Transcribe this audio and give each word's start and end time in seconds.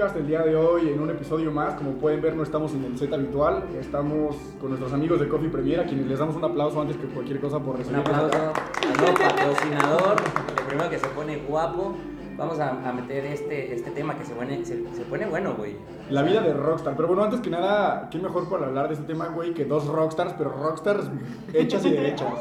Podcast? 0.00 0.16
El 0.16 0.26
día 0.28 0.42
de 0.42 0.56
hoy 0.56 0.88
en 0.88 0.98
un 0.98 1.10
episodio 1.10 1.52
más, 1.52 1.74
como 1.74 1.92
pueden 1.92 2.22
ver 2.22 2.34
no 2.34 2.42
estamos 2.42 2.72
en 2.72 2.84
el 2.84 2.96
set 2.96 3.12
habitual, 3.12 3.64
estamos 3.78 4.34
con 4.58 4.70
nuestros 4.70 4.94
amigos 4.94 5.20
de 5.20 5.28
Coffee 5.28 5.50
Premier 5.50 5.80
a 5.80 5.84
quienes 5.84 6.06
les 6.06 6.18
damos 6.18 6.36
un 6.36 6.44
aplauso 6.44 6.80
antes 6.80 6.96
que 6.96 7.06
cualquier 7.06 7.38
cosa 7.38 7.58
por 7.58 7.74
Un 7.74 7.78
recibir. 7.78 8.00
aplauso 8.00 8.38
al 8.38 8.96
nuevo 8.96 9.18
patrocinador, 9.18 10.16
el 10.58 10.64
primero 10.66 10.88
que 10.88 10.98
se 10.98 11.06
pone 11.08 11.36
guapo. 11.46 11.96
Vamos 12.38 12.58
a, 12.58 12.70
a 12.88 12.92
meter 12.94 13.26
este, 13.26 13.74
este 13.74 13.90
tema 13.90 14.16
que 14.16 14.24
se 14.24 14.32
pone, 14.32 14.64
se, 14.64 14.82
se 14.94 15.02
pone 15.02 15.26
bueno, 15.26 15.54
güey. 15.54 15.76
La 16.08 16.22
vida 16.22 16.40
de 16.40 16.54
Rockstar. 16.54 16.96
Pero 16.96 17.08
bueno, 17.08 17.24
antes 17.24 17.40
que 17.40 17.50
nada, 17.50 18.08
¿qué 18.10 18.18
mejor 18.18 18.48
para 18.48 18.68
hablar 18.68 18.88
de 18.88 18.94
este 18.94 19.04
tema, 19.06 19.28
güey, 19.28 19.52
que 19.52 19.66
dos 19.66 19.86
Rockstars, 19.86 20.32
pero 20.38 20.50
Rockstars 20.50 21.10
hechas 21.52 21.84
y 21.84 21.90
derechas? 21.90 22.32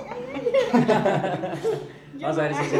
Vamos 2.22 2.38
a 2.38 2.42
ver 2.42 2.54
si 2.54 2.64
si 2.66 2.76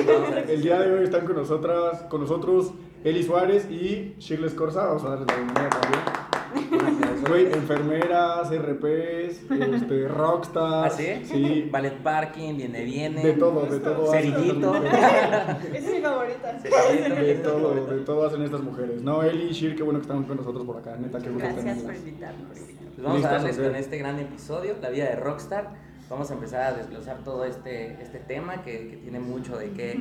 El 0.52 0.62
día 0.62 0.80
de 0.80 0.94
hoy 0.94 1.04
están 1.04 1.26
con 1.26 1.36
nosotras, 1.36 2.04
con 2.04 2.22
nosotros 2.22 2.74
Eli 3.04 3.24
Suárez 3.24 3.70
y 3.70 4.16
Shirley 4.20 4.48
Escorza. 4.50 4.86
Vamos 4.86 5.04
a 5.06 5.10
darles 5.10 5.28
la 5.28 5.36
bienvenida 5.36 5.70
también. 5.70 6.04
Güey, 7.30 7.46
enfermeras, 7.52 8.50
RPs, 8.50 9.52
este, 9.52 10.08
Rockstar. 10.08 10.88
¿Ah, 10.88 10.90
sí? 10.90 11.22
Sí. 11.24 11.70
Ballet 11.72 11.98
parking, 12.02 12.56
viene, 12.58 12.84
viene. 12.86 13.22
De 13.22 13.34
todo, 13.34 13.66
de 13.68 13.80
todo. 13.80 14.12
hacen 14.12 14.34
Cerillito. 14.34 14.76
estas 14.76 14.82
mujeres. 15.62 15.76
Esa 15.76 15.78
es 15.90 15.96
mi 15.96 16.02
favorita. 16.02 16.54
De 17.20 17.36
todo, 17.44 17.86
de 17.86 17.98
todo 18.00 18.26
hacen 18.26 18.42
estas 18.42 18.62
mujeres. 18.62 19.02
No, 19.04 19.22
Eli 19.22 19.50
y 19.50 19.52
Shir, 19.54 19.76
qué 19.76 19.84
bueno 19.84 20.00
que 20.00 20.04
están 20.04 20.24
con 20.24 20.38
nosotros 20.38 20.66
por 20.66 20.78
acá. 20.78 20.96
Neta, 20.98 21.20
qué 21.20 21.30
gusto 21.30 21.48
Gracias 21.48 21.64
por 21.66 21.76
tenerlas. 21.76 21.98
invitarnos. 22.08 22.48
Pues 22.96 23.04
vamos 23.04 23.26
a 23.26 23.32
darles 23.32 23.58
con 23.58 23.76
este 23.76 23.98
gran 23.98 24.20
episodio, 24.20 24.76
la 24.82 24.90
vida 24.90 25.06
de 25.06 25.16
Rockstar. 25.18 25.70
Vamos 26.10 26.32
a 26.32 26.34
empezar 26.34 26.62
a 26.62 26.74
desglosar 26.74 27.18
todo 27.24 27.46
este, 27.46 28.02
este 28.02 28.20
tema 28.20 28.64
que, 28.64 28.90
que 28.90 28.98
tiene 28.98 29.20
mucho 29.20 29.56
de 29.58 29.70
qué, 29.72 30.00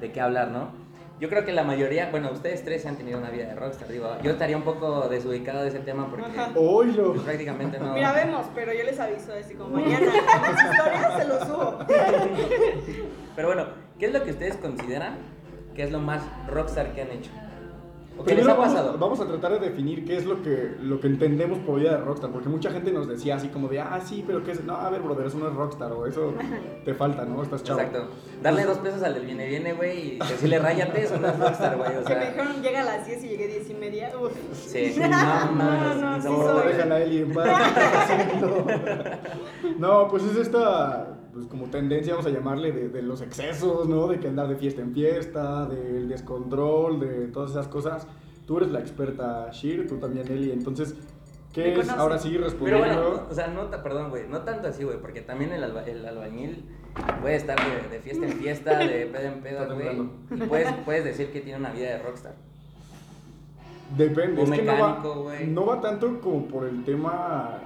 de 0.00 0.12
qué 0.12 0.20
hablar, 0.20 0.50
¿no? 0.50 0.70
Yo 1.20 1.28
creo 1.28 1.44
que 1.44 1.52
la 1.52 1.64
mayoría, 1.64 2.08
bueno, 2.10 2.30
ustedes 2.32 2.64
tres 2.64 2.86
han 2.86 2.96
tenido 2.96 3.18
una 3.18 3.28
vida 3.28 3.44
de 3.44 3.54
Rockstar, 3.54 3.88
digo, 3.88 4.08
yo 4.22 4.30
estaría 4.30 4.56
un 4.56 4.62
poco 4.62 5.06
desubicado 5.06 5.60
de 5.62 5.68
ese 5.68 5.80
tema 5.80 6.08
porque 6.08 6.24
pues, 6.54 7.20
prácticamente 7.22 7.78
no... 7.78 7.92
Mira, 7.92 8.12
vemos, 8.12 8.46
pero 8.54 8.72
yo 8.72 8.82
les 8.84 8.98
aviso 8.98 9.34
así 9.34 9.52
como 9.52 9.76
mañana 9.76 10.06
historias 10.06 11.16
se 11.18 11.28
lo 11.28 11.44
subo. 11.44 11.78
Pero 13.36 13.48
bueno, 13.48 13.66
¿qué 13.98 14.06
es 14.06 14.12
lo 14.14 14.24
que 14.24 14.30
ustedes 14.30 14.56
consideran 14.56 15.18
que 15.74 15.82
es 15.82 15.92
lo 15.92 16.00
más 16.00 16.22
Rockstar 16.48 16.94
que 16.94 17.02
han 17.02 17.10
hecho? 17.10 17.30
¿O 18.20 18.24
qué 18.24 18.34
les 18.34 18.46
ha 18.46 18.52
vamos, 18.54 18.74
pasado? 18.74 18.98
vamos 18.98 19.20
a 19.20 19.26
tratar 19.26 19.52
de 19.58 19.70
definir 19.70 20.04
qué 20.04 20.16
es 20.16 20.26
lo 20.26 20.42
que, 20.42 20.74
lo 20.82 21.00
que 21.00 21.06
entendemos 21.06 21.58
por 21.60 21.80
vida 21.80 21.92
de 21.92 21.98
Rockstar, 22.04 22.30
porque 22.30 22.48
mucha 22.50 22.70
gente 22.70 22.92
nos 22.92 23.08
decía 23.08 23.36
así 23.36 23.48
como 23.48 23.68
de, 23.68 23.80
ah, 23.80 23.98
sí, 24.04 24.22
pero 24.26 24.44
qué 24.44 24.50
es, 24.52 24.62
no, 24.64 24.76
a 24.76 24.90
ver, 24.90 25.00
brother, 25.00 25.26
eso 25.26 25.38
no 25.38 25.48
es 25.48 25.54
Rockstar, 25.54 25.92
o 25.92 26.06
eso 26.06 26.34
te 26.84 26.92
falta, 26.94 27.24
¿no? 27.24 27.42
Estás 27.42 27.62
chavo. 27.62 27.80
Exacto. 27.80 28.08
Darle 28.42 28.64
dos 28.64 28.78
pesos 28.78 29.02
al 29.02 29.14
del 29.14 29.24
viene 29.26 29.46
viene, 29.48 29.72
güey, 29.72 30.16
y 30.16 30.18
decirle 30.18 30.58
ráyate, 30.58 31.02
eso 31.04 31.16
no 31.18 31.28
es 31.28 31.38
Rockstar, 31.38 31.76
güey, 31.78 31.96
o 31.96 32.04
Que 32.04 32.14
me 32.14 32.20
sea... 32.20 32.30
dijeron 32.30 32.62
llega 32.62 32.80
a 32.80 32.84
las 32.84 33.06
10 33.06 33.24
y 33.24 33.28
llegué 33.28 33.46
10 33.48 33.70
y 33.70 33.74
media. 33.74 34.10
Uf. 34.20 34.32
Sí, 34.52 34.94
No, 35.00 35.08
no, 35.08 35.52
no, 35.54 35.94
no, 35.94 36.16
no, 36.18 36.22
sí 36.22 36.28
No, 36.28 36.60
soy. 36.60 36.68
déjala 36.72 36.96
a. 36.96 37.00
No, 39.78 40.08
pues 40.08 40.24
es 40.24 40.36
esta, 40.36 41.16
pues 41.32 41.46
como 41.46 41.66
tendencia, 41.66 42.14
vamos 42.14 42.26
a 42.26 42.30
llamarle, 42.34 42.72
de, 42.72 42.88
de 42.88 43.02
los 43.02 43.20
excesos, 43.22 43.88
¿no? 43.88 44.08
De 44.08 44.18
que 44.20 44.28
andar 44.28 44.48
de 44.48 44.56
fiesta 44.56 44.80
en 44.82 44.92
fiesta, 44.92 45.66
del 45.66 46.08
descontrol, 46.08 46.98
de 47.00 47.28
todas 47.28 47.50
esas 47.52 47.68
cosas. 47.68 48.06
Tú 48.46 48.56
eres 48.58 48.70
la 48.70 48.80
experta, 48.80 49.48
Shir, 49.52 49.86
tú 49.86 49.96
también, 49.98 50.26
Eli, 50.28 50.50
entonces, 50.50 50.94
¿qué 51.52 51.72
es? 51.78 51.88
Ahora 51.90 52.18
sí, 52.18 52.30
Pero 52.32 52.44
respondiendo. 52.44 52.86
bueno, 53.10 53.22
o 53.30 53.34
sea, 53.34 53.46
no, 53.48 53.70
perdón, 53.70 54.10
güey, 54.10 54.28
no 54.28 54.40
tanto 54.42 54.68
así, 54.68 54.82
güey, 54.84 54.98
porque 55.00 55.20
también 55.20 55.52
el, 55.52 55.62
alba- 55.62 55.84
el 55.86 56.04
albañil 56.04 56.64
puede 57.20 57.36
estar 57.36 57.56
de, 57.56 57.88
de 57.88 58.00
fiesta 58.02 58.26
en 58.26 58.32
fiesta, 58.32 58.78
de 58.78 59.06
pedo 59.12 59.28
en 59.28 59.40
pedo, 59.40 59.74
güey, 59.74 60.00
y 60.32 60.48
puedes, 60.48 60.72
puedes 60.84 61.04
decir 61.04 61.30
que 61.30 61.40
tiene 61.40 61.60
una 61.60 61.70
vida 61.72 61.90
de 61.90 61.98
Rockstar. 62.02 62.34
Depende, 63.96 64.40
O 64.40 64.44
es 64.44 64.50
que 64.50 64.62
no 64.62 64.72
mecánico, 64.72 65.08
va, 65.08 65.22
güey. 65.22 65.46
no 65.48 65.66
va 65.66 65.80
tanto 65.80 66.20
como 66.20 66.46
por 66.46 66.64
el 66.66 66.84
tema, 66.84 67.58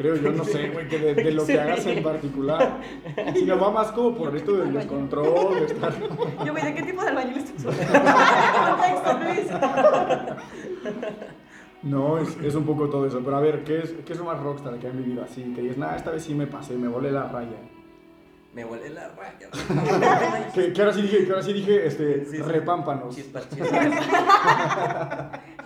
creo 0.00 0.16
yo, 0.16 0.32
no 0.32 0.44
sé, 0.44 0.70
güey, 0.70 0.88
que 0.88 0.98
de, 0.98 1.14
de 1.14 1.30
lo 1.32 1.44
que 1.44 1.60
hagas 1.60 1.84
en 1.84 2.02
particular, 2.02 2.80
sino 3.34 3.58
va 3.58 3.70
más 3.70 3.92
como 3.92 4.16
por 4.16 4.34
esto 4.34 4.56
del 4.56 4.72
descontrol, 4.72 5.60
de 5.60 5.66
estar... 5.66 5.92
Yo, 6.44 6.52
güey, 6.52 6.64
¿de 6.64 6.74
qué 6.74 6.82
tipo 6.84 7.02
de 7.02 7.08
albañil 7.08 7.36
estás 7.36 7.64
Luis. 7.64 7.74
No, 11.82 12.18
es, 12.18 12.36
es 12.44 12.54
un 12.54 12.64
poco 12.66 12.90
todo 12.90 13.06
eso, 13.06 13.22
pero 13.24 13.38
a 13.38 13.40
ver, 13.40 13.64
¿qué 13.64 13.78
es, 13.78 13.94
qué 14.04 14.12
es 14.12 14.18
lo 14.18 14.26
más 14.26 14.38
rockstar 14.38 14.78
que 14.78 14.86
han 14.86 14.98
vivido 14.98 15.22
así? 15.22 15.42
Que 15.54 15.62
dices, 15.62 15.78
nada, 15.78 15.96
esta 15.96 16.10
vez 16.10 16.22
sí 16.22 16.34
me 16.34 16.46
pasé, 16.46 16.76
me 16.76 16.88
volé 16.88 17.10
la 17.10 17.26
raya. 17.28 17.56
Me 18.52 18.64
volé 18.64 18.90
la 18.90 19.08
raya. 19.08 19.48
Que, 20.54 20.74
que 20.74 20.80
ahora 20.82 20.92
sí 20.92 21.00
dije, 21.00 21.24
que 21.24 21.30
ahora 21.30 21.42
sí 21.42 21.54
dije, 21.54 21.86
este, 21.86 22.26
Sí, 22.26 22.36
sí. 22.36 22.42
repámpanos. 22.42 23.14
Chispas, 23.16 23.48
chispas. 23.54 23.70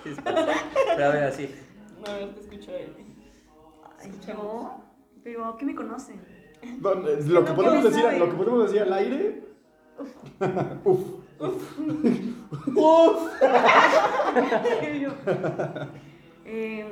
Chispas. 0.04 0.34
Pero 0.94 1.04
a 1.04 1.08
ver, 1.08 1.24
así. 1.24 1.52
No, 2.04 2.12
a 2.12 2.14
ver, 2.16 2.34
te 2.34 2.40
escucho 2.40 2.70
él. 2.76 3.03
Ay, 4.04 4.12
yo, 4.28 4.74
pero 5.22 5.56
¿qué 5.56 5.64
me 5.64 5.74
conocen? 5.74 6.20
Don- 6.80 7.06
eh, 7.06 7.18
Lo 7.26 7.44
que 7.44 7.50
No, 7.50 7.56
podemos 7.56 7.84
¿qué 7.84 7.90
decir, 7.90 8.18
lo 8.18 8.30
que 8.30 8.36
podemos 8.36 8.62
decir 8.64 8.82
al 8.82 8.92
aire... 8.92 9.42
Uf. 10.84 11.00
Yo, 15.00 15.12
eh, 16.46 16.86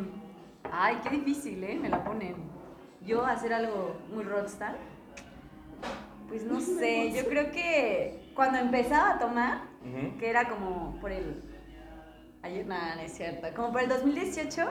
ay, 0.70 0.96
qué 1.02 1.10
difícil, 1.10 1.62
¿eh? 1.64 1.78
Me 1.80 1.88
la 1.88 2.04
ponen. 2.04 2.34
Yo 3.06 3.24
hacer 3.24 3.52
algo 3.52 3.96
muy 4.12 4.24
rockstar. 4.24 4.76
Pues 6.28 6.44
no 6.44 6.60
sé, 6.60 7.12
yo 7.12 7.24
creo 7.28 7.50
que 7.50 8.30
cuando 8.34 8.58
empezaba 8.58 9.12
a 9.14 9.18
tomar, 9.18 9.62
que 10.18 10.28
era 10.30 10.48
como 10.48 10.98
por 11.00 11.12
el... 11.12 11.42
Ayer, 12.42 12.66
nada, 12.66 12.96
no 12.96 13.02
es 13.02 13.12
cierto. 13.12 13.46
Como 13.54 13.72
por 13.72 13.82
el 13.82 13.88
2018. 13.88 14.62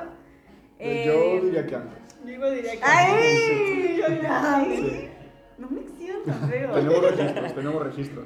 eh, 0.79 1.03
Yo 1.39 1.45
diría 1.45 1.65
que 1.65 1.75
antes. 1.75 2.00
Yo 2.25 2.51
diría 2.51 2.71
que. 2.73 2.83
¡Ay! 2.83 3.97
Yo 3.97 4.05
¡Ay! 4.29 5.11
No 5.57 5.69
me 5.69 5.81
tan 6.25 6.49
feo. 6.49 6.73
Tenemos 6.73 7.01
registros, 7.01 7.55
tenemos 7.55 7.83
registros. 7.83 8.25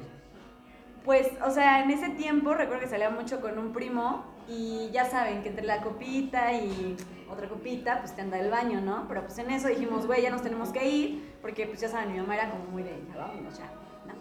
Pues, 1.04 1.28
o 1.44 1.50
sea, 1.50 1.84
en 1.84 1.90
ese 1.90 2.10
tiempo 2.10 2.54
recuerdo 2.54 2.80
que 2.80 2.88
salía 2.88 3.10
mucho 3.10 3.40
con 3.40 3.58
un 3.58 3.72
primo 3.72 4.24
y 4.48 4.90
ya 4.92 5.04
saben 5.04 5.42
que 5.42 5.50
entre 5.50 5.64
la 5.64 5.80
copita 5.82 6.52
y 6.52 6.96
otra 7.30 7.48
copita, 7.48 8.00
pues 8.00 8.14
te 8.14 8.22
anda 8.22 8.38
el 8.38 8.50
baño, 8.50 8.80
¿no? 8.80 9.06
Pero 9.08 9.22
pues 9.22 9.38
en 9.38 9.50
eso 9.50 9.68
dijimos, 9.68 10.06
güey, 10.06 10.22
ya 10.22 10.30
nos 10.30 10.42
tenemos 10.42 10.70
que 10.70 10.88
ir, 10.88 11.34
porque 11.40 11.66
pues 11.66 11.80
ya 11.80 11.88
saben, 11.88 12.12
mi 12.12 12.18
mamá 12.18 12.34
era 12.34 12.50
como 12.50 12.64
muy 12.64 12.82
de, 12.82 13.02
ya 13.08 13.18
vámonos, 13.18 13.56
ya, 13.56 13.66
¿no? 14.06 14.14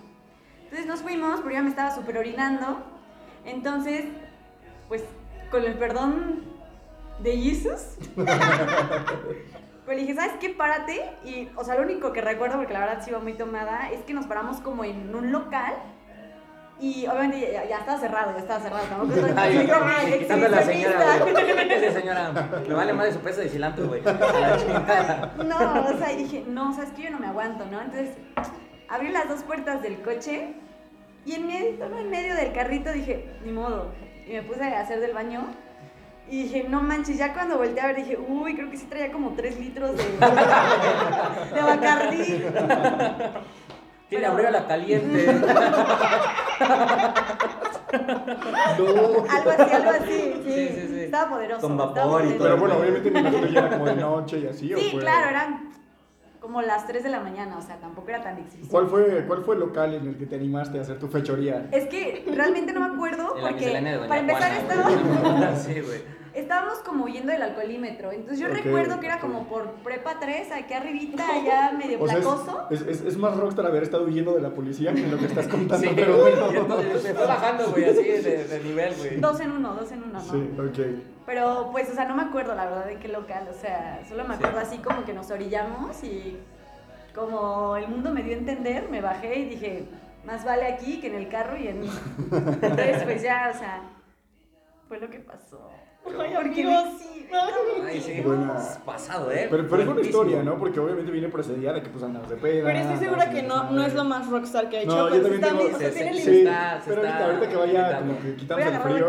Entonces 0.64 0.86
nos 0.86 1.02
fuimos, 1.02 1.40
pero 1.42 1.52
ya 1.52 1.62
me 1.62 1.70
estaba 1.70 1.94
súper 1.94 2.18
orinando. 2.18 2.84
Entonces, 3.46 4.06
pues, 4.88 5.04
con 5.50 5.64
el 5.64 5.76
perdón 5.76 6.44
de 7.20 7.38
Jesus, 7.38 7.98
le 9.96 10.02
dije, 10.02 10.16
¿sabes 10.16 10.34
qué? 10.40 10.50
Párate. 10.50 11.10
Y, 11.24 11.50
o 11.56 11.64
sea, 11.64 11.76
lo 11.76 11.84
único 11.84 12.12
que 12.12 12.22
recuerdo, 12.22 12.58
porque 12.58 12.74
la 12.74 12.80
verdad 12.80 13.02
sí 13.04 13.12
iba 13.12 13.20
muy 13.20 13.34
tomada, 13.34 13.90
es 13.92 14.02
que 14.02 14.14
nos 14.14 14.26
paramos 14.26 14.58
como 14.58 14.84
en 14.84 15.14
un 15.16 15.32
local. 15.32 15.74
Y 16.78 17.08
obviamente 17.08 17.52
ya, 17.54 17.66
ya 17.66 17.78
estaba 17.78 17.98
cerrado, 17.98 18.34
ya 18.34 18.40
estaba 18.40 18.60
cerrado. 18.60 18.86
Tampoco 18.88 19.14
estoy 19.14 19.34
Ay, 19.38 20.20
quitando 20.20 20.48
la 20.50 20.62
señora, 20.62 21.20
güey. 21.20 21.34
Señora, 21.94 22.32
me 22.68 22.74
vale 22.74 22.92
más 22.92 23.06
de 23.06 23.14
su 23.14 23.20
peso 23.20 23.40
de 23.40 23.48
cilantro, 23.48 23.88
güey. 23.88 24.02
No, 24.02 25.86
o 25.86 25.98
sea, 25.98 26.12
y 26.12 26.24
dije, 26.24 26.44
no, 26.46 26.74
sabes 26.74 26.90
que 26.92 27.04
yo 27.04 27.12
no 27.12 27.20
me 27.20 27.28
aguanto, 27.28 27.66
¿no? 27.66 27.82
Entonces, 27.82 28.18
abrí 28.90 29.10
las 29.10 29.30
dos 29.30 29.44
puertas 29.44 29.82
del 29.82 30.02
coche 30.02 30.54
y 31.26 31.36
en 31.36 31.48
medio, 31.48 31.86
en 31.98 32.10
medio 32.10 32.36
del 32.36 32.52
carrito 32.52 32.92
dije, 32.92 33.26
ni 33.46 33.54
modo. 33.54 33.94
Y 34.28 34.34
me 34.34 34.42
puse 34.42 34.64
a 34.64 34.82
hacer 34.82 35.00
del 35.00 35.14
baño. 35.14 35.46
Y 36.30 36.44
dije, 36.44 36.66
no 36.68 36.82
manches, 36.82 37.18
ya 37.18 37.34
cuando 37.34 37.58
volteé 37.58 37.82
a 37.82 37.88
ver 37.88 37.98
dije, 37.98 38.18
uy, 38.18 38.56
creo 38.56 38.70
que 38.72 38.78
sí 38.78 38.86
traía 38.88 39.12
como 39.12 39.34
tres 39.36 39.60
litros 39.60 39.96
de, 39.96 40.04
de 41.56 41.62
Bacardí. 41.62 42.44
Tiene 44.10 44.26
abrió 44.26 44.50
la 44.52 44.66
caliente. 44.68 45.42
No. 48.78 49.26
Algo 49.30 49.52
así, 49.52 49.74
algo 49.74 49.90
así. 49.92 50.12
Sí, 50.12 50.42
Sí, 50.46 50.68
sí, 50.70 50.88
sí. 50.88 51.00
Estaba 51.04 51.30
poderoso. 51.30 51.62
Con 51.62 51.78
vapor 51.78 52.26
y 52.26 52.34
poderoso. 52.34 52.44
Pero 52.44 52.58
bueno, 52.58 52.76
obviamente 52.78 53.12
me 53.12 53.20
imagino 53.22 53.48
ya 53.48 53.60
era 53.60 53.70
como 53.70 53.86
de 53.86 53.96
noche 53.96 54.40
y 54.40 54.48
así, 54.48 54.74
¿o 54.74 54.78
Sí, 54.78 54.90
fue? 54.92 55.02
claro, 55.02 55.30
eran 55.30 55.70
como 56.40 56.62
las 56.62 56.86
3 56.86 57.04
de 57.04 57.10
la 57.10 57.22
mañana, 57.22 57.58
o 57.58 57.62
sea, 57.62 57.78
tampoco 57.78 58.10
era 58.10 58.22
tan 58.22 58.38
exhibición. 58.38 58.70
¿Cuál 58.70 58.88
fue, 58.88 59.26
¿Cuál 59.26 59.44
fue 59.44 59.56
el 59.56 59.62
local 59.62 59.94
en 59.94 60.08
el 60.10 60.18
que 60.18 60.26
te 60.26 60.36
animaste 60.36 60.78
a 60.78 60.82
hacer 60.82 61.00
tu 61.00 61.08
fechoría? 61.08 61.68
Es 61.72 61.88
que 61.88 62.26
realmente 62.36 62.74
no 62.74 62.82
me 62.82 62.94
acuerdo 62.96 63.34
porque 63.40 63.54
miscelánea 63.54 63.92
de 63.94 63.98
Doña 63.98 64.10
para 64.10 64.22
empezar 64.22 64.52
Juana, 64.52 64.60
estaba. 64.60 65.56
Sí, 65.56 65.80
güey. 65.82 66.15
Estábamos 66.36 66.80
como 66.80 67.06
huyendo 67.06 67.32
del 67.32 67.42
alcoholímetro. 67.42 68.12
Entonces 68.12 68.40
yo 68.40 68.48
recuerdo 68.48 69.00
que 69.00 69.06
era 69.08 69.20
como 69.20 69.48
por 69.48 69.72
prepa 69.84 70.20
3, 70.20 70.52
aquí 70.52 70.74
arribita, 70.74 71.24
allá 71.34 71.72
medio 71.72 72.02
O 72.02 72.08
sea, 72.08 72.18
placoso. 72.18 72.68
es, 72.70 72.82
es, 72.82 72.88
es, 72.88 73.02
es 73.02 73.18
más 73.18 73.36
rockstar 73.38 73.66
haber 73.66 73.84
estado 73.84 74.06
huyendo 74.06 74.34
de 74.34 74.42
la 74.42 74.50
policía 74.52 74.94
que 74.94 75.08
lo 75.08 75.18
que 75.18 75.26
estás 75.26 75.48
contando, 75.50 75.88
Sí, 75.88 75.94
pero 75.96 76.18
bueno. 76.18 76.50
Entonces 76.52 77.02
se 77.02 77.14
fue 77.14 77.26
bajando, 77.26 77.72
güey, 77.72 77.86
así 77.86 78.04
de, 78.04 78.44
de 78.46 78.60
nivel, 78.64 78.94
güey. 78.98 79.18
Dos 79.20 79.40
en 79.40 79.52
uno, 79.52 79.74
dos 79.74 79.92
en 79.92 80.04
uno, 80.04 80.14
¿no? 80.14 80.20
Sí, 80.22 80.50
ok. 80.60 81.02
Pero 81.26 81.70
pues, 81.72 81.90
o 81.90 81.94
sea, 81.94 82.06
no 82.06 82.16
me 82.16 82.24
acuerdo 82.24 82.54
la 82.54 82.66
verdad 82.66 82.86
de 82.86 82.98
qué 83.00 83.08
local, 83.08 83.48
o 83.50 83.54
sea, 83.60 84.02
solo 84.08 84.24
me 84.26 84.36
Sí. 84.36 84.44
acuerdo 84.44 84.60
así 84.60 84.78
como 84.78 85.04
que 85.06 85.14
nos 85.14 85.32
orillamos 85.32 86.04
y 86.04 86.38
como 87.16 87.78
el 87.78 87.88
mundo 87.88 88.12
me 88.12 88.22
dio 88.24 88.36
a 88.36 88.40
entender, 88.40 88.90
me 88.90 89.02
bajé 89.02 89.40
y 89.40 89.46
dije, 89.50 89.86
más 90.26 90.44
vale 90.44 90.68
aquí 90.68 91.00
que 91.00 91.08
en 91.08 91.16
el 91.16 91.30
carro 91.30 91.58
y 91.58 91.68
en... 91.68 91.82
Entonces, 92.32 93.04
pues 93.04 93.22
ya, 93.24 93.52
o 93.56 93.58
sea, 93.58 93.82
fue 94.88 95.00
lo 95.00 95.10
que 95.10 95.20
pasó. 95.20 95.70
Ay, 96.06 96.32
Porque 96.36 96.64
amigos, 96.64 96.84
sí, 97.00 97.28
Ay, 97.86 98.00
sí, 98.02 98.22
Buena. 98.22 98.56
es 98.58 98.78
pasado, 98.86 99.30
¿eh? 99.32 99.48
Pero, 99.50 99.68
pero 99.68 99.82
es 99.82 99.86
Fuertísimo. 99.88 100.04
historia, 100.24 100.44
¿no? 100.44 100.58
Porque 100.58 100.80
obviamente 100.80 101.12
viene 101.12 101.28
precedida 101.28 101.74
de 101.74 101.82
que 101.82 101.90
pues 101.90 102.04
andamos 102.04 102.30
de 102.30 102.36
peda. 102.38 102.64
Pero 102.66 102.80
estoy 102.80 102.98
segura 102.98 103.30
que 103.30 103.44
no, 103.44 103.72
no 103.72 103.84
es 103.86 103.94
lo 103.94 104.04
más 104.06 104.30
rockstar 104.30 104.70
que 104.70 104.78
ha 104.78 104.82
hecho. 104.82 104.96
No, 104.96 105.14
yo 105.14 105.22
también 105.22 105.42
tengo- 105.42 105.78
se- 105.78 105.92
se- 105.92 106.14
Sí, 106.14 106.38
está- 106.40 106.80
se 106.82 106.90
pero 106.90 107.02
ahorita, 107.02 107.14
está 107.20 107.26
ahorita 107.26 107.50
que 107.50 107.56
vaya 107.58 108.00
como 108.00 108.20
que 108.20 108.36
quitamos 108.36 108.66
el 108.66 108.80
frío. 108.80 109.08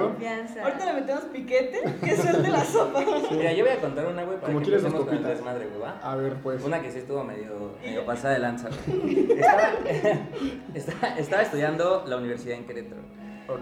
Ahorita 0.62 0.84
le 0.86 0.92
metemos 0.94 1.24
piquete, 1.24 1.82
que 2.02 2.16
suelte 2.16 2.48
la 2.48 2.64
sopa. 2.64 3.04
Mira, 3.30 3.52
yo 3.52 3.64
voy 3.64 3.72
a 3.74 3.80
contar 3.80 4.06
una, 4.06 4.24
güey, 4.24 4.36
para 4.40 4.46
Como 4.46 4.58
que 4.58 4.64
quieres 4.64 4.82
empecemos 4.84 5.06
con 5.08 5.16
el 5.18 5.22
desmadre, 5.24 5.66
güey, 5.66 5.80
¿va? 5.80 5.98
A 6.02 6.16
ver, 6.16 6.34
pues. 6.42 6.64
Una 6.64 6.80
que 6.82 6.90
sí 6.90 6.98
estuvo 6.98 7.22
medio, 7.22 7.72
medio 7.82 8.04
pasada 8.06 8.34
de 8.34 8.40
lanza. 8.40 8.68
güey. 8.86 9.30
Estaba, 9.30 9.72
estaba, 10.74 11.08
estaba 11.18 11.42
estudiando 11.42 12.04
la 12.06 12.16
universidad 12.16 12.56
en 12.58 12.64
Querétaro. 12.66 13.02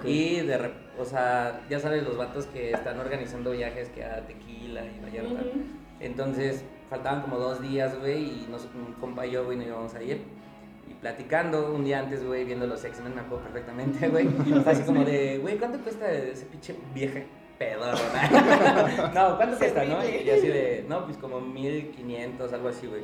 Y 0.04 0.40
de 0.40 0.58
rep- 0.58 0.98
o 0.98 1.04
sea, 1.04 1.60
ya 1.69 1.78
sabes, 1.81 2.02
los 2.04 2.16
vatos 2.16 2.46
que 2.46 2.70
están 2.72 2.98
organizando 2.98 3.50
viajes 3.52 3.88
que 3.90 4.04
a 4.04 4.26
Tequila 4.26 4.84
y 4.84 5.00
Vallarta. 5.02 5.40
Ujú. 5.42 5.60
Entonces, 6.00 6.64
faltaban 6.90 7.22
como 7.22 7.38
dos 7.38 7.60
días, 7.62 7.98
güey, 7.98 8.25
y 8.25 8.46
nos, 8.50 8.64
un 8.75 8.94
compa 9.00 9.26
y 9.26 9.32
yo, 9.32 9.44
güey, 9.44 9.56
nos 9.56 9.66
íbamos 9.66 9.94
a 9.94 10.02
ir. 10.02 10.22
Y 10.88 10.94
platicando 10.94 11.72
un 11.75 11.84
día 11.84 11.98
antes, 12.00 12.25
güey, 12.25 12.44
viendo 12.44 12.66
los 12.66 12.84
X-Men, 12.84 13.14
me 13.14 13.20
acuerdo 13.22 13.44
perfectamente, 13.44 14.08
güey. 14.10 14.26
Fue 14.28 14.72
así 14.72 14.82
como 14.82 15.04
de, 15.04 15.38
güey, 15.38 15.56
¿cuánto 15.58 15.78
cuesta 15.78 16.10
ese 16.10 16.46
pinche 16.46 16.76
vieje 16.94 17.26
pedorro, 17.58 17.96
no? 17.96 19.08
no, 19.14 19.37
¿cuánto 19.37 19.56
cuesta, 19.58 19.84
no? 19.84 20.04
Y 20.04 20.28
así 20.30 20.48
de, 20.48 20.84
no, 20.88 21.04
pues 21.04 21.16
como 21.19 21.40
1500, 21.40 22.52
algo 22.52 22.69
así, 22.69 22.87
güey. 22.87 23.02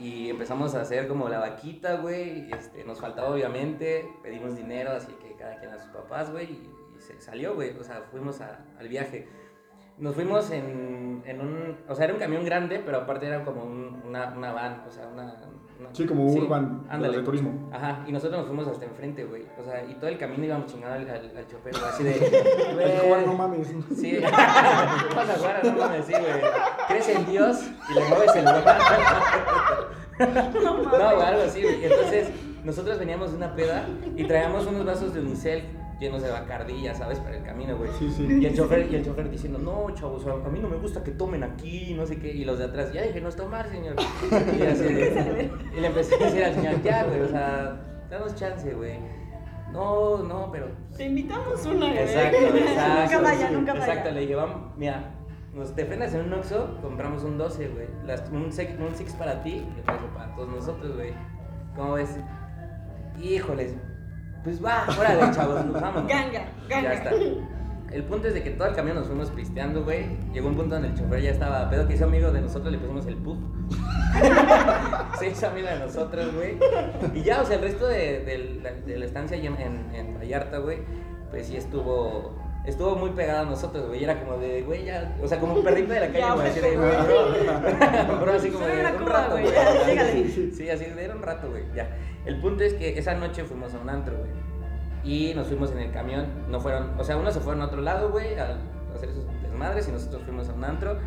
Y 0.00 0.30
empezamos 0.30 0.74
a 0.74 0.82
hacer 0.82 1.08
como 1.08 1.28
la 1.28 1.40
vaquita, 1.40 1.96
güey. 1.96 2.50
Este, 2.52 2.84
nos 2.84 3.00
faltaba 3.00 3.30
obviamente, 3.30 4.08
pedimos 4.22 4.56
dinero, 4.56 4.92
así 4.92 5.12
que 5.14 5.34
cada 5.36 5.56
quien 5.58 5.72
a 5.72 5.78
sus 5.78 5.90
papás, 5.90 6.30
güey. 6.30 6.46
Y, 6.46 6.70
y 6.96 7.00
se 7.00 7.20
salió, 7.20 7.54
güey. 7.54 7.76
O 7.78 7.82
sea, 7.84 8.02
fuimos 8.10 8.40
a- 8.40 8.64
al 8.78 8.88
viaje. 8.88 9.26
Nos 9.98 10.14
fuimos 10.14 10.50
en, 10.50 11.22
en 11.26 11.40
un. 11.40 11.76
O 11.88 11.94
sea, 11.94 12.04
era 12.04 12.14
un 12.14 12.20
camión 12.20 12.44
grande, 12.44 12.80
pero 12.84 12.98
aparte 12.98 13.26
era 13.26 13.44
como 13.44 13.64
un- 13.64 14.00
una, 14.06 14.32
una 14.36 14.52
van, 14.52 14.84
o 14.86 14.90
sea, 14.90 15.06
una. 15.08 15.24
una- 15.24 15.58
Sí, 15.92 16.06
como 16.06 16.26
urban, 16.26 16.84
de 16.88 16.92
ándale. 16.92 17.18
de 17.18 17.22
turismo. 17.22 17.70
Ajá, 17.72 18.02
y 18.06 18.10
nosotros 18.12 18.38
nos 18.40 18.48
fuimos 18.48 18.66
hasta 18.66 18.84
enfrente, 18.84 19.24
güey. 19.24 19.44
O 19.60 19.62
sea, 19.64 19.84
y 19.84 19.94
todo 19.94 20.08
el 20.08 20.18
camino 20.18 20.44
íbamos 20.44 20.66
chingando 20.66 20.96
al, 20.96 21.08
al, 21.08 21.36
al 21.36 21.46
chofer, 21.46 21.72
güey, 21.72 21.84
así 21.88 22.02
de. 22.02 23.04
Güey, 23.08 23.24
no 23.26 23.34
mames. 23.34 23.68
Sí, 23.96 24.18
pasa 25.14 25.36
guara, 25.38 25.60
no 25.62 25.72
mames, 25.78 26.04
sí, 26.04 26.12
güey. 26.12 26.40
Crees 26.88 27.08
en 27.10 27.26
Dios 27.26 27.60
y 27.90 27.94
le 27.94 28.08
mueves 28.08 28.34
el 28.36 28.44
lugar. 28.44 28.78
No, 30.64 30.82
güey, 30.82 31.26
algo 31.26 31.42
así, 31.42 31.62
güey. 31.62 31.84
Entonces, 31.84 32.28
nosotros 32.64 32.98
veníamos 32.98 33.30
de 33.30 33.36
una 33.36 33.54
peda 33.54 33.86
y 34.16 34.24
traíamos 34.24 34.66
unos 34.66 34.84
vasos 34.84 35.14
de 35.14 35.20
unicel 35.20 35.62
llenos 35.98 36.22
de 36.22 36.30
bacardilla, 36.30 36.94
¿sabes? 36.94 37.18
Para 37.18 37.36
el 37.36 37.42
camino, 37.42 37.76
güey. 37.76 37.90
Sí, 37.98 38.10
sí. 38.10 38.26
Y 38.40 38.46
el 38.46 38.54
chofer, 38.54 38.90
y 38.90 38.94
el 38.96 39.04
chofer 39.04 39.28
diciendo, 39.30 39.58
no, 39.58 39.92
chavos, 39.94 40.24
a 40.26 40.48
mí 40.48 40.60
no 40.60 40.68
me 40.68 40.76
gusta 40.76 41.02
que 41.02 41.10
tomen 41.10 41.42
aquí, 41.42 41.94
no 41.94 42.06
sé 42.06 42.18
qué. 42.18 42.28
Y 42.32 42.44
los 42.44 42.58
de 42.58 42.66
atrás, 42.66 42.92
ya 42.92 43.02
déjenos 43.02 43.34
tomar, 43.36 43.68
señor. 43.68 43.96
Y, 44.58 44.62
así 44.62 44.84
y 45.76 45.80
le 45.80 45.86
empecé 45.86 46.14
a 46.14 46.18
decir 46.18 46.44
al 46.44 46.54
señor, 46.54 46.82
ya, 46.82 47.04
güey, 47.04 47.20
o 47.20 47.28
sea, 47.28 47.80
danos 48.10 48.34
chance, 48.34 48.72
güey. 48.74 48.98
No, 49.72 50.22
no, 50.22 50.50
pero 50.50 50.68
Te 50.96 51.04
invitamos 51.04 51.64
una, 51.66 51.86
güey. 51.86 51.98
Exacto, 51.98 52.36
exacto. 52.56 53.02
Nunca 53.02 53.20
vaya, 53.20 53.50
nunca 53.50 53.72
vaya. 53.74 53.86
Exacto, 53.86 54.10
le 54.12 54.20
dije, 54.20 54.34
vamos, 54.34 54.56
mira, 54.76 55.10
nos 55.52 55.74
te 55.74 55.84
frenas 55.84 56.14
en 56.14 56.20
un 56.22 56.32
Oxxo, 56.34 56.78
compramos 56.80 57.24
un 57.24 57.36
12, 57.36 57.68
güey. 57.68 57.86
Las- 58.06 58.30
Un, 58.30 58.50
six, 58.52 58.70
un 58.78 58.94
six 58.94 59.12
para 59.14 59.42
ti 59.42 59.66
y 59.76 59.80
otro 59.80 60.06
para 60.14 60.34
todos 60.34 60.48
nosotros, 60.48 60.94
güey. 60.96 61.12
¿Cómo 61.76 61.94
ves? 61.94 62.16
Híjoles, 63.20 63.74
pues 64.44 64.64
va, 64.64 64.84
órale, 64.98 65.34
chavos, 65.34 65.64
nos 65.66 65.80
vamos. 65.80 66.06
Ganga, 66.06 66.44
ganga. 66.68 66.82
Ya 66.82 66.92
está. 66.94 67.10
El 67.90 68.04
punto 68.04 68.28
es 68.28 68.34
de 68.34 68.42
que 68.42 68.50
todo 68.50 68.68
el 68.68 68.74
camino 68.74 68.96
nos 68.96 69.06
fuimos 69.06 69.30
pisteando, 69.30 69.82
güey. 69.82 70.04
Llegó 70.32 70.48
un 70.48 70.56
punto 70.56 70.74
donde 70.74 70.88
el 70.88 70.94
chofer 70.94 71.22
ya 71.22 71.30
estaba 71.30 71.70
pedo, 71.70 71.88
que 71.88 71.94
hizo 71.94 72.04
amigo 72.04 72.30
de 72.30 72.42
nosotros, 72.42 72.70
le 72.70 72.78
pusimos 72.78 73.06
el 73.06 73.16
puff. 73.16 73.38
Se 75.18 75.30
hizo 75.30 75.46
amigo 75.46 75.68
de 75.68 75.78
nosotros, 75.78 76.34
güey. 76.34 76.58
Y 77.14 77.22
ya, 77.22 77.40
o 77.40 77.46
sea, 77.46 77.56
el 77.56 77.62
resto 77.62 77.86
de, 77.86 78.24
de 78.24 78.60
la, 78.62 78.72
de 78.72 78.98
la 78.98 79.04
estancia 79.06 79.38
en, 79.38 79.46
en, 79.58 79.94
en 79.94 80.18
Vallarta, 80.18 80.58
güey, 80.58 80.80
pues 81.30 81.46
sí 81.46 81.56
estuvo. 81.56 82.36
Estuvo 82.68 82.96
muy 82.96 83.10
pegado 83.10 83.40
a 83.40 83.44
nosotros, 83.46 83.86
güey. 83.88 84.04
Era 84.04 84.20
como 84.22 84.36
de, 84.36 84.60
güey, 84.62 84.84
ya. 84.84 85.16
O 85.22 85.26
sea, 85.26 85.40
como 85.40 85.54
un 85.54 85.64
perrito 85.64 85.92
de 85.94 86.00
la 86.00 86.08
calle, 86.12 86.30
güey. 86.34 86.48
Así 86.48 86.60
de, 86.60 86.76
güey. 86.76 86.90
así 88.36 88.50
como 88.50 88.66
de. 88.66 88.84
Un 88.84 89.06
rato, 89.06 89.30
güey, 89.32 89.46
Sí, 90.54 90.68
así 90.70 90.84
de, 90.84 91.04
era 91.04 91.14
un 91.14 91.22
rato, 91.22 91.48
güey. 91.48 91.64
Ya. 91.74 91.88
El 92.26 92.40
punto 92.40 92.62
es 92.64 92.74
que 92.74 92.98
esa 92.98 93.14
noche 93.14 93.44
fuimos 93.44 93.72
a 93.74 93.78
un 93.78 93.88
antro, 93.88 94.16
güey. 94.18 94.30
Y 95.02 95.32
nos 95.34 95.46
fuimos 95.46 95.70
en 95.72 95.78
el 95.78 95.90
camión. 95.92 96.26
No 96.50 96.60
fueron, 96.60 96.90
o 96.98 97.04
sea, 97.04 97.16
unos 97.16 97.32
se 97.32 97.40
fueron 97.40 97.62
a 97.62 97.66
otro 97.66 97.80
lado, 97.80 98.10
güey, 98.10 98.38
a 98.38 98.58
hacer 98.94 99.14
sus 99.14 99.24
desmadres. 99.42 99.88
Y 99.88 99.92
nosotros 99.92 100.22
fuimos 100.24 100.48
a 100.50 100.52
un 100.52 100.64
antro. 100.64 100.98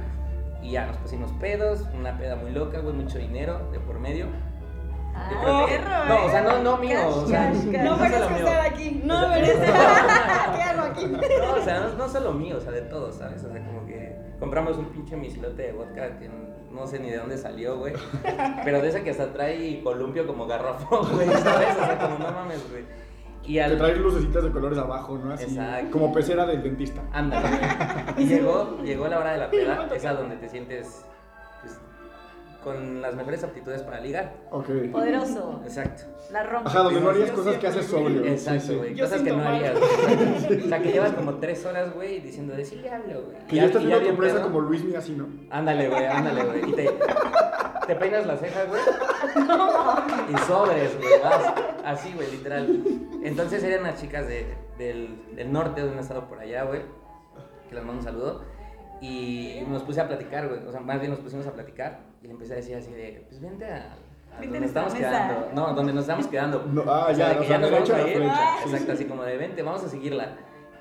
Y 0.63 0.71
ya 0.71 0.87
nos 0.87 0.97
pusimos 0.97 1.31
pedos. 1.33 1.81
Una 1.97 2.17
peda 2.17 2.35
muy 2.37 2.51
loca, 2.51 2.79
güey, 2.79 2.95
mucho 2.95 3.19
dinero 3.19 3.69
de 3.71 3.79
por 3.79 3.99
medio. 3.99 4.25
Ah, 5.13 5.65
que- 5.67 5.75
perro, 5.75 6.05
no, 6.07 6.25
o 6.25 6.29
sea, 6.29 6.39
¿eh? 6.39 6.43
no, 6.43 6.63
no 6.63 6.77
mío, 6.77 6.99
o 7.05 7.27
sea, 7.27 7.51
Cash, 7.51 7.69
cash. 7.69 7.83
No 7.83 7.97
mío. 7.97 8.05
estar 8.05 8.61
aquí. 8.65 9.01
No 9.03 9.17
O 9.17 9.19
sea, 9.23 9.29
merezco. 9.29 9.61
¿Qué 10.55 10.61
hago 10.63 10.81
aquí? 10.83 11.05
No, 11.05 11.53
o 11.53 11.60
sea, 11.71 11.88
no, 11.88 11.94
no 11.95 12.09
solo 12.09 12.33
mío, 12.33 12.57
o 12.57 12.59
sea, 12.59 12.71
de 12.71 12.81
todos, 12.81 13.15
¿sabes? 13.15 13.44
O 13.44 13.51
sea, 13.51 13.65
como 13.65 13.85
que 13.85 14.15
compramos 14.39 14.77
un 14.77 14.85
pinche 14.85 15.15
misilote 15.15 15.62
de 15.63 15.71
vodka 15.73 16.18
que 16.18 16.29
no 16.71 16.88
sé 16.88 17.00
ni 17.00 17.09
de 17.09 17.18
dónde 17.18 17.38
salió, 17.38 17.77
güey. 17.77 17.94
Pero 18.63 18.81
de 18.81 18.89
esa 18.89 19.03
que 19.03 19.12
hasta 19.12 19.31
trae 19.33 19.81
columpio 19.83 20.25
como 20.25 20.47
garrafón, 20.47 21.07
güey, 21.13 21.27
¿sabes? 21.27 21.75
O 21.75 21.85
sea, 21.85 21.97
como 22.00 22.18
no 22.18 22.31
mames, 22.31 22.69
güey. 22.69 22.83
Y 23.44 23.56
Te 23.56 23.63
al... 23.63 23.78
traes 23.78 23.97
lucecitas 23.97 24.44
de 24.44 24.51
colores 24.51 24.78
abajo, 24.78 25.18
¿no? 25.18 25.33
Así. 25.33 25.45
Exacto. 25.45 25.92
Como 25.92 26.13
pecera 26.13 26.45
del 26.45 26.61
dentista. 26.61 27.01
Ándale, 27.11 27.47
güey. 27.47 27.61
Y 28.25 28.28
llegó, 28.28 28.78
llegó 28.83 29.07
la 29.07 29.19
hora 29.19 29.31
de 29.31 29.37
la 29.40 29.49
peda, 29.49 29.87
esa 29.94 30.13
donde 30.13 30.37
te 30.37 30.47
sientes 30.47 31.06
con 32.63 33.01
las 33.01 33.15
mejores 33.15 33.44
aptitudes 33.44 33.81
para 33.83 33.99
ligar. 33.99 34.33
Ok. 34.51 34.68
Poderoso. 34.91 35.61
Exacto. 35.63 36.03
La 36.31 36.44
rompe. 36.44 36.69
Ajá, 36.69 36.80
donde 36.83 37.01
no 37.01 37.09
harías 37.09 37.31
cosas 37.31 37.57
que 37.57 37.68
haces 37.68 37.85
sobrio. 37.87 38.23
Exacto, 38.25 38.61
Sí, 38.61 38.68
sí. 38.68 38.75
güey. 38.75 38.99
Cosas 38.99 39.21
que 39.21 39.31
no 39.31 39.44
harías. 39.44 39.73
güey. 39.77 40.61
O 40.65 40.68
sea, 40.69 40.81
que 40.81 40.91
llevas 40.91 41.11
como 41.13 41.35
tres 41.35 41.65
horas, 41.65 41.94
güey, 41.94 42.19
diciendo 42.21 42.53
de 42.56 42.63
sí 42.65 42.75
le 42.77 42.89
hablo, 42.89 43.23
güey. 43.25 43.37
Que 43.47 43.56
ya 43.57 43.65
estás 43.65 43.81
y 43.83 43.85
viendo 43.87 44.07
tu 44.09 44.15
presa 44.15 44.41
como 44.41 44.59
Luis 44.61 44.83
Mía, 44.83 44.99
así, 44.99 45.13
¿no? 45.13 45.27
Ándale, 45.49 45.89
güey, 45.89 46.06
ándale, 46.06 46.44
güey. 46.44 46.69
Y 46.69 46.73
te, 46.73 46.89
te 47.87 47.95
peinas 47.95 48.25
las 48.25 48.39
cejas, 48.39 48.68
güey. 48.68 48.81
Y 50.33 50.37
sobres, 50.47 50.97
güey. 50.97 51.19
vas. 51.23 51.53
Así, 51.83 52.13
güey, 52.13 52.30
literal. 52.31 52.83
Entonces 53.23 53.63
eran 53.63 53.81
unas 53.81 53.99
chicas 53.99 54.27
de, 54.27 54.45
del, 54.77 55.35
del 55.35 55.51
norte, 55.51 55.81
de 55.83 55.89
un 55.89 55.99
estado 55.99 56.27
por 56.27 56.39
allá, 56.39 56.63
güey. 56.63 56.81
Que 57.69 57.75
les 57.75 57.83
mando 57.83 57.99
un 57.99 58.03
saludo. 58.06 58.41
Y 59.01 59.63
nos 59.68 59.83
puse 59.83 59.99
a 59.99 60.07
platicar, 60.07 60.47
güey. 60.47 60.65
O 60.65 60.71
sea, 60.71 60.80
más 60.80 60.99
bien 60.99 61.11
nos 61.11 61.19
pusimos 61.19 61.45
a 61.47 61.53
platicar. 61.53 61.99
Y 62.21 62.28
le 62.28 62.33
empecé 62.33 62.54
a 62.54 62.56
decir 62.57 62.75
así 62.75 62.92
de, 62.92 63.23
pues 63.28 63.42
vente 63.42 63.66
a. 63.66 63.78
a 63.78 64.40
Vente 64.40 64.45
donde 64.45 64.59
nos 64.61 64.69
estamos 64.69 64.94
mesa. 64.94 65.09
quedando. 65.09 65.49
No, 65.54 65.73
donde 65.73 65.94
nos 65.94 66.01
estamos 66.04 66.28
quedando. 66.28 66.63
No, 66.71 66.83
ah, 66.87 67.07
O 67.09 67.16
sea, 67.16 67.18
ya, 67.28 67.30
de 67.33 67.40
que 67.40 67.47
sea, 67.47 67.57
nos 67.57 67.71
vamos 67.71 67.90
a 67.90 67.97
la 67.97 68.07
ir. 68.07 68.23
Ah, 68.30 68.57
Exacto, 68.63 68.85
sí. 68.87 68.92
así 68.94 69.06
como 69.06 69.23
de 69.23 69.37
vente, 69.37 69.63
vamos 69.63 69.83
a 69.83 69.90
seguirla. 69.90 70.35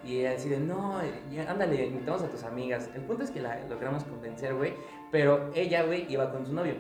Y 0.05 0.21
ella 0.21 0.33
así 0.37 0.49
de, 0.49 0.59
no, 0.59 1.01
ya, 1.31 1.51
ándale, 1.51 1.87
invitamos 1.87 2.23
a 2.23 2.29
tus 2.29 2.43
amigas. 2.45 2.89
El 2.95 3.03
punto 3.03 3.25
es 3.25 3.31
que 3.31 3.41
la 3.41 3.59
logramos 3.69 4.05
convencer, 4.05 4.55
güey. 4.55 4.75
Pero 5.11 5.51
ella, 5.55 5.83
güey, 5.83 6.07
iba 6.11 6.31
con 6.31 6.47
su 6.47 6.53
novio. 6.55 6.75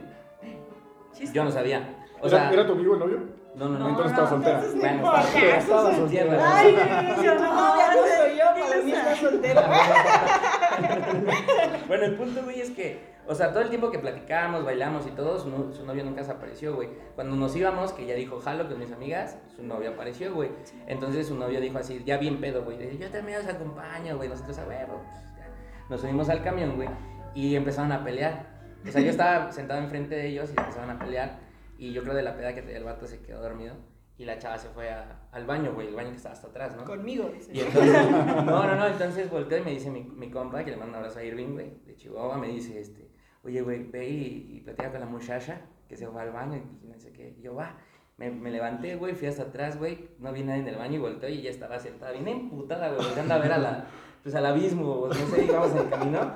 Chiste. 1.12 1.34
Yo 1.34 1.44
no 1.44 1.50
sabía. 1.50 1.96
O 2.20 2.28
¿Era, 2.28 2.38
sea, 2.38 2.52
¿Era 2.52 2.66
tu 2.66 2.72
amigo 2.72 2.94
el 2.94 3.00
novio? 3.00 3.18
no, 3.56 3.68
no, 3.68 3.78
no. 3.78 3.88
Entonces 3.90 4.16
no, 4.16 4.24
estaba 4.24 4.28
soltera. 4.28 4.62
Bueno, 4.76 5.12
estaba- 5.58 5.94
soltera. 5.96 6.56
Ay, 6.58 6.76
yo 7.24 7.34
no, 7.34 7.54
No, 7.54 7.76
ya 7.76 7.92
soy 8.16 8.38
yo, 8.38 8.44
para 8.68 8.82
mí 8.82 8.92
está 8.92 9.16
soltera. 9.16 9.70
Bueno, 11.88 12.04
el 12.04 12.14
punto, 12.14 12.42
güey, 12.44 12.60
es 12.60 12.70
que, 12.70 13.00
o 13.30 13.34
sea, 13.34 13.50
todo 13.52 13.62
el 13.62 13.68
tiempo 13.68 13.90
que 13.90 13.98
platicábamos, 13.98 14.64
bailamos 14.64 15.06
y 15.06 15.10
todo, 15.10 15.38
su, 15.38 15.48
no- 15.48 15.72
su 15.72 15.86
novio 15.86 16.04
nunca 16.04 16.24
se 16.24 16.32
apareció, 16.32 16.74
güey. 16.74 16.88
Cuando 17.14 17.36
nos 17.36 17.54
íbamos, 17.54 17.92
que 17.92 18.02
ella 18.04 18.14
dijo, 18.14 18.40
jalo 18.40 18.68
con 18.68 18.78
mis 18.78 18.90
amigas, 18.92 19.38
su 19.54 19.62
novio 19.62 19.90
apareció, 19.90 20.34
güey. 20.34 20.50
Entonces 20.86 21.28
su 21.28 21.36
novio 21.36 21.60
dijo 21.60 21.78
así, 21.78 22.02
ya 22.04 22.16
bien 22.18 22.40
pedo, 22.40 22.64
güey. 22.64 22.98
Yo 22.98 23.08
también 23.10 23.38
os 23.40 23.46
acompaño, 23.46 24.16
güey. 24.16 24.28
Nosotros 24.28 24.58
a 24.58 24.66
huevo. 24.66 25.00
pues, 25.10 25.24
ya. 25.36 25.48
Nos 25.88 26.00
subimos 26.00 26.28
al 26.28 26.42
camión, 26.42 26.76
güey, 26.76 26.88
y 27.34 27.54
empezaron 27.56 27.92
a 27.92 28.02
pelear. 28.04 28.46
O 28.86 28.90
sea, 28.90 29.00
yo 29.00 29.10
estaba 29.10 29.52
sentado 29.52 29.80
enfrente 29.80 30.14
de 30.14 30.26
ellos 30.26 30.50
y 30.56 30.58
empezaron 30.60 30.90
a 30.90 30.98
pelear. 30.98 31.38
Y 31.78 31.92
yo 31.92 32.02
creo 32.02 32.14
de 32.14 32.22
la 32.22 32.36
peda 32.36 32.54
que 32.54 32.76
el 32.76 32.84
vato 32.84 33.06
se 33.06 33.20
quedó 33.22 33.40
dormido. 33.40 33.74
Y 34.18 34.26
la 34.26 34.38
chava 34.38 34.58
se 34.58 34.68
fue 34.68 34.90
a- 34.90 35.20
al 35.32 35.46
baño, 35.46 35.72
güey, 35.72 35.88
el 35.88 35.94
baño 35.94 36.10
que 36.10 36.16
estaba 36.16 36.34
hasta 36.34 36.48
atrás, 36.48 36.76
¿no? 36.76 36.84
Conmigo, 36.84 37.30
dice. 37.32 37.52
Y 37.54 37.60
entonces, 37.60 38.10
no, 38.44 38.66
no, 38.66 38.74
no, 38.76 38.86
entonces 38.86 39.30
volteo 39.30 39.58
y 39.58 39.62
me 39.62 39.70
dice 39.70 39.88
mi, 39.90 40.02
mi 40.02 40.30
compa, 40.30 40.62
que 40.62 40.72
le 40.72 40.76
mando 40.76 40.90
un 40.90 40.96
abrazo 40.96 41.20
a 41.20 41.24
Irving, 41.24 41.52
güey, 41.54 41.70
de 41.86 41.96
Chihuahua, 41.96 42.36
me 42.36 42.48
dice, 42.48 42.78
este, 42.80 43.09
oye, 43.44 43.60
güey, 43.62 43.82
ve 43.84 44.08
y, 44.08 44.56
y 44.56 44.60
platica 44.60 44.90
con 44.90 45.00
la 45.00 45.06
muchacha 45.06 45.60
que 45.88 45.96
se 45.96 46.06
fue 46.06 46.22
al 46.22 46.30
baño 46.32 46.62
y 46.82 46.86
no 46.88 46.98
sé 46.98 47.12
qué. 47.12 47.34
Y 47.38 47.42
yo, 47.42 47.54
va, 47.54 47.76
me, 48.16 48.30
me 48.30 48.50
levanté, 48.50 48.96
güey, 48.96 49.14
fui 49.14 49.28
hasta 49.28 49.44
atrás, 49.44 49.78
güey, 49.78 50.08
no 50.18 50.32
vi 50.32 50.42
nadie 50.42 50.60
en 50.60 50.68
el 50.68 50.76
baño 50.76 50.96
y 50.96 50.98
volteo 50.98 51.28
y 51.30 51.38
ella 51.38 51.50
estaba 51.50 51.78
sentada, 51.78 52.12
bien 52.12 52.28
emputada, 52.28 52.88
güey, 52.92 53.04
volteando 53.04 53.34
a 53.34 53.38
ver 53.38 53.52
a 53.52 53.58
la, 53.58 53.86
pues 54.22 54.34
al 54.34 54.46
abismo, 54.46 55.06
no 55.08 55.14
sé, 55.14 55.44
íbamos 55.44 55.72
en 55.72 55.78
el 55.78 55.88
camino. 55.88 56.34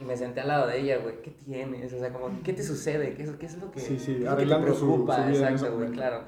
Y 0.00 0.04
me 0.04 0.16
senté 0.16 0.40
al 0.42 0.48
lado 0.48 0.66
de 0.68 0.78
ella, 0.80 0.98
güey, 0.98 1.20
¿qué 1.22 1.32
tienes? 1.32 1.92
O 1.92 1.98
sea, 1.98 2.12
como, 2.12 2.30
¿qué 2.44 2.52
te 2.52 2.62
sucede? 2.62 3.14
¿Qué 3.14 3.24
es, 3.24 3.30
qué 3.32 3.46
es 3.46 3.58
lo 3.58 3.70
que, 3.70 3.80
Sí, 3.80 3.98
sí, 3.98 4.14
que 4.14 4.20
te 4.24 4.46
su- 4.46 4.62
preocupa? 4.62 5.16
su 5.16 5.22
vida 5.22 5.30
ese 5.32 5.42
Exacto, 5.52 5.76
güey, 5.76 5.90
claro. 5.90 6.22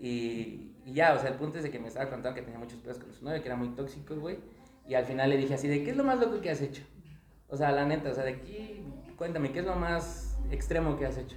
Y, 0.00 0.72
y 0.84 0.92
ya, 0.94 1.14
o 1.14 1.18
sea, 1.18 1.30
el 1.30 1.36
punto 1.36 1.58
es 1.58 1.64
de 1.64 1.70
que 1.70 1.78
me 1.78 1.88
estaba 1.88 2.10
contando 2.10 2.34
que 2.34 2.42
tenía 2.42 2.58
muchos 2.58 2.78
pedos 2.80 2.98
con 2.98 3.12
su 3.12 3.24
novio, 3.24 3.40
que 3.40 3.46
era 3.48 3.56
muy 3.56 3.68
tóxico, 3.70 4.16
güey. 4.16 4.38
Y 4.88 4.94
al 4.94 5.04
final 5.04 5.30
le 5.30 5.36
dije 5.36 5.54
así, 5.54 5.68
de 5.68 5.82
¿qué 5.84 5.92
es 5.92 5.96
lo 5.96 6.04
más 6.04 6.18
loco 6.18 6.40
que 6.40 6.50
has 6.50 6.60
hecho? 6.60 6.82
O 7.48 7.56
sea, 7.56 7.70
la 7.72 7.86
neta, 7.86 8.10
o 8.10 8.14
sea, 8.14 8.24
de 8.24 8.32
aquí, 8.32 8.83
cuéntame, 9.16 9.52
¿qué 9.52 9.60
es 9.60 9.64
lo 9.64 9.76
más 9.76 10.38
extremo 10.50 10.96
que 10.96 11.06
has 11.06 11.16
hecho? 11.18 11.36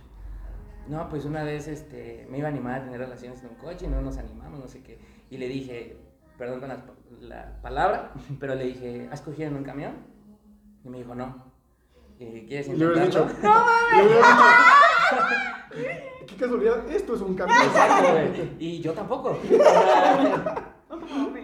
No, 0.87 1.09
pues 1.09 1.25
una 1.25 1.43
vez 1.43 1.67
este, 1.67 2.25
me 2.29 2.37
iba 2.37 2.47
a 2.47 2.51
animar 2.51 2.81
a 2.81 2.83
tener 2.85 2.99
relaciones 2.99 3.41
en 3.43 3.49
un 3.49 3.55
coche 3.55 3.85
y 3.85 3.89
no 3.89 4.01
nos 4.01 4.17
animamos, 4.17 4.59
no 4.59 4.67
sé 4.67 4.81
qué. 4.83 4.99
Y 5.29 5.37
le 5.37 5.47
dije, 5.47 5.97
perdón 6.37 6.59
con 6.59 6.69
la, 6.69 6.83
la 7.19 7.61
palabra, 7.61 8.13
pero 8.39 8.55
le 8.55 8.65
dije, 8.65 9.09
¿has 9.11 9.21
cogido 9.21 9.49
en 9.49 9.55
un 9.55 9.63
camión? 9.63 9.93
Y 10.83 10.89
me 10.89 10.99
dijo, 10.99 11.13
no. 11.15 11.45
Y 12.19 12.25
dije, 12.25 12.45
¿quieres 12.45 12.67
Y 12.69 12.75
le 12.75 12.85
hubieras 12.87 13.07
dicho, 13.07 13.21
intentarlo? 13.23 13.65
le 13.95 14.05
hubieras 14.05 14.27
dicho, 15.69 15.85
qué 16.27 16.35
casualidad, 16.35 16.91
esto 16.91 17.15
es 17.15 17.21
un 17.21 17.35
cambio. 17.35 17.55
Exacto, 17.57 18.11
güey. 18.11 18.51
Y 18.59 18.79
yo 18.79 18.93
tampoco. 18.93 19.37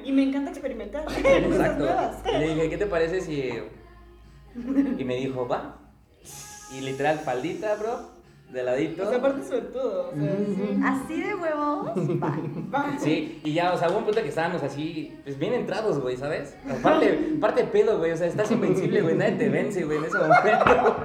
Y 0.04 0.12
me 0.12 0.24
encanta 0.24 0.52
experimentar. 0.52 1.06
Cosas 1.06 1.24
Exacto. 1.25 1.86
nuevas. 1.86 2.24
Le 2.25 2.50
dije, 2.50 2.70
¿qué 2.70 2.78
te 2.78 2.86
parece 2.88 3.22
si...? 3.22 3.54
Y 4.98 5.04
me 5.06 5.16
dijo, 5.16 5.48
va. 5.48 5.80
Y 6.74 6.82
literal, 6.82 7.20
faldita, 7.20 7.75
bro, 7.75 8.10
de 8.51 8.63
ladito. 8.63 9.03
O 9.03 9.10
sea, 9.10 9.18
aparte 9.18 9.44
sobre 9.44 9.62
todo. 9.62 10.10
O 10.10 10.15
sea, 10.15 10.38
sí. 10.38 10.80
Así 10.84 11.22
de 11.22 11.36
huevos. 11.36 11.92
Va. 12.22 12.38
Va. 12.74 13.00
Sí, 13.00 13.42
y 13.44 13.53
ya, 13.53 13.74
o 13.74 13.77
sea, 13.77 13.89
hubo 13.89 14.00
un 14.00 14.06
punto 14.06 14.22
que 14.22 14.30
estábamos 14.30 14.63
así, 14.63 15.15
pues 15.24 15.38
bien 15.38 15.53
entrados, 15.53 16.00
güey, 16.00 16.18
¿sabes? 16.18 16.56
Aparte, 16.70 17.36
aparte 17.38 17.63
pedo, 17.65 17.98
güey, 18.00 18.12
o 18.12 18.18
sea, 18.18 18.27
estás 18.27 18.51
invencible, 18.51 19.01
güey, 19.01 19.15
nadie 19.15 19.34
te 19.34 19.50
vence, 19.50 19.84
güey, 19.84 19.98
en 20.00 20.06
ese 20.06 20.18
momento. 20.18 20.96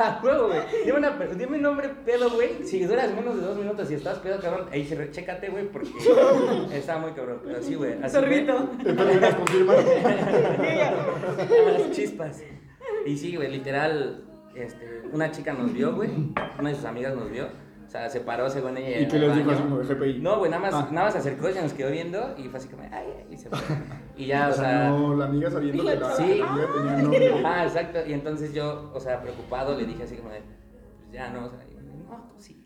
A 0.00 0.20
huevo, 0.22 0.46
güey. 0.46 0.60
Dime, 0.84 0.98
una, 0.98 1.10
dime 1.36 1.56
un 1.56 1.62
nombre 1.62 1.88
pedo, 1.88 2.30
güey. 2.30 2.62
Si 2.64 2.84
duras 2.84 3.12
menos 3.12 3.34
de 3.34 3.42
dos 3.42 3.58
minutos 3.58 3.90
y 3.90 3.94
estás 3.94 4.18
pedo, 4.20 4.40
cabrón, 4.40 4.68
ahí 4.70 4.88
chécate, 5.10 5.48
güey, 5.48 5.66
porque 5.68 5.90
está 6.72 6.98
muy 6.98 7.10
cabrón. 7.12 7.40
Pero 7.44 7.60
sí, 7.60 7.74
güey. 7.74 7.96
Sorbito. 8.08 8.70
Entonces 8.84 9.20
me 9.20 9.34
confirma. 9.34 9.72
fue, 11.48 11.72
Las 11.72 11.90
chispas. 11.96 12.42
Y 13.06 13.16
sí, 13.16 13.34
güey, 13.34 13.50
literal, 13.50 14.27
este, 14.62 15.02
una 15.12 15.30
chica 15.30 15.52
nos 15.52 15.72
vio, 15.72 15.94
güey. 15.94 16.10
Una 16.58 16.68
de 16.70 16.74
sus 16.74 16.84
amigas 16.84 17.14
nos 17.14 17.30
vio. 17.30 17.46
O 17.86 17.90
sea, 17.90 18.08
se 18.10 18.20
paró 18.20 18.50
según 18.50 18.76
ella. 18.76 19.00
¿Y 19.00 19.08
qué 19.08 19.18
les 19.18 19.34
dijo 19.34 19.50
así 19.50 19.62
como 19.62 19.78
de 19.78 19.94
GPI? 19.94 20.20
No, 20.20 20.38
güey, 20.38 20.50
nada 20.50 20.60
más, 20.60 20.74
Ah. 20.74 20.88
nada 20.92 21.06
más 21.06 21.14
se 21.14 21.20
acercó 21.20 21.48
y 21.48 21.54
se 21.54 21.62
nos 21.62 21.72
quedó 21.72 21.90
viendo 21.90 22.34
y 22.36 22.48
fue 22.48 22.58
así 22.58 22.68
como, 22.68 22.82
ay, 22.82 22.90
ay, 22.92 23.26
y 23.30 23.36
se 23.38 23.48
fue. 23.48 23.58
Y 24.16 24.26
ya, 24.26 24.48
O 24.48 24.52
sea, 24.52 24.90
no, 24.90 25.14
la 25.16 25.24
amiga 25.24 25.50
sabiendo 25.50 25.82
que 25.84 25.96
la 25.96 26.10
Sí. 26.14 26.40
amiga 26.42 27.10
tenía. 27.10 27.32
Ah, 27.46 27.64
exacto. 27.64 28.00
Y 28.06 28.12
entonces 28.12 28.52
yo, 28.52 28.90
o 28.94 29.00
sea, 29.00 29.22
preocupado, 29.22 29.74
le 29.76 29.86
dije 29.86 30.02
así 30.02 30.16
como 30.16 30.28
de, 30.30 30.40
pues 30.40 31.12
ya 31.12 31.30
no, 31.30 31.46
o 31.46 31.48
sea, 31.48 31.60
y 31.70 31.74
me 31.76 31.80
dijo, 31.82 31.96
no, 32.10 32.28
tú 32.28 32.34
sí. 32.38 32.62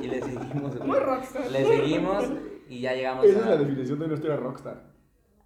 Y 0.00 0.06
le 0.06 0.20
seguimos, 0.22 0.76
güey. 0.76 0.88
Muy 0.88 0.98
rockstar. 1.00 1.50
Le 1.50 1.64
seguimos 1.64 2.24
y 2.68 2.80
ya 2.82 2.94
llegamos 2.94 3.24
Esa 3.26 3.38
a. 3.38 3.42
es 3.42 3.48
la 3.48 3.56
definición 3.56 3.98
de 3.98 4.06
nuestra 4.08 4.36
rockstar. 4.36 4.89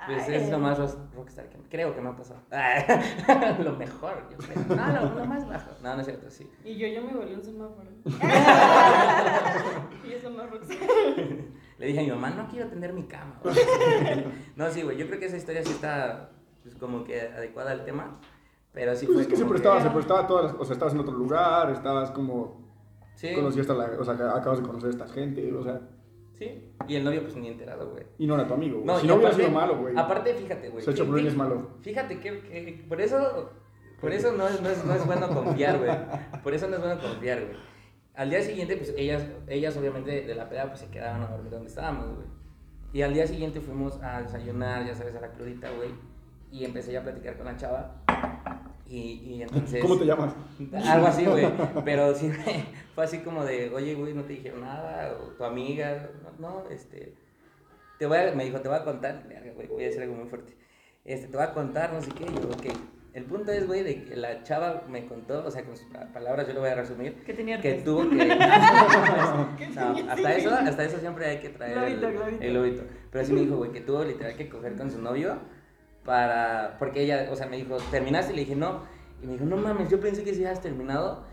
Pues 0.06 0.28
Ay. 0.28 0.34
es 0.34 0.50
lo 0.50 0.58
más 0.58 0.78
ros- 0.78 0.98
rockstar 1.14 1.48
que 1.48 1.58
creo 1.70 1.94
que 1.94 2.00
me 2.00 2.10
ha 2.10 2.16
pasado. 2.16 2.40
lo 3.64 3.72
mejor, 3.72 4.28
yo 4.30 4.36
creo. 4.38 4.76
No, 4.76 4.86
lo, 4.92 5.14
lo 5.14 5.24
más 5.24 5.48
bajo. 5.48 5.70
No, 5.82 5.94
no 5.94 6.00
es 6.00 6.06
cierto, 6.06 6.30
sí. 6.30 6.50
Y 6.64 6.76
yo, 6.76 6.86
yo 6.88 7.02
me 7.02 7.14
volví 7.14 7.34
un 7.34 7.42
semáforo. 7.42 7.88
y 10.08 10.12
eso 10.12 10.30
más 10.30 10.50
rockstar. 10.50 10.78
Le 11.78 11.86
dije 11.86 12.00
a 12.00 12.02
mi 12.02 12.10
mamá, 12.10 12.30
no 12.30 12.48
quiero 12.48 12.68
tender 12.68 12.92
mi 12.92 13.04
cama. 13.04 13.38
güey". 13.42 13.54
no, 14.56 14.70
sí, 14.70 14.82
güey, 14.82 14.96
yo 14.96 15.06
creo 15.06 15.18
que 15.18 15.26
esa 15.26 15.36
historia 15.36 15.62
sí 15.64 15.72
está 15.72 16.30
pues, 16.62 16.74
como 16.76 17.04
que 17.04 17.20
adecuada 17.20 17.72
al 17.72 17.84
tema. 17.84 18.20
Pero 18.72 18.94
sí 18.96 19.06
Pues 19.06 19.14
fue 19.14 19.22
es 19.22 19.28
que 19.28 19.36
se 19.36 19.44
prestaba, 19.44 19.80
se 19.80 19.90
prestaba 19.90 20.26
todas 20.26 20.46
las, 20.46 20.54
o 20.60 20.64
sea, 20.64 20.72
estabas 20.74 20.94
en 20.94 21.00
otro 21.00 21.14
lugar, 21.14 21.70
estabas 21.70 22.10
como, 22.10 22.60
Sí, 23.14 23.32
conocías 23.32 23.70
a 23.70 23.74
la, 23.74 23.84
o 23.98 24.04
sea, 24.04 24.14
acabas 24.14 24.58
de 24.60 24.66
conocer 24.66 24.88
a 24.88 24.90
esta 24.90 25.06
gente, 25.06 25.52
o 25.54 25.62
sea, 25.62 25.80
sí. 26.38 26.70
Y 26.88 26.96
el 26.96 27.04
novio 27.04 27.22
pues 27.22 27.36
ni 27.36 27.48
enterado, 27.48 27.90
güey. 27.90 28.04
y 28.18 28.26
no 28.26 28.34
era 28.34 28.46
tu 28.46 28.54
amigo, 28.54 28.74
güey. 28.76 28.86
No, 28.86 28.98
si 28.98 29.06
no 29.06 29.14
hubiera 29.16 29.32
sido 29.32 29.50
malo, 29.50 29.78
güey. 29.78 29.94
Aparte, 29.96 30.34
fíjate, 30.34 30.68
güey. 30.68 30.84
Se 30.84 30.90
ha 30.90 30.92
hecho 30.92 31.04
que- 31.04 31.10
por 31.10 31.18
él 31.18 31.24
que- 31.24 31.30
es 31.30 31.36
malo. 31.36 31.70
Fíjate 31.82 32.18
que, 32.20 32.40
que 32.40 32.84
por 32.88 33.00
eso, 33.00 33.50
por 34.00 34.12
eso 34.12 34.32
no 34.32 34.46
es, 34.48 34.60
no, 34.60 34.68
es, 34.70 34.84
no 34.84 34.94
es 34.94 35.06
bueno 35.06 35.28
confiar, 35.28 35.78
güey. 35.78 35.90
Por 36.42 36.54
eso 36.54 36.68
no 36.68 36.76
es 36.76 36.82
bueno 36.82 37.00
confiar, 37.00 37.40
güey. 37.44 37.56
Al 38.14 38.30
día 38.30 38.42
siguiente, 38.42 38.76
pues 38.76 38.94
ellas, 38.96 39.26
ellas 39.48 39.76
obviamente 39.76 40.22
de 40.22 40.34
la 40.34 40.48
peda, 40.48 40.66
pues 40.68 40.80
se 40.80 40.88
quedaban 40.88 41.22
a 41.22 41.26
dormir 41.28 41.50
donde 41.50 41.68
estábamos, 41.68 42.14
güey. 42.14 42.26
Y 42.92 43.02
al 43.02 43.12
día 43.12 43.26
siguiente 43.26 43.60
fuimos 43.60 44.00
a 44.02 44.22
desayunar, 44.22 44.86
ya 44.86 44.94
sabes, 44.94 45.16
a 45.16 45.20
la 45.20 45.32
crudita, 45.32 45.68
güey. 45.72 45.90
Y 46.52 46.64
empecé 46.64 46.92
ya 46.92 47.00
a 47.00 47.02
platicar 47.02 47.36
con 47.36 47.46
la 47.46 47.56
chava. 47.56 47.96
Y, 48.86 48.96
y 49.24 49.42
entonces... 49.42 49.80
¿Cómo 49.82 49.96
te 49.98 50.04
llamas? 50.04 50.34
Algo 50.86 51.06
así, 51.06 51.24
güey. 51.24 51.46
Pero 51.84 52.14
sí, 52.14 52.30
fue 52.94 53.04
así 53.04 53.18
como 53.20 53.44
de, 53.44 53.70
oye, 53.74 53.94
güey, 53.94 54.12
no 54.14 54.22
te 54.24 54.34
dijeron 54.34 54.60
nada, 54.60 55.16
o 55.20 55.28
tu 55.32 55.44
amiga, 55.44 56.10
no, 56.38 56.48
no, 56.62 56.70
este, 56.70 57.14
te 57.98 58.06
voy 58.06 58.18
a, 58.18 58.32
me 58.34 58.44
dijo, 58.44 58.60
te 58.60 58.68
voy 58.68 58.76
a 58.78 58.84
contar, 58.84 59.22
güey, 59.54 59.66
voy 59.68 59.82
a 59.84 59.86
decir 59.86 60.02
algo 60.02 60.14
muy 60.16 60.28
fuerte, 60.28 60.54
este, 61.04 61.28
te 61.28 61.36
voy 61.36 61.46
a 61.46 61.52
contar, 61.54 61.92
no 61.92 62.00
sé 62.02 62.10
qué, 62.12 62.24
y 62.24 62.34
yo, 62.34 62.48
ok. 62.48 62.76
El 63.14 63.24
punto 63.26 63.52
es, 63.52 63.64
güey, 63.66 63.84
de 63.84 64.04
que 64.04 64.16
la 64.16 64.42
chava 64.42 64.82
me 64.88 65.06
contó, 65.06 65.44
o 65.46 65.50
sea, 65.50 65.64
con 65.64 65.76
sus 65.76 65.86
pa- 65.86 66.12
palabras 66.12 66.48
yo 66.48 66.52
lo 66.54 66.60
voy 66.60 66.70
a 66.70 66.74
resumir, 66.74 67.14
Que 67.24 67.32
tenía 67.32 67.60
que 67.60 67.74
tuvo 67.74 68.08
que... 68.10 68.16
No, 69.74 70.10
hasta 70.10 70.34
eso, 70.34 70.50
hasta 70.50 70.84
eso 70.84 70.98
siempre 70.98 71.26
hay 71.26 71.38
que 71.38 71.50
traer 71.50 71.74
Globito, 71.78 72.08
el, 72.08 72.12
globito. 72.14 72.42
el 72.42 72.50
globito. 72.52 72.82
Pero 73.12 73.24
sí 73.24 73.32
me 73.32 73.40
dijo, 73.42 73.56
güey, 73.56 73.70
que 73.72 73.80
tuvo 73.82 74.04
literal 74.04 74.34
que 74.36 74.48
coger 74.48 74.76
con 74.76 74.90
su 74.90 75.00
novio 75.00 75.38
para... 76.04 76.76
Porque 76.78 77.02
ella, 77.02 77.28
o 77.30 77.36
sea, 77.36 77.46
me 77.46 77.56
dijo, 77.56 77.76
¿terminaste? 77.90 78.32
Y 78.32 78.36
le 78.36 78.42
dije, 78.42 78.56
no. 78.56 78.80
Y 79.22 79.26
me 79.26 79.34
dijo, 79.34 79.44
no 79.44 79.56
mames, 79.56 79.88
yo 79.90 80.00
pensé 80.00 80.22
que 80.24 80.34
sí 80.34 80.44
habías 80.44 80.60
terminado. 80.60 81.24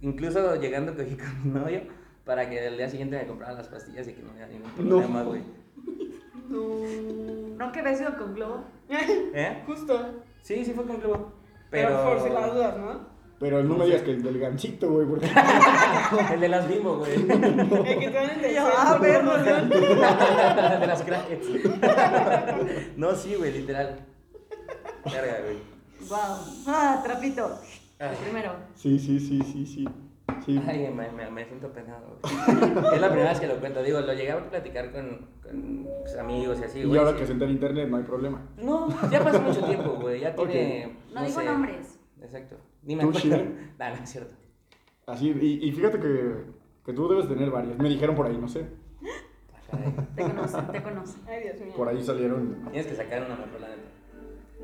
Incluso 0.00 0.56
llegando 0.56 0.94
cogí 0.94 1.16
con 1.16 1.42
mi 1.44 1.50
novio 1.60 1.82
para 2.24 2.48
que 2.48 2.66
el 2.66 2.76
día 2.76 2.88
siguiente 2.88 3.16
me 3.18 3.26
comprara 3.26 3.52
las 3.54 3.68
pastillas 3.68 4.06
y 4.08 4.12
que 4.12 4.22
no 4.22 4.30
había 4.30 4.46
ningún 4.46 4.70
No. 4.88 4.96
problema, 4.98 5.22
güey. 5.22 5.42
No. 6.48 7.56
¿No 7.56 7.72
que 7.72 7.80
había 7.80 7.94
sido 7.96 8.16
con 8.16 8.34
globo? 8.34 8.64
¿Eh? 8.88 9.62
Justo. 9.66 10.22
Sí, 10.42 10.64
sí 10.64 10.72
fue 10.72 10.84
con 10.86 11.00
globo. 11.00 11.32
Pero, 11.70 11.88
Pero... 11.88 12.04
por 12.04 12.20
si 12.22 12.28
las 12.34 12.52
dudas, 12.52 12.76
¿no? 12.78 13.12
Pero 13.40 13.64
no 13.64 13.76
me 13.76 13.86
digas 13.86 14.02
que 14.02 14.12
el 14.12 14.22
del 14.22 14.38
ganchito, 14.38 14.88
güey, 14.88 15.04
porque 15.04 15.26
El 16.32 16.40
de 16.40 16.48
las 16.48 16.68
bimbo, 16.68 16.98
güey. 16.98 17.12
El 17.16 17.26
que 17.26 18.08
te 18.08 18.18
van 18.18 18.30
a. 18.30 18.72
Ah, 18.76 18.98
perro, 19.00 19.36
de 20.80 20.86
las 20.86 21.02
crackets. 21.02 21.48
no, 22.96 23.14
sí, 23.16 23.34
güey, 23.34 23.52
literal. 23.52 23.98
Verga, 25.04 25.40
güey. 25.44 25.58
Wow. 26.08 26.64
Ah, 26.66 27.00
trapito. 27.04 27.58
El 27.98 28.16
primero. 28.16 28.52
sí, 28.74 28.98
sí, 28.98 29.20
sí, 29.20 29.40
sí, 29.42 29.66
sí. 29.66 29.88
Sí. 30.44 30.60
Ay, 30.66 30.90
me, 30.92 31.08
me, 31.12 31.30
me 31.30 31.44
siento 31.44 31.68
penado. 31.72 32.18
güey. 32.20 32.34
es 32.94 33.00
la 33.00 33.08
primera 33.08 33.30
vez 33.30 33.40
que 33.40 33.46
lo 33.46 33.60
cuento. 33.60 33.82
Digo, 33.82 34.00
lo 34.00 34.12
llegué 34.12 34.32
a 34.32 34.50
platicar 34.50 34.90
con, 34.90 35.28
con 35.42 35.86
pues, 36.02 36.16
amigos 36.16 36.58
y 36.60 36.64
así, 36.64 36.78
y 36.80 36.84
güey. 36.84 36.98
ahora 36.98 37.12
sí. 37.12 37.18
que 37.18 37.26
se 37.26 37.32
entra 37.32 37.46
en 37.46 37.54
internet 37.54 37.88
no 37.88 37.96
hay 37.98 38.02
problema. 38.02 38.42
No, 38.56 38.88
ya 39.10 39.22
pasó 39.22 39.40
mucho 39.40 39.64
tiempo, 39.64 39.90
güey. 40.00 40.20
Ya 40.20 40.34
tiene. 40.34 40.96
No, 41.14 41.22
digo 41.24 41.40
sé. 41.40 41.46
nombres. 41.46 41.98
Exacto. 42.20 42.56
Ni 42.82 42.96
me 42.96 43.02
¿Tú, 43.04 43.10
acuerdo. 43.10 43.44
Nah, 43.78 43.90
no 43.90 44.02
es 44.02 44.10
cierto. 44.10 44.34
Así, 45.06 45.28
y, 45.40 45.68
y 45.68 45.72
fíjate 45.72 46.00
que, 46.00 46.34
que 46.86 46.92
tú 46.92 47.08
debes 47.08 47.28
tener 47.28 47.50
varias. 47.50 47.78
Me 47.78 47.88
dijeron 47.88 48.16
por 48.16 48.26
ahí, 48.26 48.36
no 48.36 48.48
sé. 48.48 48.66
Caray. 49.70 49.92
Te 50.16 50.22
conoce, 50.22 50.58
te 50.72 50.82
conoce. 50.82 51.18
Ay, 51.28 51.42
Dios 51.44 51.60
mío. 51.60 51.72
Por 51.76 51.88
ahí 51.88 52.02
salieron. 52.02 52.58
Tienes 52.70 52.86
que 52.86 52.94
sacar 52.96 53.24
una 53.24 53.36
mejor, 53.36 53.60
la 53.60 53.68
neta. 53.68 53.71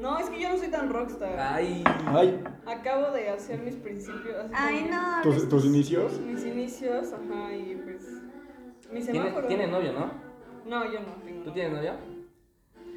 No, 0.00 0.18
es 0.18 0.30
que 0.30 0.40
yo 0.40 0.48
no 0.50 0.56
soy 0.56 0.68
tan 0.68 0.90
rockstar. 0.90 1.38
Ay. 1.38 1.82
Ay, 2.06 2.44
Acabo 2.66 3.10
de 3.10 3.30
hacer 3.30 3.58
mis 3.60 3.74
principios. 3.76 4.46
Ay, 4.52 4.88
no. 4.90 5.22
tus, 5.22 5.48
tus 5.48 5.64
inicios. 5.64 6.18
Mis 6.20 6.44
inicios, 6.44 7.12
ajá, 7.12 7.52
y 7.54 7.74
pues. 7.82 8.06
Mi 8.92 9.00
¿Tiene, 9.02 9.20
semáforo. 9.20 9.46
tiene 9.48 9.66
novio, 9.66 9.92
¿no? 9.92 10.10
No, 10.66 10.84
yo 10.84 11.00
no 11.00 11.14
tengo. 11.24 11.42
¿Tú 11.42 11.50
novio. 11.50 11.52
tienes 11.52 11.72
novio? 11.72 11.92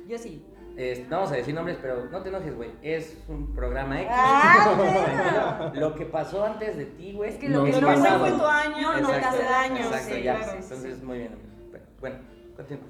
Yo 0.07 0.17
sí. 0.17 0.45
Este, 0.77 1.03
no 1.09 1.17
vamos 1.17 1.31
a 1.33 1.35
decir 1.35 1.53
nombres, 1.53 1.77
pero 1.81 2.05
no 2.09 2.21
te 2.23 2.29
enojes, 2.29 2.55
güey. 2.55 2.71
Es 2.81 3.17
un 3.27 3.53
programa 3.53 3.99
X. 4.01 4.11
Ah. 4.15 5.71
Lo 5.75 5.95
que 5.95 6.05
pasó 6.05 6.45
antes 6.45 6.77
de 6.77 6.85
ti, 6.85 7.11
güey. 7.13 7.29
Es 7.31 7.37
que 7.37 7.49
lo 7.49 7.65
que 7.65 7.71
es 7.71 7.81
Lo 7.81 7.81
no 7.81 7.87
que 7.93 7.97
no 7.99 8.03
pasado. 8.03 8.19
fue 8.25 8.37
tu 8.37 8.45
año, 8.45 8.93
no 9.01 9.07
te 9.09 9.15
Exacto, 9.17 9.27
hace 9.27 9.43
daño. 9.43 9.75
Exacto, 9.77 10.15
sí, 10.15 10.21
ya. 10.23 10.37
claro. 10.37 10.51
Entonces, 10.61 11.03
muy 11.03 11.17
bien, 11.17 11.33
amigo. 11.33 11.85
Bueno, 11.99 12.15
continúa. 12.55 12.83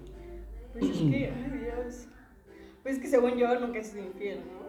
Pues 0.73 0.85
es 0.85 0.91
que, 0.91 1.33
ay 1.35 1.59
Dios. 1.59 2.07
Pues 2.83 2.95
es 2.95 3.01
que 3.01 3.07
según 3.07 3.35
yo 3.37 3.59
nunca 3.59 3.79
he 3.79 3.83
sido 3.83 4.05
infiel, 4.05 4.39
¿no? 4.39 4.61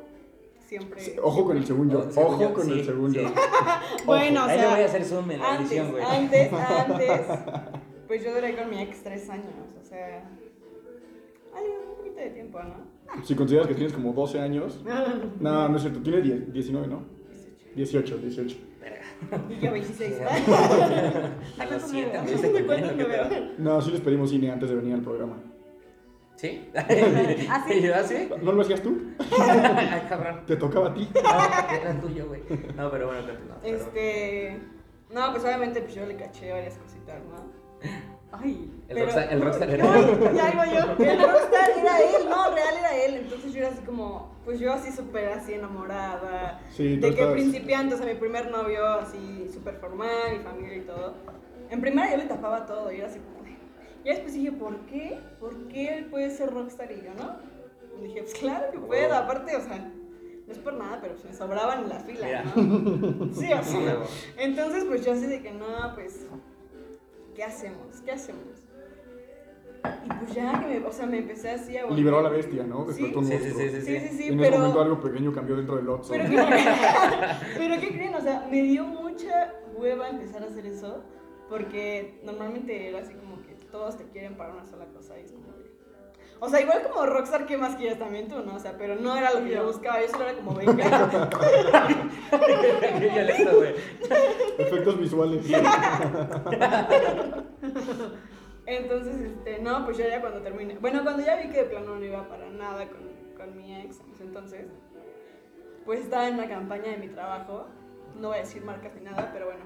Siempre. 0.66 1.00
Sí, 1.00 1.12
Ojo 1.22 1.44
con 1.44 1.56
el 1.56 1.66
según 1.66 1.90
yo. 1.90 2.02
Según 2.10 2.34
Ojo 2.34 2.40
yo, 2.42 2.54
con 2.54 2.64
sí, 2.64 2.72
el 2.72 2.84
según 2.84 3.12
sí. 3.12 3.18
yo. 3.22 3.28
Bueno, 4.06 4.44
o 4.44 4.46
Ahí 4.46 4.56
le 4.56 4.62
sea. 4.62 4.72
voy 4.74 4.82
a 4.82 4.86
hacer 4.86 5.04
zoom 5.04 5.30
en 5.30 5.38
la 5.40 5.50
antes, 5.52 5.66
edición, 5.70 5.90
güey. 5.90 6.04
antes, 6.04 6.52
antes, 6.88 7.20
pues 8.08 8.24
yo 8.24 8.34
duré 8.34 8.56
con 8.56 8.70
mi 8.70 8.80
ex 8.80 9.02
tres 9.02 9.28
años, 9.30 9.46
o 9.80 9.84
sea, 9.84 10.24
ay, 11.54 11.64
un 11.90 11.96
poquito 11.96 12.16
de 12.20 12.30
tiempo, 12.30 12.58
¿no? 12.62 12.92
Si 13.24 13.34
consideras 13.34 13.68
que 13.68 13.74
tienes 13.74 13.92
como 13.92 14.12
12 14.14 14.40
años. 14.40 14.80
No, 15.40 15.68
no 15.68 15.76
es 15.76 15.82
cierto. 15.82 16.00
Tienes 16.00 16.22
10 16.24 16.52
19, 16.52 16.86
¿no? 16.86 17.02
18, 17.74 18.18
18. 18.18 18.56
Y 19.50 19.60
yo 19.64 19.72
26. 19.72 20.14
Sí. 20.16 20.22
¿A 20.22 21.64
los 21.66 21.68
cuánto 21.68 21.74
me 21.74 21.80
siete 21.88 22.10
veo? 22.10 22.20
años 22.22 22.40
te 22.40 22.46
¿A 22.46 22.50
cuánto 22.50 22.66
conviene, 22.66 22.92
me 22.92 22.96
¿qué 22.96 23.04
veo? 23.04 23.50
No, 23.58 23.80
sí 23.82 23.90
les 23.90 24.00
pedimos 24.00 24.30
cine 24.30 24.50
antes 24.50 24.68
de 24.70 24.76
venir 24.76 24.94
al 24.94 25.02
programa. 25.02 25.36
¿Sí? 26.42 26.68
¿Ah, 27.48 27.64
sí? 27.68 27.74
¿Y 27.78 27.82
yo 27.82 27.94
así? 27.94 28.28
¿No 28.42 28.50
lo 28.50 28.62
hacías 28.62 28.82
tú? 28.82 29.00
Ay, 29.40 30.02
cabrón. 30.08 30.44
Te 30.44 30.56
tocaba 30.56 30.88
a 30.88 30.94
ti. 30.94 31.08
No, 31.14 31.76
era 31.76 32.00
tuyo, 32.00 32.26
güey. 32.26 32.42
No, 32.76 32.90
pero 32.90 33.06
bueno, 33.06 33.24
continúa. 33.28 33.58
pero- 33.62 33.76
Este, 33.76 34.58
no, 35.10 35.30
pues 35.30 35.44
obviamente 35.44 35.80
pues 35.82 35.94
yo 35.94 36.04
le 36.04 36.16
caché 36.16 36.50
varias 36.50 36.74
cositas, 36.78 37.20
¿no? 37.30 37.46
Ay. 38.32 38.68
El, 38.88 38.94
Pero- 38.94 39.06
rockstar, 39.06 39.32
el 39.32 39.40
rockstar 39.40 39.70
era. 39.70 39.84
No, 39.84 40.32
ya 40.34 40.52
iba 40.52 40.66
yo. 40.66 41.04
El 41.04 41.20
rockstar 41.22 41.70
era 41.78 42.00
él, 42.00 42.28
no, 42.28 42.50
real 42.50 42.76
era 42.76 42.96
él. 42.96 43.14
Entonces 43.18 43.52
yo 43.52 43.60
era 43.60 43.68
así 43.68 43.82
como, 43.82 44.34
pues 44.44 44.58
yo 44.58 44.72
así 44.72 44.90
súper 44.90 45.28
así 45.28 45.52
enamorada. 45.52 46.60
Sí, 46.72 46.96
de 46.96 47.14
que 47.14 47.24
principiante, 47.26 47.94
o 47.94 47.98
sea, 47.98 48.06
mi 48.06 48.14
primer 48.14 48.50
novio 48.50 48.84
así 48.84 49.48
súper 49.54 49.76
formal, 49.76 50.38
mi 50.38 50.42
familia 50.42 50.76
y 50.76 50.80
todo. 50.80 51.14
En 51.70 51.80
primera 51.80 52.10
yo 52.10 52.16
le 52.16 52.24
tapaba 52.24 52.66
todo 52.66 52.90
y 52.90 52.96
era 52.96 53.06
así 53.06 53.20
ya 54.04 54.12
después 54.12 54.34
dije, 54.34 54.52
¿por 54.52 54.76
qué? 54.86 55.18
¿Por 55.40 55.68
qué 55.68 55.98
él 55.98 56.04
puede 56.06 56.30
ser 56.30 56.50
rockstar 56.52 56.90
y 56.92 56.96
yo 56.96 57.14
no? 57.14 57.36
Y 58.00 58.04
dije, 58.08 58.22
pues 58.22 58.34
claro 58.34 58.70
que 58.72 58.78
puedo, 58.78 59.14
aparte, 59.14 59.54
o 59.56 59.60
sea, 59.60 59.78
no 60.46 60.52
es 60.52 60.58
por 60.58 60.74
nada, 60.74 60.98
pero 61.00 61.14
pues 61.14 61.24
me 61.24 61.34
sobraban 61.34 61.84
en 61.84 61.88
la 61.88 62.00
fila. 62.00 62.44
¿no? 62.44 62.52
Sí, 63.32 63.52
o 63.52 63.62
sea. 63.62 63.98
Entonces, 64.38 64.84
pues 64.84 65.04
yo 65.04 65.12
así 65.12 65.26
de 65.26 65.40
que 65.42 65.52
no, 65.52 65.66
pues, 65.94 66.26
¿qué 67.34 67.44
hacemos? 67.44 68.00
¿Qué 68.04 68.12
hacemos? 68.12 68.42
Y 70.04 70.08
pues 70.08 70.34
ya 70.34 70.60
que 70.60 70.66
me, 70.80 70.86
o 70.86 70.92
sea, 70.92 71.06
me 71.06 71.18
empecé 71.18 71.50
así 71.50 71.76
a 71.76 71.84
volver- 71.86 71.96
Liberó 71.96 72.18
a 72.18 72.22
la 72.22 72.28
bestia, 72.28 72.62
¿no? 72.64 72.82
Sí. 72.92 73.02
Despertó 73.02 73.18
un 73.20 73.26
Sí, 73.26 73.38
sí, 73.38 73.50
sí, 73.50 73.68
sí, 73.68 73.80
Sí, 73.82 73.98
sí, 74.00 74.16
sí, 74.16 74.28
en 74.28 74.34
ese 74.40 74.50
pero... 74.50 74.58
momento 74.58 74.80
algo 74.80 75.00
pequeño 75.00 75.32
cambió 75.32 75.56
dentro 75.56 75.76
del 75.76 75.88
Otso. 75.88 76.12
Pero 76.12 76.24
¿qué, 76.24 76.34
creen? 76.46 76.66
pero 77.58 77.80
¿qué 77.80 77.88
creen? 77.88 78.14
O 78.14 78.20
sea, 78.20 78.46
me 78.50 78.62
dio 78.62 78.84
mucha 78.84 79.54
hueva 79.76 80.08
empezar 80.08 80.42
a 80.42 80.46
hacer 80.46 80.66
eso, 80.66 81.02
porque 81.48 82.20
normalmente 82.24 82.88
era 82.88 83.00
así 83.00 83.14
como 83.14 83.31
todos 83.72 83.96
te 83.96 84.04
quieren 84.04 84.36
para 84.36 84.52
una 84.52 84.64
sola 84.64 84.84
cosa 84.86 85.18
y 85.18 85.24
es 85.24 85.32
como 85.32 85.48
de... 85.56 85.72
O 86.38 86.48
sea, 86.48 86.60
igual 86.60 86.82
como 86.82 87.06
Rockstar, 87.06 87.46
¿qué 87.46 87.56
más 87.56 87.74
quieres 87.76 87.98
también 87.98 88.28
tú, 88.28 88.44
no? 88.44 88.56
O 88.56 88.58
sea, 88.58 88.76
pero 88.76 88.96
no 88.96 89.16
era 89.16 89.32
lo 89.32 89.44
que 89.44 89.50
yo 89.50 89.64
buscaba, 89.64 90.00
yo 90.00 90.08
solo 90.08 90.24
era 90.24 90.34
como, 90.34 90.54
venga. 90.54 90.74
Qué 92.98 93.08
violento, 93.08 93.56
güey. 93.56 93.74
Efectos 94.58 94.98
visuales. 94.98 95.46
Entonces, 98.66 99.20
este, 99.20 99.60
no, 99.60 99.84
pues 99.84 99.98
yo 99.98 100.08
ya 100.08 100.20
cuando 100.20 100.42
terminé, 100.42 100.78
bueno, 100.78 101.04
cuando 101.04 101.24
ya 101.24 101.36
vi 101.36 101.48
que 101.48 101.58
de 101.58 101.64
plano 101.64 101.94
no 101.96 102.04
iba 102.04 102.28
para 102.28 102.50
nada 102.50 102.88
con, 102.88 103.08
con 103.36 103.56
mi 103.56 103.80
ex 103.80 104.00
en 104.00 104.10
ese 104.12 104.24
entonces, 104.24 104.66
pues 105.84 106.00
estaba 106.00 106.26
en 106.28 106.34
una 106.34 106.48
campaña 106.48 106.90
de 106.90 106.96
mi 106.96 107.08
trabajo, 107.08 107.66
no 108.16 108.28
voy 108.28 108.38
a 108.38 108.40
decir 108.40 108.64
marcas 108.64 108.94
ni 108.94 109.02
nada, 109.02 109.30
pero 109.32 109.46
bueno, 109.46 109.64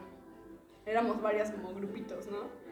éramos 0.84 1.22
varias 1.22 1.50
como 1.50 1.72
grupitos, 1.74 2.26
¿no? 2.28 2.66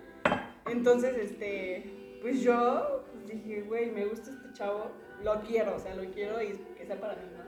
Entonces, 0.67 1.17
este, 1.19 2.19
pues 2.23 2.41
yo 2.41 3.03
pues 3.13 3.27
dije, 3.27 3.63
güey, 3.63 3.91
me 3.91 4.07
gusta 4.07 4.31
este 4.31 4.53
chavo, 4.53 4.87
lo 5.23 5.41
quiero, 5.43 5.77
o 5.77 5.79
sea, 5.79 5.95
lo 5.95 6.05
quiero 6.11 6.43
y 6.43 6.59
que 6.77 6.87
sea 6.87 7.01
para 7.01 7.15
mí, 7.15 7.23
¿no? 7.37 7.45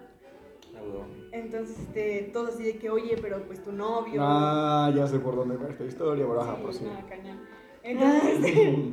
Ah. 0.78 1.06
Entonces, 1.32 1.78
este, 1.78 2.30
todo 2.32 2.48
así 2.48 2.62
de 2.62 2.76
que, 2.78 2.90
oye, 2.90 3.16
pero 3.20 3.42
pues 3.46 3.62
tu 3.64 3.72
novio... 3.72 4.20
Ah, 4.22 4.92
ya 4.94 5.06
sé 5.06 5.18
por 5.18 5.34
dónde 5.36 5.56
va 5.56 5.68
esta 5.70 5.84
historia, 5.84 6.26
pero 6.26 6.40
ajá, 6.42 6.56
Sí, 6.56 6.62
pues 6.62 6.76
sí. 6.76 6.84
no, 6.84 7.08
cañón. 7.08 7.38
Entonces, 7.82 8.44
este, 8.44 8.84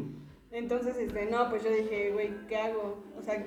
entonces, 0.52 0.98
este, 0.98 1.26
no, 1.26 1.50
pues 1.50 1.64
yo 1.64 1.70
dije, 1.72 2.12
güey, 2.14 2.32
¿qué 2.48 2.58
hago? 2.58 2.98
O 3.20 3.22
sea, 3.22 3.46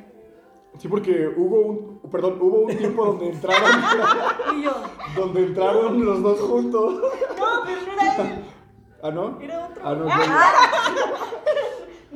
Sí, 0.78 0.88
porque 0.88 1.26
hubo 1.34 1.60
un, 2.02 2.10
perdón, 2.10 2.36
hubo 2.38 2.58
un 2.58 2.76
tiempo 2.76 3.06
donde 3.06 3.28
entraron, 3.30 3.80
Y 4.58 4.62
yo. 4.64 4.72
donde 5.16 5.44
entraron 5.46 6.04
los 6.04 6.22
dos 6.22 6.38
juntos. 6.40 6.94
no, 7.38 7.46
pero 7.64 7.80
no 7.86 7.92
era 7.92 8.16
él, 8.34 8.44
¿Ah, 9.06 9.10
no? 9.12 9.38
era 9.40 9.66
otro. 9.66 9.82
Ah, 9.84 9.94
no. 9.94 10.06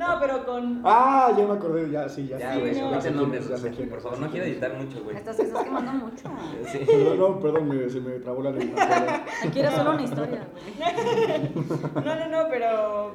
No, 0.01 0.17
pero 0.19 0.43
con... 0.45 0.81
Ah, 0.83 1.31
ya 1.37 1.45
me 1.45 1.53
acordé, 1.53 1.91
ya, 1.91 2.09
sí, 2.09 2.25
ya. 2.25 2.39
Ya, 2.39 2.57
güey, 2.57 2.73
no. 2.73 2.89
no 2.89 2.99
quién 2.99 3.15
nombres, 3.15 3.43
es, 3.43 3.49
ya 3.49 3.57
sé 3.57 3.69
quién 3.69 3.87
por 3.87 4.01
favor. 4.01 4.19
No 4.19 4.31
quiero 4.31 4.47
editar 4.47 4.73
mucho, 4.73 5.03
güey. 5.03 5.15
Estás, 5.15 5.39
estás 5.39 5.63
quemando 5.63 5.91
mucho. 5.91 6.23
Sí. 6.71 6.79
Perdón, 6.87 7.19
no, 7.19 7.39
perdón, 7.39 7.69
me- 7.69 7.87
se 7.87 7.99
me 8.01 8.11
trabó 8.13 8.41
la 8.41 8.49
lengua. 8.49 8.83
Aquí 9.45 9.59
era 9.59 9.69
solo 9.75 9.91
una 9.91 10.01
historia, 10.01 10.47
güey. 10.51 11.51
No, 12.03 12.15
no, 12.15 12.27
no, 12.29 12.49
pero... 12.49 13.11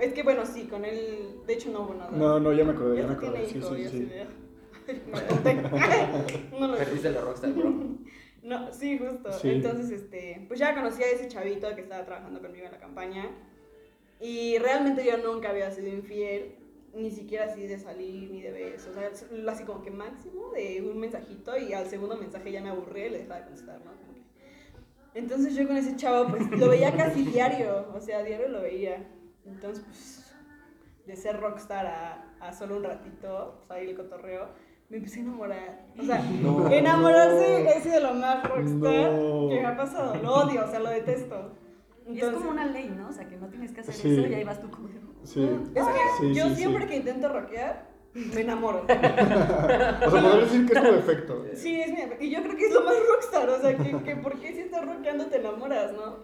Es 0.00 0.12
que 0.12 0.24
bueno, 0.24 0.44
sí, 0.44 0.66
con 0.66 0.84
él, 0.84 1.36
de 1.46 1.52
hecho 1.54 1.70
no 1.70 1.82
hubo 1.82 1.94
nada. 1.94 2.10
No, 2.10 2.40
no, 2.40 2.52
ya 2.52 2.64
me 2.64 2.72
acordé, 2.72 2.96
ya 2.96 3.02
Ya 3.02 3.08
me 3.08 3.14
acordé. 3.14 3.46
Sí, 3.46 3.62
sí, 3.62 3.88
sí. 3.88 4.12
conté. 5.28 5.54
No 6.58 6.66
lo 6.66 6.76
Perdiste 6.78 7.10
la 7.10 7.20
rockstar, 7.20 7.52
bro. 7.52 7.72
No, 8.42 8.72
sí, 8.72 8.98
justo. 8.98 9.32
Sí. 9.32 9.50
Entonces, 9.50 9.90
este, 9.90 10.44
pues 10.48 10.58
ya 10.58 10.74
conocí 10.74 11.02
a 11.02 11.06
ese 11.10 11.28
chavito 11.28 11.72
que 11.74 11.82
estaba 11.82 12.04
trabajando 12.04 12.40
conmigo 12.40 12.66
en 12.66 12.72
la 12.72 12.78
campaña. 12.78 13.30
Y 14.20 14.58
realmente 14.58 15.04
yo 15.04 15.16
nunca 15.18 15.50
había 15.50 15.70
sido 15.70 15.88
infiel, 15.88 16.56
ni 16.94 17.10
siquiera 17.10 17.46
así 17.46 17.66
de 17.66 17.78
salir 17.78 18.30
ni 18.30 18.42
de 18.42 18.50
besos. 18.52 18.88
O 18.88 18.94
sea, 18.94 19.10
así 19.52 19.64
como 19.64 19.82
que 19.82 19.90
máximo 19.90 20.50
de 20.50 20.82
un 20.82 20.98
mensajito 20.98 21.56
y 21.56 21.72
al 21.72 21.86
segundo 21.88 22.16
mensaje 22.16 22.52
ya 22.52 22.60
me 22.60 22.68
aburrí 22.70 23.02
y 23.02 23.10
le 23.10 23.18
dejaba 23.18 23.40
de 23.40 23.44
contestar, 23.46 23.78
¿no? 23.84 23.92
Como 23.92 24.14
que- 24.14 24.22
Entonces 25.14 25.54
yo 25.54 25.66
con 25.66 25.76
ese 25.76 25.96
chavo, 25.96 26.28
pues 26.28 26.50
lo 26.50 26.68
veía 26.68 26.94
casi 26.96 27.24
diario, 27.24 27.88
o 27.94 28.00
sea, 28.00 28.22
diario 28.22 28.48
lo 28.48 28.62
veía. 28.62 29.06
Entonces, 29.46 29.84
pues, 29.84 30.34
de 31.06 31.16
ser 31.16 31.40
rockstar 31.40 31.86
a, 31.86 32.34
a 32.40 32.52
solo 32.52 32.76
un 32.76 32.84
ratito, 32.84 33.54
pues 33.58 33.70
ahí 33.72 33.88
el 33.90 33.96
cotorreo, 33.96 34.48
me 34.92 34.98
empecé 34.98 35.20
a 35.20 35.22
enamorar. 35.22 35.86
O 35.98 36.02
sea, 36.02 36.22
No. 36.42 36.70
enamorarse 36.70 37.78
es 37.78 37.84
de 37.90 38.00
lo 38.00 38.12
más 38.14 38.44
rockstar 38.46 39.12
No. 39.12 39.48
que 39.48 39.60
me 39.60 39.66
ha 39.66 39.76
pasado. 39.76 40.14
Lo 40.22 40.34
odio, 40.34 40.64
o 40.66 40.68
sea, 40.70 40.80
lo 40.80 40.90
detesto. 40.90 41.52
Y 42.06 42.18
es 42.20 42.26
como 42.26 42.50
una 42.50 42.66
ley, 42.66 42.94
¿no? 42.94 43.08
O 43.08 43.12
sea, 43.12 43.26
que 43.26 43.36
no 43.38 43.46
tienes 43.48 43.72
que 43.72 43.80
hacer 43.80 43.94
Sí. 43.94 44.12
eso 44.18 44.28
y 44.28 44.34
ahí 44.34 44.44
vas 44.44 44.60
tú 44.60 44.70
como 44.70 44.88
de... 44.88 44.94
Sí. 45.24 45.48
Es 45.74 45.84
que 45.86 45.92
Sí, 46.20 46.34
yo 46.34 46.48
sí, 46.50 46.54
siempre 46.56 46.82
sí. 46.82 46.88
que 46.90 46.96
intento 46.96 47.28
rockear, 47.28 47.86
me 48.12 48.40
enamoro. 48.42 48.82
O 48.86 48.86
sea, 48.90 50.10
podría 50.10 50.34
decir 50.40 50.66
que 50.66 50.72
es 50.74 50.82
tu 50.82 50.92
defecto. 50.92 51.44
Sí, 51.54 51.80
es 51.80 51.90
mi... 51.92 52.26
Y 52.26 52.30
yo 52.30 52.42
creo 52.42 52.56
que 52.56 52.66
es 52.66 52.74
lo 52.74 52.82
más 52.82 52.94
rockstar, 53.08 53.48
o 53.48 53.58
sea, 53.60 53.74
que, 53.78 53.96
que 54.02 54.16
por 54.16 54.38
qué 54.40 54.52
si 54.52 54.60
estás 54.60 54.84
rockeando 54.84 55.26
te 55.26 55.38
enamoras, 55.38 55.92
¿no? 55.94 56.16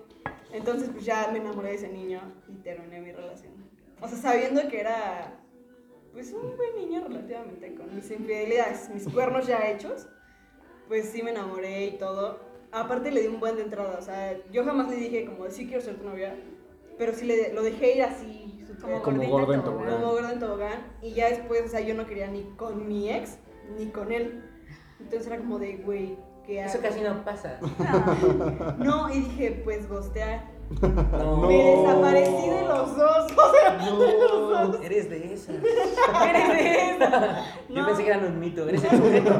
Entonces, 0.52 0.90
pues 0.92 1.06
ya 1.06 1.30
me 1.32 1.38
enamoré 1.38 1.70
de 1.70 1.74
ese 1.76 1.88
niño 1.88 2.20
y 2.48 2.54
terminé 2.56 3.00
mi 3.00 3.12
relación. 3.12 3.52
O 4.00 4.08
sea, 4.08 4.18
sabiendo 4.18 4.68
que 4.68 4.80
era, 4.80 5.38
pues, 6.18 6.32
un 6.32 6.56
buen 6.56 6.74
niño 6.74 7.04
relativamente, 7.06 7.74
con 7.76 7.94
mis 7.94 8.10
infidelidades, 8.10 8.90
mis 8.92 9.08
cuernos 9.08 9.46
ya 9.46 9.70
hechos, 9.70 10.08
pues 10.88 11.10
sí 11.10 11.22
me 11.22 11.30
enamoré 11.30 11.86
y 11.86 11.90
todo. 11.92 12.40
Aparte 12.72 13.12
le 13.12 13.20
di 13.20 13.28
un 13.28 13.38
buen 13.38 13.54
de 13.54 13.62
entrada, 13.62 13.96
o 13.96 14.02
sea, 14.02 14.36
yo 14.50 14.64
jamás 14.64 14.90
le 14.90 14.96
dije 14.96 15.26
como, 15.26 15.48
sí 15.48 15.68
quiero 15.68 15.80
ser 15.80 15.94
tu 15.96 16.04
novia, 16.04 16.34
pero 16.98 17.12
sí 17.12 17.24
le, 17.24 17.52
lo 17.52 17.62
dejé 17.62 17.98
ir 17.98 18.02
así, 18.02 18.64
Como 18.80 19.00
Como 19.00 19.16
gordita 19.18 19.30
gordo 19.30 19.54
en 19.54 19.62
tobogán. 19.62 19.86
tobogán. 19.86 20.00
como 20.02 20.12
gordo 20.12 20.30
en 20.32 20.38
tobogán 20.40 20.96
y 21.02 21.12
ya 21.12 21.28
después, 21.28 21.62
o 21.66 21.68
sea, 21.68 21.80
yo 21.80 21.94
no 21.94 22.04
quería 22.04 22.26
ni 22.26 22.42
con 22.56 22.88
mi 22.88 23.10
ex 23.12 23.38
ni 23.78 23.86
con 23.86 24.10
él. 24.10 24.42
Entonces 24.98 25.28
era 25.28 25.38
como 25.38 25.60
de, 25.60 25.76
güey, 25.76 26.18
¿qué 26.44 26.62
hago? 26.62 26.70
Eso 26.72 26.80
casi 26.82 27.00
no 27.00 27.24
pasa. 27.24 27.60
No, 28.78 29.08
y 29.08 29.20
dije, 29.20 29.60
pues 29.62 29.88
gostear. 29.88 30.57
No. 30.80 31.46
Me 31.48 31.54
desaparecí 31.76 32.50
de 32.50 32.62
los 32.62 32.96
dos, 32.96 33.32
o 33.36 33.52
sea, 33.52 33.78
No. 33.78 34.74
Eres 34.82 35.08
de 35.10 35.32
esas. 35.34 35.56
eres 36.28 36.48
de 36.48 36.90
esa. 36.90 37.44
Yo 37.68 37.74
No. 37.80 37.86
pensé 37.86 38.04
que 38.04 38.08
eran 38.10 38.24
un 38.26 38.38
mito. 38.40 38.68
Eres 38.68 38.84
el 38.84 38.90
sujeto. 38.90 39.38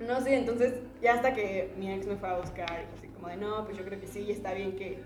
No 0.00 0.20
sé, 0.20 0.34
entonces 0.36 0.74
ya 1.02 1.14
hasta 1.14 1.34
que 1.34 1.74
mi 1.76 1.92
ex 1.92 2.06
me 2.06 2.16
fue 2.16 2.28
a 2.28 2.36
buscar 2.38 2.70
y 2.90 2.98
así 2.98 3.08
como 3.08 3.28
de, 3.28 3.36
no, 3.36 3.64
pues 3.64 3.76
yo 3.76 3.84
creo 3.84 4.00
que 4.00 4.06
sí, 4.06 4.30
está 4.30 4.54
bien 4.54 4.74
que... 4.76 5.02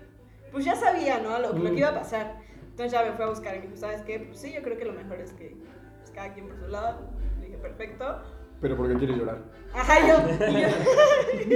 Pues 0.51 0.63
ya 0.63 0.75
sabía, 0.75 1.19
¿no? 1.19 1.37
Lo, 1.39 1.51
lo 1.53 1.71
que 1.71 1.79
iba 1.79 1.89
a 1.89 1.95
pasar. 1.95 2.35
Entonces 2.69 2.93
ya 2.93 3.03
me 3.03 3.11
fue 3.13 3.25
a 3.25 3.29
buscar 3.29 3.55
y 3.55 3.59
me 3.59 3.65
dijo, 3.65 3.77
¿sabes 3.77 4.01
qué? 4.03 4.19
Pues 4.19 4.39
sí, 4.39 4.53
yo 4.53 4.61
creo 4.61 4.77
que 4.77 4.85
lo 4.85 4.93
mejor 4.93 5.19
es 5.19 5.33
que 5.33 5.55
pues, 5.99 6.11
cada 6.11 6.33
quien 6.33 6.47
por 6.47 6.57
su 6.59 6.67
lado. 6.67 6.99
Le 7.41 7.47
dije, 7.47 7.57
perfecto. 7.57 8.21
Pero 8.61 8.77
porque 8.77 8.95
quieres 8.95 9.17
llorar. 9.17 9.39
Ajá, 9.73 9.99
y 9.99 10.07
yo, 10.07 10.15
y 10.47 10.61
yo, 10.61 10.67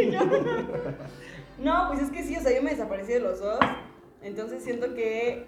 y 0.02 0.12
yo. 0.12 0.20
No, 1.60 1.88
pues 1.88 2.02
es 2.02 2.12
que 2.12 2.24
sí, 2.24 2.36
o 2.36 2.42
sea, 2.42 2.56
yo 2.56 2.64
me 2.64 2.72
desaparecí 2.72 3.14
de 3.14 3.20
los 3.20 3.40
dos. 3.40 3.60
Entonces 4.22 4.64
siento 4.64 4.94
que 4.94 5.48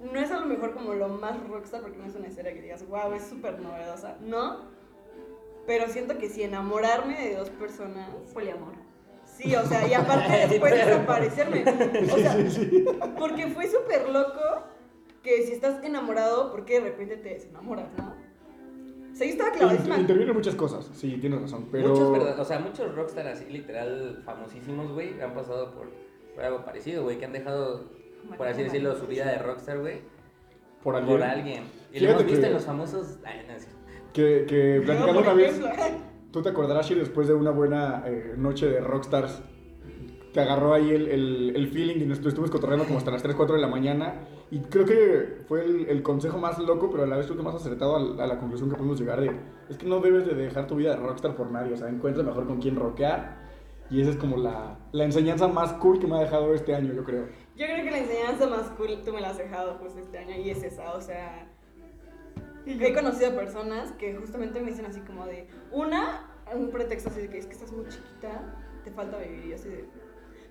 no 0.00 0.20
es 0.20 0.30
a 0.30 0.40
lo 0.40 0.46
mejor 0.46 0.74
como 0.74 0.94
lo 0.94 1.08
más 1.08 1.42
rockstar 1.48 1.82
porque 1.82 1.98
no 1.98 2.06
es 2.06 2.14
una 2.14 2.28
historia 2.28 2.52
que 2.52 2.62
digas, 2.62 2.86
wow, 2.88 3.12
es 3.14 3.24
súper 3.24 3.60
novedosa. 3.60 4.16
No. 4.20 4.68
Pero 5.66 5.88
siento 5.88 6.18
que 6.18 6.28
si 6.28 6.42
enamorarme 6.42 7.28
de 7.28 7.36
dos 7.36 7.50
personas. 7.50 8.10
Poliamor. 8.32 8.74
Sí, 9.24 9.54
o 9.54 9.64
sea, 9.66 9.86
y 9.86 9.94
aparte 9.94 10.32
después 10.48 10.72
desaparecerme. 10.72 11.64
O 12.12 12.18
sea, 12.18 12.36
porque 13.18 13.48
fue 13.48 13.68
súper 13.68 14.08
loco 14.08 14.40
que 15.22 15.42
si 15.42 15.52
estás 15.52 15.82
enamorado, 15.84 16.50
¿por 16.50 16.64
qué 16.64 16.80
de 16.80 16.90
repente 16.90 17.16
te 17.16 17.30
desenamoras, 17.30 17.92
no? 17.96 18.14
O 19.18 19.20
sea, 19.20 19.26
yo 19.26 19.32
estaba 19.32 19.50
clavadísima. 19.50 19.86
Inter- 19.96 20.00
Intervienen 20.00 20.34
muchas 20.36 20.54
cosas, 20.54 20.88
sí, 20.94 21.18
tienes 21.20 21.40
razón, 21.42 21.66
pero... 21.72 21.88
Muchos, 21.88 22.12
verdad- 22.12 22.38
o 22.38 22.44
sea, 22.44 22.60
muchos 22.60 22.94
rockstar 22.94 23.26
así, 23.26 23.46
literal, 23.50 24.22
famosísimos, 24.24 24.92
güey, 24.92 25.20
han 25.20 25.34
pasado 25.34 25.72
por, 25.74 25.88
por 26.36 26.44
algo 26.44 26.64
parecido, 26.64 27.02
güey, 27.02 27.18
que 27.18 27.24
han 27.24 27.32
dejado, 27.32 27.82
por 28.36 28.46
así 28.46 28.62
decirlo, 28.62 28.94
su 28.94 29.06
vida 29.08 29.26
de 29.26 29.38
rockstar, 29.38 29.80
güey, 29.80 30.02
Por 30.84 30.94
alguien. 30.94 31.18
por 31.18 31.26
alguien. 31.28 31.62
Y 31.92 31.98
lo 31.98 32.10
hemos 32.10 32.24
visto 32.26 32.40
que- 32.42 32.46
en 32.46 32.52
los 32.52 32.64
famosos... 32.64 33.18
Ay, 33.24 33.40
no, 33.48 33.58
cierto. 33.58 33.76
Que, 34.12 34.46
que 34.48 34.82
platicando 34.86 35.20
una 35.20 35.34
vez, 35.34 35.60
tú 36.32 36.40
te 36.40 36.48
acordarás, 36.50 36.88
Shir, 36.88 36.98
después 37.00 37.26
de 37.26 37.34
una 37.34 37.50
buena 37.50 38.04
eh, 38.06 38.34
noche 38.36 38.66
de 38.68 38.80
rockstars, 38.80 39.42
te 40.32 40.40
agarró 40.40 40.74
ahí 40.74 40.90
el, 40.90 41.08
el, 41.08 41.52
el 41.56 41.68
feeling 41.68 42.02
y 42.02 42.06
nos 42.06 42.18
estuvimos 42.18 42.50
cotorreando 42.50 42.84
como 42.84 42.98
hasta 42.98 43.10
las 43.10 43.22
3, 43.22 43.34
4 43.34 43.56
de 43.56 43.60
la 43.62 43.66
mañana. 43.68 44.14
Y 44.50 44.60
creo 44.60 44.86
que 44.86 45.42
fue 45.46 45.62
el, 45.64 45.86
el 45.88 46.02
consejo 46.02 46.38
más 46.38 46.58
loco, 46.58 46.90
pero 46.90 47.02
a 47.02 47.06
la 47.06 47.16
vez 47.16 47.26
creo 47.26 47.36
que 47.36 47.42
más 47.42 47.54
acertado 47.54 47.96
a, 47.96 48.00
la- 48.00 48.24
a 48.24 48.26
la 48.26 48.38
conclusión 48.38 48.70
que 48.70 48.76
pudimos 48.76 48.98
llegar 48.98 49.20
de, 49.20 49.30
es 49.68 49.76
que 49.76 49.84
no 49.86 50.00
debes 50.00 50.26
de 50.26 50.34
dejar 50.34 50.66
tu 50.66 50.76
vida 50.76 50.90
de 50.90 50.96
rockstar 50.96 51.36
por 51.36 51.50
nadie, 51.50 51.74
o 51.74 51.76
sea, 51.76 51.88
encuentra 51.88 52.22
mejor 52.22 52.46
con 52.46 52.58
quién 52.60 52.76
rockear. 52.76 53.46
Y 53.90 54.00
esa 54.02 54.10
es 54.10 54.16
como 54.16 54.36
la, 54.36 54.78
la 54.92 55.04
enseñanza 55.04 55.48
más 55.48 55.72
cool 55.74 55.98
que 55.98 56.06
me 56.06 56.16
ha 56.16 56.20
dejado 56.20 56.54
este 56.54 56.74
año, 56.74 56.92
yo 56.92 57.04
creo. 57.04 57.26
Yo 57.56 57.66
creo 57.66 57.84
que 57.84 57.90
la 57.90 57.98
enseñanza 57.98 58.46
más 58.46 58.70
cool 58.76 59.02
tú 59.04 59.12
me 59.12 59.20
la 59.20 59.30
has 59.30 59.38
dejado 59.38 59.78
pues 59.78 59.96
este 59.96 60.18
año 60.18 60.36
y 60.36 60.50
es 60.50 60.62
esa, 60.62 60.92
o 60.94 61.00
sea, 61.00 61.46
he 62.66 62.94
conocido 62.94 63.34
personas 63.34 63.92
que 63.92 64.14
justamente 64.16 64.60
me 64.60 64.70
dicen 64.70 64.84
así 64.86 65.00
como 65.00 65.24
de, 65.26 65.48
una, 65.72 66.30
un 66.54 66.70
pretexto 66.70 67.08
así 67.10 67.22
de 67.22 67.28
que 67.30 67.38
es 67.38 67.46
que 67.46 67.52
estás 67.54 67.72
muy 67.72 67.86
chiquita, 67.88 68.54
te 68.84 68.90
falta 68.90 69.18
vivir 69.18 69.46
y 69.46 69.52
así 69.54 69.68
de... 69.68 69.88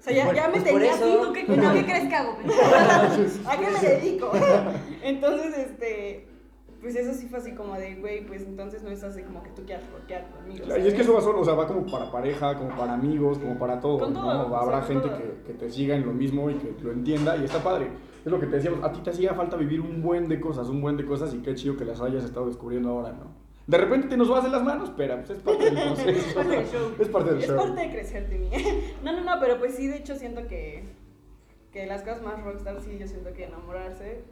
Sea, 0.08 0.26
ya, 0.26 0.34
ya 0.34 0.48
me 0.48 0.52
pues 0.54 0.64
tenía 0.64 0.94
eso. 0.94 1.06
así, 1.06 1.18
¿Tú 1.22 1.34
qué, 1.34 1.44
¿tú 1.46 1.54
qué 1.74 1.84
crees 1.86 2.08
que 2.08 2.16
hago? 2.16 2.38
¿A 3.46 3.58
qué 3.58 3.68
me 3.70 3.90
dedico? 3.90 4.32
Entonces, 5.04 5.58
este, 5.58 6.28
pues 6.82 6.96
eso 6.96 7.14
sí 7.14 7.28
fue 7.28 7.40
así 7.40 7.52
como 7.54 7.76
de, 7.76 7.96
güey, 7.96 8.26
pues 8.26 8.44
entonces 8.44 8.84
no 8.84 8.90
es 8.90 9.04
así 9.04 9.22
como 9.24 9.42
que 9.44 9.50
tú 9.50 9.64
quieras 9.66 9.84
bloquear 9.90 10.30
conmigo. 10.30 10.66
Claro, 10.66 10.84
y 10.84 10.88
es 10.88 10.94
que 10.94 11.02
eso 11.02 11.14
va 11.14 11.22
solo, 11.22 11.42
o 11.42 11.44
sea, 11.46 11.56
va 11.56 11.68
como 11.68 11.86
para 11.86 12.12
pareja, 12.12 12.56
como 12.56 12.70
para 12.76 12.94
amigos, 12.94 13.40
como 13.40 13.58
para 13.58 13.80
todo. 13.80 14.00
Con 14.00 14.14
¿no? 14.14 14.26
o 14.28 14.56
Habrá 14.56 14.86
sea, 14.86 14.96
gente 14.96 15.10
que, 15.10 15.44
que 15.48 15.54
te 15.54 15.70
siga 15.70 15.96
en 15.96 16.06
lo 16.06 16.14
mismo 16.14 16.50
y 16.50 16.56
que 16.56 16.76
lo 16.82 16.92
entienda 16.92 17.36
y 17.38 17.46
está 17.46 17.64
padre. 17.64 17.90
Es 18.24 18.32
lo 18.32 18.40
que 18.40 18.46
te 18.46 18.58
decíamos, 18.58 18.84
a 18.84 18.92
ti 18.92 19.00
te 19.02 19.10
hacía 19.10 19.34
falta 19.34 19.56
vivir 19.58 19.82
un 19.82 20.02
buen 20.02 20.28
de 20.28 20.40
cosas, 20.40 20.68
un 20.70 20.82
buen 20.82 20.98
de 20.98 21.06
cosas 21.06 21.34
y 21.34 21.40
qué 21.40 21.56
chido 21.56 21.78
que 21.78 21.86
las 21.86 22.02
hayas 22.02 22.24
estado 22.24 22.46
descubriendo 22.48 22.90
ahora, 22.90 23.12
¿no? 23.14 23.37
De 23.68 23.78
repente 23.78 24.08
te 24.08 24.18
nos 24.18 24.30
vas 24.30 24.44
de 24.46 24.50
las 24.50 24.64
manos, 24.64 24.92
pero 24.96 25.16
pues 25.18 25.30
es 25.32 25.40
parte 25.40 25.66
del 25.66 25.74
proceso. 25.84 26.10
Es 26.10 26.34
parte 26.34 26.56
del 26.56 26.68
show. 26.68 26.92
Es 27.00 27.10
parte 27.10 27.30
del 27.32 27.40
Es 27.44 27.48
show. 27.48 27.58
parte 27.58 27.82
de 27.82 27.90
crecer, 27.92 28.30
Timmy. 28.30 28.50
No, 29.04 29.12
no, 29.12 29.22
no, 29.24 29.40
pero 29.42 29.60
pues 29.60 29.76
sí, 29.76 29.88
de 29.88 29.98
hecho 29.98 30.16
siento 30.16 30.48
que, 30.48 30.84
que 31.72 31.86
las 31.86 32.02
cosas 32.02 32.22
más 32.22 32.42
rockstar, 32.44 32.80
sí, 32.82 32.98
yo 32.98 33.08
siento 33.08 33.34
que 33.34 33.44
enamorarse. 33.46 34.24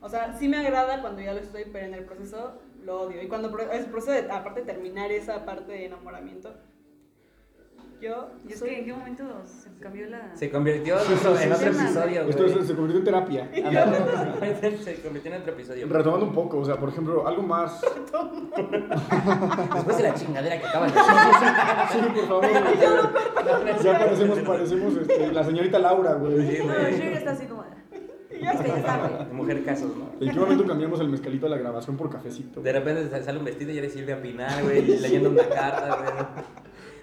O 0.00 0.08
sea, 0.08 0.36
sí 0.38 0.48
me 0.48 0.56
agrada 0.58 1.00
cuando 1.00 1.20
ya 1.20 1.32
lo 1.34 1.40
estoy, 1.40 1.64
pero 1.72 1.86
en 1.86 1.94
el 1.94 2.04
proceso 2.04 2.60
lo 2.84 3.02
odio. 3.02 3.22
Y 3.22 3.28
cuando 3.28 3.48
el 3.72 3.86
proceso 3.86 4.12
de, 4.12 4.30
aparte 4.30 4.60
de 4.60 4.66
terminar 4.66 5.10
esa 5.12 5.44
parte 5.44 5.72
de 5.72 5.86
enamoramiento, 5.86 6.54
yo 8.02 8.28
Y 8.48 8.52
es 8.52 8.58
soy- 8.58 8.68
que 8.70 8.78
en 8.80 8.84
qué 8.84 8.92
momento 8.92 9.24
se 9.46 9.70
cambió 9.78 10.08
la. 10.10 10.34
Se 10.36 10.50
convirtió 10.50 10.96
en 11.00 11.12
otro, 11.14 11.38
en 11.40 11.52
otro 11.52 11.72
sí. 11.72 11.78
episodio, 11.78 12.22
Esto 12.22 12.44
es- 12.46 12.66
se 12.66 12.74
convirtió 12.74 12.98
en 12.98 13.04
terapia. 13.04 13.48
Se 14.84 15.00
convirtió 15.02 15.32
en 15.34 15.40
otro 15.40 15.52
episodio. 15.52 15.86
Retomando 15.88 16.26
un 16.26 16.32
poco, 16.34 16.58
o 16.58 16.64
sea, 16.64 16.76
por 16.78 16.88
ejemplo, 16.88 17.26
algo 17.26 17.42
más. 17.42 17.80
Después 19.74 19.96
de 19.96 20.02
la 20.02 20.14
chingadera 20.14 20.60
que 20.60 20.66
acaban 20.66 20.92
de 20.92 20.98
hacer. 21.00 22.02
Sí, 22.02 22.08
por 22.14 22.26
favor. 22.28 22.44
Ya 23.82 23.98
parecemos, 23.98 24.38
parecemos 24.40 24.96
este, 24.96 25.32
la 25.32 25.44
señorita 25.44 25.78
Laura, 25.78 26.14
güey. 26.14 26.56
Sí, 26.56 26.58
No, 26.64 26.74
güey. 26.74 27.02
Está 27.14 27.30
así 27.32 27.46
como. 27.46 27.62
De 28.42 29.32
mujer 29.34 29.62
casos, 29.64 29.92
¿no? 29.96 30.10
¿En 30.20 30.32
qué 30.32 30.40
momento 30.40 30.66
cambiamos 30.66 30.98
el 31.00 31.08
mezcalito 31.08 31.46
a 31.46 31.48
la 31.48 31.58
grabación 31.58 31.96
por 31.96 32.10
cafecito? 32.10 32.60
De 32.60 32.72
repente 32.72 33.04
te 33.04 33.22
sale 33.22 33.38
un 33.38 33.44
vestido 33.44 33.70
y 33.70 33.78
eres 33.78 33.92
Silvia 33.92 34.20
Pinar, 34.20 34.64
güey, 34.64 34.82
leyendo 34.98 35.30
una 35.30 35.44
carta, 35.48 35.96
güey. 35.96 36.44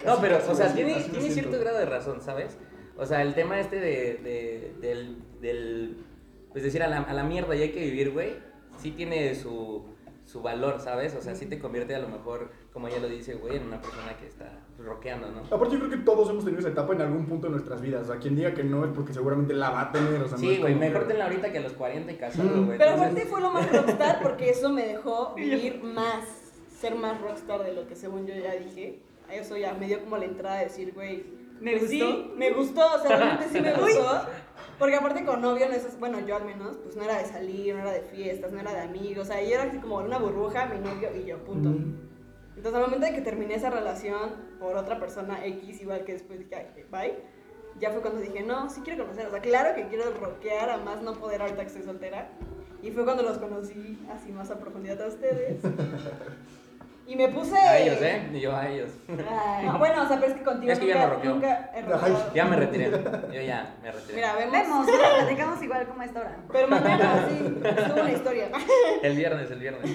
No, 0.05 0.17
pero, 0.21 0.37
o 0.49 0.55
sea, 0.55 0.73
tiene, 0.73 0.95
cierto 1.01 1.59
grado 1.59 1.77
de 1.77 1.85
razón, 1.85 2.21
¿sabes? 2.21 2.57
O 2.97 3.05
sea, 3.05 3.21
el 3.21 3.33
tema 3.33 3.59
este 3.59 3.77
de, 3.79 4.15
de- 4.23 4.73
del, 4.81 5.17
del, 5.41 5.97
pues 6.51 6.63
decir, 6.63 6.83
a 6.83 6.87
la, 6.87 6.97
a 6.99 7.13
la 7.13 7.23
mierda 7.23 7.55
y 7.55 7.61
hay 7.61 7.71
que 7.71 7.81
vivir, 7.81 8.11
güey, 8.11 8.35
sí 8.77 8.91
tiene 8.91 9.35
su, 9.35 9.85
su 10.25 10.41
valor, 10.41 10.79
¿sabes? 10.79 11.15
O 11.15 11.21
sea, 11.21 11.35
sí 11.35 11.45
te 11.45 11.59
convierte 11.59 11.95
a 11.95 11.99
lo 11.99 12.07
mejor, 12.09 12.49
como 12.73 12.87
ella 12.87 12.99
lo 12.99 13.07
dice, 13.09 13.35
güey, 13.35 13.57
en 13.57 13.63
una 13.67 13.81
persona 13.81 14.15
que 14.17 14.27
está 14.27 14.59
rockeando, 14.77 15.29
¿no? 15.31 15.41
Aparte, 15.49 15.75
yo 15.75 15.79
creo 15.79 15.89
que 15.91 15.97
todos 16.05 16.29
hemos 16.29 16.43
tenido 16.43 16.59
esa 16.61 16.69
etapa 16.69 16.93
en 16.93 17.01
algún 17.01 17.25
punto 17.25 17.47
de 17.47 17.51
nuestras 17.53 17.81
vidas. 17.81 18.03
O 18.03 18.11
sea, 18.11 18.17
quien 18.19 18.35
diga 18.35 18.53
que 18.53 18.63
no 18.63 18.83
es 18.85 18.91
porque 18.93 19.13
seguramente 19.13 19.53
la 19.53 19.69
va 19.69 19.81
a 19.81 19.91
tener. 19.91 20.21
O 20.21 20.27
sea, 20.27 20.37
Sí, 20.37 20.53
es 20.55 20.59
güey, 20.59 20.75
mejor 20.75 21.01
que- 21.03 21.07
tenla 21.09 21.25
ahorita 21.25 21.51
que 21.51 21.57
a 21.57 21.61
los 21.61 21.73
40 21.73 22.11
y 22.11 22.15
casado, 22.17 22.65
güey. 22.65 22.77
Pero 22.77 22.91
Entonces- 22.91 22.99
aparte 23.11 23.25
fue 23.25 23.41
lo 23.41 23.51
más 23.51 23.71
rockstar 23.71 24.21
porque 24.21 24.49
eso 24.49 24.69
me 24.69 24.85
dejó 24.87 25.33
vivir 25.35 25.81
más, 25.83 26.25
ser 26.79 26.95
más 26.95 27.19
rockstar 27.21 27.63
de 27.63 27.73
lo 27.73 27.87
que 27.87 27.95
según 27.95 28.25
yo 28.27 28.33
ya 28.35 28.53
dije. 28.55 28.99
Eso 29.31 29.57
ya 29.57 29.73
me 29.73 29.87
dio 29.87 30.01
como 30.01 30.17
la 30.17 30.25
entrada 30.25 30.57
de 30.57 30.65
decir, 30.65 30.93
güey, 30.93 31.25
¿Me 31.59 31.77
pues 31.77 31.89
gustó? 31.91 32.05
Sí, 32.05 32.31
me 32.37 32.51
gustó, 32.51 32.95
o 32.95 32.99
sea, 32.99 33.17
realmente 33.17 33.49
sí 33.51 33.61
me 33.61 33.73
gustó. 33.79 34.21
Porque 34.77 34.95
aparte 34.95 35.25
con 35.25 35.41
novio, 35.41 35.67
no 35.67 35.73
es, 35.73 35.99
bueno, 35.99 36.19
yo 36.25 36.37
al 36.37 36.45
menos, 36.45 36.77
pues 36.77 36.95
no 36.95 37.03
era 37.03 37.17
de 37.17 37.25
salir, 37.25 37.75
no 37.75 37.81
era 37.81 37.91
de 37.91 38.01
fiestas, 38.01 38.51
no 38.51 38.59
era 38.59 38.73
de 38.73 38.81
amigos, 38.81 39.27
o 39.27 39.31
sea, 39.31 39.43
y 39.43 39.51
era 39.51 39.63
así 39.63 39.77
como 39.77 39.97
una 39.97 40.17
burbuja, 40.17 40.67
mi 40.67 40.79
novio 40.79 41.09
y 41.15 41.25
yo, 41.25 41.37
punto. 41.43 41.69
Mm. 41.69 42.09
Entonces 42.55 42.73
al 42.73 42.81
momento 42.81 43.05
de 43.05 43.13
que 43.13 43.21
terminé 43.21 43.55
esa 43.55 43.69
relación 43.69 44.31
por 44.59 44.75
otra 44.75 44.99
persona 44.99 45.45
X, 45.45 45.81
igual 45.81 46.03
que 46.03 46.13
después 46.13 46.39
dije, 46.39 46.55
"Ay, 46.55 46.83
bye, 46.91 47.17
ya 47.79 47.91
fue 47.91 48.01
cuando 48.01 48.21
dije, 48.21 48.41
no, 48.43 48.69
sí 48.69 48.81
quiero 48.83 49.03
conocer, 49.03 49.27
o 49.27 49.31
sea, 49.31 49.39
claro 49.39 49.75
que 49.75 49.87
quiero 49.87 50.11
rockear 50.11 50.69
a 50.69 50.77
más 50.77 51.01
no 51.01 51.13
poder 51.13 51.41
ahorita 51.41 51.61
que 51.61 51.67
estoy 51.67 51.83
soltera. 51.83 52.29
Y 52.81 52.91
fue 52.91 53.03
cuando 53.03 53.23
los 53.23 53.37
conocí 53.37 53.99
así 54.09 54.31
más 54.31 54.49
a 54.51 54.59
profundidad 54.59 55.01
a 55.01 55.07
ustedes. 55.07 55.61
Y 57.09 57.15
me 57.15 57.27
puse... 57.29 57.57
A 57.57 57.79
ellos, 57.79 57.99
¿eh? 58.03 58.29
Y 58.31 58.39
yo 58.39 58.55
a 58.55 58.69
ellos. 58.69 58.91
Ay. 59.07 59.65
No, 59.65 59.79
bueno, 59.79 60.03
o 60.03 60.07
sea, 60.07 60.19
pero 60.19 60.31
es 60.31 60.37
que 60.37 60.43
contigo 60.43 60.71
Es 60.71 60.77
que 60.77 60.93
nunca, 61.23 61.71
he 61.73 61.77
Ay. 61.77 61.83
rockado. 61.83 62.33
Ya 62.35 62.45
me 62.45 62.55
retiré. 62.55 62.91
Yo 62.91 63.41
ya 63.41 63.75
me 63.81 63.91
retiré. 63.91 64.13
Mira, 64.13 64.35
vemos. 64.35 64.87
Platicamos 64.87 65.63
igual 65.63 65.87
como 65.87 66.03
esta 66.03 66.19
hora. 66.19 66.37
Pero 66.51 66.67
mañana 66.67 67.27
sí, 67.27 67.37
subo 67.87 68.01
una 68.01 68.11
historia. 68.11 68.49
El 69.01 69.17
viernes, 69.17 69.49
el 69.49 69.59
viernes. 69.59 69.89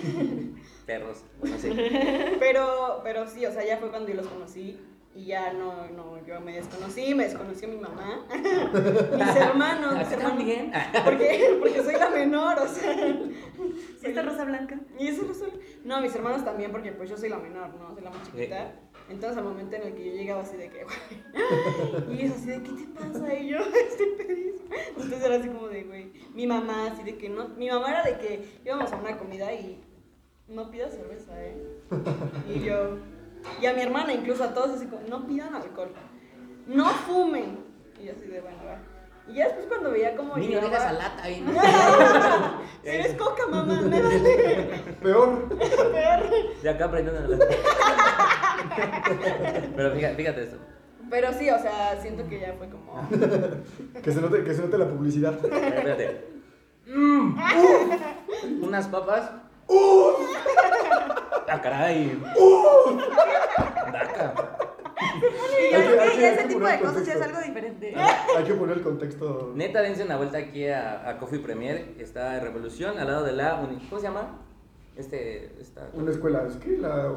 Perros. 0.87 1.25
Sé. 1.59 2.37
Pero, 2.41 3.01
pero 3.05 3.29
sí, 3.29 3.47
o 3.47 3.53
sea, 3.53 3.65
ya 3.65 3.77
fue 3.77 3.91
cuando 3.91 4.09
yo 4.09 4.17
los 4.17 4.27
conocí. 4.27 4.81
Y 5.17 5.27
ya 5.27 5.53
no, 5.53 5.87
no, 5.91 6.27
yo 6.27 6.41
me 6.41 6.57
desconocí, 6.57 7.15
me 7.15 7.25
desconoció 7.25 7.69
mi 7.69 7.77
mamá, 7.77 8.27
mis 8.33 9.37
hermanos, 9.37 9.95
mis 9.95 10.03
¿Así 10.07 10.15
hermanos. 10.15 10.37
también? 10.39 10.73
Porque, 11.05 11.57
porque 11.61 11.83
soy 11.85 11.95
la 11.95 12.11
menor, 12.11 12.59
o 12.59 12.67
sea. 12.67 12.93
¿Y 12.97 14.07
esta 14.07 14.23
rosa 14.23 14.45
blanca? 14.45 14.77
Y 14.99 15.07
eso 15.07 15.23
no 15.23 15.33
soy. 15.33 15.53
No, 15.85 16.01
mis 16.01 16.13
hermanos 16.17 16.45
también, 16.45 16.73
porque 16.73 16.91
pues 16.91 17.09
yo 17.09 17.17
soy 17.17 17.29
la 17.29 17.39
menor, 17.39 17.69
¿no? 17.77 17.95
Soy 17.95 18.03
la 18.03 18.11
más 18.11 18.25
chiquita. 18.25 18.73
Entonces 19.09 19.39
al 19.39 19.45
momento 19.45 19.77
en 19.77 19.83
el 19.83 19.95
que 19.95 20.05
yo 20.05 20.13
llegaba 20.15 20.43
así 20.43 20.57
de 20.57 20.69
que, 20.69 20.83
güey. 20.83 22.19
Y 22.19 22.25
es 22.25 22.33
así 22.33 22.47
de, 22.47 22.63
¿qué 22.63 22.71
te 22.73 22.87
pasa? 22.99 23.35
Y 23.35 23.49
yo, 23.51 23.59
estoy 23.89 24.07
pedísima. 24.19 24.75
Entonces 24.89 25.25
era 25.25 25.37
así 25.37 25.49
como 25.49 25.69
de, 25.69 25.85
güey. 25.85 26.13
Mi 26.35 26.47
mamá, 26.49 26.89
así 26.91 27.05
de 27.05 27.17
que 27.17 27.29
no. 27.29 27.51
Mi 27.51 27.69
mamá 27.71 27.89
era 27.91 28.03
de 28.03 28.19
que 28.19 28.59
íbamos 28.65 28.93
a 28.93 28.97
una 28.97 29.17
comida 29.17 29.53
y 29.53 29.81
no 30.49 30.71
pidas 30.73 30.93
cerveza, 30.93 31.33
¿eh? 31.41 31.57
Y 32.53 32.61
yo. 32.65 32.97
Y 33.61 33.67
a 33.67 33.75
mi 33.75 33.83
hermana, 33.83 34.13
incluso 34.13 34.45
a 34.45 34.55
todos, 34.55 34.77
así 34.77 34.87
como, 34.87 35.03
no 35.09 35.27
pidan 35.27 35.55
alcohol. 35.55 35.89
No 36.67 36.87
fumen. 36.91 37.59
Y 38.01 38.07
yo 38.07 38.13
así 38.13 38.27
de, 38.27 38.41
bueno, 38.41 38.57
va. 38.67 38.79
Y 39.27 39.37
ya 39.37 39.47
después 39.47 39.67
cuando 39.69 39.91
veía 39.91 40.15
como. 40.17 40.37
Niño, 40.37 40.61
llegaba- 40.61 40.71
deja 40.71 40.91
esa 40.91 40.93
lata 40.93 41.23
ahí. 41.23 41.45
Si 42.85 42.91
eres 42.91 43.15
coca, 43.15 43.47
mamá, 43.51 43.81
me 43.81 44.03
vale. 44.03 44.83
Peor. 45.03 45.49
Peor. 45.49 46.31
De 46.63 46.69
acá 46.69 46.85
aprendiendo 46.85 47.35
la 47.35 47.39
Pero 49.77 49.95
fíjate, 49.95 50.15
fíjate 50.17 50.43
esto. 50.43 50.57
Pero 51.09 51.33
sí, 51.33 51.49
o 51.51 51.59
sea, 51.59 51.99
siento 52.03 52.27
que 52.29 52.41
ya 52.41 52.55
fue 52.59 52.69
como. 52.69 53.09
Que 54.03 54.13
se 54.13 54.21
note, 54.21 54.45
que 54.45 54.53
se 54.55 54.63
note 54.63 54.77
la 54.79 54.89
publicidad. 54.89 55.35
Espérate. 55.43 56.27
Mm, 56.87 57.39
unas 58.63 58.87
papas. 58.89 59.31
¡Ah, 61.49 61.61
caray! 61.63 62.21
Daca. 63.93 64.35
Y 65.17 65.73
yo 65.73 65.79
creo 65.81 66.03
que 66.13 66.19
que- 66.19 66.29
ese 66.33 66.45
tipo 66.49 66.67
de 66.67 66.79
cosas 66.81 67.07
ya 67.07 67.13
es 67.15 67.23
algo 67.23 67.41
diferente. 67.41 67.95
Hay 68.37 68.45
que 68.45 68.55
poner 68.55 68.79
el 68.79 68.83
contexto. 68.83 69.53
Neta, 69.55 69.83
dense 69.83 70.03
una 70.05 70.17
vuelta 70.17 70.39
aquí 70.39 70.67
a, 70.69 71.09
a 71.09 71.19
Coffee 71.19 71.39
Premier. 71.41 71.95
Está 71.99 72.41
Revolución, 72.41 72.99
al 72.99 73.07
lado 73.07 73.25
de 73.25 73.33
la. 73.33 73.57
uni- 73.57 73.87
¿Cómo 73.89 74.01
se 74.01 74.07
llama? 74.09 74.39
Este. 74.97 75.55
Esta. 75.61 75.89
Una 75.95 76.11
escuela, 76.11 76.45
es 76.49 76.57
que 76.57 76.77
la. 76.79 77.13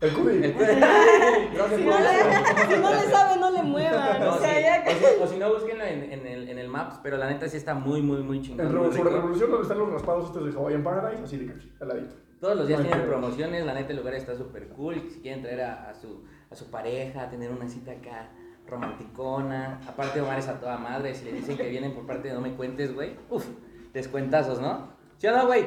El 0.00 0.10
Gracias 1.54 1.80
Si 1.80 1.84
por 1.84 1.92
no, 1.92 1.98
le, 1.98 2.68
si 2.76 2.80
no 2.80 2.90
le 2.90 3.10
sabe, 3.10 3.40
no 3.40 3.50
le 3.50 3.62
muevan. 3.64 4.20
No, 4.20 4.34
o 4.34 4.38
sea, 4.38 4.54
sí. 4.54 4.62
ya 4.62 4.84
que. 4.84 4.90
o, 4.90 4.94
si, 4.94 5.04
o 5.22 5.26
si 5.26 5.36
no, 5.38 5.52
búsquenlo 5.52 5.82
en, 5.84 6.12
en 6.12 6.24
el, 6.26 6.48
en 6.48 6.58
el 6.58 6.68
Maps, 6.68 7.00
pero 7.02 7.16
la 7.16 7.26
neta 7.26 7.48
sí 7.48 7.56
está 7.56 7.74
muy, 7.74 8.00
muy, 8.00 8.22
muy 8.22 8.40
chingón. 8.40 8.70
Sobre 8.70 8.90
rico. 8.90 9.08
Revolución, 9.08 9.50
donde 9.50 9.62
están 9.64 9.78
los 9.78 9.90
raspados 9.90 10.26
estos 10.26 10.44
de 10.44 10.52
Hawaiian 10.52 10.84
Paradise, 10.84 11.24
así 11.24 11.36
de 11.38 11.46
que 11.46 11.54
al 11.80 11.88
ladito. 11.88 12.14
Todos 12.40 12.56
los 12.56 12.68
días 12.68 12.78
No 12.78 12.86
tienen 12.86 13.08
promociones, 13.08 13.66
la 13.66 13.74
neta 13.74 13.90
el 13.90 13.96
lugar 13.96 14.14
está 14.14 14.36
súper 14.36 14.68
cool. 14.68 15.02
Si 15.10 15.20
quieren 15.20 15.42
traer 15.42 15.62
a, 15.62 15.90
a 15.90 15.94
su, 15.94 16.22
a 16.48 16.54
su 16.54 16.70
pareja, 16.70 17.28
tener 17.28 17.50
una 17.50 17.66
cita 17.66 17.90
acá 17.90 18.28
romanticona. 18.68 19.80
Aparte, 19.88 20.20
Omar 20.20 20.38
es 20.38 20.46
a 20.46 20.60
toda 20.60 20.78
madre. 20.78 21.12
Si 21.16 21.24
le 21.24 21.32
dicen 21.32 21.56
que 21.56 21.68
vienen 21.68 21.92
por 21.94 22.06
parte 22.06 22.28
de 22.28 22.34
No 22.34 22.40
Me 22.40 22.52
Cuentes, 22.52 22.94
güey, 22.94 23.16
uff, 23.30 23.44
descuentazos, 23.92 24.60
¿no? 24.60 24.90
¿Sí 25.16 25.26
o 25.26 25.36
no, 25.36 25.46
güey? 25.46 25.66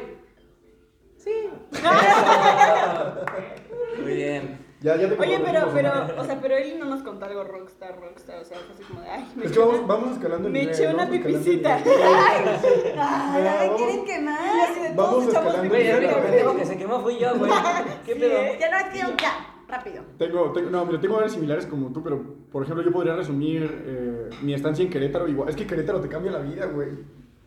Sí. 1.17 1.49
Muy 3.99 4.13
bien. 4.13 4.71
Ya, 4.81 4.95
ya 4.95 5.07
te 5.09 5.15
Oye, 5.19 5.39
pero, 5.45 5.69
pero, 5.73 5.91
o 6.17 6.23
sea, 6.25 6.39
pero 6.41 6.57
él 6.57 6.79
no 6.79 6.85
nos 6.85 7.03
contó 7.03 7.25
algo 7.25 7.43
rockstar, 7.43 7.99
rockstar, 7.99 8.39
o 8.41 8.45
sea, 8.45 8.57
fue 8.57 8.73
así 8.73 8.83
como 8.83 9.01
de, 9.01 9.09
ay, 9.11 9.27
me 9.35 9.43
Es 9.45 9.51
que 9.51 9.57
eché 9.57 9.59
vamos, 9.59 9.77
una- 9.77 9.87
vamos 9.87 10.11
escalando 10.13 10.47
el 10.47 10.53
me 10.53 10.59
nivel, 10.61 10.73
eché 10.75 10.87
una 10.87 10.97
vamos 11.05 11.13
escalando 11.15 11.37
el 11.37 11.43
pipicita. 11.45 11.77
nivel. 11.77 12.59
Sí, 12.61 12.67
sí. 12.67 12.89
Ay, 12.97 13.43
vamos- 13.43 13.77
quieren 13.77 13.99
Y 13.99 14.03
quemar. 14.05 14.39
así 14.69 14.79
de 14.81 14.89
Vamos 14.89 14.95
todos 15.11 15.27
echamos 15.27 15.45
escalando. 15.49 15.69
Güey, 15.69 15.87
el 15.87 15.99
Mira, 15.99 16.07
único 16.13 16.21
pendejo 16.27 16.55
que 16.57 16.65
se 16.65 16.77
quemó 16.77 16.99
fui 17.01 17.17
yo, 17.19 17.37
güey. 17.37 17.51
¿Qué 18.07 18.13
Sí, 18.15 18.19
pedo? 18.19 18.41
Ya 18.59 18.71
no 18.83 18.91
quiero, 18.91 19.09
ya, 19.21 19.55
rápido. 19.67 20.03
Tengo, 20.17 20.51
tengo, 20.51 20.69
no, 20.71 20.85
mira, 20.87 20.99
tengo 20.99 21.13
varios 21.15 21.33
similares 21.33 21.65
como 21.67 21.93
tú, 21.93 22.01
pero 22.01 22.19
por 22.51 22.63
ejemplo, 22.63 22.83
yo 22.83 22.91
podría 22.91 23.15
resumir 23.15 23.83
eh, 23.85 24.29
mi 24.41 24.55
estancia 24.55 24.83
en 24.83 24.89
Querétaro 24.89 25.27
igual. 25.27 25.47
Es 25.49 25.55
que 25.55 25.67
Querétaro 25.67 26.01
te 26.01 26.07
cambia 26.09 26.31
la 26.31 26.39
vida, 26.39 26.65
güey. 26.65 26.89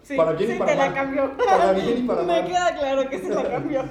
Sí, 0.03 0.17
¿Para 0.17 0.33
bien 0.35 0.51
y 0.51 0.53
sí, 0.53 0.59
para 0.61 0.71
te 0.71 0.77
la 0.79 0.85
mal? 0.87 0.95
cambió. 0.95 1.37
Para 1.37 1.73
bien 1.73 1.99
y 1.99 2.03
para 2.03 2.21
Me 2.23 2.27
mal. 2.29 2.45
queda 2.47 2.75
claro 2.79 3.09
que 3.11 3.19
se 3.19 3.29
la 3.35 3.43
cambió. 3.51 3.83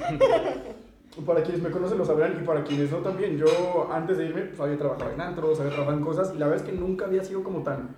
Para 1.21 1.43
quienes 1.43 1.61
me 1.61 1.69
conocen 1.69 1.97
lo 1.97 2.05
sabrán 2.05 2.39
y 2.41 2.45
para 2.45 2.63
quienes 2.63 2.91
no 2.91 2.97
también, 2.97 3.37
yo 3.37 3.89
antes 3.91 4.17
de 4.17 4.25
irme 4.25 4.41
pues, 4.43 4.59
había 4.59 4.77
trabajado 4.77 5.11
en 5.11 5.21
antros, 5.21 5.59
había 5.59 5.71
trabajado 5.71 5.97
en 5.97 6.03
cosas 6.03 6.33
y 6.35 6.39
la 6.39 6.47
verdad 6.47 6.65
es 6.65 6.71
que 6.71 6.77
nunca 6.77 7.05
había 7.05 7.23
sido 7.23 7.43
como 7.43 7.61
tan, 7.61 7.95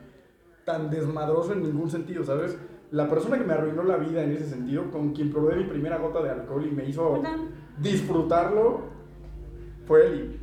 tan 0.65 0.89
desmadroso 0.89 1.53
en 1.53 1.63
ningún 1.63 1.89
sentido, 1.89 2.23
¿sabes? 2.23 2.57
La 2.91 3.09
persona 3.09 3.37
que 3.37 3.45
me 3.45 3.53
arruinó 3.53 3.83
la 3.83 3.97
vida 3.97 4.23
en 4.23 4.31
ese 4.31 4.45
sentido, 4.49 4.91
con 4.91 5.13
quien 5.13 5.31
probé 5.31 5.55
mi 5.55 5.63
primera 5.63 5.97
gota 5.97 6.21
de 6.21 6.29
alcohol 6.29 6.65
y 6.65 6.71
me 6.71 6.85
hizo 6.85 7.21
disfrutarlo, 7.79 8.81
fue 9.87 10.07
Eli. 10.07 10.39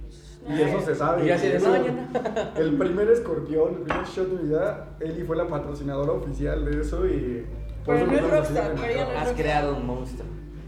Y 0.49 0.61
eso 0.61 0.81
se 0.81 0.95
sabe. 0.95 1.25
Y 1.27 1.31
así 1.31 1.47
de, 1.47 1.57
Eso- 1.57 1.69
no, 1.69 1.85
yo 1.85 1.93
no. 1.93 2.57
el 2.57 2.77
primer 2.77 3.09
escorpión, 3.11 3.75
el 3.77 3.83
primer 3.83 4.07
shot 4.07 4.29
de 4.29 4.43
mi 4.43 4.49
vida, 4.49 4.97
Eli 4.99 5.23
fue 5.23 5.37
la 5.37 5.47
patrocinadora 5.47 6.13
oficial 6.13 6.65
de 6.65 6.81
eso 6.81 7.07
y... 7.07 7.47
por 7.85 7.95
Pero 7.95 7.99
eso 7.99 8.07
no 8.07 8.13
es 8.13 8.31
rockstar. 8.33 8.75
Has 9.17 9.33
creado 9.33 9.77
un 9.77 9.87
monstruo. 9.87 10.27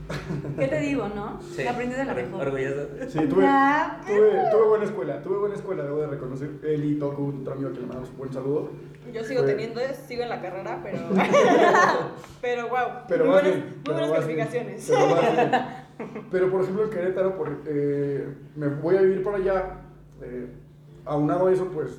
¿Qué 0.58 0.68
te 0.68 0.80
digo, 0.80 1.08
no? 1.14 1.40
Sí. 1.42 1.66
Aprendí 1.66 1.94
de 1.94 2.04
la 2.04 2.12
Or- 2.12 2.16
mejor. 2.22 2.46
Orgulloso. 2.48 2.88
Sí, 3.08 3.18
tuve, 3.28 3.44
Ah, 3.46 4.00
tuve, 4.06 4.30
tuve 4.50 4.68
buena 4.68 4.84
escuela, 4.84 5.22
tuve 5.22 5.38
buena 5.38 5.54
escuela, 5.54 5.82
debo 5.84 6.00
de 6.00 6.06
reconocer. 6.08 6.50
Eli 6.62 6.98
Toku, 6.98 7.34
otro 7.40 7.54
amigo 7.54 7.72
que 7.72 7.80
le 7.80 7.86
mandamos 7.86 8.10
un 8.10 8.16
buen 8.18 8.32
saludo. 8.32 8.70
Yo 9.12 9.22
sigo 9.24 9.42
Fue- 9.42 9.52
teniendo, 9.52 9.80
sigo 10.06 10.22
en 10.24 10.28
la 10.28 10.40
carrera, 10.42 10.80
pero. 10.82 10.98
pero 12.40 12.68
wow. 12.68 12.78
Pero 13.08 13.24
muy 13.24 13.32
buenas, 13.34 13.52
bien, 13.52 13.64
muy 13.66 13.80
pero 13.84 13.98
buenas 14.08 14.26
bien, 14.26 14.38
calificaciones. 14.38 14.86
Pero, 14.88 15.10
vas 15.14 15.32
bien. 15.32 15.50
Pero, 16.32 16.50
por 16.50 16.60
ejemplo 16.62 16.84
en 16.84 16.90
Querétaro, 16.90 17.36
por, 17.36 17.56
eh, 17.66 18.26
me 18.56 18.66
voy 18.66 18.96
a 18.96 19.00
vivir 19.02 19.22
para 19.22 19.36
allá. 19.36 19.64
eh, 20.22 20.48
aunado 21.06 21.46
a 21.46 21.52
eso, 21.52 21.66
pues 21.66 21.90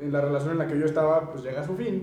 en 0.00 0.10
la 0.12 0.22
relación 0.22 0.52
en 0.52 0.58
la 0.58 0.66
que 0.66 0.78
yo 0.78 0.86
estaba, 0.86 1.30
pues 1.32 1.44
llega 1.44 1.60
a 1.60 1.66
su 1.66 1.76
fin. 1.76 2.00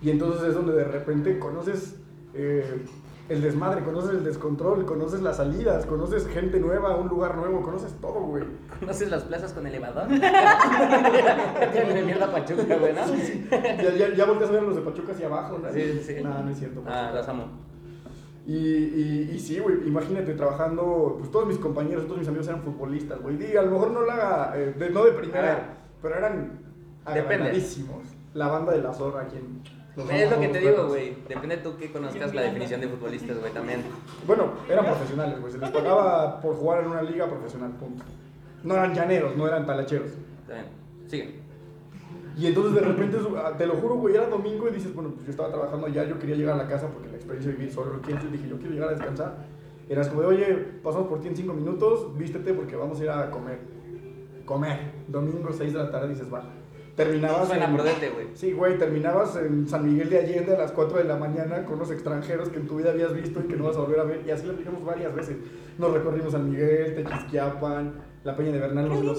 Y 0.00 0.10
entonces 0.10 0.48
es 0.48 0.54
donde 0.54 0.72
de 0.72 0.82
repente 0.84 1.38
conoces 1.38 1.94
eh, 2.34 2.82
el 3.28 3.40
desmadre, 3.40 3.82
conoces 3.84 4.10
el 4.10 4.24
descontrol, 4.24 4.84
conoces 4.84 5.22
las 5.22 5.36
salidas, 5.38 5.86
conoces 5.86 6.26
gente 6.26 6.58
nueva, 6.60 6.96
un 6.96 7.08
lugar 7.08 7.36
nuevo, 7.36 7.62
conoces 7.62 7.92
todo, 8.00 8.20
güey. 8.22 8.44
¿Conoces 8.80 9.10
las 9.10 9.22
plazas 9.24 9.52
con 9.52 9.66
elevador? 9.66 10.08
Tiene 11.72 12.02
mierda 12.04 12.30
Pachuca, 12.32 12.76
güey, 12.76 12.92
¿no? 12.92 13.06
Ya, 13.82 13.94
ya, 13.94 14.14
ya 14.14 14.24
volteas 14.26 14.50
a 14.50 14.52
ver 14.52 14.62
a 14.62 14.66
los 14.66 14.76
de 14.76 14.82
Pachuca 14.82 15.12
hacia 15.12 15.26
abajo, 15.26 15.58
¿no? 15.62 15.72
Sí, 15.72 15.80
sí, 15.80 16.00
sí. 16.16 16.22
No, 16.22 16.42
no 16.42 16.50
es 16.50 16.58
cierto. 16.58 16.82
Ah, 16.86 17.12
los 17.14 17.28
amo. 17.28 17.44
Y, 18.46 18.56
y, 18.56 19.30
y 19.34 19.38
sí, 19.38 19.60
güey, 19.60 19.86
imagínate 19.86 20.34
trabajando, 20.34 21.14
pues 21.18 21.30
todos 21.30 21.46
mis 21.46 21.58
compañeros, 21.58 22.06
todos 22.06 22.18
mis 22.18 22.28
amigos 22.28 22.48
eran 22.48 22.62
futbolistas, 22.62 23.20
güey. 23.22 23.40
Y 23.52 23.56
a 23.56 23.62
lo 23.62 23.70
mejor 23.70 23.90
no 23.92 24.04
la 24.04 24.14
haga, 24.14 24.52
eh, 24.58 24.74
de- 24.76 24.90
no 24.90 25.04
de 25.04 25.12
primera, 25.12 25.76
pero 26.02 26.16
eran 26.16 26.58
agradadísimos. 27.04 28.02
La 28.34 28.48
banda 28.48 28.72
de 28.72 28.82
la 28.82 28.92
zorra, 28.92 29.26
quien... 29.28 29.62
los 29.96 30.10
Es 30.10 30.30
lo 30.30 30.40
que 30.40 30.48
te 30.48 30.58
digo, 30.58 30.86
güey. 30.88 31.16
Depende 31.28 31.58
tú 31.58 31.76
que 31.76 31.92
conozcas 31.92 32.34
la 32.34 32.42
definición 32.42 32.80
de 32.80 32.88
futbolistas, 32.88 33.38
güey, 33.38 33.52
también. 33.52 33.82
Bueno, 34.26 34.52
eran 34.68 34.86
profesionales, 34.86 35.40
güey. 35.40 35.52
Se 35.52 35.58
les 35.58 35.70
pagaba 35.70 36.40
por 36.40 36.56
jugar 36.56 36.82
en 36.82 36.90
una 36.90 37.02
liga 37.02 37.28
profesional, 37.28 37.72
punto. 37.72 38.04
No 38.62 38.74
eran 38.74 38.94
llaneros, 38.94 39.36
no 39.36 39.46
eran 39.46 39.66
talacheros. 39.66 40.12
También. 40.46 40.66
Sigue. 41.08 41.42
Y 42.36 42.46
entonces 42.46 42.74
de 42.74 42.80
repente, 42.80 43.18
ah, 43.36 43.52
te 43.58 43.66
lo 43.66 43.74
juro, 43.74 43.96
güey, 43.96 44.14
era 44.14 44.26
domingo 44.26 44.66
y 44.68 44.72
dices, 44.72 44.94
bueno, 44.94 45.10
pues 45.10 45.26
yo 45.26 45.32
estaba 45.32 45.50
trabajando 45.50 45.86
allá, 45.86 46.04
yo 46.04 46.18
quería 46.18 46.36
llegar 46.36 46.54
a 46.54 46.62
la 46.62 46.68
casa 46.68 46.88
porque 46.88 47.08
la 47.08 47.16
experiencia 47.16 47.52
de 47.52 47.58
vivir 47.58 47.72
solo 47.72 47.92
lo 47.92 48.00
quiero. 48.00 48.20
Entonces 48.20 48.40
dije, 48.40 48.48
yo 48.50 48.58
quiero 48.58 48.72
llegar 48.72 48.88
a 48.88 48.92
descansar. 48.92 49.46
Eras 49.88 50.08
como 50.08 50.22
de, 50.22 50.26
oye, 50.28 50.54
pasamos 50.82 51.08
por 51.08 51.20
ti 51.20 51.28
en 51.28 51.36
cinco 51.36 51.52
minutos, 51.52 52.16
vístete 52.16 52.54
porque 52.54 52.76
vamos 52.76 52.98
a 53.00 53.04
ir 53.04 53.10
a 53.10 53.30
comer. 53.30 53.58
Comer. 54.46 54.92
Domingo, 55.08 55.52
6 55.52 55.72
de 55.72 55.78
la 55.78 55.90
tarde, 55.90 56.08
dices, 56.08 56.32
va. 56.32 56.61
Terminabas. 56.96 57.48
Suena 57.48 57.64
en- 57.66 57.74
prudente, 57.74 58.10
güey. 58.10 58.26
Sí, 58.34 58.52
güey, 58.52 58.76
terminabas 58.78 59.36
en 59.36 59.66
San 59.66 59.86
Miguel 59.86 60.10
de 60.10 60.18
Allende 60.18 60.54
a 60.54 60.58
las 60.58 60.72
4 60.72 60.98
de 60.98 61.04
la 61.04 61.16
mañana 61.16 61.64
con 61.64 61.76
unos 61.76 61.90
extranjeros 61.90 62.50
que 62.50 62.58
en 62.58 62.66
tu 62.66 62.76
vida 62.76 62.90
habías 62.90 63.14
visto 63.14 63.40
y 63.40 63.44
que 63.48 63.56
no 63.56 63.64
vas 63.64 63.76
a 63.76 63.80
volver 63.80 64.00
a 64.00 64.04
ver. 64.04 64.22
Y 64.26 64.30
así 64.30 64.46
lo 64.46 64.52
aplicamos 64.52 64.84
varias 64.84 65.14
veces. 65.14 65.36
Nos 65.78 65.92
recorrimos 65.92 66.32
San 66.32 66.50
Miguel, 66.50 66.94
Tequisquiapan, 66.94 67.94
la 68.24 68.36
Peña 68.36 68.52
de 68.52 68.58
Bernal 68.60 68.88
nos 68.88 68.98
¡Qué 69.00 69.04
los. 69.06 69.18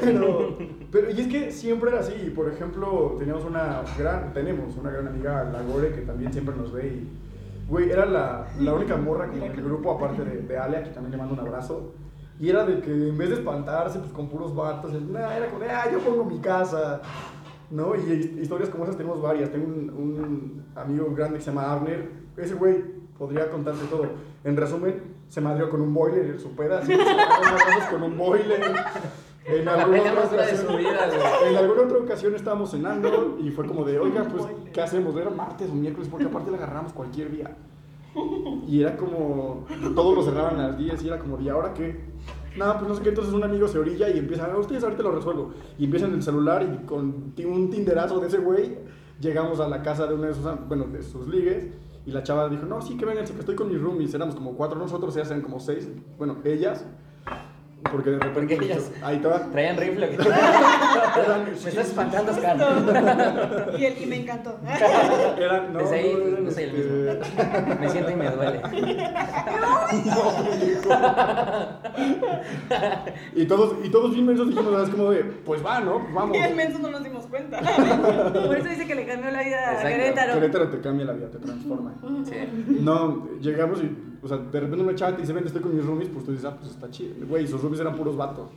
Pero, 0.00 0.56
pero, 0.90 1.10
y 1.10 1.20
es 1.20 1.26
que 1.28 1.52
siempre 1.52 1.90
era 1.90 2.00
así. 2.00 2.32
Por 2.34 2.48
ejemplo, 2.48 3.16
teníamos 3.18 3.44
una 3.44 3.82
gran, 3.98 4.32
tenemos 4.32 4.74
una 4.76 4.90
gran 4.90 5.06
amiga, 5.08 5.44
la 5.44 5.62
Gore, 5.62 5.92
que 5.92 6.00
también 6.00 6.32
siempre 6.32 6.54
nos 6.56 6.72
ve 6.72 6.86
y, 6.88 7.08
güey, 7.68 7.90
era 7.90 8.06
la, 8.06 8.46
la 8.58 8.72
única 8.72 8.96
morra 8.96 9.28
como 9.28 9.44
en 9.44 9.52
el 9.52 9.62
grupo, 9.62 9.92
aparte 9.92 10.24
de, 10.24 10.42
de 10.42 10.58
Ale, 10.58 10.78
a 10.78 10.82
quien 10.82 10.94
también 10.94 11.12
le 11.12 11.18
mando 11.18 11.34
un 11.34 11.40
abrazo. 11.40 11.92
Y 12.40 12.48
era 12.50 12.64
de 12.64 12.80
que 12.80 12.90
en 13.08 13.18
vez 13.18 13.30
de 13.30 13.36
espantarse, 13.36 13.98
pues 13.98 14.12
con 14.12 14.28
puros 14.28 14.54
vatos, 14.54 14.92
nah, 14.92 15.36
era 15.36 15.48
como, 15.50 15.64
ah, 15.68 15.84
yo 15.90 15.98
pongo 16.00 16.24
mi 16.24 16.38
casa. 16.38 17.00
¿No? 17.70 17.94
Y 17.94 17.98
his- 17.98 18.38
historias 18.42 18.70
como 18.70 18.84
esas 18.84 18.96
tenemos 18.96 19.20
varias. 19.20 19.50
Tengo 19.50 19.66
un, 19.66 19.90
un 19.90 20.64
amigo 20.76 21.12
grande 21.14 21.38
que 21.38 21.44
se 21.44 21.50
llama 21.50 21.70
Abner. 21.72 22.10
Ese 22.36 22.54
güey 22.54 22.82
podría 23.18 23.50
contarte 23.50 23.84
todo. 23.90 24.06
En 24.44 24.56
resumen, 24.56 25.02
se 25.28 25.40
madrió 25.40 25.68
con 25.68 25.80
un 25.82 25.92
boiler 25.92 26.26
en 26.26 26.38
su 26.40 26.54
peda. 26.56 26.78
Así, 26.78 26.92
se 26.96 27.90
con 27.90 28.02
un 28.04 28.16
boiler. 28.16 28.60
En 29.44 29.66
alguna, 29.68 30.00
otra 30.02 30.24
ocasión, 30.24 30.76
vida, 30.76 31.08
en 31.48 31.56
alguna 31.56 31.82
otra 31.82 31.98
ocasión 31.98 32.34
estábamos 32.34 32.70
cenando 32.70 33.38
y 33.40 33.50
fue 33.50 33.66
como 33.66 33.82
de, 33.84 33.98
oiga, 33.98 34.24
pues, 34.24 34.44
¿qué 34.72 34.80
hacemos? 34.82 35.16
Era 35.16 35.30
martes 35.30 35.70
o 35.70 35.74
miércoles, 35.74 36.08
porque 36.10 36.26
aparte 36.26 36.50
la 36.50 36.58
agarramos 36.58 36.92
cualquier 36.92 37.30
día. 37.30 37.56
Y 38.66 38.82
era 38.82 38.96
como, 38.96 39.64
todos 39.94 40.14
lo 40.16 40.22
cerraban 40.22 40.60
a 40.60 40.68
las 40.68 40.78
10 40.78 41.02
y 41.02 41.08
era 41.08 41.18
como, 41.18 41.40
¿y 41.40 41.48
ahora 41.48 41.72
qué? 41.74 42.00
No, 42.56 42.74
pues 42.76 42.88
no 42.88 42.94
sé 42.94 43.02
qué, 43.02 43.08
entonces 43.10 43.32
un 43.32 43.44
amigo 43.44 43.68
se 43.68 43.78
orilla 43.78 44.08
y 44.10 44.18
empieza, 44.18 44.50
"Ah, 44.52 44.58
ustedes 44.58 44.82
ahorita 44.82 45.02
lo 45.02 45.12
resuelvo. 45.12 45.50
Y 45.78 45.84
empiezan 45.84 46.12
el 46.12 46.22
celular 46.22 46.62
y 46.62 46.84
con 46.86 47.32
un 47.46 47.70
tinderazo 47.70 48.18
de 48.20 48.26
ese 48.26 48.38
güey, 48.38 48.78
llegamos 49.20 49.60
a 49.60 49.68
la 49.68 49.82
casa 49.82 50.06
de 50.06 50.14
una 50.14 50.26
de 50.28 50.34
sus, 50.34 50.44
am- 50.46 50.68
bueno, 50.68 50.86
de 50.92 51.02
sus 51.02 51.28
ligues. 51.28 51.66
Y 52.04 52.10
la 52.10 52.22
chava 52.22 52.48
dijo, 52.48 52.64
no, 52.66 52.80
sí, 52.80 52.96
que 52.96 53.04
vengan, 53.04 53.24
que 53.26 53.32
estoy 53.38 53.54
con 53.54 53.68
mis 53.68 53.80
roomies. 53.80 54.14
Éramos 54.14 54.34
como 54.34 54.54
cuatro, 54.54 54.78
nosotros 54.78 55.12
se 55.14 55.20
hacen 55.20 55.40
como 55.42 55.60
seis. 55.60 55.88
Bueno, 56.16 56.38
ellas. 56.44 56.86
Porque 57.82 58.10
de 58.10 58.18
repente... 58.18 58.54
Porque 58.56 58.72
ellas- 58.72 58.90
Ahí 59.02 59.18
te 59.18 59.28
va. 59.28 59.50
Traían 59.50 59.76
rifle. 59.76 60.06
Eran, 61.24 61.44
Me 61.44 61.52
estás 61.52 61.76
espantando, 61.76 62.32
Oscar. 62.32 62.56
Y, 63.78 63.84
el, 63.84 64.02
y 64.02 64.06
me 64.06 64.16
encantó. 64.16 64.58
eran, 65.38 65.72
no, 65.72 65.78
Desde 65.78 65.94
ahí, 65.96 66.14
no, 66.18 66.26
eran, 66.26 66.44
no 66.44 66.50
soy 66.50 66.64
el 66.64 67.08
este, 67.08 67.74
Me 67.80 67.88
siento 67.88 68.10
y 68.10 68.16
me 68.16 68.30
duele. 68.30 68.60
Y 73.34 73.46
todos, 73.46 73.76
y 73.84 73.88
todos 73.90 74.12
bien 74.12 74.26
mensos 74.26 74.48
dijimos, 74.48 74.72
¿sabes? 74.72 74.90
Como 74.90 75.10
de, 75.10 75.24
pues 75.24 75.64
va, 75.64 75.80
¿no? 75.80 76.00
Pues 76.02 76.14
vamos. 76.14 76.36
Y 76.36 76.40
al 76.40 76.54
menso 76.54 76.78
no 76.78 76.90
nos 76.90 77.04
dimos 77.04 77.26
cuenta. 77.26 77.60
Por 77.60 78.56
eso 78.56 78.68
dice 78.68 78.86
que 78.86 78.94
le 78.94 79.06
cambió 79.06 79.30
la 79.30 79.42
vida 79.42 79.80
a. 79.80 79.82
Querétaro. 79.82 80.34
Querétaro 80.34 80.68
te 80.68 80.80
cambia 80.80 81.06
la 81.06 81.12
vida, 81.12 81.30
te 81.30 81.38
transforma. 81.38 81.94
Sí. 82.24 82.36
No, 82.80 83.28
llegamos 83.40 83.80
y, 83.82 83.96
o 84.22 84.28
sea, 84.28 84.38
de 84.38 84.60
repente 84.60 84.84
una 84.84 84.94
chava 84.94 85.14
te 85.14 85.22
dice, 85.22 85.32
ven, 85.32 85.46
estoy 85.46 85.62
con 85.62 85.74
mis 85.74 85.84
roomies, 85.84 86.08
pues 86.08 86.24
tú 86.24 86.32
dices, 86.32 86.46
ah, 86.46 86.56
pues 86.58 86.70
está 86.70 86.90
chido. 86.90 87.14
Güey, 87.26 87.46
sus 87.46 87.60
roomies 87.60 87.80
eran 87.80 87.96
puros 87.96 88.16
vatos. 88.16 88.50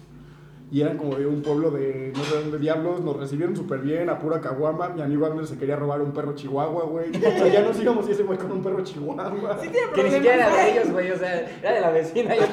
Y 0.72 0.80
eran 0.80 0.98
como 0.98 1.16
de 1.16 1.28
un 1.28 1.42
pueblo 1.42 1.70
de 1.70 2.14
no 2.16 2.24
sé 2.24 2.34
dónde 2.34 2.58
diablos, 2.58 3.02
nos 3.02 3.18
recibieron 3.18 3.58
súper 3.58 3.82
bien, 3.82 4.10
a 4.10 4.18
pura 4.20 4.40
caguama. 4.40 4.88
Mi 4.88 5.02
amigo 5.02 5.26
Abner 5.26 5.46
se 5.46 5.58
quería 5.58 5.76
robar 5.76 6.02
un 6.02 6.14
perro 6.14 6.34
chihuahua, 6.34 6.86
güey. 6.86 7.10
O 7.10 7.20
sea, 7.20 7.48
ya 7.50 7.62
nos 7.62 7.78
íbamos 7.78 8.08
y 8.08 8.14
ese 8.14 8.24
güey 8.24 8.38
con 8.38 8.54
un 8.54 8.64
perro 8.64 8.82
chihuahua. 8.82 9.58
Sí 9.62 9.68
tiene 9.68 9.92
Que 9.94 10.04
ni 10.04 10.12
siquiera 10.12 10.48
era 10.48 10.56
de 10.56 10.72
ellos, 10.72 10.92
güey. 10.94 11.12
O 11.12 11.18
sea, 11.18 11.60
era 11.60 11.74
de 11.74 11.82
la 11.82 11.92
vecina. 11.92 12.36
Yo. 12.36 12.44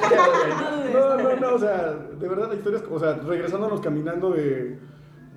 No, 0.93 1.17
no, 1.17 1.35
no, 1.37 1.55
o 1.55 1.59
sea, 1.59 1.93
de 1.93 2.27
verdad 2.27 2.49
la 2.49 2.55
historia 2.55 2.79
es, 2.79 2.85
o 2.91 2.99
sea, 2.99 3.13
regresándonos 3.13 3.79
caminando 3.79 4.31
de, 4.31 4.79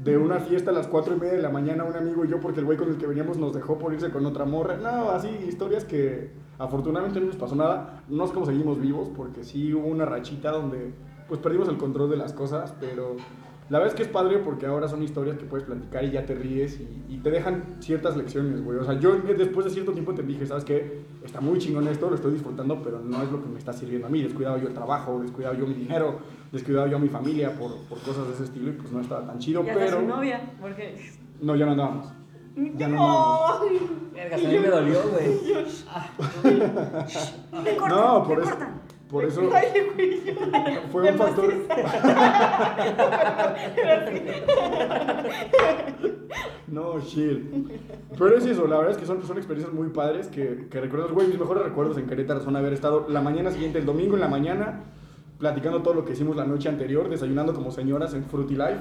de 0.02 0.16
una 0.16 0.40
fiesta 0.40 0.70
a 0.70 0.74
las 0.74 0.88
4 0.88 1.14
y 1.14 1.20
media 1.20 1.34
de 1.34 1.42
la 1.42 1.50
mañana, 1.50 1.84
un 1.84 1.94
amigo 1.94 2.24
y 2.24 2.28
yo, 2.28 2.40
porque 2.40 2.60
el 2.60 2.66
güey 2.66 2.78
con 2.78 2.88
el 2.88 2.96
que 2.96 3.06
veníamos 3.06 3.36
nos 3.36 3.54
dejó 3.54 3.78
por 3.78 3.92
irse 3.92 4.10
con 4.10 4.26
otra 4.26 4.44
morra. 4.44 4.76
No, 4.76 5.10
así, 5.10 5.28
historias 5.46 5.84
que 5.84 6.32
afortunadamente 6.62 7.20
no 7.20 7.26
nos 7.26 7.36
pasó 7.36 7.54
nada. 7.54 8.02
No 8.08 8.26
sé 8.26 8.32
cómo 8.32 8.46
seguimos 8.46 8.80
vivos, 8.80 9.10
porque 9.16 9.44
sí 9.44 9.74
hubo 9.74 9.86
una 9.88 10.04
rachita 10.04 10.50
donde, 10.50 10.92
pues, 11.28 11.40
perdimos 11.40 11.68
el 11.68 11.76
control 11.76 12.10
de 12.10 12.16
las 12.16 12.32
cosas, 12.32 12.74
pero 12.80 13.16
la 13.68 13.78
verdad 13.78 13.94
es 13.94 13.96
que 13.96 14.02
es 14.02 14.08
padre 14.08 14.38
porque 14.38 14.66
ahora 14.66 14.86
son 14.86 15.02
historias 15.02 15.38
que 15.38 15.44
puedes 15.44 15.64
platicar 15.64 16.04
y 16.04 16.10
ya 16.10 16.26
te 16.26 16.34
ríes 16.34 16.78
y, 16.80 17.14
y 17.14 17.18
te 17.18 17.30
dejan 17.30 17.76
ciertas 17.80 18.16
lecciones, 18.16 18.62
güey. 18.62 18.78
O 18.78 18.84
sea, 18.84 18.98
yo 18.98 19.16
después 19.16 19.64
de 19.64 19.70
cierto 19.72 19.92
tiempo 19.92 20.14
te 20.14 20.22
dije, 20.22 20.44
¿sabes 20.46 20.64
qué? 20.64 21.04
Está 21.24 21.40
muy 21.40 21.58
chingón 21.58 21.88
esto, 21.88 22.08
lo 22.08 22.16
estoy 22.16 22.32
disfrutando, 22.32 22.82
pero 22.82 23.00
no 23.00 23.22
es 23.22 23.30
lo 23.32 23.42
que 23.42 23.48
me 23.48 23.58
está 23.58 23.72
sirviendo 23.72 24.08
a 24.08 24.10
mí. 24.10 24.22
Descuidado 24.22 24.58
yo 24.58 24.68
el 24.68 24.74
trabajo, 24.74 25.20
descuidado 25.20 25.54
yo 25.54 25.66
mi 25.66 25.74
dinero, 25.74 26.18
descuidado 26.50 26.86
yo 26.88 26.96
a 26.96 27.00
mi 27.00 27.08
familia 27.08 27.54
por, 27.58 27.76
por 27.88 27.98
cosas 28.00 28.26
de 28.28 28.34
ese 28.34 28.44
estilo 28.44 28.70
y 28.70 28.72
pues 28.72 28.92
no 28.92 29.00
estaba 29.00 29.26
tan 29.26 29.38
chido, 29.38 29.64
Y 29.64 29.68
hasta 29.70 29.84
pero... 29.84 30.00
su 30.00 30.06
novia, 30.06 30.52
porque... 30.60 30.96
No, 31.40 31.56
ya 31.56 31.64
no 31.64 31.72
andábamos. 31.72 32.12
Ya 32.54 32.88
no. 32.88 33.60
Ay, 33.60 33.80
Verga, 34.12 34.36
a 34.36 34.38
mí 34.38 34.58
me 34.58 34.68
dolió, 34.68 34.98
güey. 35.10 35.40
Me 37.64 37.76
cortan, 37.76 37.98
No, 37.98 38.24
por 38.24 38.36
me 38.38 38.42
eso... 38.42 38.50
cortan. 38.50 38.82
Por 39.08 39.24
eso 39.26 39.50
ay, 39.52 39.66
güey. 39.94 40.36
fue 40.92 41.10
un 41.10 41.18
factor... 41.18 41.52
No, 46.66 46.98
shit. 47.00 47.38
Pero 48.18 48.36
es 48.36 48.46
eso, 48.46 48.66
la 48.66 48.78
verdad 48.78 48.92
es 48.92 48.98
que 48.98 49.04
son, 49.04 49.22
son 49.26 49.36
experiencias 49.36 49.74
muy 49.74 49.88
padres 49.90 50.28
que, 50.28 50.68
que 50.70 50.80
recuerdas, 50.80 51.12
güey, 51.12 51.26
mis 51.28 51.38
mejores 51.38 51.62
recuerdos 51.64 51.98
en 51.98 52.06
Querétaro 52.06 52.40
son 52.40 52.56
haber 52.56 52.72
estado 52.72 53.06
la 53.10 53.20
mañana 53.20 53.50
siguiente, 53.50 53.78
el 53.78 53.84
domingo 53.84 54.14
en 54.14 54.22
la 54.22 54.28
mañana, 54.28 54.84
platicando 55.38 55.82
todo 55.82 55.92
lo 55.92 56.06
que 56.06 56.12
hicimos 56.12 56.34
la 56.34 56.46
noche 56.46 56.70
anterior, 56.70 57.10
desayunando 57.10 57.52
como 57.52 57.70
señoras 57.72 58.14
en 58.14 58.24
Fruity 58.24 58.54
Life, 58.54 58.78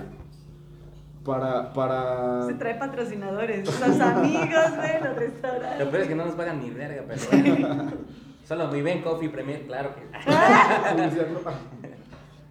para, 1.23 1.71
para... 1.73 2.43
Se 2.47 2.53
trae 2.55 2.75
patrocinadores, 2.75 3.65
los 3.79 3.99
amigos 3.99 4.71
de 4.81 4.99
los 4.99 5.13
Lo 5.13 5.19
restaurantes. 5.19 5.87
peor 5.87 6.01
es 6.01 6.07
que 6.07 6.15
no 6.15 6.25
nos 6.25 6.35
pagan 6.35 6.59
ni 6.59 6.69
verga, 6.71 7.03
pero 7.07 7.21
bueno. 7.57 7.91
Solo 8.43 8.67
mi 8.69 8.81
ven 8.81 9.01
Coffee 9.01 9.29
Premier, 9.29 9.61
claro 9.65 9.91
que. 9.95 10.01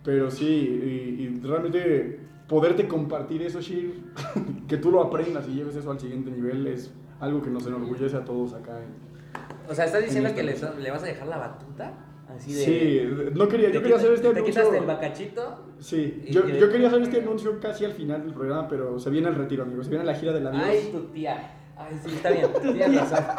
Pero 0.02 0.30
sí, 0.30 0.46
y, 0.46 1.22
y 1.24 1.40
realmente 1.46 2.20
poderte 2.48 2.88
compartir 2.88 3.42
eso, 3.42 3.60
Shir, 3.60 4.02
que 4.68 4.76
tú 4.78 4.90
lo 4.90 5.02
aprendas 5.02 5.46
y 5.48 5.52
lleves 5.54 5.76
eso 5.76 5.90
al 5.90 6.00
siguiente 6.00 6.30
nivel 6.30 6.66
es 6.68 6.90
algo 7.20 7.42
que 7.42 7.50
nos 7.50 7.66
enorgullece 7.66 8.16
a 8.16 8.24
todos 8.24 8.54
acá. 8.54 8.78
en- 8.78 9.70
O 9.70 9.74
sea, 9.74 9.84
¿estás 9.84 10.02
diciendo 10.02 10.30
En 10.30 10.34
que 10.34 10.42
le, 10.42 10.56
le 10.80 10.90
vas 10.90 11.02
a 11.02 11.06
dejar 11.06 11.26
la 11.28 11.36
batuta? 11.36 11.92
Así 12.36 12.52
de. 12.54 12.64
Sí, 12.64 13.30
no 13.34 13.48
quería, 13.48 13.68
te 13.68 13.74
yo 13.74 13.80
quería 13.82 13.96
hacer 13.96 14.12
este 14.12 14.28
Te 14.28 14.38
anuncio. 14.38 14.44
quitaste 14.54 14.78
el 14.78 14.84
bacachito. 14.86 15.64
Sí, 15.78 16.24
yo, 16.30 16.46
yo 16.48 16.70
quería 16.70 16.88
hacer 16.88 17.02
este 17.02 17.18
anuncio 17.20 17.58
casi 17.60 17.84
al 17.84 17.92
final 17.92 18.22
del 18.22 18.32
programa, 18.34 18.68
pero 18.68 18.98
se 18.98 19.10
viene 19.10 19.28
el 19.28 19.34
retiro, 19.34 19.62
amigos. 19.64 19.86
Se 19.86 19.90
viene 19.90 20.04
la 20.04 20.14
gira 20.14 20.32
del 20.32 20.46
adiós. 20.46 20.62
Ay, 20.64 20.88
tu 20.92 21.00
tía. 21.12 21.56
Ay, 21.76 21.98
sí, 22.04 22.14
está 22.14 22.30
bien. 22.30 22.46
Tienes 22.62 23.10
razón. 23.10 23.24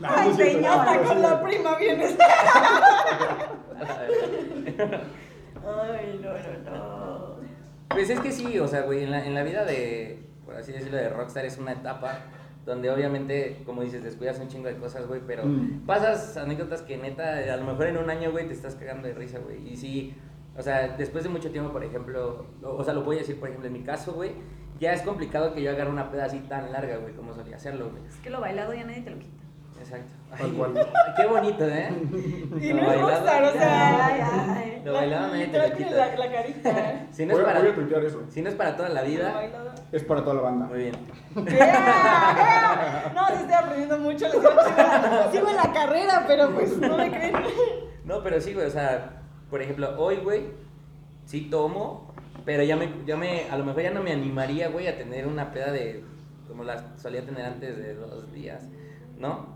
No, 0.00 0.08
Ay, 0.10 0.34
señora, 0.34 1.02
con 1.06 1.22
la 1.22 1.40
prima 1.42 1.78
vienes. 1.78 2.16
Ay, 5.66 6.20
no, 6.22 6.30
no, 6.30 6.70
no. 6.76 7.36
Pues 7.88 8.10
es 8.10 8.20
que 8.20 8.32
sí, 8.32 8.58
o 8.58 8.66
sea, 8.66 8.82
güey, 8.82 9.04
en 9.04 9.10
la, 9.12 9.24
en 9.24 9.34
la 9.34 9.42
vida 9.44 9.64
de, 9.64 10.26
por 10.44 10.56
así 10.56 10.72
decirlo, 10.72 10.96
de 10.96 11.08
Rockstar 11.10 11.44
es 11.44 11.58
una 11.58 11.72
etapa 11.72 12.18
donde 12.64 12.90
obviamente, 12.90 13.62
como 13.66 13.82
dices, 13.82 14.02
descuidas 14.02 14.38
un 14.40 14.48
chingo 14.48 14.68
de 14.68 14.76
cosas, 14.76 15.06
güey, 15.06 15.20
pero 15.26 15.44
Mm. 15.44 15.84
pasas 15.86 16.36
anécdotas 16.36 16.82
que 16.82 16.96
neta, 16.96 17.38
a 17.52 17.56
lo 17.56 17.64
mejor 17.64 17.86
en 17.88 17.98
un 17.98 18.08
año, 18.10 18.30
güey, 18.32 18.46
te 18.46 18.54
estás 18.54 18.74
cagando 18.74 19.06
de 19.08 19.14
risa, 19.14 19.38
güey. 19.38 19.68
Y 19.68 19.76
sí, 19.76 20.14
o 20.56 20.62
sea, 20.62 20.96
después 20.96 21.24
de 21.24 21.30
mucho 21.30 21.50
tiempo, 21.50 21.72
por 21.72 21.84
ejemplo, 21.84 22.46
o, 22.62 22.68
o 22.76 22.84
sea, 22.84 22.94
lo 22.94 23.02
voy 23.02 23.16
a 23.16 23.18
decir, 23.20 23.38
por 23.38 23.48
ejemplo, 23.48 23.66
en 23.66 23.72
mi 23.74 23.82
caso, 23.82 24.12
güey, 24.14 24.32
ya 24.80 24.92
es 24.92 25.02
complicado 25.02 25.52
que 25.54 25.62
yo 25.62 25.70
agarre 25.70 25.90
una 25.90 26.10
peda 26.10 26.24
así 26.24 26.38
tan 26.40 26.72
larga, 26.72 26.96
güey, 26.96 27.14
como 27.14 27.34
solía 27.34 27.56
hacerlo, 27.56 27.90
güey. 27.90 28.02
Es 28.08 28.16
que 28.16 28.30
lo 28.30 28.40
bailado 28.40 28.72
ya 28.74 28.84
nadie 28.84 29.02
te 29.02 29.10
lo 29.10 29.18
quita. 29.18 29.43
Exacto. 29.78 30.12
Ay, 30.32 30.52
qué 31.16 31.26
bonito, 31.26 31.64
¿eh? 31.68 31.88
Y 32.60 32.72
Lo 32.72 32.82
no 32.82 32.92
es 32.92 33.00
Rockstar, 33.00 33.44
o 33.44 33.52
sea. 33.52 34.06
Ay, 34.06 34.20
ay. 34.20 34.82
Lo 34.84 34.98
tiene 35.00 35.72
quita. 35.76 35.90
La, 35.90 36.16
la 36.16 36.32
carita. 36.32 37.06
Si 37.12 37.24
no, 37.26 37.32
es 37.32 37.38
Voy, 37.38 37.42
a- 37.42 37.46
para, 37.46 37.60
voy 37.60 37.68
a 37.70 37.74
tuitear 37.74 38.04
eso. 38.04 38.22
si 38.28 38.42
no 38.42 38.48
es 38.48 38.54
para 38.56 38.76
toda 38.76 38.88
la 38.88 39.02
vida. 39.02 39.32
Es 39.92 40.02
para 40.04 40.22
toda 40.22 40.34
la 40.34 40.40
banda. 40.42 40.66
muy 40.66 40.78
bien. 40.78 40.94
No, 43.14 43.26
sí 43.28 43.34
estoy 43.40 43.54
aprendiendo 43.54 43.98
mucho. 43.98 44.24
les 44.24 44.32
digo, 44.32 44.50
sigo, 44.50 44.70
en 44.70 44.76
la- 44.76 45.28
sigo 45.32 45.48
en 45.50 45.56
la 45.56 45.72
carrera, 45.72 46.24
pero 46.26 46.50
pues 46.54 46.76
no 46.78 46.96
me 46.96 47.10
creen. 47.10 47.34
No, 48.04 48.22
pero 48.22 48.38
sí, 48.38 48.52
güey, 48.52 48.66
o 48.66 48.70
sea, 48.70 49.22
por 49.48 49.62
ejemplo, 49.62 49.94
hoy, 49.98 50.16
güey, 50.16 50.48
sí 51.24 51.48
tomo, 51.50 52.12
pero 52.44 52.62
ya 52.62 52.76
me, 52.76 52.90
ya 53.06 53.16
me, 53.16 53.48
a 53.48 53.56
lo 53.56 53.64
mejor 53.64 53.82
ya 53.82 53.90
no 53.92 54.02
me 54.02 54.12
animaría, 54.12 54.68
güey, 54.68 54.88
a 54.88 54.98
tener 54.98 55.26
una 55.26 55.52
peda 55.52 55.72
de, 55.72 56.04
como 56.46 56.64
la 56.64 56.94
solía 56.98 57.24
tener 57.24 57.46
antes 57.46 57.78
de 57.78 57.94
dos 57.94 58.30
días, 58.30 58.68
¿no? 59.18 59.54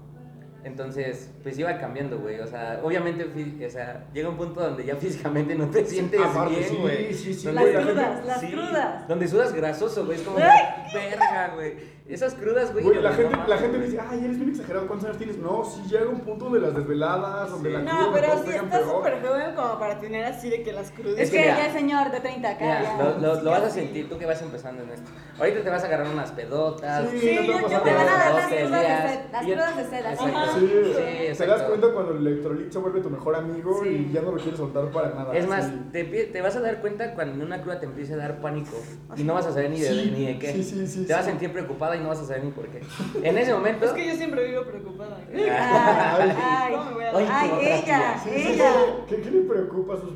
Entonces, 0.64 1.30
pues 1.42 1.58
iba 1.58 1.78
cambiando, 1.78 2.18
güey, 2.18 2.40
o 2.40 2.46
sea, 2.46 2.80
obviamente, 2.82 3.24
o 3.64 3.70
sea, 3.70 4.06
llega 4.12 4.28
un 4.28 4.36
punto 4.36 4.60
donde 4.60 4.84
ya 4.84 4.96
físicamente 5.00 5.54
no 5.54 5.68
te 5.68 5.84
sientes 5.84 6.20
Aparte, 6.20 6.62
sí, 6.64 6.70
bien, 6.70 6.82
güey. 6.82 7.14
sí, 7.14 7.34
sí, 7.34 7.48
güey, 7.50 7.72
Las 7.72 7.84
crudas, 7.84 8.24
las 8.26 8.40
sí, 8.40 8.46
crudas. 8.50 9.08
Donde 9.08 9.28
sudas 9.28 9.52
grasoso, 9.52 10.04
güey, 10.04 10.18
es 10.18 10.24
como, 10.24 10.36
verga, 10.38 11.52
güey. 11.54 11.97
Esas 12.08 12.34
crudas, 12.34 12.72
güey. 12.72 12.84
Güey, 12.84 13.02
la 13.02 13.12
gente, 13.12 13.36
no 13.36 13.46
la 13.46 13.58
gente 13.58 13.76
güey. 13.76 13.90
dice, 13.90 14.02
ay, 14.08 14.24
eres 14.24 14.38
bien 14.38 14.48
exagerado, 14.50 14.86
¿cuántos 14.86 15.06
años 15.08 15.18
tienes? 15.18 15.36
No, 15.36 15.62
sí 15.62 15.82
llega 15.90 16.08
un 16.08 16.20
punto 16.20 16.48
de 16.48 16.60
las 16.60 16.74
desveladas, 16.74 17.50
donde 17.50 17.68
Sí. 17.68 17.74
la 17.76 17.82
No, 17.82 17.98
cruda 17.98 18.12
pero 18.14 18.38
sí 18.38 18.42
pegan 18.46 18.64
está 18.64 18.78
peor. 18.78 18.90
súper 18.96 19.20
joven 19.22 19.54
como 19.54 19.78
para 19.78 20.00
tener 20.00 20.24
así 20.24 20.48
de 20.48 20.62
que 20.62 20.72
las 20.72 20.90
crudas. 20.90 21.18
Es 21.18 21.30
que 21.30 21.36
ya 21.36 21.66
es 21.66 21.72
señor 21.74 22.10
de 22.10 22.20
30 22.20 22.48
acá. 22.50 22.64
Mira, 22.64 22.82
ya. 22.82 22.96
lo, 22.96 23.18
lo- 23.34 23.42
lo 23.42 23.50
vas 23.50 23.62
a 23.62 23.70
sentir 23.70 24.08
tú 24.08 24.16
que 24.16 24.24
vas 24.24 24.40
empezando 24.40 24.82
en 24.84 24.90
esto. 24.90 25.10
Ahorita 25.38 25.62
te 25.62 25.70
vas 25.70 25.82
a 25.84 25.86
agarrar 25.86 26.08
unas 26.08 26.32
pedotas. 26.32 27.10
Sí, 27.10 27.18
Sí, 27.20 27.34
no 27.36 27.40
te 27.42 27.46
yo- 27.46 27.62
pasar 27.62 27.82
Te 27.84 27.90
van 27.92 28.00
a 28.00 28.04
nada. 28.06 28.18
dar 28.24 28.34
las 28.34 28.46
crudas 28.46 28.70
de 28.70 29.08
sed. 29.08 29.20
Las 29.32 29.44
crudas 29.44 29.76
de 29.76 29.84
sed. 29.84 30.06
así. 30.06 30.20
Sí, 30.60 31.32
Sí, 31.32 31.38
te 31.38 31.46
das 31.46 31.62
cuenta 31.62 31.88
cuando 31.92 32.12
el 32.12 32.26
electrolit 32.26 32.72
se 32.72 32.78
vuelve 32.78 33.00
tu 33.02 33.10
mejor 33.10 33.36
amigo 33.36 33.80
Sí. 33.84 34.08
y 34.08 34.12
ya 34.14 34.22
no 34.22 34.30
lo 34.32 34.38
quieres 34.38 34.56
soltar 34.58 34.86
para 34.90 35.10
nada. 35.10 35.36
Es 35.36 35.46
más, 35.46 35.70
te, 35.92 36.04
te 36.04 36.40
vas 36.40 36.56
a 36.56 36.60
dar 36.60 36.80
cuenta 36.80 37.14
cuando 37.14 37.34
en 37.34 37.42
una 37.42 37.60
cruda 37.60 37.78
te 37.78 37.84
empiece 37.86 38.14
a 38.14 38.16
dar 38.16 38.40
pánico 38.40 38.76
y 39.14 39.22
no 39.24 39.34
vas 39.34 39.44
a 39.46 39.52
saber 39.52 39.68
ni 39.70 39.78
de, 39.80 39.88
Sí, 39.90 40.12
ni 40.16 40.24
de 40.26 40.38
qué. 40.38 40.52
sí, 40.54 40.62
sí, 40.64 40.86
sí, 40.86 41.04
te 41.06 41.12
vas 41.12 41.22
a 41.22 41.26
sentir 41.28 41.52
preocupada 41.52 41.97
y 41.98 42.02
no 42.02 42.08
vas 42.08 42.20
a 42.20 42.24
saber 42.24 42.44
ni 42.44 42.50
por 42.50 42.66
qué. 42.68 42.80
En 43.22 43.36
ese 43.38 43.52
momento, 43.52 43.86
Es 43.86 43.92
que 43.92 44.06
yo 44.06 44.14
siempre 44.14 44.48
vivo 44.48 44.62
preocupada. 44.62 45.18
Ay, 45.32 45.48
ay, 45.48 46.74
¿Cómo 46.74 46.84
me 46.86 46.94
voy 46.94 47.04
a 47.04 47.18
Ay, 47.18 47.28
ay, 47.30 47.82
ella. 47.82 48.18
Sí, 48.22 48.30
ella. 48.34 48.72
¿Qué, 49.08 49.20
¿Qué 49.20 49.30
le 49.30 49.40
preocupa 49.42 49.94
a 49.94 49.96
sus 49.98 50.12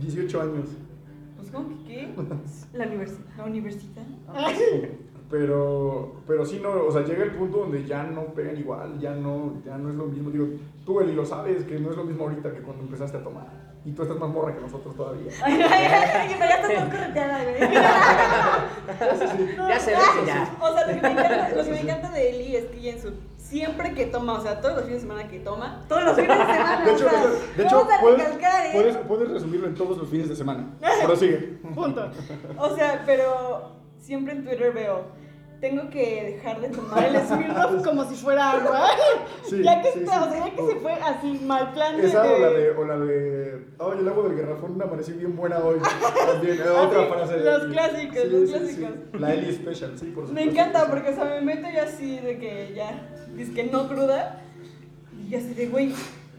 18 0.00 0.40
años? 0.40 0.68
Pues, 1.36 1.50
¿cómo 1.50 1.68
que 1.68 1.84
qué? 1.84 2.14
La 2.72 2.86
universidad. 2.86 3.26
¿La 3.36 3.44
universidad? 3.44 4.02
Pero, 5.30 6.16
pero 6.26 6.44
sí, 6.44 6.58
no, 6.60 6.70
o 6.70 6.90
sea, 6.90 7.04
llega 7.04 7.22
el 7.22 7.30
punto 7.30 7.58
donde 7.58 7.84
ya 7.84 8.02
no 8.02 8.34
pegan 8.34 8.58
igual, 8.58 8.98
ya 8.98 9.14
no, 9.14 9.62
ya 9.64 9.78
no 9.78 9.88
es 9.88 9.94
lo 9.94 10.06
mismo. 10.06 10.30
Digo, 10.30 10.48
tú, 10.84 11.00
Eli, 11.00 11.12
lo 11.12 11.24
sabes, 11.24 11.64
que 11.64 11.78
no 11.78 11.90
es 11.90 11.96
lo 11.96 12.04
mismo 12.04 12.24
ahorita 12.24 12.52
que 12.52 12.60
cuando 12.60 12.82
empezaste 12.82 13.18
a 13.18 13.22
tomar. 13.22 13.69
Y 13.82 13.92
tú 13.92 14.02
estás 14.02 14.18
más 14.18 14.28
morra 14.28 14.54
que 14.54 14.60
nosotros 14.60 14.94
todavía. 14.94 15.32
Ay, 15.42 15.58
ay, 15.62 15.86
ay, 15.86 16.36
pero 16.38 16.50
ya 16.50 16.56
estás 16.56 16.74
todo 16.74 16.90
correteada, 16.90 17.42
güey. 17.44 17.60
ya 19.70 19.80
se 19.80 19.92
ve 19.92 19.96
que 20.20 20.26
ya. 20.26 20.54
O 20.60 20.74
sea, 20.74 20.86
lo 20.86 20.94
que 20.94 21.00
me 21.00 21.12
encanta, 21.12 21.48
lo 21.56 21.64
que 21.64 21.70
me 21.70 21.80
encanta 21.80 22.10
de 22.10 22.28
Eli 22.30 22.56
es 22.56 22.66
que 22.66 22.90
en 22.90 23.00
su, 23.00 23.14
siempre 23.38 23.94
que 23.94 24.04
toma, 24.06 24.34
o 24.34 24.42
sea, 24.42 24.60
todos 24.60 24.76
los 24.76 24.84
fines 24.84 25.00
de 25.02 25.08
semana 25.08 25.26
que 25.28 25.40
toma, 25.40 25.82
Todos 25.88 26.04
los 26.04 26.14
fines 26.14 26.28
de 26.28 26.34
semana. 26.44 26.84
De 26.84 26.92
hecho, 26.92 27.06
o 27.06 27.10
sea, 27.10 27.22
de 27.56 27.64
hecho 27.64 27.88
puedes, 28.02 28.18
recalcar, 28.18 28.66
¿eh? 28.66 28.70
puedes, 28.74 28.96
puedes 28.98 29.30
resumirlo 29.30 29.66
en 29.66 29.74
todos 29.74 29.96
los 29.96 30.10
fines 30.10 30.28
de 30.28 30.36
semana. 30.36 30.66
Prosigue. 31.04 31.38
punto. 31.74 32.10
O 32.58 32.76
sea, 32.76 33.02
pero 33.06 33.76
siempre 33.98 34.34
en 34.34 34.44
Twitter 34.44 34.74
veo, 34.74 35.06
tengo 35.60 35.90
que 35.90 36.34
dejar 36.36 36.60
de 36.60 36.68
tomar 36.70 37.04
el 37.04 37.16
Smirnoff 37.26 37.84
como 37.84 38.04
si 38.08 38.16
fuera 38.16 38.52
agua. 38.52 38.88
Sí, 39.48 39.62
ya 39.62 39.82
que 39.82 39.92
sí, 39.92 39.98
está, 40.00 40.22
sí. 40.22 40.28
o 40.28 40.32
sea, 40.32 40.46
ya 40.46 40.56
que 40.56 40.66
se 40.66 40.76
fue 40.76 40.92
así 40.92 41.40
mal 41.44 41.72
plan 41.72 41.96
de... 41.96 42.06
Esa 42.06 42.22
o 42.22 42.38
la 42.38 42.50
de, 42.50 42.70
o 42.70 42.84
la 42.84 42.98
de, 42.98 43.64
ay, 43.78 43.98
el 43.98 44.08
agua 44.08 44.28
del 44.28 44.38
garrafón 44.38 44.80
amanecí 44.82 45.12
bien 45.12 45.36
buena 45.36 45.58
hoy. 45.58 45.78
También, 46.26 46.60
otra 46.62 47.22
hacer. 47.22 47.40
los 47.40 47.64
clásicos, 47.72 48.24
los 48.26 48.50
clásicos. 48.50 48.90
La 49.20 49.34
Eli 49.34 49.52
Special, 49.52 49.98
sí, 49.98 50.06
por 50.06 50.26
supuesto. 50.26 50.32
Me 50.32 50.44
encanta 50.44 50.88
porque, 50.88 51.10
o 51.10 51.14
sea, 51.14 51.24
me 51.24 51.40
meto 51.42 51.68
yo 51.74 51.82
así 51.82 52.18
de 52.18 52.38
que 52.38 52.72
ya, 52.74 53.08
dice 53.36 53.52
que 53.52 53.64
no 53.64 53.86
cruda. 53.86 54.42
Y 55.28 55.34
así 55.34 55.52
de, 55.54 55.66
güey, 55.66 55.92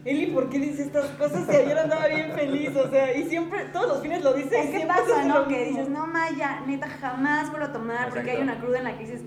Eli, 0.04 0.26
¿por 0.26 0.48
qué 0.48 0.58
dice 0.58 0.82
estas 0.82 1.06
cosas? 1.10 1.46
Si 1.48 1.56
ayer 1.56 1.78
andaba 1.78 2.08
bien 2.08 2.32
feliz, 2.32 2.74
o 2.74 2.90
sea, 2.90 3.16
y 3.16 3.24
siempre, 3.28 3.66
todos 3.66 3.86
los 3.88 4.02
fines 4.02 4.22
lo 4.24 4.32
dice. 4.32 4.60
Es 4.60 4.70
y 4.74 4.78
que 4.80 4.86
pasa, 4.86 5.24
¿no? 5.24 5.46
Que 5.46 5.66
dices, 5.66 5.88
no, 5.88 6.06
Maya, 6.08 6.60
neta, 6.66 6.88
jamás 6.88 7.50
vuelvo 7.50 7.66
a 7.66 7.72
tomar 7.72 8.08
porque 8.08 8.30
Exacto. 8.32 8.36
hay 8.38 8.42
una 8.42 8.60
cruda 8.60 8.78
en 8.78 8.84
la 8.84 8.98
que 8.98 9.04
dices, 9.04 9.22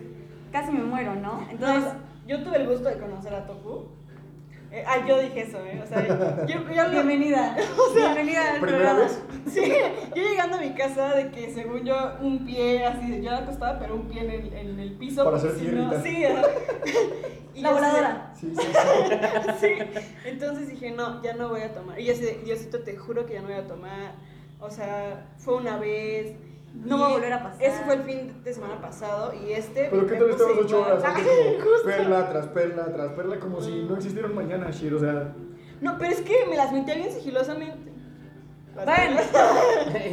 casi 0.51 0.71
me 0.73 0.83
muero, 0.83 1.15
¿no? 1.15 1.47
Entonces, 1.49 1.77
Entonces, 1.77 1.93
yo 2.27 2.43
tuve 2.43 2.57
el 2.57 2.67
gusto 2.67 2.89
de 2.89 2.97
conocer 2.97 3.33
a 3.33 3.45
Toku. 3.45 3.87
Eh, 4.71 4.83
ah, 4.85 5.05
yo 5.07 5.19
dije 5.21 5.41
eso, 5.41 5.57
¿eh? 5.65 5.79
O 5.83 5.87
sea, 5.87 6.05
yo, 6.05 6.45
yo 6.47 6.83
lo- 6.83 6.89
bienvenida. 6.91 7.55
bienvenida 7.95 8.53
al 8.55 8.59
¿Primera 8.59 8.91
programa. 8.93 8.99
vez? 8.99 9.21
Sí, 9.53 9.61
yo 10.15 10.21
llegando 10.23 10.57
a 10.57 10.61
mi 10.61 10.71
casa 10.73 11.15
de 11.15 11.29
que 11.31 11.53
según 11.53 11.85
yo 11.85 11.95
un 12.21 12.45
pie 12.45 12.85
así, 12.85 13.21
yo 13.21 13.31
acostada, 13.31 13.79
pero 13.79 13.95
un 13.95 14.07
pie 14.09 14.21
en 14.23 14.31
el, 14.31 14.53
en 14.53 14.79
el 14.79 14.91
piso. 14.93 15.23
Para 15.23 15.37
hacer 15.37 15.51
si 15.57 15.67
no-. 15.67 15.91
Sí. 16.03 16.23
Y 17.55 17.61
La 17.61 17.71
voladora. 17.71 18.33
Sí, 18.35 18.51
sí, 18.53 18.61
sí. 19.61 19.67
Sí, 19.67 20.01
entonces 20.25 20.67
dije, 20.71 20.91
no, 20.91 21.23
ya 21.23 21.35
no 21.35 21.47
voy 21.47 21.61
a 21.61 21.73
tomar. 21.73 21.97
Y 21.97 22.03
yo 22.05 22.11
así, 22.11 22.25
Diosito, 22.43 22.79
te 22.83 22.97
juro 22.97 23.25
que 23.25 23.35
ya 23.35 23.41
no 23.41 23.47
voy 23.47 23.55
a 23.55 23.65
tomar. 23.65 24.15
O 24.59 24.69
sea, 24.69 25.27
fue 25.37 25.55
una 25.55 25.77
vez. 25.77 26.33
No 26.83 26.97
y 26.97 26.99
va 26.99 27.07
a 27.07 27.11
volver 27.13 27.33
a 27.33 27.43
pasar. 27.43 27.63
Ese 27.63 27.83
fue 27.83 27.93
el 27.95 28.03
fin 28.03 28.43
de 28.43 28.53
semana 28.53 28.79
pasado 28.81 29.33
y 29.33 29.51
este. 29.53 29.87
Pero 29.89 30.05
¿qué 30.07 30.15
tal 30.15 30.29
estabas 30.29 30.53
ocho 30.61 30.81
horas 30.81 31.03
justo. 31.63 31.85
perla 31.85 32.29
tras 32.29 32.47
perla 32.47 32.85
tras 32.93 33.11
perla 33.13 33.39
como 33.39 33.61
si 33.61 33.83
no 33.83 33.95
existieran 33.95 34.35
mañana, 34.35 34.69
Shir? 34.71 34.93
O 34.93 34.99
sea, 34.99 35.33
No, 35.81 35.97
pero 35.97 36.11
es 36.11 36.21
que 36.21 36.45
me 36.49 36.55
las 36.55 36.71
metí 36.71 36.91
bien 36.93 37.11
sigilosamente. 37.11 37.91
Bueno. 38.75 39.19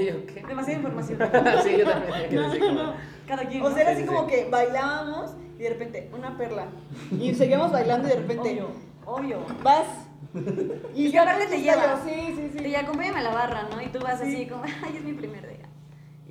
¿Y 0.01 0.07
yo 0.07 0.27
qué? 0.27 0.45
Demasiada 0.47 0.79
información. 0.79 1.19
sí, 1.65 1.77
yo 1.79 1.85
también. 1.85 2.35
No, 2.35 2.47
así 2.49 2.59
no, 2.61 2.67
como- 2.67 2.83
no. 2.83 2.95
Cada 3.27 3.45
quien. 3.49 3.63
O 3.63 3.69
¿no? 3.69 3.75
sea, 3.75 3.83
era 3.83 3.91
Sí, 3.93 3.97
así 3.97 4.03
sí, 4.03 4.09
como 4.15 4.29
sí. 4.29 4.35
que 4.35 4.49
bailábamos 4.51 5.33
y 5.59 5.63
de 5.63 5.69
repente 5.71 6.11
una 6.17 6.37
perla. 6.39 6.67
Y 7.11 7.35
seguíamos 7.35 7.73
bailando 7.73 8.07
y 8.09 8.11
de 8.13 8.17
repente 8.19 8.63
Obvio, 9.05 9.39
obvio. 9.39 9.39
vas. 9.63 9.87
Y 10.95 11.11
ya 11.11 11.23
aparte 11.23 11.45
te 11.47 11.51
te 11.57 11.61
lleva. 11.63 12.01
Sí, 12.05 12.35
sí, 12.37 12.51
sí. 12.59 12.67
Y 12.67 12.75
acompáñame 12.75 13.19
a 13.19 13.23
la 13.23 13.35
barra, 13.35 13.69
¿no? 13.71 13.83
Y 13.83 13.89
tú 13.89 13.99
vas 14.01 14.21
Sí. 14.21 14.27
así 14.29 14.47
como, 14.47 14.63
ay, 14.65 14.97
es 14.97 15.05
mi 15.05 15.13
primer 15.13 15.47
día. 15.47 15.62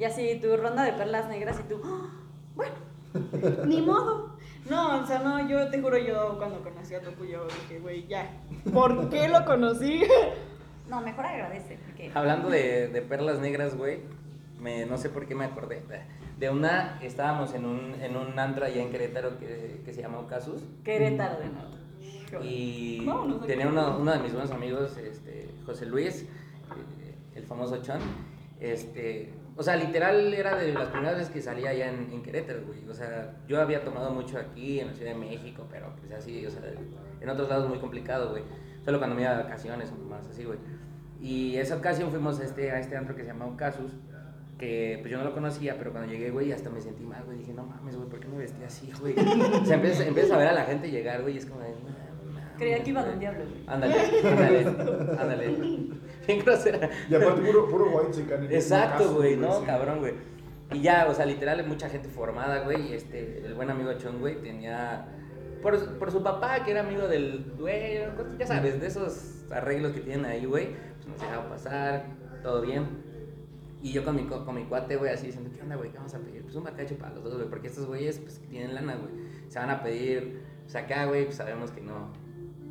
Y 0.02 0.04
así 0.04 0.40
tu 0.42 0.58
ronda 0.58 0.84
de 0.84 0.94
perlas 0.94 1.30
negras 1.30 1.60
y 1.60 1.70
tú, 1.70 1.80
"Ah, 1.86 2.10
bueno, 2.56 2.74
Ni 3.68 3.84
modo. 3.84 4.36
No, 4.68 5.04
o 5.04 5.06
sea, 5.06 5.20
no, 5.20 5.48
yo 5.48 5.70
te 5.70 5.80
juro, 5.80 5.96
yo 6.00 6.40
cuando 6.40 6.64
conocí 6.64 6.96
a 6.96 7.02
Toku, 7.02 7.24
yo 7.26 7.46
dije, 7.46 7.80
güey, 7.80 8.08
ya. 8.08 8.32
¿Por 8.74 9.10
qué 9.10 9.28
lo 9.28 9.46
conocí? 9.46 10.02
no, 10.90 11.02
mejor 11.02 11.28
agradece. 11.28 11.78
Porque 11.86 12.10
Hablando 12.16 12.50
de, 12.50 12.88
de 12.88 13.02
perlas 13.04 13.38
negras, 13.38 13.78
güey, 13.78 14.00
me, 14.60 14.88
no 14.88 14.98
sé 14.98 15.10
por 15.10 15.28
qué 15.28 15.36
me 15.36 15.46
acordé. 15.46 15.84
De 16.40 16.50
una, 16.50 16.98
estábamos 17.04 17.54
en 17.54 17.66
un, 17.66 17.94
en 18.02 18.18
un 18.18 18.40
antro 18.40 18.66
allá 18.66 18.82
en 18.82 18.90
Querétaro 18.90 19.38
que, 19.38 19.84
que 19.86 19.94
se 19.94 20.02
llama 20.02 20.18
Ocasus. 20.18 20.64
Querétaro 20.84 21.38
de 21.42 21.46
nuevo. 21.46 22.44
Y 22.44 23.06
Vámonos 23.06 23.46
tenía 23.46 23.68
uno, 23.68 24.00
uno 24.00 24.14
de 24.14 24.20
mis 24.20 24.34
buenos 24.34 24.50
amigos, 24.50 24.98
este, 24.98 25.48
José 25.64 25.86
Luis, 25.86 26.24
eh, 26.24 27.16
el 27.36 27.44
famoso 27.46 27.78
Chon. 27.84 28.00
Este, 28.60 29.34
o 29.62 29.64
sea, 29.64 29.76
literal 29.76 30.34
era 30.34 30.56
de 30.56 30.74
las 30.74 30.88
primeras 30.88 31.18
veces 31.18 31.32
que 31.32 31.40
salía 31.40 31.70
allá 31.70 31.88
en, 31.92 32.12
en 32.12 32.24
Querétaro, 32.24 32.62
güey. 32.66 32.80
O 32.90 32.96
sea, 32.96 33.36
yo 33.48 33.62
había 33.62 33.84
tomado 33.84 34.10
mucho 34.10 34.40
aquí 34.40 34.80
en 34.80 34.88
la 34.88 34.94
Ciudad 34.96 35.12
de 35.14 35.20
México, 35.20 35.68
pero 35.70 35.96
pues 36.00 36.12
así, 36.14 36.44
o 36.44 36.50
sea, 36.50 36.62
en 37.22 37.30
otros 37.30 37.48
lados 37.48 37.70
muy 37.70 37.78
complicado, 37.78 38.32
güey. 38.32 38.42
Solo 38.84 38.98
cuando 38.98 39.16
me 39.16 39.22
iba 39.22 39.36
de 39.38 39.44
vacaciones 39.44 39.92
o 39.92 40.04
más 40.10 40.26
así, 40.28 40.46
güey. 40.46 40.58
Y 41.22 41.58
esa 41.58 41.76
ocasión 41.76 42.10
fuimos 42.10 42.40
a 42.40 42.44
este, 42.46 42.72
a 42.72 42.80
este 42.80 42.98
antro 42.98 43.16
que 43.16 43.22
se 43.22 43.28
llama 43.28 43.46
Ocasus, 43.46 43.92
que 44.58 44.98
pues 45.02 45.12
yo 45.12 45.20
no 45.20 45.26
lo 45.26 45.32
conocía, 45.36 45.76
pero 45.78 45.92
cuando 45.92 46.12
llegué, 46.12 46.32
güey, 46.32 46.52
hasta 46.52 46.72
me 46.72 46.82
sentí 46.82 47.04
mal, 47.04 47.24
güey. 47.26 47.38
Dije, 47.38 47.54
no 47.54 47.64
mames, 47.64 47.96
güey, 47.98 48.10
¿por 48.10 48.20
qué 48.20 48.30
me 48.30 48.40
vestí 48.40 48.64
así, 48.64 48.92
güey? 49.00 49.14
O 49.62 49.64
sea, 49.64 49.76
empiezas, 49.76 50.08
empiezas 50.08 50.32
a 50.32 50.38
ver 50.40 50.48
a 50.48 50.54
la 50.54 50.64
gente 50.64 50.90
llegar, 50.90 51.22
güey, 51.22 51.36
y 51.36 51.38
es 51.38 51.46
como 51.46 51.62
de, 51.62 51.70
"No 51.70 51.76
mames, 51.82 52.58
Creía 52.58 52.82
que 52.82 52.90
iba 52.90 53.02
güey". 53.02 53.12
Don 53.12 53.20
Diablo, 53.20 53.44
güey. 53.48 53.64
Ándale, 53.68 53.96
ándale, 54.24 54.66
ándale. 55.20 56.01
Bien 56.28 56.40
grosera. 56.40 56.90
Y 57.10 57.16
aparte, 57.16 57.42
puro, 57.42 57.68
puro 57.70 57.90
white 57.92 58.12
chican. 58.12 58.44
Exacto, 58.52 59.16
güey, 59.16 59.36
no, 59.38 59.64
cabrón, 59.66 60.00
güey. 60.00 60.14
Y 60.74 60.82
ya, 60.82 61.08
o 61.10 61.14
sea, 61.14 61.26
literal, 61.26 61.66
mucha 61.68 61.90
gente 61.90 62.08
formada, 62.10 62.60
güey. 62.64 62.94
Este, 62.94 63.46
el 63.46 63.54
buen 63.56 63.70
amigo 63.70 63.92
Chon, 63.94 64.20
güey, 64.20 64.42
tenía. 64.42 65.08
Por, 65.62 65.98
por 66.00 66.12
su 66.12 66.24
papá, 66.24 66.64
que 66.64 66.72
era 66.72 66.80
amigo 66.82 67.08
del 67.08 67.54
güey, 67.60 68.00
ya 68.40 68.48
sabes, 68.48 68.80
de 68.82 68.88
esos 68.88 69.44
arreglos 69.52 69.92
que 69.92 70.00
tienen 70.00 70.26
ahí, 70.26 70.46
güey, 70.46 70.70
pues 70.96 71.08
nos 71.08 71.22
dejaba 71.22 71.50
pasar, 71.50 72.06
todo 72.42 72.62
bien. 72.62 72.88
Y 73.84 73.92
yo 73.92 74.04
con 74.04 74.16
mi, 74.16 74.26
co- 74.26 74.44
con 74.46 74.56
mi 74.56 74.64
cuate, 74.66 74.96
güey, 74.96 75.12
así 75.14 75.28
diciendo, 75.28 75.52
¿qué 75.56 75.62
onda, 75.62 75.76
güey? 75.76 75.92
¿Qué 75.92 75.98
vamos 75.98 76.14
a 76.16 76.20
pedir? 76.20 76.42
Pues 76.44 76.56
un 76.56 76.64
bacacho 76.64 76.96
para 76.98 77.14
los 77.14 77.24
dos, 77.24 77.36
güey, 77.36 77.48
porque 77.48 77.68
estos 77.68 77.86
güeyes, 77.86 78.18
pues, 78.20 78.40
tienen 78.50 78.74
lana, 78.74 78.96
güey. 78.96 79.12
Se 79.50 79.60
van 79.60 79.70
a 79.70 79.84
pedir, 79.84 80.42
pues 80.64 80.76
acá, 80.76 81.06
güey, 81.06 81.26
pues 81.26 81.36
sabemos 81.36 81.70
que 81.72 81.82
no. 81.82 82.12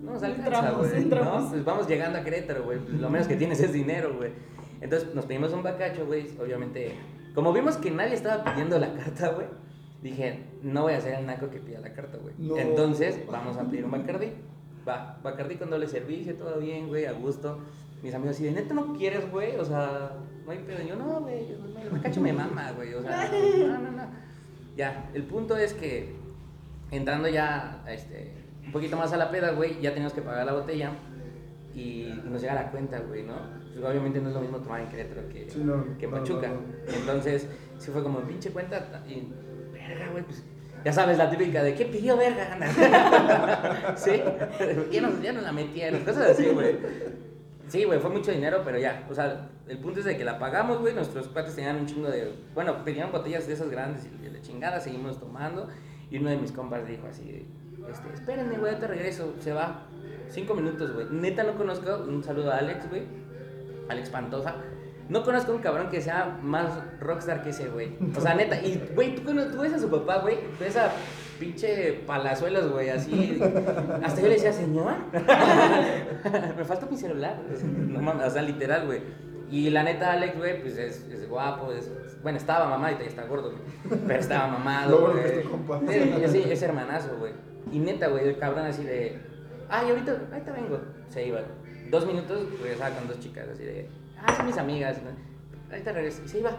No 0.02 0.12
nos 0.12 0.22
alcanza, 0.22 0.70
güey. 0.72 1.04
¿no? 1.04 1.48
Pues 1.50 1.64
vamos 1.64 1.88
llegando 1.88 2.18
a 2.18 2.24
Querétaro, 2.24 2.64
güey. 2.64 2.78
pues, 2.78 3.00
lo 3.00 3.10
menos 3.10 3.28
que 3.28 3.36
tienes 3.36 3.60
es 3.60 3.72
dinero, 3.72 4.14
güey. 4.16 4.32
Entonces 4.80 5.14
nos 5.14 5.26
pedimos 5.26 5.52
un 5.52 5.62
bacacho, 5.62 6.06
güey. 6.06 6.26
Obviamente, 6.40 6.94
como 7.34 7.52
vimos 7.52 7.76
que 7.76 7.90
nadie 7.90 8.14
estaba 8.14 8.44
pidiendo 8.44 8.78
la 8.78 8.92
carta, 8.94 9.32
güey, 9.32 9.46
dije, 10.02 10.44
no 10.62 10.82
voy 10.82 10.94
a 10.94 11.00
ser 11.00 11.14
el 11.14 11.26
naco 11.26 11.50
que 11.50 11.58
pida 11.58 11.80
la 11.80 11.92
carta, 11.92 12.18
güey. 12.18 12.34
No. 12.38 12.56
Entonces, 12.56 13.20
vamos 13.30 13.56
a 13.56 13.64
pedir 13.64 13.84
un 13.84 13.90
Bacardí. 13.90 14.32
Va, 14.88 15.18
Bacardí 15.22 15.56
con 15.56 15.68
doble 15.68 15.86
servicio, 15.86 16.34
todo 16.34 16.58
bien, 16.58 16.88
güey, 16.88 17.04
a 17.04 17.12
gusto. 17.12 17.58
Mis 18.02 18.14
amigos 18.14 18.36
así 18.36 18.44
de, 18.44 18.52
¿neta 18.52 18.72
no 18.72 18.94
quieres, 18.94 19.30
güey? 19.30 19.56
O 19.56 19.64
sea, 19.64 20.12
no 20.46 20.50
hay 20.50 20.58
pedo. 20.58 20.78
Yo, 20.82 20.96
no, 20.96 21.20
güey, 21.20 21.52
el 21.82 21.90
bacacho 21.90 22.20
me 22.22 22.32
mama, 22.32 22.72
güey. 22.72 22.94
O 22.94 23.02
sea, 23.02 23.30
no, 23.30 23.78
no, 23.78 23.90
no. 23.90 24.08
Ya, 24.76 25.10
el 25.12 25.24
punto 25.24 25.56
es 25.56 25.74
que 25.74 26.14
entrando 26.90 27.28
ya 27.28 27.84
este, 27.88 28.32
un 28.70 28.72
poquito 28.72 28.96
más 28.96 29.12
a 29.12 29.16
la 29.16 29.32
peda, 29.32 29.50
güey, 29.50 29.80
ya 29.80 29.90
teníamos 29.90 30.12
que 30.12 30.22
pagar 30.22 30.46
la 30.46 30.52
botella 30.52 30.92
y 31.74 32.08
nos 32.24 32.40
llega 32.40 32.54
la 32.54 32.70
cuenta, 32.70 33.00
güey, 33.00 33.24
¿no? 33.24 33.34
Pues, 33.74 33.84
obviamente 33.84 34.20
no 34.20 34.28
es 34.28 34.34
lo 34.36 34.40
mismo 34.40 34.58
tomar 34.58 34.80
en 34.82 34.88
Querétaro 34.88 35.28
que, 35.28 35.50
Sí, 35.50 35.60
no, 35.64 35.98
que 35.98 36.04
en 36.04 36.10
Pachuca. 36.12 36.46
no, 36.46 36.54
no. 36.54 36.60
Entonces, 36.94 37.48
sí 37.78 37.90
fue 37.90 38.04
como 38.04 38.20
pinche 38.20 38.50
cuenta 38.50 39.02
y, 39.08 39.26
verga, 39.72 40.08
güey, 40.12 40.22
pues. 40.22 40.44
Ya 40.84 40.92
sabes, 40.92 41.18
la 41.18 41.28
típica 41.28 41.64
de 41.64 41.74
¿qué 41.74 41.84
pidió 41.86 42.16
verga? 42.16 42.56
¿Sí? 43.96 44.22
Ya 44.92 45.00
no, 45.02 45.20
ya 45.20 45.32
no 45.32 45.40
la 45.40 45.50
metieron, 45.52 46.00
cosas 46.04 46.30
así, 46.30 46.46
güey. 46.46 46.76
Sí, 47.66 47.84
güey, 47.84 47.98
fue 47.98 48.10
mucho 48.10 48.30
dinero, 48.30 48.62
pero 48.64 48.78
ya. 48.78 49.04
O 49.10 49.14
sea, 49.14 49.50
el 49.66 49.78
punto 49.78 49.98
es 49.98 50.06
de 50.06 50.16
que 50.16 50.24
la 50.24 50.38
pagamos, 50.38 50.78
güey. 50.80 50.94
Nuestros 50.94 51.26
cuates 51.28 51.56
tenían 51.56 51.76
un 51.76 51.86
chingo 51.86 52.08
de. 52.08 52.32
Bueno, 52.54 52.76
tenían 52.84 53.10
botellas 53.10 53.46
de 53.48 53.54
esas 53.54 53.68
grandes 53.68 54.06
y 54.06 54.28
de 54.28 54.40
chingada, 54.40 54.80
seguimos 54.80 55.18
tomando. 55.18 55.68
Y 56.10 56.18
uno 56.18 56.30
de 56.30 56.38
mis 56.38 56.50
compas 56.50 56.86
dijo 56.86 57.06
así: 57.08 57.46
este, 57.88 58.12
Espérenme, 58.14 58.58
güey, 58.58 58.78
te 58.78 58.86
regreso. 58.86 59.34
Se 59.40 59.52
va. 59.52 59.86
Cinco 60.28 60.54
minutos, 60.54 60.92
güey. 60.92 61.06
Neta, 61.10 61.42
no 61.42 61.56
conozco. 61.56 62.04
Un 62.08 62.22
saludo 62.22 62.52
a 62.52 62.58
Alex, 62.58 62.88
güey. 62.88 63.02
Alex 63.88 64.10
Pantoja. 64.10 64.56
No 65.08 65.24
conozco 65.24 65.52
un 65.52 65.58
cabrón 65.60 65.88
que 65.90 66.00
sea 66.00 66.38
más 66.40 66.70
rockstar 67.00 67.42
que 67.42 67.50
ese, 67.50 67.68
güey. 67.68 67.96
O 68.16 68.20
sea, 68.20 68.34
neta. 68.34 68.60
Y, 68.62 68.90
güey, 68.94 69.16
tú, 69.16 69.22
tú 69.22 69.60
ves 69.60 69.72
a 69.74 69.78
su 69.78 69.90
papá, 69.90 70.18
güey. 70.18 70.36
Tú 70.36 70.60
ves 70.64 70.76
a 70.76 70.92
pinche 71.40 72.04
palazuelos, 72.06 72.70
güey, 72.70 72.90
así. 72.90 73.40
Hasta 74.04 74.20
yo 74.20 74.28
le 74.28 74.34
decía, 74.34 74.52
señor. 74.52 74.94
Me 76.56 76.64
falta 76.64 76.86
mi 76.86 76.96
celular. 76.96 77.40
No 77.64 78.00
mames, 78.00 78.28
o 78.28 78.30
sea, 78.30 78.42
literal, 78.42 78.86
güey. 78.86 79.00
Y 79.50 79.70
la 79.70 79.82
neta, 79.82 80.12
Alex, 80.12 80.38
güey, 80.38 80.60
pues 80.60 80.78
es, 80.78 81.08
es 81.08 81.28
guapo. 81.28 81.72
Es, 81.72 81.90
bueno, 82.22 82.38
estaba 82.38 82.68
mamado 82.68 82.96
y 83.02 83.06
está 83.06 83.24
gordo, 83.24 83.50
güey. 83.50 84.00
Pero 84.06 84.20
estaba 84.20 84.46
mamado. 84.46 85.12
Güey. 85.12 86.28
sí, 86.28 86.44
es 86.48 86.62
hermanazo, 86.62 87.16
güey. 87.18 87.32
Y 87.72 87.78
neta, 87.78 88.08
güey, 88.08 88.28
el 88.28 88.38
cabrón 88.38 88.66
así 88.66 88.84
de. 88.84 89.18
Ay, 89.68 89.90
ahorita, 89.90 90.12
ahorita 90.32 90.52
vengo. 90.52 90.80
Se 91.08 91.26
iba. 91.26 91.40
Dos 91.90 92.06
minutos, 92.06 92.42
regresaba 92.62 92.94
con 92.96 93.08
dos 93.08 93.18
chicas, 93.20 93.48
así 93.52 93.64
de. 93.64 93.88
Ah, 94.18 94.34
son 94.36 94.46
mis 94.46 94.58
amigas. 94.58 94.98
¿no? 95.02 95.10
Ahorita 95.70 95.92
regreso. 95.92 96.22
Y 96.24 96.28
se 96.28 96.38
iba. 96.40 96.50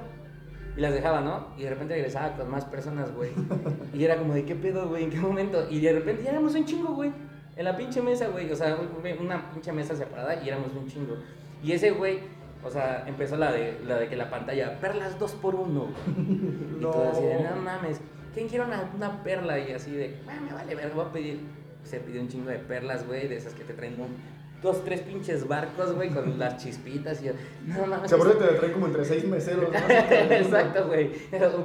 Y 0.78 0.80
las 0.82 0.94
dejaba, 0.94 1.20
¿no? 1.22 1.48
Y 1.58 1.64
de 1.64 1.70
repente 1.70 1.94
regresaba 1.96 2.36
con 2.38 2.50
más 2.50 2.64
personas, 2.66 3.14
güey. 3.14 3.32
Y 3.94 4.04
era 4.06 4.18
como 4.18 4.34
de, 4.34 4.46
¿qué 4.46 4.56
pedo, 4.56 4.88
güey? 4.88 5.04
¿En 5.04 5.10
qué 5.10 5.20
momento? 5.20 5.68
Y 5.70 5.82
de 5.82 5.92
repente 5.94 6.24
ya 6.24 6.32
éramos 6.32 6.56
un 6.56 6.66
chingo, 6.66 6.94
güey. 6.96 7.12
En 7.58 7.66
la 7.66 7.76
pinche 7.76 8.02
mesa, 8.02 8.28
güey. 8.30 8.50
O 8.52 8.56
sea, 8.56 8.76
un- 8.78 9.26
una 9.26 9.52
pinche 9.52 9.72
mesa 9.74 9.96
separada 9.96 10.42
y 10.42 10.48
éramos 10.48 10.72
un 10.74 10.88
chingo. 10.88 11.16
Y 11.62 11.74
ese 11.74 11.92
güey, 11.92 12.20
o 12.64 12.70
sea, 12.70 13.04
empezó 13.06 13.36
la 13.36 13.52
de, 13.52 13.80
la 13.86 13.98
de 13.98 14.08
que 14.08 14.16
la 14.16 14.30
pantalla, 14.30 14.80
perlas 14.80 15.20
dos 15.20 15.34
por 15.34 15.56
uno, 15.56 15.88
güey. 15.88 16.28
Y 16.78 16.82
todo 16.82 17.10
así 17.12 17.22
de, 17.24 17.44
no 17.44 17.56
mames, 17.62 18.00
¿quién 18.34 18.48
quiere 18.48 18.66
una, 18.66 18.90
una 18.96 19.24
perla? 19.24 19.60
Y 19.60 19.72
así 19.74 19.92
de, 19.92 20.18
"Ah, 20.28 20.40
me 20.46 20.54
vale 20.54 20.76
ver, 20.76 20.92
voy 20.92 21.06
a 21.06 21.12
pedir. 21.12 21.40
Se 21.84 22.00
pidió 22.00 22.22
un 22.22 22.28
chingo 22.28 22.50
de 22.50 22.60
perlas, 22.60 23.06
güey, 23.08 23.28
de 23.28 23.38
esas 23.38 23.54
que 23.54 23.64
te 23.64 23.74
traen 23.74 24.00
un- 24.00 24.16
dos, 24.62 24.86
tres 24.86 25.02
pinches 25.02 25.48
barcos, 25.48 25.96
güey, 25.96 26.10
con 26.10 26.38
las 26.38 26.58
chispitas 26.64 27.20
y 27.24 27.26
yo, 27.26 27.32
no 27.66 27.88
mames. 27.88 28.08
Se 28.10 28.16
acuerda 28.16 28.38
que 28.38 28.46
te 28.46 28.60
traen 28.60 28.74
como 28.74 28.86
entre 28.86 29.04
seis 29.06 29.26
meseros, 29.26 29.72
¿no? 29.72 29.78
Exacto, 30.32 30.88
güey. 30.88 31.10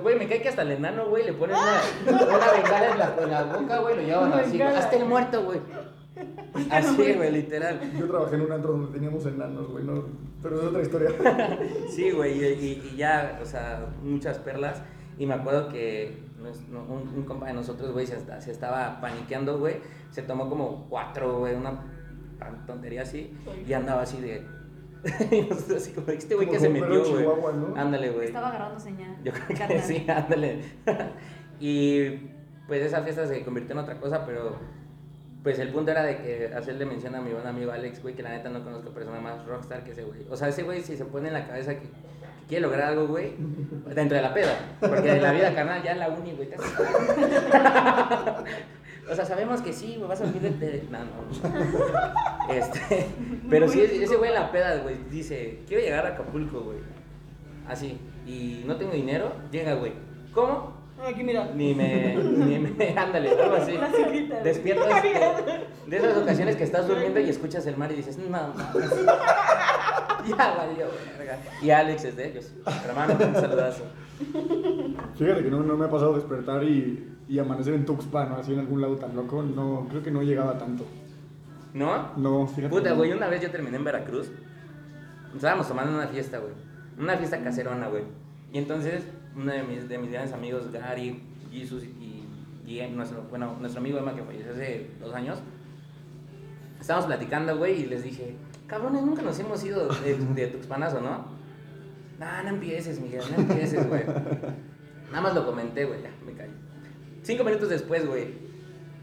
Güey, 0.03 0.19
me 0.19 0.27
cae 0.27 0.41
que 0.41 0.49
hasta 0.49 0.63
el 0.63 0.73
enano, 0.73 1.07
güey, 1.09 1.25
le 1.27 1.35
ponen 1.35 1.57
una, 1.57 1.81
una 2.07 2.53
bengala 2.53 2.93
en 2.93 2.99
la, 2.99 3.17
en 3.23 3.31
la 3.31 3.43
boca, 3.59 3.79
güey, 3.81 3.97
lo 3.97 4.03
llevan 4.03 4.33
así. 4.33 4.53
Bengala. 4.53 4.79
Hasta 4.79 4.97
el 4.97 5.05
muerto, 5.05 5.45
güey. 5.45 5.61
Así, 6.71 7.13
güey, 7.13 7.31
literal. 7.31 7.79
Yo 7.99 8.07
trabajé 8.09 8.37
en 8.37 8.41
un 8.43 8.53
antro 8.53 8.73
donde 8.73 8.91
teníamos 8.91 9.27
enanos, 9.27 9.69
güey, 9.71 9.85
no, 9.85 10.07
pero 10.43 10.57
es 10.59 10.63
otra 10.67 10.81
historia. 10.81 11.11
Sí, 11.91 12.11
güey, 12.13 12.43
y, 12.43 12.47
y- 12.47 12.91
y 12.95 12.97
ya, 12.97 13.39
o 13.43 13.45
sea, 13.45 13.87
muchas 14.03 14.39
perlas. 14.39 14.81
Y 15.19 15.27
me 15.27 15.35
acuerdo 15.35 15.69
que 15.69 16.17
no, 16.25 16.26
un, 16.71 17.13
un 17.17 17.25
compa 17.25 17.47
de 17.47 17.53
nosotros, 17.55 17.93
güey, 17.93 18.07
se, 18.07 18.17
esta- 18.17 18.41
se 18.41 18.51
estaba 18.53 19.01
paniqueando, 19.01 19.59
güey. 19.59 19.77
Se 20.11 20.23
tomó 20.23 20.49
como 20.49 20.87
cuatro, 20.89 21.39
güey, 21.41 21.55
una 21.55 21.81
tontería 22.67 23.03
así. 23.03 23.37
Y 23.67 23.73
andaba 23.73 24.03
así 24.03 24.21
de. 24.21 24.47
y 25.31 25.43
nosotros 25.43 25.83
así 25.83 25.93
como, 25.93 26.09
este 26.09 26.35
güey 26.35 26.49
que 26.49 26.59
se 26.59 26.69
metió, 26.69 27.05
güey. 27.09 27.25
¿no? 27.25 27.75
Ándale, 27.77 28.11
güey. 28.11 28.27
Estaba 28.27 28.49
agarrando 28.49 28.81
señal. 28.81 29.17
Yo 29.23 29.33
creo 29.33 29.47
que 29.47 29.55
Carnal. 29.55 29.81
sí, 29.83 30.07
ándale. 30.09 30.65
y 31.61 32.11
pues 32.67 32.83
esa 32.83 33.03
fiesta 33.03 33.27
se 33.27 33.45
convirtió 33.45 33.73
en 33.73 33.79
otra 33.79 33.99
cosa, 34.01 34.25
pero 34.27 34.57
pues 35.43 35.61
el 35.61 35.69
punto 35.69 35.93
era 35.93 36.03
de 36.03 36.17
que 36.17 36.51
hacerle 36.57 36.85
mención 36.87 37.15
a 37.15 37.21
mi 37.21 37.33
buen 37.33 37.47
amigo 37.47 37.71
Alex, 37.71 38.03
güey, 38.03 38.17
que 38.17 38.23
la 38.25 38.31
neta 38.31 38.49
no 38.49 38.65
conozco 38.65 38.91
persona 38.91 39.21
más 39.21 39.47
rockstar 39.47 39.85
que 39.85 39.93
ese 39.93 40.03
güey. 40.03 40.27
O 40.29 40.37
sea, 40.37 40.49
ese 40.49 40.65
güey 40.65 40.83
si 40.83 40.97
se 40.97 41.05
pone 41.05 41.29
en 41.29 41.35
la 41.35 41.47
cabeza 41.47 41.79
que 41.79 41.87
quiere 42.49 42.63
lograr 42.63 42.89
algo, 42.89 43.07
güey, 43.09 43.35
dentro 43.95 44.17
de 44.17 44.23
la 44.23 44.33
peda, 44.35 44.59
porque 44.81 45.13
en 45.13 45.23
la 45.23 45.33
vida 45.33 45.55
carnal 45.55 45.83
ya 45.83 45.95
la 45.95 46.09
uni, 46.09 46.33
güey, 46.33 46.49
te 46.49 46.57
O 49.09 49.15
sea, 49.15 49.25
sabemos 49.25 49.63
que 49.63 49.73
sí, 49.73 49.95
güey, 49.97 50.09
vas 50.09 50.21
a 50.21 50.25
olvidar 50.25 50.53
de... 50.55 50.83
No, 50.91 50.99
no. 50.99 51.07
Este, 52.53 53.07
pero 53.49 53.69
sí, 53.69 53.81
ese 53.81 54.17
güey 54.17 54.31
en 54.31 54.35
la 54.35 54.51
peda, 54.51 54.79
güey, 54.83 54.97
dice, 55.11 55.61
quiero 55.67 55.83
llegar 55.83 56.07
a 56.07 56.09
Acapulco, 56.11 56.61
güey. 56.61 56.79
Así, 57.69 58.01
y 58.27 58.65
no 58.67 58.77
tengo 58.77 58.93
dinero, 58.93 59.33
llega, 59.51 59.75
güey. 59.75 59.93
¿Cómo? 60.33 60.76
Aquí, 61.05 61.23
mira. 61.23 61.51
Ni 61.55 61.75
me, 61.75 62.17
ni 62.17 62.59
me, 62.59 62.89
ándale, 62.99 63.31
algo 63.31 63.57
así. 63.57 63.79
Despiertas 64.43 65.03
de, 65.03 65.67
de 65.87 65.97
esas 65.97 66.17
ocasiones 66.17 66.57
que 66.57 66.65
estás 66.65 66.89
durmiendo 66.89 67.21
y 67.21 67.29
escuchas 67.29 67.67
el 67.67 67.77
mar 67.77 67.93
y 67.93 67.97
dices, 67.97 68.19
no, 68.19 68.29
mames. 68.29 68.57
ya 70.29 70.55
valió, 70.57 70.87
verga. 71.19 71.39
Y 71.63 71.71
Alex 71.71 72.05
es 72.05 72.17
de 72.17 72.29
ellos. 72.29 72.53
Hermano, 72.85 73.15
un 73.15 73.35
saludazo. 73.35 73.85
Fíjate 75.17 75.43
que 75.43 75.51
no, 75.51 75.61
no 75.63 75.77
me 75.77 75.85
ha 75.85 75.91
pasado 75.91 76.15
despertar 76.15 76.65
y, 76.65 77.17
y 77.29 77.39
amanecer 77.39 77.75
en 77.75 77.85
Tuxpan, 77.85 78.31
¿no? 78.31 78.37
Así 78.37 78.53
en 78.53 78.61
algún 78.61 78.81
lado 78.81 78.97
tan 78.97 79.15
loco, 79.15 79.43
no, 79.43 79.87
creo 79.91 80.03
que 80.03 80.11
no 80.11 80.23
llegaba 80.23 80.59
tanto. 80.59 80.85
¿No? 81.75 82.17
No, 82.17 82.47
fíjate. 82.47 82.75
Puta, 82.75 82.93
güey, 82.93 83.11
no. 83.11 83.17
una 83.19 83.29
vez 83.29 83.43
yo 83.43 83.51
terminé 83.51 83.77
en 83.77 83.85
Veracruz. 83.85 84.31
Estábamos 85.35 85.69
tomando 85.69 85.93
una 85.93 86.07
fiesta, 86.07 86.39
güey. 86.39 86.53
Una 86.99 87.19
fiesta 87.19 87.43
caserona, 87.43 87.89
güey. 87.89 88.05
Y 88.53 88.59
entonces, 88.59 89.05
uno 89.37 89.53
de 89.53 89.63
mis, 89.63 89.89
de 89.89 89.99
mis 89.99 90.11
grandes 90.11 90.33
amigos, 90.33 90.73
Gary, 90.73 91.23
Jesus 91.53 91.85
y, 91.85 92.25
y 92.67 92.87
nuestro, 92.89 93.23
bueno, 93.25 93.57
nuestro 93.61 93.81
amigo 93.81 93.99
Emma, 93.99 94.15
que 94.15 94.23
falleció 94.23 94.53
hace 94.53 94.91
dos 94.99 95.15
años, 95.15 95.39
estábamos 96.81 97.07
platicando, 97.07 97.57
güey, 97.57 97.83
y 97.83 97.87
les 97.87 98.03
dije, 98.03 98.35
cabrones, 98.67 99.03
nunca 99.03 99.23
nos 99.23 99.39
hemos 99.39 99.63
ido 99.65 99.89
de, 99.89 100.17
de 100.17 100.47
Tuxpanazo, 100.49 101.01
¿no? 101.01 101.37
No, 102.19 102.43
no 102.43 102.49
empieces, 102.49 102.99
Miguel, 102.99 103.23
no 103.31 103.43
empieces, 103.43 103.87
güey. 103.89 104.05
Nada 105.11 105.21
más 105.21 105.35
lo 105.35 105.45
comenté, 105.45 105.85
güey, 105.85 106.03
ya, 106.03 106.11
me 106.25 106.33
callo. 106.33 106.53
Cinco 107.23 107.45
minutos 107.45 107.69
después, 107.69 108.07
güey. 108.07 108.47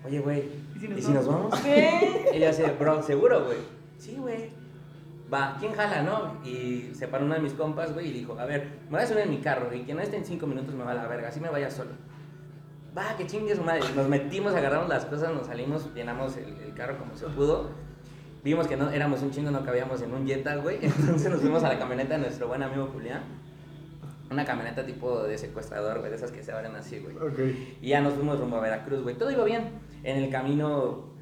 Oye, 0.05 0.19
güey, 0.19 0.43
¿y 0.75 1.01
si 1.01 1.11
nos 1.11 1.27
vamos? 1.27 1.57
¿Qué? 1.61 2.29
Ella 2.33 2.49
dice, 2.49 2.73
bro, 2.79 3.01
¿seguro, 3.03 3.45
güey? 3.45 3.57
Sí, 3.97 4.17
güey. 4.19 4.49
Va, 5.33 5.57
¿quién 5.59 5.73
jala, 5.73 6.03
no? 6.03 6.45
Y 6.45 6.91
se 6.93 7.07
paró 7.07 7.25
uno 7.25 7.35
de 7.35 7.41
mis 7.41 7.53
compas, 7.53 7.93
güey, 7.93 8.09
y 8.09 8.13
dijo, 8.13 8.37
a 8.39 8.45
ver, 8.45 8.67
me 8.85 8.91
voy 8.91 9.01
a 9.01 9.07
subir 9.07 9.23
en 9.23 9.29
mi 9.29 9.39
carro 9.39 9.73
y 9.73 9.83
quien 9.83 9.97
no 9.97 10.03
esté 10.03 10.17
en 10.17 10.25
cinco 10.25 10.45
minutos 10.47 10.73
me 10.75 10.83
va 10.83 10.91
a 10.91 10.95
la 10.95 11.07
verga, 11.07 11.29
así 11.29 11.39
me 11.39 11.49
vaya 11.49 11.69
solo. 11.69 11.91
Va, 12.95 13.17
que 13.17 13.25
chingue 13.25 13.55
su 13.55 13.63
madre. 13.63 13.81
Nos 13.95 14.07
metimos, 14.07 14.53
agarramos 14.53 14.87
las 14.87 15.05
cosas, 15.05 15.33
nos 15.33 15.47
salimos, 15.47 15.89
llenamos 15.95 16.37
el, 16.37 16.55
el 16.63 16.73
carro 16.75 16.97
como 16.99 17.15
se 17.15 17.25
pudo. 17.27 17.71
Vimos 18.43 18.67
que 18.67 18.75
no 18.75 18.89
éramos 18.89 19.21
un 19.21 19.31
chingo, 19.31 19.51
no 19.51 19.63
cabíamos 19.63 20.01
en 20.01 20.13
un 20.13 20.27
Jetta, 20.27 20.57
güey. 20.57 20.77
Entonces 20.81 21.31
nos 21.31 21.41
fuimos 21.41 21.63
a 21.63 21.69
la 21.69 21.79
camioneta 21.79 22.15
de 22.15 22.19
nuestro 22.19 22.47
buen 22.47 22.61
amigo 22.61 22.89
Julián. 22.93 23.23
Una 24.29 24.45
camioneta 24.45 24.85
tipo 24.85 25.23
de 25.23 25.37
secuestrador, 25.37 25.99
güey, 25.99 26.09
de 26.09 26.17
esas 26.17 26.31
que 26.31 26.43
se 26.43 26.51
abren 26.51 26.75
así, 26.75 26.99
güey. 26.99 27.15
Y 27.81 27.89
ya 27.89 28.01
nos 28.01 28.13
fuimos 28.13 28.39
rumbo 28.39 28.57
a 28.57 28.61
Veracruz, 28.61 29.01
güey. 29.01 29.15
Todo 29.15 29.31
iba 29.31 29.43
bien. 29.43 29.69
En 30.03 30.17
el 30.17 30.29
camino, 30.29 31.12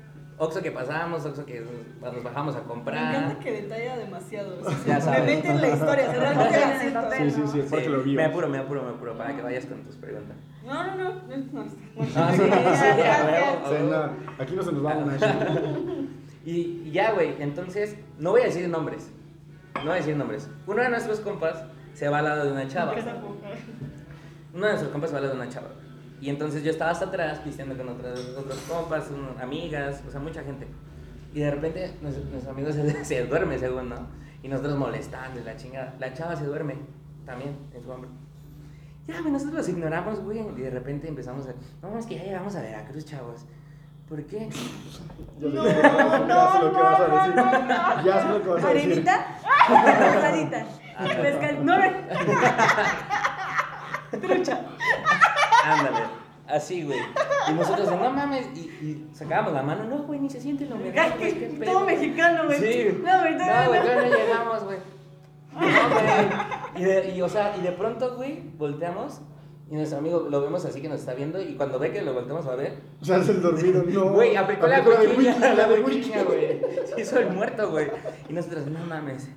Oxxo 0.41 0.59
que 0.63 0.71
pasábamos, 0.71 1.23
Oxxo 1.23 1.45
que 1.45 1.61
nos 2.01 2.23
bajamos 2.23 2.55
a 2.55 2.61
Me 2.61 2.65
comprar. 2.65 3.13
encanta 3.13 3.39
que 3.43 3.51
detalla 3.61 3.95
demasiado. 3.97 4.59
o 4.59 4.63
sea, 4.63 4.77
Ya 4.87 4.95
me 4.95 5.01
sabes. 5.01 5.25
mete 5.35 5.47
en 5.49 5.61
la 5.61 5.69
historia, 5.69 6.11
realmente 6.11 6.59
la 6.59 6.79
siento. 6.79 7.01
Sí, 7.11 7.29
sí, 7.29 7.41
sí, 7.51 7.59
es 7.59 7.65
porque 7.69 7.85
Sí, 7.85 7.91
lo 7.91 8.01
vi. 8.01 8.15
me 8.15 8.25
apuro, 8.25 8.49
me 8.49 8.57
apuro, 8.57 8.81
me 8.81 8.89
apuro, 8.89 9.15
para 9.15 9.35
que 9.35 9.41
vayas 9.43 9.67
con 9.67 9.83
tus 9.83 9.97
preguntas. 9.97 10.35
No, 10.65 10.83
no, 10.83 10.95
no. 10.97 11.09
no, 11.27 11.37
no, 11.37 11.63
no. 11.63 11.71
Ah, 12.15 14.09
a 14.39 14.41
aquí 14.43 14.55
no 14.55 14.63
se 14.63 14.71
nos 14.71 14.83
va 14.83 14.97
una 14.97 15.15
Y, 16.43 16.51
y 16.85 16.91
ya, 16.91 17.11
güey, 17.11 17.35
entonces, 17.39 17.95
no 18.17 18.31
voy 18.31 18.41
a 18.41 18.45
decir 18.45 18.67
nombres. 18.67 19.11
No 19.75 19.81
voy 19.83 19.91
a 19.91 19.95
decir 19.97 20.15
nombres. 20.17 20.49
Uno 20.65 20.81
de 20.81 20.89
nuestros 20.89 21.19
compas 21.19 21.65
se 21.93 22.09
va 22.09 22.17
al 22.17 22.25
lado 22.25 22.45
de 22.45 22.51
una 22.53 22.67
chava. 22.67 22.95
Uno 24.55 24.65
de 24.65 24.71
nuestros 24.71 24.91
compas 24.91 25.11
se 25.11 25.13
va 25.13 25.19
al 25.19 25.25
lado 25.25 25.37
de 25.37 25.43
una 25.43 25.51
chava. 25.53 25.67
Y 26.21 26.29
entonces 26.29 26.63
yo 26.63 26.69
estaba 26.71 26.91
hasta 26.91 27.05
atrás 27.05 27.39
pisteando 27.39 27.75
con 27.75 27.89
otros, 27.89 28.35
otros 28.37 28.59
compas, 28.69 29.09
amigas, 29.41 30.01
o 30.07 30.11
sea, 30.11 30.19
mucha 30.19 30.43
gente. 30.43 30.67
Y 31.33 31.39
de 31.39 31.49
repente 31.51 31.93
nuestro, 32.01 32.23
nuestro 32.25 32.51
amigo 32.51 32.71
se, 32.71 33.03
se 33.05 33.25
duerme, 33.25 33.57
según, 33.57 33.89
¿no? 33.89 33.95
Y 34.43 34.47
nosotros 34.47 34.77
molestando 34.77 35.39
y 35.39 35.43
la 35.43 35.55
chingada. 35.55 35.93
La 35.99 36.13
chava 36.13 36.35
se 36.35 36.45
duerme 36.45 36.75
también 37.25 37.55
en 37.73 37.81
su 37.83 37.89
hombro. 37.91 38.09
Ya, 39.07 39.19
güey, 39.19 39.31
nosotros 39.31 39.57
los 39.57 39.69
ignoramos, 39.69 40.19
güey. 40.19 40.39
Y 40.57 40.61
de 40.61 40.69
repente 40.69 41.07
empezamos 41.07 41.47
a. 41.47 41.53
No, 41.87 41.97
es 41.97 42.05
que 42.05 42.15
ya 42.15 42.23
llegamos 42.23 42.55
a 42.55 42.61
Veracruz, 42.61 43.03
chavos. 43.05 43.45
¿Por 44.07 44.23
qué? 44.25 44.47
Ya 45.39 45.49
sé, 45.49 45.55
No, 45.55 45.65
ya 45.65 46.51
sé 46.51 46.61
lo 46.63 46.71
que 46.71 46.77
vas 46.81 46.99
a 47.01 47.07
no, 47.07 47.15
decir. 47.17 47.35
no, 47.35 48.03
Ya 48.05 48.21
sé 48.21 48.29
lo 48.29 48.41
que 48.43 48.49
vas 48.49 48.63
a 48.63 48.73
decir. 48.73 48.91
¿Arenita? 48.91 49.15
Pesca- 51.21 51.51
No, 51.63 51.77
no. 51.77 51.85
Ándale. 55.63 55.97
Así, 56.47 56.83
güey. 56.83 56.99
Y 57.49 57.53
nosotros, 57.53 57.89
no 57.91 58.09
mames. 58.11 58.47
Y, 58.55 58.59
y 58.59 59.09
sacábamos 59.13 59.53
la 59.53 59.63
mano. 59.63 59.83
No, 59.85 60.03
güey, 60.03 60.19
ni 60.19 60.29
se 60.29 60.41
siente 60.41 60.65
lo 60.65 60.75
mejor. 60.75 60.99
Ay, 60.99 61.11
güey, 61.17 61.33
que- 61.33 61.39
qué 61.39 61.45
pedo". 61.59 61.71
Todo 61.71 61.85
mexicano, 61.85 62.45
güey. 62.45 62.59
Sí. 62.59 62.97
No, 63.03 63.19
güey, 63.19 63.31
No, 63.33 63.37
todavía 63.45 63.67
güey, 63.67 63.79
no. 63.79 63.85
todavía 63.85 64.09
no 64.09 64.17
llegamos, 64.17 64.63
güey. 64.65 64.77
No, 65.53 65.59
güey. 65.59 66.81
Y, 66.81 66.83
de, 66.85 67.09
y, 67.15 67.21
o 67.21 67.29
sea, 67.29 67.55
y 67.57 67.61
de 67.61 67.71
pronto, 67.73 68.15
güey, 68.15 68.41
volteamos. 68.57 69.21
Y 69.69 69.75
nuestro 69.75 69.99
amigo 69.99 70.27
lo 70.29 70.41
vemos 70.41 70.65
así 70.65 70.81
que 70.81 70.89
nos 70.89 70.99
está 70.99 71.13
viendo. 71.13 71.41
Y 71.41 71.55
cuando 71.55 71.79
ve 71.79 71.91
que 71.93 72.01
lo 72.01 72.13
volteamos 72.13 72.45
a 72.47 72.55
ver, 72.55 72.81
O 73.01 73.05
sea, 73.05 73.17
es 73.17 73.29
el 73.29 73.41
dormido, 73.41 73.83
no. 73.87 74.11
Güey, 74.11 74.35
aplicó 74.35 74.67
la 74.67 74.83
coquilla, 74.83 75.53
la 75.53 75.67
wiki. 75.67 76.11
güey. 76.25 76.61
Se 76.93 76.99
hizo 77.01 77.19
el 77.19 77.29
muerto, 77.31 77.69
güey. 77.71 77.89
Y 78.27 78.33
nosotros, 78.33 78.65
no 78.67 78.79
mames. 78.85 79.29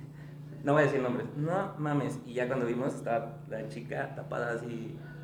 No 0.63 0.73
voy 0.73 0.81
a 0.81 0.85
decir 0.85 0.99
nombres. 1.01 1.27
No 1.37 1.73
mames. 1.77 2.19
Y 2.25 2.33
ya 2.33 2.47
cuando 2.47 2.65
vimos, 2.65 2.93
estaba 2.95 3.37
la 3.49 3.67
chica 3.69 4.13
tapada 4.15 4.53
así, 4.55 4.97
pues, 4.99 5.14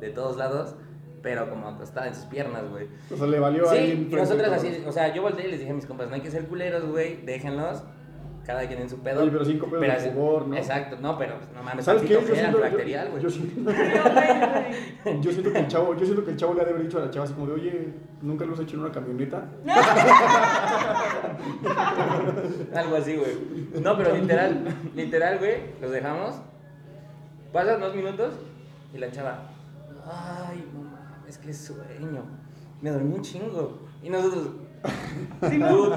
de 0.00 0.10
todos 0.10 0.36
lados, 0.36 0.74
pero 1.22 1.48
como 1.50 1.68
acostada 1.68 2.08
en 2.08 2.14
sus 2.14 2.24
piernas, 2.26 2.62
güey. 2.70 2.86
O 3.12 3.16
sea, 3.16 3.26
le 3.26 3.38
valió 3.40 3.68
ahí 3.70 3.78
Sí, 3.78 3.84
y 3.86 3.90
enfrente 3.92 4.16
nosotros 4.16 4.48
así, 4.52 4.84
o 4.86 4.92
sea, 4.92 5.12
yo 5.14 5.22
volteé 5.22 5.48
y 5.48 5.50
les 5.50 5.60
dije 5.60 5.72
a 5.72 5.74
mis 5.74 5.86
compas, 5.86 6.08
no 6.08 6.14
hay 6.14 6.20
que 6.20 6.30
ser 6.30 6.44
culeros, 6.46 6.84
güey, 6.86 7.16
déjenlos. 7.24 7.82
Cada 8.44 8.64
quien 8.68 8.80
en 8.80 8.88
su 8.88 9.00
pedo. 9.00 9.22
Oye, 9.22 9.32
pero 9.32 9.44
cinco 9.44 9.66
pedos 9.66 9.80
de 9.82 9.90
así- 9.90 10.08
favor, 10.10 10.46
¿no? 10.46 10.56
Exacto, 10.56 10.96
no, 11.00 11.18
pero 11.18 11.34
no 11.52 11.64
mames, 11.64 11.84
¿Sabes 11.84 12.02
qué? 12.02 12.10
Yo 12.10 12.20
siento, 12.20 12.36
yo, 12.36 12.46
antibacterial, 12.46 13.10
güey. 13.10 13.22
yo 13.24 13.28
siento, 13.28 13.54
Pero, 13.76 14.04
güey, 14.14 14.28
güey. 15.04 15.20
yo 15.20 15.32
siento 15.32 15.52
que 15.52 15.58
el 15.58 15.66
chavo, 15.66 15.94
yo 15.96 16.04
siento 16.04 16.24
que 16.24 16.30
el 16.30 16.36
chavo 16.36 16.54
le 16.54 16.60
ha 16.60 16.64
de 16.64 16.70
haber 16.70 16.82
dicho 16.84 16.98
a 16.98 17.06
la 17.06 17.10
chava 17.10 17.24
así 17.24 17.34
como 17.34 17.48
de, 17.48 17.54
oye, 17.54 17.88
¿nunca 18.22 18.44
lo 18.44 18.54
has 18.54 18.60
hecho 18.60 18.76
en 18.76 18.82
una 18.82 18.92
camioneta? 18.92 19.48
Algo 22.74 22.96
así, 22.96 23.16
güey. 23.16 23.32
No, 23.82 23.96
pero 23.96 24.14
literal, 24.16 24.64
literal, 24.94 25.38
güey, 25.38 25.54
los 25.80 25.90
dejamos. 25.90 26.36
Pasan 27.52 27.80
dos 27.80 27.94
minutos 27.96 28.34
y 28.94 28.98
la 28.98 29.10
chava, 29.10 29.50
ay, 30.06 30.70
no 30.74 30.80
mames, 30.82 31.38
qué 31.38 31.52
sueño. 31.52 32.22
Me 32.80 32.90
dormí 32.90 33.14
un 33.16 33.22
chingo. 33.22 33.78
Y 34.02 34.10
nosotros, 34.10 34.48
dude, 35.40 35.96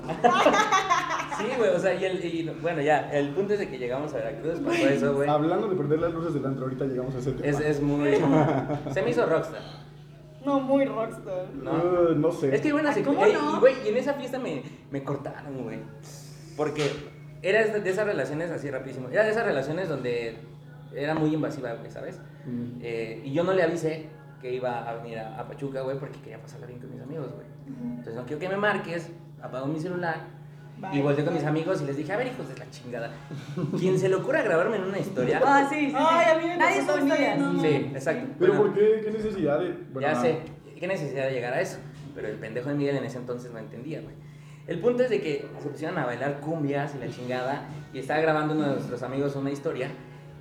Sí, 1.38 1.44
güey, 1.58 1.70
o 1.70 1.78
sea, 1.78 1.94
y, 1.94 2.04
el, 2.04 2.24
y 2.24 2.48
bueno, 2.62 2.80
ya, 2.80 3.10
el 3.12 3.30
punto 3.30 3.54
es 3.54 3.58
de 3.60 3.68
que 3.68 3.78
llegamos 3.78 4.12
a 4.14 4.16
Veracruz, 4.18 4.60
pasó 4.60 4.88
eso, 4.88 5.14
güey. 5.14 5.28
Hablando 5.28 5.68
de 5.68 5.76
perder 5.76 5.98
las 6.00 6.12
luces 6.12 6.34
del 6.34 6.46
antro, 6.46 6.64
ahorita 6.64 6.84
llegamos 6.86 7.14
a 7.14 7.18
ese 7.18 7.32
tema. 7.32 7.46
Es, 7.48 7.60
es 7.60 7.80
muy. 7.82 8.14
Se 8.94 9.02
me 9.02 9.10
hizo 9.10 9.26
rockstar, 9.26 9.60
No, 10.44 10.60
muy 10.60 10.84
rockstar. 10.84 11.46
¿no? 11.54 11.72
Uh, 11.72 12.14
no 12.14 12.30
sé. 12.32 12.54
Es 12.54 12.60
que 12.60 12.72
bueno, 12.72 12.88
Ay, 12.88 12.94
se- 12.96 13.02
¿cómo 13.02 13.24
eh, 13.26 13.32
no? 13.32 13.56
y 13.56 13.60
güey, 13.60 13.74
y 13.84 13.88
en 13.88 13.96
esa 13.96 14.14
fiesta 14.14 14.38
me, 14.38 14.62
me 14.90 15.02
cortaron, 15.02 15.64
güey. 15.64 15.80
Porque 16.56 16.84
era 17.42 17.64
de 17.64 17.80
de 17.80 17.90
esas 17.90 18.06
relaciones 18.06 18.50
así 18.50 18.70
rapidísimo. 18.70 19.08
Era 19.10 19.24
de 19.24 19.30
esas 19.32 19.44
relaciones 19.44 19.88
donde 19.88 20.36
era 20.94 21.14
muy 21.14 21.32
invasiva, 21.34 21.72
güey, 21.74 21.90
¿sabes? 21.90 22.20
Mm. 22.46 22.80
Eh, 22.82 23.22
y 23.24 23.32
yo 23.32 23.44
no 23.44 23.52
le 23.52 23.62
avisé 23.62 24.06
que 24.40 24.52
iba 24.54 24.88
a 24.88 24.94
venir 24.96 25.18
a, 25.18 25.38
a 25.40 25.48
Pachuca, 25.48 25.80
güey, 25.82 25.98
porque 25.98 26.18
quería 26.20 26.38
pasarla 26.40 26.66
bien 26.66 26.78
con 26.80 26.90
mis 26.90 27.00
amigos, 27.00 27.32
güey. 27.34 27.46
Entonces 27.66 28.14
no 28.14 28.24
quiero 28.26 28.40
que 28.40 28.48
me 28.48 28.56
marques, 28.56 29.10
apago 29.42 29.66
mi 29.66 29.80
celular. 29.80 30.34
Y 30.76 30.96
Bye. 30.96 31.02
volteé 31.02 31.24
con 31.24 31.34
mis 31.34 31.44
amigos 31.44 31.80
y 31.82 31.86
les 31.86 31.96
dije, 31.96 32.12
a 32.12 32.16
ver, 32.16 32.26
hijos 32.26 32.48
de 32.48 32.56
la 32.58 32.68
chingada. 32.70 33.10
Quien 33.78 33.98
se 33.98 34.08
le 34.08 34.16
ocurra 34.16 34.42
grabarme 34.42 34.76
en 34.76 34.82
una 34.84 34.98
historia. 34.98 35.40
Ah, 35.44 35.66
sí, 35.70 35.76
sí. 35.76 35.90
sí. 35.90 35.96
Ay, 35.96 36.32
a 36.32 36.38
mí 36.38 36.48
me 36.48 36.56
Nadie 36.58 36.82
pasó 36.82 36.98
también, 36.98 37.40
no. 37.40 37.60
Sí, 37.62 37.90
exacto. 37.94 38.34
Pero 38.38 38.52
Bueno, 38.54 38.66
¿por 38.66 38.74
qué? 38.74 39.00
¿Qué 39.04 39.10
necesidad 39.12 39.60
de...? 39.60 39.74
bueno, 39.92 40.08
ya 40.08 40.14
sé, 40.20 40.40
qué 40.78 40.86
necesidad 40.86 41.26
de 41.26 41.32
llegar 41.32 41.54
a 41.54 41.60
eso. 41.60 41.78
Pero 42.14 42.28
el 42.28 42.34
pendejo 42.36 42.68
de 42.68 42.74
Miguel 42.74 42.96
en 42.96 43.04
ese 43.04 43.18
entonces 43.18 43.50
no 43.52 43.58
entendía, 43.58 44.00
güey. 44.02 44.14
El 44.66 44.80
punto 44.80 45.04
es 45.04 45.10
de 45.10 45.20
que 45.20 45.46
se 45.60 45.68
pusieron 45.68 45.96
a 45.96 46.06
bailar 46.06 46.40
cumbias 46.40 46.94
y 46.94 46.98
la 46.98 47.08
chingada. 47.10 47.62
Y 47.92 47.98
estaba 48.00 48.20
grabando 48.20 48.54
uno 48.54 48.64
de 48.64 48.72
nuestros 48.74 49.02
amigos 49.02 49.36
una 49.36 49.50
historia. 49.52 49.88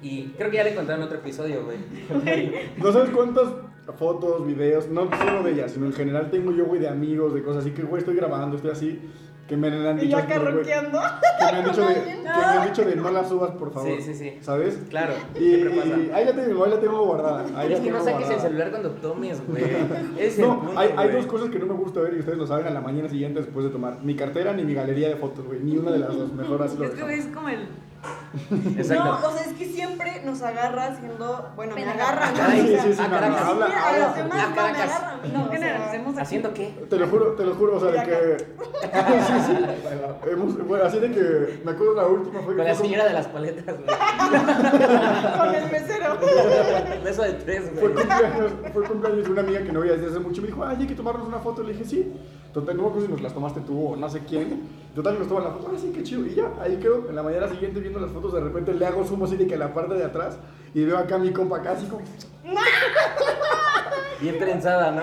Y 0.04 0.34
creo 0.38 0.51
que 0.51 0.58
ya 0.58 0.64
le 0.66 0.76
contaron 0.76 1.01
en 1.01 1.08
otro 1.08 1.18
episodio, 1.20 1.64
güey. 1.66 1.78
No 2.78 2.91
sabes 2.91 3.10
cuántas 3.10 3.47
fotos, 3.97 4.45
videos, 4.45 4.88
no 4.89 5.10
solo 5.18 5.43
de 5.43 5.51
ellas, 5.54 5.72
sino 5.72 5.86
en 5.88 5.93
general 5.93 6.30
tengo 6.30 6.51
yo, 6.51 6.66
güey, 6.66 6.80
de 6.80 6.88
amigos, 6.89 7.34
de 7.34 7.41
cosas 7.43 7.64
así 7.64 7.72
que, 7.74 7.84
güey, 7.84 7.99
estoy 7.99 8.16
grabando, 8.16 8.56
estoy 8.56 8.72
así, 8.72 9.01
que 9.47 9.58
me 9.58 9.68
han 9.68 9.97
Y 9.97 10.01
dicho... 10.04 10.12
yo 10.12 10.18
acá 10.24 10.39
güey, 10.39 10.54
ronqueando. 10.54 10.99
Que 10.99 11.45
me 11.51 11.58
han 11.60 11.66
dicho 11.66 11.82
de, 11.88 11.93
que 11.95 12.22
me 12.24 12.30
han 12.30 12.68
dicho 12.68 12.86
de 12.86 12.95
no 12.95 13.12
la 13.12 13.28
subas, 13.28 13.51
por 13.51 13.74
favor. 13.74 13.89
Sí, 13.97 14.01
sí, 14.01 14.14
sí. 14.14 14.38
¿Sabes? 14.41 14.80
Claro, 14.89 15.14
Y, 15.36 15.66
pasa. 15.66 15.88
y 15.88 16.12
ahí 16.14 16.26
la 16.26 16.34
tengo, 16.34 16.64
ahí 16.64 16.72
la 16.72 16.80
tengo 16.80 17.06
guardada. 17.06 17.45
Ahí 17.60 17.74
es 17.74 17.80
que 17.82 17.91
no 17.91 18.04
saques 18.04 18.30
el 18.30 18.39
celular 18.39 18.72
cuando 18.72 18.91
tomes, 18.91 19.45
güey. 19.45 19.64
Es 20.18 20.39
el 20.39 20.47
No, 20.47 20.62
punto, 20.62 20.80
hay, 20.80 21.10
dos 21.12 21.26
cosas 21.26 21.49
que 21.49 21.60
no 21.60 21.66
me 21.66 21.74
gusta 21.74 21.99
ver 22.01 22.14
y 22.14 22.20
ustedes 22.20 22.38
lo 22.38 22.47
saben 22.47 22.68
a 22.68 22.72
la 22.72 22.82
mañana 22.82 23.10
siguiente 23.10 23.41
después 23.41 23.66
de 23.66 23.72
tomar. 23.72 24.01
Mi 24.01 24.16
cartera 24.16 24.54
ni 24.54 24.64
mi 24.64 24.74
galería 24.74 25.10
de 25.10 25.18
fotos, 25.18 25.45
güey. 25.45 25.60
Ni 25.60 25.78
una 25.78 25.91
de 25.91 25.99
las 25.99 26.16
dos. 26.18 26.32
Mejor 26.34 26.62
así 26.64 26.78
lo 26.78 26.86
Es 26.86 26.91
que, 26.91 27.14
es 27.14 27.26
como 27.28 27.49
el. 27.49 27.68
Exacto. 28.78 29.04
No, 29.04 29.28
o 29.28 29.32
sea, 29.32 29.43
es 29.45 29.54
que 29.54 29.66
siempre 29.66 30.22
nos 30.26 30.41
agarra 30.41 30.88
haciendo. 30.88 31.51
Bueno, 31.56 31.76
me 31.76 31.84
agarran. 31.86 32.34
Ay, 32.41 32.62
¿no? 32.62 32.68
sí, 32.68 32.89
sí, 32.89 32.93
sí, 32.93 32.99
ah, 32.99 33.08
no, 33.08 33.16
Caracas. 33.16 33.41
no, 33.41 33.51
habla, 33.51 33.66
a 33.66 33.99
los 33.99 34.16
demás 34.16 34.39
Ah, 34.39 34.49
no 34.49 34.56
me 34.56 34.62
agarran. 34.82 35.34
No, 35.34 35.39
o 35.39 35.47
sea, 35.47 35.51
generalicemos 35.51 36.14
aquí. 36.14 36.22
¿Haciendo 36.22 36.54
qué? 36.54 36.86
Te 36.89 36.97
lo 36.97 37.08
juro, 37.08 37.32
te 37.34 37.45
lo 37.45 37.56
juro, 37.56 37.78
o 37.78 37.80
sea, 37.80 37.91
de 37.91 38.04
que... 38.04 38.38
sí, 39.28 39.34
sí. 39.47 40.30
Hemos, 40.32 40.68
bueno, 40.68 40.86
así 40.86 40.99
de 40.99 41.12
que... 41.12 41.62
Me 41.64 41.72
acuerdo 41.72 41.93
la 41.93 42.08
última 42.08 42.41
fue... 42.41 42.56
Con 42.56 42.66
la 42.66 42.76
fue 42.76 42.86
señora 42.86 43.06
de 43.06 43.14
las 43.14 43.28
paletas, 43.28 43.76
güey. 43.78 43.97
Con 45.38 45.56
el 45.56 45.72
mesero. 45.72 46.18
Beso 47.04 47.22
de 47.24 47.34
tres, 47.34 47.72
Fue 47.74 47.89
güey. 47.89 48.06
cumpleaños, 48.06 48.51
fue 48.74 48.84
cumpleaños 48.84 49.26
de 49.26 49.32
una 49.32 49.41
amiga 49.41 49.64
que 49.64 49.72
no 49.72 49.80
veía 49.82 49.93
desde 49.93 50.08
hace 50.08 50.20
mucho. 50.20 50.41
Me 50.41 50.47
dijo, 50.47 50.66
ay, 50.66 50.78
hay 50.80 50.88
que 50.88 50.95
tomarnos 50.95 51.28
una 51.28 51.39
foto. 51.39 51.64
Le 51.64 51.74
dije, 51.74 51.86
sí. 51.86 52.14
Total, 52.54 52.76
no 52.78 52.84
me 52.84 52.89
acuerdo 52.89 53.08
si 53.08 53.12
nos 53.14 53.22
las 53.22 53.34
tomaste 53.34 53.62
tú 53.62 53.93
o 53.93 53.95
no 53.95 54.10
sé 54.10 54.20
quién. 54.28 54.82
Total, 54.96 55.18
nos 55.18 55.28
toman 55.28 55.44
la 55.46 55.52
foto. 55.52 55.72
Ah, 55.74 55.78
sí, 55.78 55.91
qué 55.94 56.04
chido. 56.04 56.26
Y 56.26 56.36
ya, 56.36 56.52
ahí 56.62 56.78
quedó. 56.78 57.08
En 57.10 57.16
la 57.16 57.24
mañana 57.24 57.48
siguiente 57.50 57.80
viendo 57.80 58.00
las 58.00 58.12
fotos, 58.12 58.34
de 58.34 58.41
repente 58.41 58.74
le 58.74 58.86
hago 58.86 59.04
zoom 59.04 59.24
así 59.24 59.38
de 59.38 59.48
que 59.48 59.58
la 59.58 59.74
parte 59.74 59.96
de 59.96 60.04
atrás. 60.04 60.38
Y 60.74 60.86
veo 60.86 60.98
acá 60.98 61.16
a 61.16 61.20
mi 61.20 61.32
compa 61.32 61.58
acá 61.58 61.72
así 61.72 61.86
como... 61.88 62.04
Bien 64.22 64.38
trenzada, 64.39 64.91
¿no? 64.91 65.02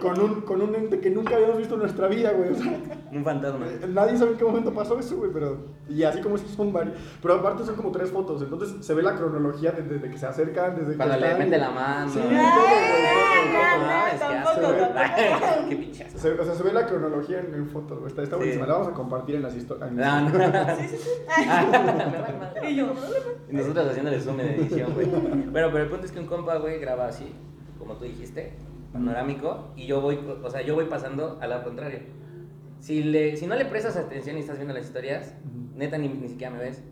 Con, 0.00 0.14
con 0.14 0.20
un, 0.24 0.40
con 0.42 0.62
un 0.62 0.74
ente 0.76 1.00
que 1.00 1.10
nunca 1.10 1.34
habíamos 1.34 1.58
visto 1.58 1.74
en 1.74 1.80
nuestra 1.80 2.06
vida, 2.06 2.30
güey. 2.32 2.50
O 2.50 2.54
sea, 2.54 2.78
Un 3.10 3.24
fantasma. 3.24 3.66
nadie 3.88 4.16
sabe 4.16 4.32
en 4.32 4.36
qué 4.36 4.44
momento 4.44 4.72
pasó 4.72 4.96
eso, 5.00 5.16
güey, 5.16 5.32
pero... 5.32 5.56
Y 5.88 6.04
así 6.04 6.20
como 6.20 6.36
estos 6.36 6.52
son 6.52 6.72
varios. 6.72 6.96
Pero 7.20 7.34
aparte 7.34 7.64
son 7.64 7.74
como 7.74 7.90
tres 7.90 8.10
fotos. 8.10 8.40
Entonces 8.42 8.86
se 8.86 8.94
ve 8.94 9.02
la 9.02 9.16
cronología 9.16 9.72
desde, 9.72 9.94
desde 9.94 10.08
que 10.10 10.18
se 10.18 10.26
acercan, 10.26 10.76
desde 10.76 10.96
Cuando 10.96 11.16
que 11.16 11.20
le 11.22 11.34
mete 11.34 11.58
la 11.58 11.70
mano. 11.70 12.12
Sí, 12.12 12.20
Ay, 12.22 12.28
todo, 14.18 14.30
güey, 14.30 14.40
todo, 14.44 14.54
todo, 14.54 14.72
no 14.72 14.78
todo. 14.78 14.94
mames, 14.94 15.68
qué. 15.98 16.04
Se, 16.18 16.30
o 16.38 16.44
sea, 16.44 16.54
se 16.54 16.62
ve 16.62 16.72
la 16.72 16.86
cronología 16.86 17.40
en, 17.40 17.52
en 17.54 17.68
fotos, 17.68 17.98
güey. 17.98 18.10
Está, 18.10 18.22
está 18.22 18.36
Sí. 18.36 18.38
buenísima. 18.38 18.66
La 18.66 18.72
vamos 18.74 18.88
a 18.88 18.89
compartir 18.92 19.36
en 19.36 19.42
las 19.42 19.54
historias. 19.54 19.92
No, 19.92 20.20
no. 20.30 20.76
Sí, 20.76 20.88
sí, 20.88 20.96
sí. 20.96 21.10
Madre. 22.38 22.70
Y 22.70 22.76
yo, 22.76 22.92
Y 23.50 23.54
nosotros 23.54 23.88
haciéndole 23.88 24.20
zoom 24.20 24.40
en 24.40 24.48
edición, 24.48 24.92
güey. 24.94 25.06
Bueno, 25.06 25.68
pero 25.72 25.78
el 25.78 25.88
punto 25.88 26.06
es 26.06 26.12
que 26.12 26.20
un 26.20 26.26
compa, 26.26 26.56
güey, 26.58 26.78
graba 26.78 27.06
así, 27.06 27.32
como 27.78 27.94
tú 27.94 28.04
dijiste, 28.04 28.54
panorámico, 28.92 29.68
y 29.76 29.86
yo 29.86 30.00
voy, 30.00 30.18
o 30.42 30.50
sea, 30.50 30.62
yo 30.62 30.74
voy 30.74 30.86
pasando 30.86 31.38
al 31.40 31.50
lado 31.50 31.64
contrario. 31.64 32.00
Si, 32.80 33.02
le, 33.02 33.36
si 33.36 33.46
no 33.46 33.54
le 33.56 33.66
prestas 33.66 33.96
atención 33.96 34.36
y 34.36 34.40
estás 34.40 34.56
viendo 34.56 34.72
las 34.72 34.84
historias, 34.86 35.34
neta 35.74 35.98
ni, 35.98 36.08
ni 36.08 36.28
siquiera 36.28 36.52
me 36.52 36.60
ves. 36.60 36.82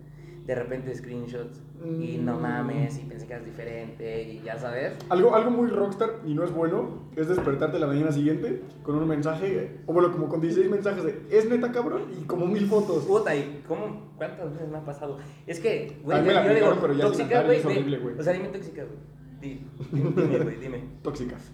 De 0.49 0.55
repente 0.55 0.95
screenshots 0.95 1.61
y 1.85 2.17
no 2.19 2.37
Mm. 2.39 2.41
mames 2.43 2.99
y 2.99 3.03
pensé 3.03 3.27
que 3.27 3.35
eras 3.35 3.45
diferente 3.45 4.23
y 4.23 4.41
ya 4.43 4.59
sabes. 4.59 4.95
Algo, 5.11 5.35
algo 5.35 5.51
muy 5.51 5.69
rockstar 5.69 6.09
y 6.25 6.33
no 6.33 6.43
es 6.43 6.51
bueno 6.53 7.03
es 7.17 7.29
despertarte 7.29 7.79
la 7.79 7.87
mañana 7.87 8.11
siguiente 8.11 8.63
con 8.83 8.97
un 8.97 9.07
mensaje, 9.07 9.77
o 9.87 9.93
bueno, 9.93 10.11
como 10.11 10.27
con 10.31 10.41
16 10.41 10.71
mensajes 10.71 11.05
de 11.05 11.21
es 11.31 11.47
neta 11.51 11.71
cabrón 11.71 12.05
y 12.19 12.25
como 12.25 12.47
mil 12.47 12.67
fotos. 12.67 13.05
Puta, 13.05 13.37
¿y 13.37 13.63
cómo? 13.69 14.11
¿Cuántas 14.17 14.51
veces 14.55 14.69
me 14.71 14.79
ha 14.79 14.85
pasado? 14.87 15.19
Es 15.47 15.61
que, 15.61 15.99
güey, 16.03 16.25
yo, 16.25 16.33
yo 16.33 16.55
digo, 16.55 16.79
pero 16.81 16.95
ya 16.95 17.05
tóxica, 17.05 17.43
güey. 17.43 17.59
es 17.59 17.65
ve- 17.67 17.73
horrible, 17.73 17.99
güey. 17.99 18.19
O 18.19 18.23
sea, 18.23 18.33
dime 18.33 18.49
tóxica, 18.49 18.85
güey. 18.85 18.99
Di- 19.43 19.67
Dime, 19.93 20.39
güey, 20.39 20.57
dime. 20.57 20.83
Tóxicas. 21.03 21.53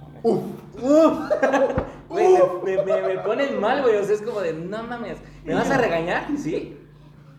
Mames. 0.00 0.20
Uf. 0.22 0.42
Güey, 2.08 2.28
me, 2.64 2.76
me, 2.76 2.84
me, 3.02 3.02
me 3.16 3.18
ponen 3.22 3.60
mal, 3.60 3.82
güey. 3.82 3.96
O 3.96 4.04
sea, 4.04 4.14
es 4.14 4.22
como 4.22 4.40
de, 4.40 4.52
no 4.52 4.82
mames. 4.84 5.18
¿Me 5.44 5.52
vas 5.54 5.68
a 5.70 5.76
regañar? 5.78 6.28
Sí. 6.38 6.76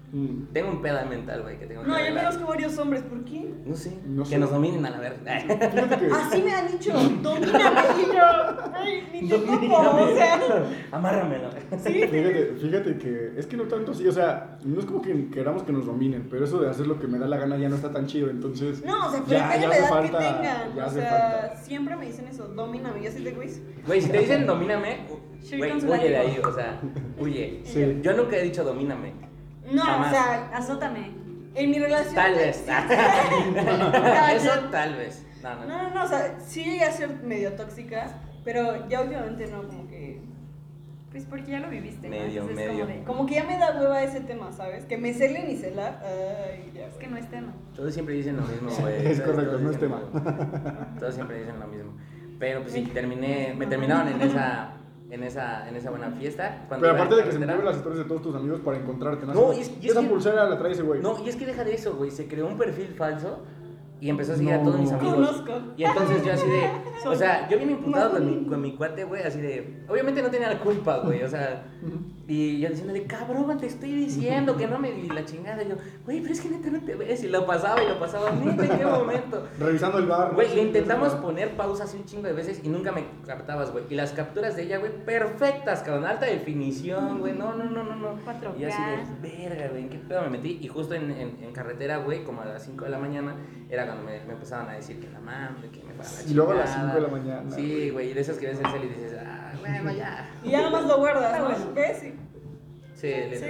Mm. 0.10 0.54
Tengo 0.54 0.70
un 0.72 0.82
pedo 0.82 1.06
mental, 1.06 1.42
güey, 1.42 1.60
que 1.60 1.66
tengo 1.66 1.82
que 1.82 1.88
No, 1.90 1.94
yo 1.96 2.02
arreglar. 2.02 2.26
conozco 2.28 2.48
varios 2.48 2.78
hombres, 2.78 3.02
¿por 3.04 3.26
qué? 3.26 3.54
No 3.66 3.76
sé. 3.76 4.00
No 4.06 4.24
que 4.24 4.30
sé. 4.30 4.38
nos 4.40 4.52
dominen 4.52 4.86
a 4.86 4.90
la 4.92 5.00
verga. 5.00 5.40
Fíjate 5.42 5.98
que 5.98 6.06
Así 6.14 6.42
me 6.44 6.52
han 6.56 6.68
dicho, 6.72 6.94
domíname. 6.94 7.82
Y 8.00 8.06
yo, 8.16 8.24
ay, 8.74 9.10
ni 9.22 9.28
te 9.30 9.38
topo, 9.38 9.76
o 9.76 10.16
sea. 10.16 10.40
Amárramelo. 10.94 11.50
Sí, 11.84 11.94
Fíjate, 11.94 12.54
fíjate 12.58 12.98
que 12.98 13.34
es 13.36 13.46
que 13.48 13.58
no 13.58 13.64
tanto 13.64 13.92
así, 13.92 14.08
o 14.08 14.12
sea, 14.14 14.58
no 14.64 14.80
es 14.80 14.86
como 14.86 15.02
que 15.02 15.30
queramos 15.30 15.64
que 15.64 15.74
nos 15.74 15.86
dominen, 15.86 16.28
pero 16.30 16.46
eso 16.46 16.60
de 16.62 16.70
hacer 16.70 16.88
lo 16.88 17.00
que 17.00 17.08
me 17.08 17.20
da 17.20 17.28
la 17.28 17.36
gana 17.38 17.58
ya 17.58 17.68
no 17.68 17.76
está 17.76 17.92
tan 17.92 18.08
chido, 18.08 18.30
entonces 18.30 18.86
No, 18.86 19.08
o 19.08 19.12
sea, 19.12 19.22
pero 19.28 19.42
depende 19.42 19.60
de 19.60 19.68
la 19.68 19.74
hace 19.74 19.80
edad 19.80 19.90
falta, 19.90 20.18
que 20.20 20.24
tengan. 20.24 20.76
ya 20.76 20.84
o 20.84 20.88
hace 20.88 21.00
sea, 21.02 21.10
falta. 21.50 21.58
siempre 21.64 21.96
me 21.98 22.06
dicen 22.06 22.28
eso, 22.30 22.48
domíname. 22.48 23.04
Yo 23.04 23.10
así 23.10 23.24
de 23.24 23.32
güey. 23.32 23.50
Güey, 23.86 24.02
si 24.02 24.10
te 24.10 24.20
dicen 24.20 24.48
domíname, 24.48 25.06
Sí, 25.42 25.58
güey, 25.58 25.72
con 25.72 25.82
su 25.82 25.88
huye 25.88 26.04
de 26.04 26.10
látigo. 26.12 26.32
ahí, 26.34 26.42
o 26.46 26.56
sea, 26.56 26.82
huye. 27.20 27.62
Sí. 27.66 28.00
Yo 28.02 28.14
nunca 28.16 28.38
he 28.38 28.44
dicho 28.44 28.64
domíname. 28.64 29.27
No, 29.72 29.84
Jamás. 29.84 30.08
o 30.08 30.12
sea, 30.12 30.50
Azótame. 30.54 31.12
en 31.56 31.72
mi 31.72 31.80
relación. 31.80 32.16
Tal 32.16 32.36
vez. 32.36 32.66
Eso 34.36 34.60
tal 34.72 34.96
vez. 34.96 35.26
No, 35.44 35.56
no. 35.56 35.66
No, 35.66 35.84
no, 35.84 35.94
no, 35.96 36.04
o 36.04 36.08
sea, 36.08 36.36
sí 36.40 36.64
llegué 36.64 36.84
a 36.84 36.92
ser 36.92 37.10
medio 37.24 37.54
tóxica, 37.54 38.08
pero 38.44 38.88
ya 38.88 39.02
últimamente 39.02 39.48
no, 39.48 39.64
como 39.64 39.88
que. 39.88 40.22
Pues 41.12 41.26
porque 41.26 41.52
ya 41.52 41.60
lo 41.60 41.70
viviste. 41.70 42.10
¿no? 42.10 42.16
Medio, 42.16 42.42
Entonces, 42.42 42.56
medio. 42.56 42.86
Como 42.86 42.98
de, 42.98 43.04
Como 43.04 43.26
que 43.26 43.36
ya 43.36 43.44
me 43.46 43.58
da 43.58 43.80
hueva 43.80 44.04
ese 44.04 44.20
tema, 44.22 44.52
¿sabes? 44.52 44.86
Que 44.86 44.98
me 44.98 45.14
celen 45.14 45.50
y 45.50 45.56
celar. 45.56 46.02
Ay, 46.04 46.72
ya. 46.76 46.88
es 46.88 46.96
que 46.96 47.08
no 47.08 47.18
es 47.18 47.30
tema. 47.30 47.54
Todos 47.76 47.94
siempre 47.94 48.16
dicen 48.16 48.36
lo 48.36 48.44
mismo, 48.44 48.70
güey. 48.82 49.08
Es 49.08 49.22
correcto, 49.22 49.52
todos 49.52 49.62
no 49.62 49.72
es 49.72 49.80
tema. 49.80 50.02
lo. 50.02 51.00
Todos 51.00 51.16
siempre 51.16 51.40
dicen 51.40 51.60
lo 51.60 51.68
mismo. 51.68 51.92
Pero 52.40 52.62
pues 52.62 52.74
sí, 52.74 52.82
terminé, 52.94 53.54
me 53.58 53.68
terminaron 53.68 54.10
en 54.10 54.22
esa, 54.22 54.74
en 55.10 55.24
esa, 55.24 55.68
en 55.70 55.76
esa 55.76 55.90
buena 55.90 56.12
fiesta. 56.12 56.66
cuando 56.68 56.86
Pero 56.86 56.96
aparte 56.96 57.16
de 57.16 57.24
que 57.24 57.32
se 57.32 57.40
mueven 57.40 57.64
las 57.66 57.78
historias 57.78 58.00
de 58.00 58.06
todos 58.06 58.22
tus 58.22 58.36
amigos 58.36 58.60
para 58.62 58.78
encontrarte, 58.78 59.26
¿no? 59.26 59.34
No, 59.34 59.54
y 59.54 59.62
es- 59.62 59.72
y 59.82 59.86
es 59.86 59.92
esa 59.92 60.02
que- 60.02 60.08
pulsera 60.08 60.50
la 60.50 60.58
trae 60.58 60.72
ese 60.74 60.84
güey. 60.84 61.02
No, 61.02 61.18
y 61.24 61.30
es 61.30 61.36
que 61.36 61.46
deja 61.46 61.64
de 61.64 61.74
eso, 61.76 61.96
güey. 61.96 62.12
Se 62.12 62.28
creó 62.28 62.48
un 62.48 62.58
perfil 62.58 62.88
falso 62.98 63.40
y 64.02 64.10
empezó 64.10 64.34
a 64.34 64.36
seguir 64.36 64.54
a 64.54 64.62
todos 64.62 64.80
mis 64.80 64.92
amigos. 64.92 65.16
Conozco. 65.16 65.54
Y 65.78 65.84
entonces 65.86 66.24
yo 66.26 66.34
así 66.34 66.48
de. 66.48 66.62
O 67.10 67.16
sea, 67.16 67.48
yo 67.50 67.58
bien 67.58 67.70
imputado 67.72 68.12
con 68.12 68.26
mi, 68.26 68.46
con 68.48 68.62
mi 68.62 68.76
cuate, 68.76 69.04
güey, 69.06 69.24
así 69.24 69.40
de. 69.40 69.84
Obviamente 69.88 70.22
no 70.22 70.30
tenía 70.30 70.50
la 70.54 70.60
culpa, 70.60 70.98
güey. 71.00 71.24
O 71.24 71.28
sea. 71.30 71.64
Y 72.30 72.60
yo 72.60 72.68
diciéndole, 72.70 73.04
cabrón, 73.04 73.58
te 73.58 73.68
estoy 73.68 73.92
diciendo 73.94 74.58
que 74.58 74.68
no 74.68 74.78
me. 74.80 74.90
Y 74.90 75.08
la 75.08 75.24
chingada. 75.24 75.64
Y 75.64 75.70
yo, 75.70 75.76
güey, 76.06 76.20
pero 76.20 76.34
es 76.34 76.42
que 76.42 76.50
neta 76.50 76.70
no 76.70 76.82
te 76.82 76.94
ves. 76.96 77.24
Y 77.24 77.30
lo 77.30 77.46
pasaba 77.46 77.82
y 77.82 77.88
lo 77.88 77.98
pasaba. 78.00 78.32
Neta, 78.32 78.66
¿en 78.66 78.78
qué 78.80 78.86
momento? 78.86 79.48
Revisando 79.58 79.98
el 80.00 80.08
bar. 80.08 80.34
Güey, 80.36 80.54
le 80.54 80.64
intentamos 80.64 81.14
poner 81.16 81.56
pausa 81.56 81.86
así 81.86 81.96
un 81.96 82.06
chingo 82.06 82.24
de 82.28 82.34
veces 82.34 82.60
y 82.64 82.68
nunca 82.68 82.92
me 82.92 83.06
captabas, 83.26 83.72
güey. 83.72 83.86
Y 83.90 83.96
las 83.96 84.12
capturas 84.12 84.58
de 84.58 84.64
ella, 84.64 84.78
güey, 84.80 84.92
perfectas, 85.06 85.84
cabrón. 85.84 86.06
Alta 86.06 86.26
definición, 86.26 87.20
güey. 87.20 87.34
No, 87.34 87.56
no, 87.56 87.64
no, 87.64 87.84
no, 87.84 87.96
no. 87.96 88.18
4K. 88.26 88.60
Y 88.60 88.66
así 88.66 88.82
de, 89.22 89.48
verga, 89.48 89.70
güey, 89.70 89.84
¿en 89.84 89.90
qué 89.90 89.98
pedo 90.00 90.22
me 90.24 90.30
metí? 90.32 90.60
Y 90.62 90.68
justo 90.68 90.96
en, 90.96 91.10
en, 91.12 91.38
en 91.42 91.54
carretera, 91.54 91.98
güey, 92.00 92.24
como 92.26 92.42
a 92.42 92.46
las 92.46 92.66
5 92.66 92.84
de 92.86 92.92
la 92.92 93.00
mañana, 93.00 93.36
era 93.70 93.86
cuando 93.86 94.04
me, 94.04 94.20
me 94.26 94.34
empezaban 94.34 94.70
a 94.70 94.74
decir 94.74 95.00
que 95.00 95.10
la 95.10 95.20
mamá, 95.20 95.56
que 95.72 95.82
me 95.84 95.94
fuera 95.94 96.10
la 96.24 96.30
Y 96.30 96.34
luego 96.34 96.52
a 96.52 96.56
las 96.56 96.74
chingada. 96.74 96.92
5 96.94 96.96
de 96.96 97.02
la 97.02 97.18
mañana, 97.18 97.52
Sí, 97.56 97.68
güey. 97.72 97.90
güey, 97.92 98.10
y 98.12 98.14
de 98.14 98.22
esas 98.22 98.38
que 98.38 98.48
ves 98.48 98.60
el 98.60 98.68
cel 98.72 98.84
y 98.84 98.88
dices, 98.90 99.18
ah, 99.20 99.37
bueno, 99.60 99.92
ya. 99.92 100.30
Y 100.44 100.52
ya 100.52 100.62
nomás 100.64 100.86
lo 100.86 100.98
guardas, 100.98 101.40
¿no? 101.40 101.46
bueno. 101.46 101.66
¿Ves? 101.74 101.98
Sí. 102.00 102.14
Sí, 102.96 103.08
le- 103.10 103.38
Sí. 103.38 103.46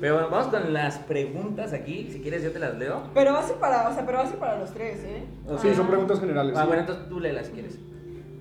Pero 0.00 0.14
bueno, 0.14 0.30
vamos 0.30 0.46
con 0.48 0.72
las 0.72 0.98
preguntas 0.98 1.72
aquí. 1.72 2.08
Si 2.12 2.20
quieres, 2.20 2.42
yo 2.44 2.52
te 2.52 2.58
las 2.60 2.76
leo. 2.78 3.10
Pero 3.12 3.32
va 3.32 3.40
a 3.40 3.42
ser 3.42 3.56
para, 3.56 3.88
o 3.88 3.92
sea, 3.94 4.06
pero 4.06 4.18
va 4.18 4.24
a 4.24 4.28
ser 4.28 4.38
para 4.38 4.58
los 4.58 4.72
tres, 4.72 5.02
¿eh? 5.04 5.24
O 5.48 5.58
Sí, 5.58 5.74
son 5.74 5.88
preguntas 5.88 6.20
generales. 6.20 6.54
Ah, 6.56 6.60
sí. 6.62 6.66
bueno, 6.68 6.82
entonces 6.82 7.08
tú 7.08 7.18
léelas 7.18 7.46
si 7.48 7.52
quieres. 7.52 7.78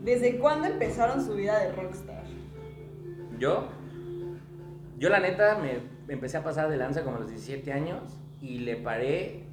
¿Desde 0.04 0.38
cuándo 0.38 0.68
empezaron 0.68 1.26
su 1.26 1.34
vida 1.34 1.58
de 1.60 1.72
rockstar? 1.72 2.24
Yo, 3.40 3.66
yo 4.98 5.10
la 5.10 5.20
neta 5.20 5.58
me 5.58 5.80
empecé 6.14 6.38
a 6.38 6.44
pasar 6.44 6.70
de 6.70 6.78
lanza 6.78 7.04
como 7.04 7.18
a 7.18 7.20
los 7.20 7.30
17 7.30 7.72
años 7.74 8.02
y 8.42 8.60
le 8.60 8.76
paré, 8.78 9.44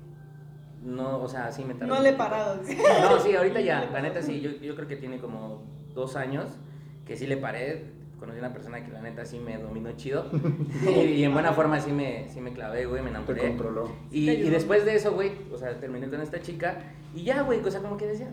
no, 0.82 1.20
o 1.20 1.28
sea, 1.28 1.50
sí 1.52 1.64
me 1.64 1.74
tardé. 1.74 1.86
No 1.92 2.00
le 2.00 2.10
he 2.10 2.12
parado. 2.14 2.56
No, 3.02 3.18
sí, 3.20 3.34
ahorita 3.34 3.60
ya, 3.62 3.88
la 3.92 4.00
neta 4.02 4.20
sí, 4.22 4.40
yo, 4.40 4.50
yo 4.50 4.74
creo 4.76 4.86
que 4.88 4.96
tiene 4.96 5.18
como 5.18 5.62
dos 5.94 6.16
años 6.16 6.58
que 7.06 7.16
sí 7.16 7.26
le 7.26 7.36
paré, 7.36 7.84
conocí 8.18 8.38
a 8.38 8.40
una 8.40 8.52
persona 8.52 8.84
que 8.84 8.92
la 8.92 9.02
neta 9.02 9.24
sí 9.24 9.38
me 9.38 9.58
dominó 9.58 9.92
chido 9.92 10.26
y, 11.06 11.22
en 11.22 11.32
buena 11.32 11.52
forma 11.52 11.80
sí 11.80 11.92
me, 11.92 12.28
sí 12.28 12.40
me 12.40 12.52
clavé, 12.52 12.86
güey, 12.86 13.02
me 13.02 13.10
Te 13.10 13.16
enamoré. 13.16 13.40
controló. 13.48 13.92
Y, 14.10 14.26
Te 14.26 14.34
y 14.34 14.50
después 14.50 14.84
de 14.84 14.94
eso, 14.94 15.12
güey, 15.12 15.32
o 15.52 15.58
sea, 15.58 15.78
terminé 15.78 16.08
con 16.08 16.20
esta 16.20 16.40
chica 16.40 16.78
y 17.14 17.24
ya, 17.24 17.42
güey, 17.42 17.60
o 17.60 17.70
sea, 17.70 17.80
como 17.80 17.96
que 17.96 18.06
decía. 18.06 18.28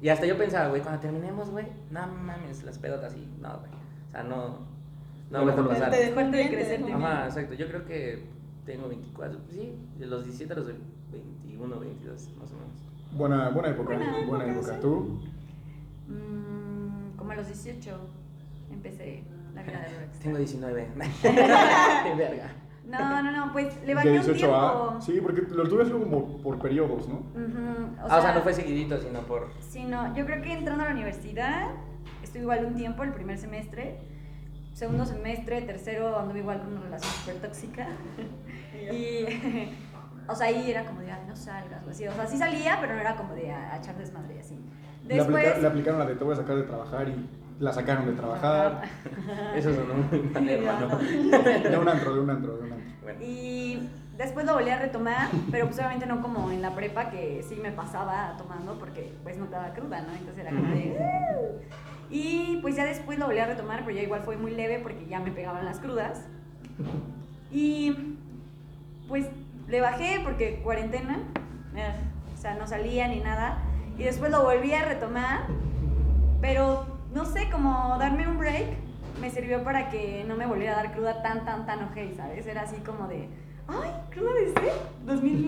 Y 0.00 0.08
hasta 0.08 0.26
yo 0.26 0.36
pensaba, 0.36 0.68
güey, 0.68 0.82
cuando 0.82 1.00
terminemos, 1.00 1.50
güey, 1.50 1.66
no 1.90 2.06
mames, 2.06 2.62
las 2.64 2.78
pedotas 2.78 3.14
y 3.16 3.26
no, 3.40 3.58
güey. 3.58 3.70
O 4.08 4.10
sea, 4.10 4.22
no, 4.22 4.58
no 5.30 5.44
No, 5.44 5.56
no, 5.56 5.68
pasar. 5.68 5.90
Te 5.90 5.96
dejó 5.96 6.14
Fuerte 6.14 6.36
de 6.36 6.44
te 6.44 6.50
crecer 6.50 6.78
dejó 6.78 6.90
también. 6.90 7.10
Ajá, 7.10 7.24
exacto. 7.26 7.54
Yo 7.54 7.66
creo 7.68 7.86
que 7.86 8.22
tengo 8.66 8.88
24, 8.88 9.38
sí, 9.50 9.74
de 9.98 10.06
los 10.06 10.24
17 10.24 10.52
a 10.52 10.56
los 10.56 10.66
21, 10.66 11.80
22, 11.80 12.28
más 12.38 12.52
o 12.52 12.56
menos. 12.56 12.74
Buena, 13.12 13.48
buena 13.50 13.70
época. 13.70 13.96
Buena 13.96 14.26
Buena, 14.26 14.52
época. 14.52 14.80
¿Tú? 14.80 15.20
Mm, 16.08 16.53
a 17.34 17.36
los 17.38 17.46
18 17.48 18.10
empecé 18.72 19.24
la 19.54 19.62
vida 19.62 19.80
de 19.80 19.98
rockstar. 20.00 20.22
Tengo 20.22 20.38
19. 20.38 20.88
Qué 21.22 22.14
verga. 22.16 22.50
No, 22.86 23.22
no, 23.22 23.32
no, 23.32 23.52
pues 23.52 23.74
le 23.84 23.94
bajé 23.94 24.08
un 24.08 24.14
18 24.16 24.36
tiempo. 24.38 24.54
a. 24.56 25.00
Sí, 25.00 25.18
porque 25.22 25.40
lo 25.42 25.66
tuve 25.68 25.90
como 25.90 26.38
por 26.42 26.58
periodos, 26.58 27.08
¿no? 27.08 27.16
Ujú, 27.16 27.96
ah, 27.98 28.18
o 28.18 28.20
sea, 28.22 28.34
no 28.34 28.42
fue 28.42 28.52
seguidito, 28.52 28.98
sino 29.00 29.20
por. 29.20 29.50
Sí, 29.60 29.84
no, 29.84 30.14
yo 30.14 30.26
creo 30.26 30.42
que 30.42 30.52
entrando 30.52 30.82
a 30.84 30.88
la 30.88 30.92
universidad, 30.92 31.68
estuve 32.22 32.42
igual 32.42 32.66
un 32.66 32.74
tiempo, 32.74 33.02
el 33.02 33.12
primer 33.14 33.38
semestre, 33.38 33.98
segundo 34.74 35.06
semestre, 35.06 35.62
tercero 35.62 36.18
anduve 36.18 36.40
igual 36.40 36.60
con 36.60 36.72
una 36.72 36.82
relación 36.82 37.10
súper 37.14 37.36
tóxica. 37.36 37.86
y, 38.92 39.70
o 40.28 40.34
sea, 40.34 40.48
ahí 40.48 40.70
era 40.70 40.84
como 40.84 41.00
de, 41.00 41.10
"Ay, 41.10 41.22
no 41.26 41.36
salgas, 41.36 41.86
o 41.86 41.90
así. 41.90 42.06
O 42.06 42.12
sea, 42.12 42.26
sí 42.26 42.36
salía, 42.36 42.76
pero 42.82 42.94
no 42.94 43.00
era 43.00 43.16
como 43.16 43.32
de 43.34 43.50
a, 43.50 43.72
a 43.72 43.78
echar 43.78 43.96
desmadre 43.96 44.36
y 44.36 44.38
así. 44.40 44.58
Le, 45.06 45.20
aplica- 45.20 45.38
Después... 45.40 45.62
le 45.62 45.68
aplicaron 45.68 45.98
la 46.00 46.06
de 46.06 46.14
te 46.14 46.24
voy 46.24 46.32
a 46.32 46.36
sacar 46.36 46.56
de 46.56 46.62
trabajar 46.62 47.08
y 47.08 47.62
la 47.62 47.72
sacaron 47.72 48.06
de 48.06 48.12
trabajar. 48.12 48.82
Eso 49.54 49.74
sonó 49.74 49.94
muy 49.94 50.20
mal, 50.20 50.48
hermano. 50.48 50.98
De 50.98 51.78
un 51.78 51.88
antro, 51.88 52.14
de 52.14 52.20
un 52.20 52.30
antro, 52.30 52.56
de 52.56 52.62
un 52.64 52.72
antro. 52.72 52.90
Bueno, 53.02 53.20
Y 53.22 53.88
después 54.16 54.46
lo 54.46 54.54
volví 54.54 54.70
a 54.70 54.78
retomar, 54.78 55.28
pero 55.50 55.66
pues 55.66 55.78
obviamente 55.78 56.06
no 56.06 56.20
como 56.22 56.50
en 56.50 56.62
la 56.62 56.74
prepa 56.74 57.10
que 57.10 57.44
sí 57.46 57.56
me 57.62 57.70
pasaba 57.70 58.34
tomando 58.38 58.78
porque 58.78 59.12
pues 59.22 59.36
no 59.36 59.44
te 59.46 59.52
daba 59.52 59.72
cruda, 59.74 60.00
¿no? 60.02 60.12
Entonces 60.12 60.38
era 60.38 60.50
como 60.50 60.68
de... 60.74 60.98
Y 62.10 62.58
pues 62.62 62.76
ya 62.76 62.84
después 62.84 63.18
lo 63.18 63.26
volví 63.26 63.38
a 63.40 63.46
retomar, 63.46 63.80
pero 63.84 63.96
ya 63.96 64.02
igual 64.02 64.22
fue 64.22 64.36
muy 64.36 64.52
leve 64.54 64.78
porque 64.82 65.06
ya 65.06 65.20
me 65.20 65.30
pegaban 65.30 65.64
las 65.64 65.80
crudas. 65.80 66.26
Y 67.50 68.16
pues 69.08 69.26
le 69.68 69.80
bajé 69.80 70.20
porque 70.24 70.60
cuarentena, 70.62 71.18
eh, 71.76 71.92
o 72.32 72.36
sea, 72.40 72.54
no 72.54 72.66
salía 72.66 73.08
ni 73.08 73.20
nada. 73.20 73.58
Y 73.98 74.02
después 74.04 74.30
lo 74.30 74.42
volví 74.42 74.72
a 74.72 74.84
retomar, 74.84 75.46
pero 76.40 76.84
no 77.14 77.24
sé, 77.24 77.48
como 77.50 77.96
darme 77.98 78.26
un 78.28 78.38
break 78.38 78.66
me 79.20 79.30
sirvió 79.30 79.62
para 79.62 79.88
que 79.90 80.24
no 80.26 80.36
me 80.36 80.46
volviera 80.46 80.72
a 80.72 80.82
dar 80.82 80.92
cruda 80.92 81.22
tan, 81.22 81.44
tan, 81.44 81.64
tan 81.66 81.84
ojey, 81.84 82.12
¿sabes? 82.16 82.46
Era 82.46 82.62
así 82.62 82.76
como 82.84 83.06
de, 83.06 83.28
ay, 83.68 83.90
cruda 84.10 84.30
desde 84.34 84.72
2000, 85.06 85.46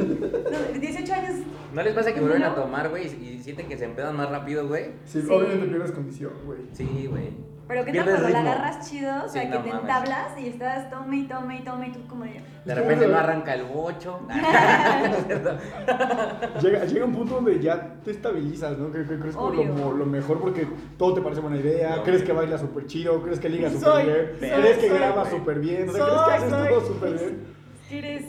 no, 0.75 0.79
18 0.81 1.13
años. 1.15 1.33
¿no 1.75 1.83
les 1.83 1.93
pasa 1.93 2.15
que 2.15 2.21
vuelven 2.21 2.45
a 2.45 2.55
tomar, 2.55 2.89
güey, 2.89 3.09
y, 3.09 3.29
y 3.35 3.43
sienten 3.43 3.67
que 3.69 3.77
se 3.77 3.85
empedan 3.85 4.17
más 4.17 4.31
rápido, 4.31 4.69
güey? 4.69 4.93
Sí, 5.05 5.21
Sí. 5.21 5.29
obviamente 5.31 5.67
pierdes 5.67 5.91
condición, 5.91 6.33
güey. 6.45 6.61
Sí, 6.73 7.09
güey. 7.11 7.31
Pero 7.69 7.85
que 7.85 7.93
tal 7.93 8.05
cuando 8.05 8.29
la 8.29 8.39
agarras 8.41 8.89
chido, 8.89 9.25
o 9.25 9.29
sea, 9.29 9.43
Sí, 9.43 9.49
que 9.51 9.57
no 9.57 9.63
te 9.63 9.69
mames. 9.71 9.83
entablas 9.83 10.39
y 10.39 10.47
estás 10.47 10.89
tome 10.89 11.17
y 11.17 11.25
tome 11.27 11.57
y 11.59 11.65
tome 11.65 11.89
y 11.89 11.93
tú 11.93 12.07
como 12.07 12.23
de... 12.25 12.41
De 12.65 12.75
repente 12.75 13.09
no 13.09 13.17
arranca 13.19 13.55
el 13.55 13.65
bocho. 13.65 14.21
Llega, 16.63 16.85
llega 16.85 17.05
un 17.05 17.13
punto 17.13 17.35
donde 17.37 17.61
ya 17.61 17.95
te 18.05 18.11
estabilizas, 18.11 18.79
¿no? 18.79 18.91
Que, 18.93 19.05
que 19.05 19.19
crees 19.19 19.37
como 19.37 19.51
lo, 19.53 19.93
lo 19.93 20.07
mejor 20.07 20.41
porque 20.41 20.67
todo 20.97 21.15
te 21.15 21.21
parece 21.21 21.41
buena 21.41 21.57
idea, 21.59 21.97
No. 21.97 22.03
crees 22.03 22.23
que 22.23 22.33
baila 22.33 22.59
súper 22.59 22.87
chido, 22.87 23.21
crees 23.23 23.41
que 23.41 23.49
liga 23.49 23.71
súper 23.71 24.05
bien, 24.05 24.27
soy, 24.53 24.61
crees 24.61 24.79
que 24.79 24.89
graba 24.89 25.31
súper 25.31 25.59
bien, 25.61 25.89
o 25.89 25.93
sea, 25.93 26.07
Soy, 26.07 26.17
crees 26.17 26.27
que 26.27 26.35
haces 26.35 26.51
soy. 26.51 26.69
todo 26.69 26.81
súper 26.87 27.13
bien. 27.15 27.45
Eres... 27.91 28.25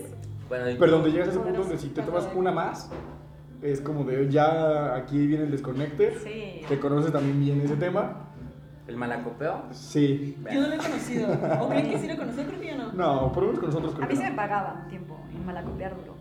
Bueno, 0.49 0.65
Pero 0.79 0.91
donde 0.93 1.11
llegas 1.11 1.27
a 1.27 1.31
ese 1.31 1.39
punto 1.39 1.59
donde 1.61 1.77
si 1.77 1.89
te 1.89 2.01
tomas 2.01 2.27
una 2.33 2.51
más, 2.51 2.89
es 3.61 3.81
como 3.81 4.03
de 4.05 4.29
ya 4.29 4.95
aquí 4.95 5.27
viene 5.27 5.43
el 5.45 5.51
desconecte, 5.51 6.17
Sí. 6.23 6.61
que 6.67 6.79
conoces 6.79 7.11
también 7.11 7.39
bien 7.39 7.61
ese 7.61 7.75
tema. 7.75 8.26
El 8.87 8.95
malacopeo. 8.95 9.63
Sí. 9.71 10.37
Yo 10.51 10.61
no 10.61 10.67
lo 10.67 10.73
he 10.73 10.77
conocido. 10.77 11.27
¿O 11.61 11.69
creen 11.69 11.89
que 11.91 11.99
sí 11.99 12.07
lo 12.07 12.17
conocí? 12.17 12.41
Creo 12.43 12.59
que 12.61 12.67
yo 12.67 12.75
no. 12.77 12.93
No, 12.93 13.31
por 13.33 13.43
lo 13.43 13.47
menos 13.49 13.59
con 13.59 13.69
nosotros 13.69 13.93
creo 13.93 14.05
A 14.05 14.07
mí 14.07 14.13
que 14.13 14.17
se 14.17 14.23
no. 14.23 14.29
me 14.29 14.35
pagaba 14.35 14.81
un 14.83 14.89
tiempo 14.89 15.17
en 15.33 15.45
malacopiar 15.45 15.95
duro. 15.97 16.15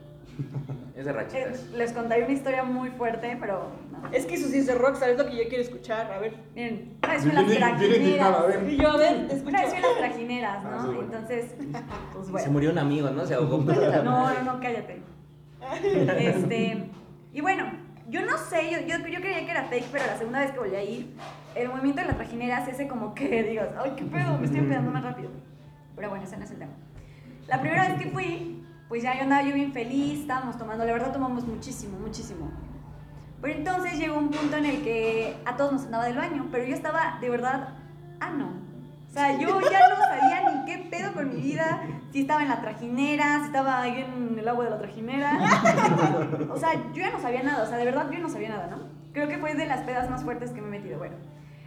Es 0.97 1.05
de 1.05 1.11
Eh, 1.11 1.15
rachitas. 1.15 1.71
les 1.71 1.93
contaré 1.93 2.25
una 2.25 2.33
historia 2.33 2.63
muy 2.65 2.91
fuerte, 2.91 3.37
pero 3.41 3.69
no. 3.93 4.11
Es 4.13 4.27
que 4.27 4.35
eso 4.35 4.49
sí 4.49 4.59
es 4.59 4.67
de 4.67 4.75
rockstar, 4.75 5.11
es 5.11 5.19
lo 5.19 5.27
que 5.27 5.37
yo 5.37 5.45
quiero 5.49 5.63
escuchar. 5.63 6.11
A 6.11 6.19
ver. 6.19 6.35
Miren, 6.55 6.95
una 7.03 7.13
vez 7.15 7.23
fui 7.23 7.31
a 7.31 7.35
las 7.35 7.47
Viene- 7.47 7.79
viene 7.79 7.97
indignada, 7.97 8.41
a 8.41 8.47
trajineras. 8.47 8.63
ver. 8.65 8.73
Y 8.73 8.77
yo, 8.77 8.91
a 8.91 8.97
ver, 8.97 9.29
te 9.29 9.35
escucho. 9.37 9.49
Una 9.51 9.61
vez 9.63 9.71
fui 9.71 9.79
a 9.79 9.83
las 9.89 9.99
trajineras, 9.99 10.65
Ah, 10.65 10.71
¿no? 10.71 10.81
sí, 10.83 10.87
bueno. 10.87 11.03
Entonces, 11.05 11.55
pues 12.13 12.27
Se 12.27 12.33
bueno. 12.33 12.51
murió 12.53 12.71
un 12.73 12.79
amigo, 12.79 13.11
¿no? 13.11 13.25
Se 13.27 13.35
ahogó. 13.35 13.59
No, 13.59 14.03
no, 14.03 14.43
no, 14.43 14.61
cállate. 14.61 15.03
Este, 16.19 16.85
y 17.33 17.41
bueno, 17.41 17.65
yo 18.09 18.25
no 18.25 18.39
sé, 18.39 18.71
yo, 18.71 18.81
yo, 18.81 18.99
yo 19.07 19.21
creía 19.21 19.45
que 19.45 19.51
era 19.51 19.65
fake, 19.65 19.89
pero 19.91 20.07
la 20.07 20.17
segunda 20.17 20.41
vez 20.41 20.53
que 20.53 20.59
volví 20.59 20.77
a 20.77 20.83
ir, 20.83 21.17
el 21.55 21.69
movimiento 21.69 22.03
de 22.03 22.09
la 22.09 22.15
trajinera 22.15 22.65
se 22.65 22.73
hace 22.73 22.87
como 22.87 23.15
que 23.15 23.43
digas, 23.49 23.69
ay, 23.83 23.95
qué 23.97 24.05
pedo, 24.05 24.39
me 24.39 24.47
estoy 24.47 24.61
empedando 24.61 24.91
más 24.91 25.03
rápido. 25.03 25.31
Pero 25.97 26.11
bueno, 26.11 26.25
ese 26.25 26.37
no 26.37 26.45
es 26.45 26.51
el 26.51 26.59
tema. 26.59 26.73
La 27.49 27.61
primera 27.61 27.89
vez 27.89 27.99
que 27.99 28.11
fui, 28.11 28.65
pues 28.89 29.03
ya 29.03 29.15
yo 29.15 29.23
andaba 29.23 29.43
yo 29.43 29.55
bien 29.55 29.73
feliz, 29.73 30.21
estábamos 30.21 30.59
tomando, 30.59 30.85
la 30.85 30.93
verdad 30.93 31.13
tomamos 31.13 31.47
muchísimo, 31.47 31.99
muchísimo. 31.99 32.51
Pero 33.41 33.55
entonces 33.55 33.99
llegó 33.99 34.19
un 34.19 34.31
punto 34.31 34.57
en 34.57 34.67
el 34.67 34.83
que 34.83 35.37
a 35.45 35.57
todos 35.57 35.73
nos 35.73 35.85
andaba 35.85 36.05
del 36.05 36.17
baño, 36.17 36.49
pero 36.51 36.65
yo 36.65 36.75
estaba 36.75 37.19
de 37.21 37.31
verdad, 37.31 37.75
ah, 38.21 38.31
no. 38.31 38.66
O 39.17 39.19
sea, 39.19 39.39
yo 39.39 39.61
ya 39.63 39.89
no 39.89 39.97
sabía 39.97 40.51
ni 40.51 40.65
qué 40.67 40.91
pedo 40.91 41.15
con 41.15 41.31
mi 41.31 41.41
vida, 41.41 41.81
si 42.13 42.21
estaba 42.21 42.43
en 42.43 42.51
la 42.51 42.61
trajinera, 42.61 43.39
si 43.39 43.47
estaba 43.47 43.81
ahí 43.81 44.05
en 44.07 44.39
el 44.39 44.47
agua 44.47 44.65
de 44.65 44.71
la 44.71 44.79
trajinera. 44.79 45.33
O 46.51 46.59
sea, 46.59 46.75
yo 46.93 47.01
ya 47.01 47.11
no 47.13 47.19
sabía 47.19 47.43
nada, 47.43 47.65
o 47.65 47.67
sea, 47.67 47.79
de 47.79 47.87
verdad 47.87 48.11
yo 48.11 48.19
no 48.19 48.29
sabía 48.29 48.51
nada, 48.51 48.67
¿no? 48.67 48.77
Creo 49.15 49.27
que 49.27 49.39
fue 49.39 49.55
de 49.55 49.65
las 49.65 49.81
pedas 49.81 50.11
más 50.11 50.23
fuertes 50.23 50.51
que 50.51 50.61
me 50.61 50.69
he 50.69 50.81
metido. 50.81 50.99
Bueno, 50.99 51.17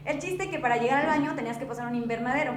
el 0.06 0.20
chiste 0.20 0.52
que 0.52 0.60
para 0.60 0.78
llegar 0.78 1.00
al 1.00 1.08
baño 1.08 1.34
tenías 1.34 1.58
que 1.58 1.66
pasar 1.66 1.88
un 1.88 1.95
invernadero. 1.95 2.54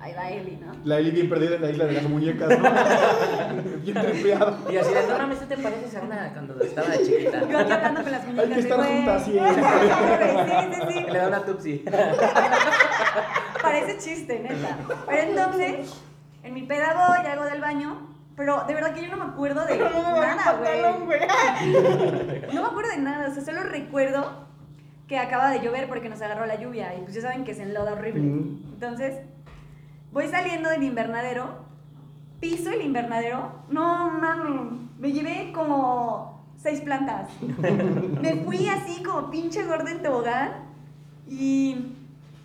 Ahí 0.00 0.14
va 0.14 0.30
Eli, 0.30 0.56
¿no? 0.64 0.72
La 0.84 0.98
Eli 0.98 1.10
bien 1.10 1.28
perdida 1.28 1.56
en 1.56 1.62
la 1.62 1.70
isla 1.70 1.84
de 1.86 1.92
las 1.92 2.04
muñecas, 2.04 2.48
¿no? 2.48 2.70
bien 3.82 3.94
trepeada. 4.00 4.58
Y 4.70 4.76
así 4.76 4.94
de, 4.94 5.06
no 5.08 5.18
mames, 5.18 5.40
tú 5.40 5.46
te 5.46 5.56
pareces 5.56 5.96
a 5.96 6.00
una 6.02 6.32
cuando 6.32 6.60
estaba 6.62 6.88
de 6.88 7.02
chiquita. 7.04 7.48
Yo 7.48 7.58
aquí 7.58 7.72
hablando 7.72 8.02
con 8.02 8.12
las 8.12 8.24
muñecas. 8.26 8.44
Hay 8.46 8.54
que 8.54 8.60
estar 8.60 8.80
juntas 8.86 9.24
siempre. 9.24 9.54
Sí, 9.54 10.74
sí, 10.74 10.92
sí. 10.92 11.00
Le 11.10 11.18
da 11.18 11.28
una 11.28 11.44
tupsi. 11.44 11.84
Parece 13.62 13.98
chiste, 13.98 14.38
neta. 14.40 14.78
Pero 15.08 15.22
entonces, 15.22 15.94
en 16.44 16.54
mi 16.54 16.62
peda 16.62 16.94
voy, 16.94 17.26
hago 17.26 17.44
del 17.44 17.60
baño, 17.60 18.08
pero 18.36 18.64
de 18.68 18.74
verdad 18.74 18.94
que 18.94 19.02
yo 19.02 19.08
no 19.08 19.24
me 19.24 19.32
acuerdo 19.32 19.66
de 19.66 19.78
No 19.78 19.90
nada, 20.20 20.52
güey. 20.52 21.04
güey. 21.04 21.20
No 22.54 22.62
me 22.62 22.68
acuerdo 22.68 22.90
de 22.92 22.98
nada, 22.98 23.28
o 23.28 23.34
sea, 23.34 23.44
solo 23.44 23.64
recuerdo 23.64 24.46
que 25.08 25.18
acaba 25.18 25.50
de 25.50 25.60
llover 25.60 25.88
porque 25.88 26.08
nos 26.08 26.20
agarró 26.20 26.46
la 26.46 26.56
lluvia 26.60 26.94
y 26.94 27.00
pues 27.00 27.14
ya 27.14 27.22
saben 27.22 27.44
que 27.44 27.54
se 27.54 27.62
enloda 27.62 27.92
horrible. 27.92 28.20
Mm. 28.20 28.60
Entonces, 28.74 29.14
voy 30.12 30.28
saliendo 30.28 30.68
del 30.70 30.82
invernadero, 30.82 31.64
piso 32.40 32.70
el 32.70 32.82
invernadero, 32.82 33.52
no 33.70 34.10
mames, 34.10 34.80
me 34.98 35.12
llevé 35.12 35.52
como 35.52 36.44
seis 36.56 36.80
plantas. 36.80 37.30
me 38.22 38.42
fui 38.44 38.68
así 38.68 39.02
como 39.02 39.30
pinche 39.30 39.64
gorda 39.64 39.90
en 39.90 40.02
tobogán 40.02 40.50
y 41.28 41.94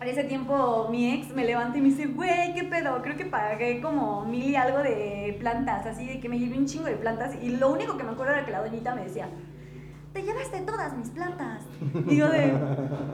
en 0.00 0.08
ese 0.08 0.24
tiempo 0.24 0.88
mi 0.90 1.12
ex 1.14 1.34
me 1.34 1.44
levanta 1.44 1.78
y 1.78 1.80
me 1.80 1.88
dice, 1.88 2.06
güey, 2.06 2.54
¿qué 2.54 2.64
pedo? 2.64 3.00
Creo 3.02 3.16
que 3.16 3.24
pagué 3.24 3.80
como 3.80 4.24
mil 4.24 4.50
y 4.50 4.56
algo 4.56 4.78
de 4.78 5.36
plantas, 5.40 5.86
así 5.86 6.06
de 6.06 6.20
que 6.20 6.28
me 6.28 6.38
llevé 6.38 6.58
un 6.58 6.66
chingo 6.66 6.86
de 6.86 6.96
plantas 6.96 7.34
y 7.42 7.50
lo 7.50 7.72
único 7.72 7.96
que 7.96 8.04
me 8.04 8.10
acuerdo 8.10 8.34
era 8.34 8.44
que 8.44 8.52
la 8.52 8.62
doñita 8.62 8.94
me 8.94 9.04
decía, 9.04 9.28
te 10.12 10.22
llevaste 10.22 10.60
todas 10.60 10.96
mis 10.96 11.10
plantas. 11.10 11.62
Yo 12.06 12.28
de, 12.28 12.52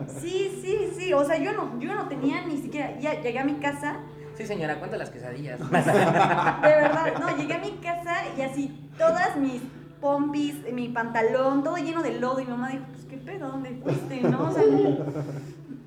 sí, 0.06 0.58
sí, 0.62 0.90
sí, 0.98 1.12
o 1.12 1.24
sea, 1.24 1.38
yo 1.38 1.52
no, 1.52 1.78
yo 1.80 1.94
no 1.94 2.08
tenía 2.08 2.46
ni 2.46 2.58
siquiera, 2.58 2.98
ya 2.98 3.20
llegué 3.20 3.38
a 3.38 3.44
mi 3.44 3.54
casa, 3.54 4.00
Sí, 4.40 4.46
señora, 4.46 4.78
cuenta 4.78 4.96
las 4.96 5.10
quesadillas. 5.10 5.58
de 5.70 5.74
verdad, 5.74 7.12
no, 7.20 7.36
llegué 7.36 7.54
a 7.54 7.58
mi 7.58 7.72
casa 7.72 8.22
y 8.36 8.40
así 8.40 8.90
todas 8.96 9.36
mis 9.36 9.60
pompis, 10.00 10.54
mi 10.72 10.88
pantalón, 10.88 11.62
todo 11.62 11.76
lleno 11.76 12.02
de 12.02 12.18
lodo 12.18 12.40
y 12.40 12.44
mi 12.44 12.50
mamá 12.50 12.70
dijo, 12.70 12.84
pues 12.90 13.04
qué 13.04 13.18
pedo, 13.18 13.48
¿dónde 13.48 13.78
fuiste? 13.82 14.22
¿No? 14.22 14.48
O 14.48 14.50
sea, 14.50 14.62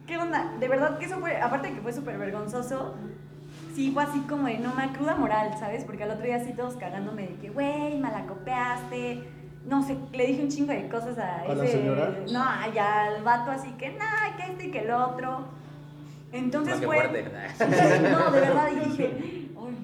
¿qué 0.05 0.17
onda? 0.17 0.53
De 0.59 0.67
verdad 0.67 0.99
que 0.99 1.05
eso 1.05 1.17
fue, 1.17 1.41
aparte 1.41 1.69
de 1.69 1.73
que 1.73 1.81
fue 1.81 1.93
súper 1.93 2.19
vergonzoso, 2.19 2.93
sí 3.73 3.91
fue 3.91 4.03
así 4.03 4.19
como 4.29 4.45
de, 4.45 4.59
no, 4.59 4.75
me 4.75 4.91
cruda 4.93 5.15
moral, 5.15 5.55
¿sabes? 5.59 5.83
Porque 5.83 6.03
al 6.03 6.11
otro 6.11 6.25
día 6.25 6.35
así 6.35 6.53
todos 6.53 6.75
cagándome 6.75 7.23
de 7.23 7.35
que, 7.37 7.49
güey, 7.49 7.97
malacopeaste, 7.97 9.23
no 9.65 9.81
sé, 9.81 9.97
le 10.11 10.27
dije 10.27 10.43
un 10.43 10.49
chingo 10.49 10.73
de 10.73 10.87
cosas 10.89 11.17
a, 11.17 11.41
¿A 11.41 11.55
la 11.55 11.63
ese... 11.63 11.79
señora? 11.79 12.13
No, 12.31 12.73
ya 12.73 13.05
al 13.05 13.23
vato 13.23 13.49
así 13.49 13.71
que, 13.79 13.89
nah, 13.93 14.35
que 14.37 14.51
este 14.51 14.67
y 14.67 14.71
que 14.71 14.79
el 14.81 14.91
otro. 14.91 15.62
Entonces 16.33 16.81
No, 16.81 16.87
fue... 16.87 16.95
fuerte. 16.97 17.23
No, 18.11 18.31
de 18.31 18.39
verdad, 18.41 18.67
y 18.75 18.89
dije, 18.89 19.13
uy, 19.55 19.75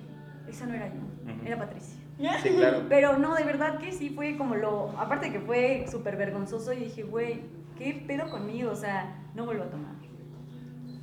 esa 0.50 0.66
no 0.66 0.74
era 0.74 0.88
yo, 0.88 1.02
era 1.46 1.58
Patricia. 1.58 1.96
Sí, 2.44 2.50
claro. 2.50 2.82
Pero 2.90 3.18
no, 3.18 3.34
de 3.36 3.44
verdad 3.46 3.78
que 3.78 3.92
sí 3.94 4.10
fue 4.10 4.36
como 4.38 4.56
lo. 4.56 4.90
Aparte 5.00 5.28
de 5.28 5.32
que 5.34 5.40
fue 5.40 5.86
súper 5.90 6.18
vergonzoso, 6.18 6.74
y 6.74 6.78
dije, 6.86 7.04
güey, 7.04 7.42
¿qué 7.78 8.04
pedo 8.06 8.30
conmigo? 8.30 8.72
O 8.72 8.76
sea, 8.76 9.16
no 9.36 9.46
vuelvo 9.46 9.64
a 9.64 9.68
tomar. 9.70 9.92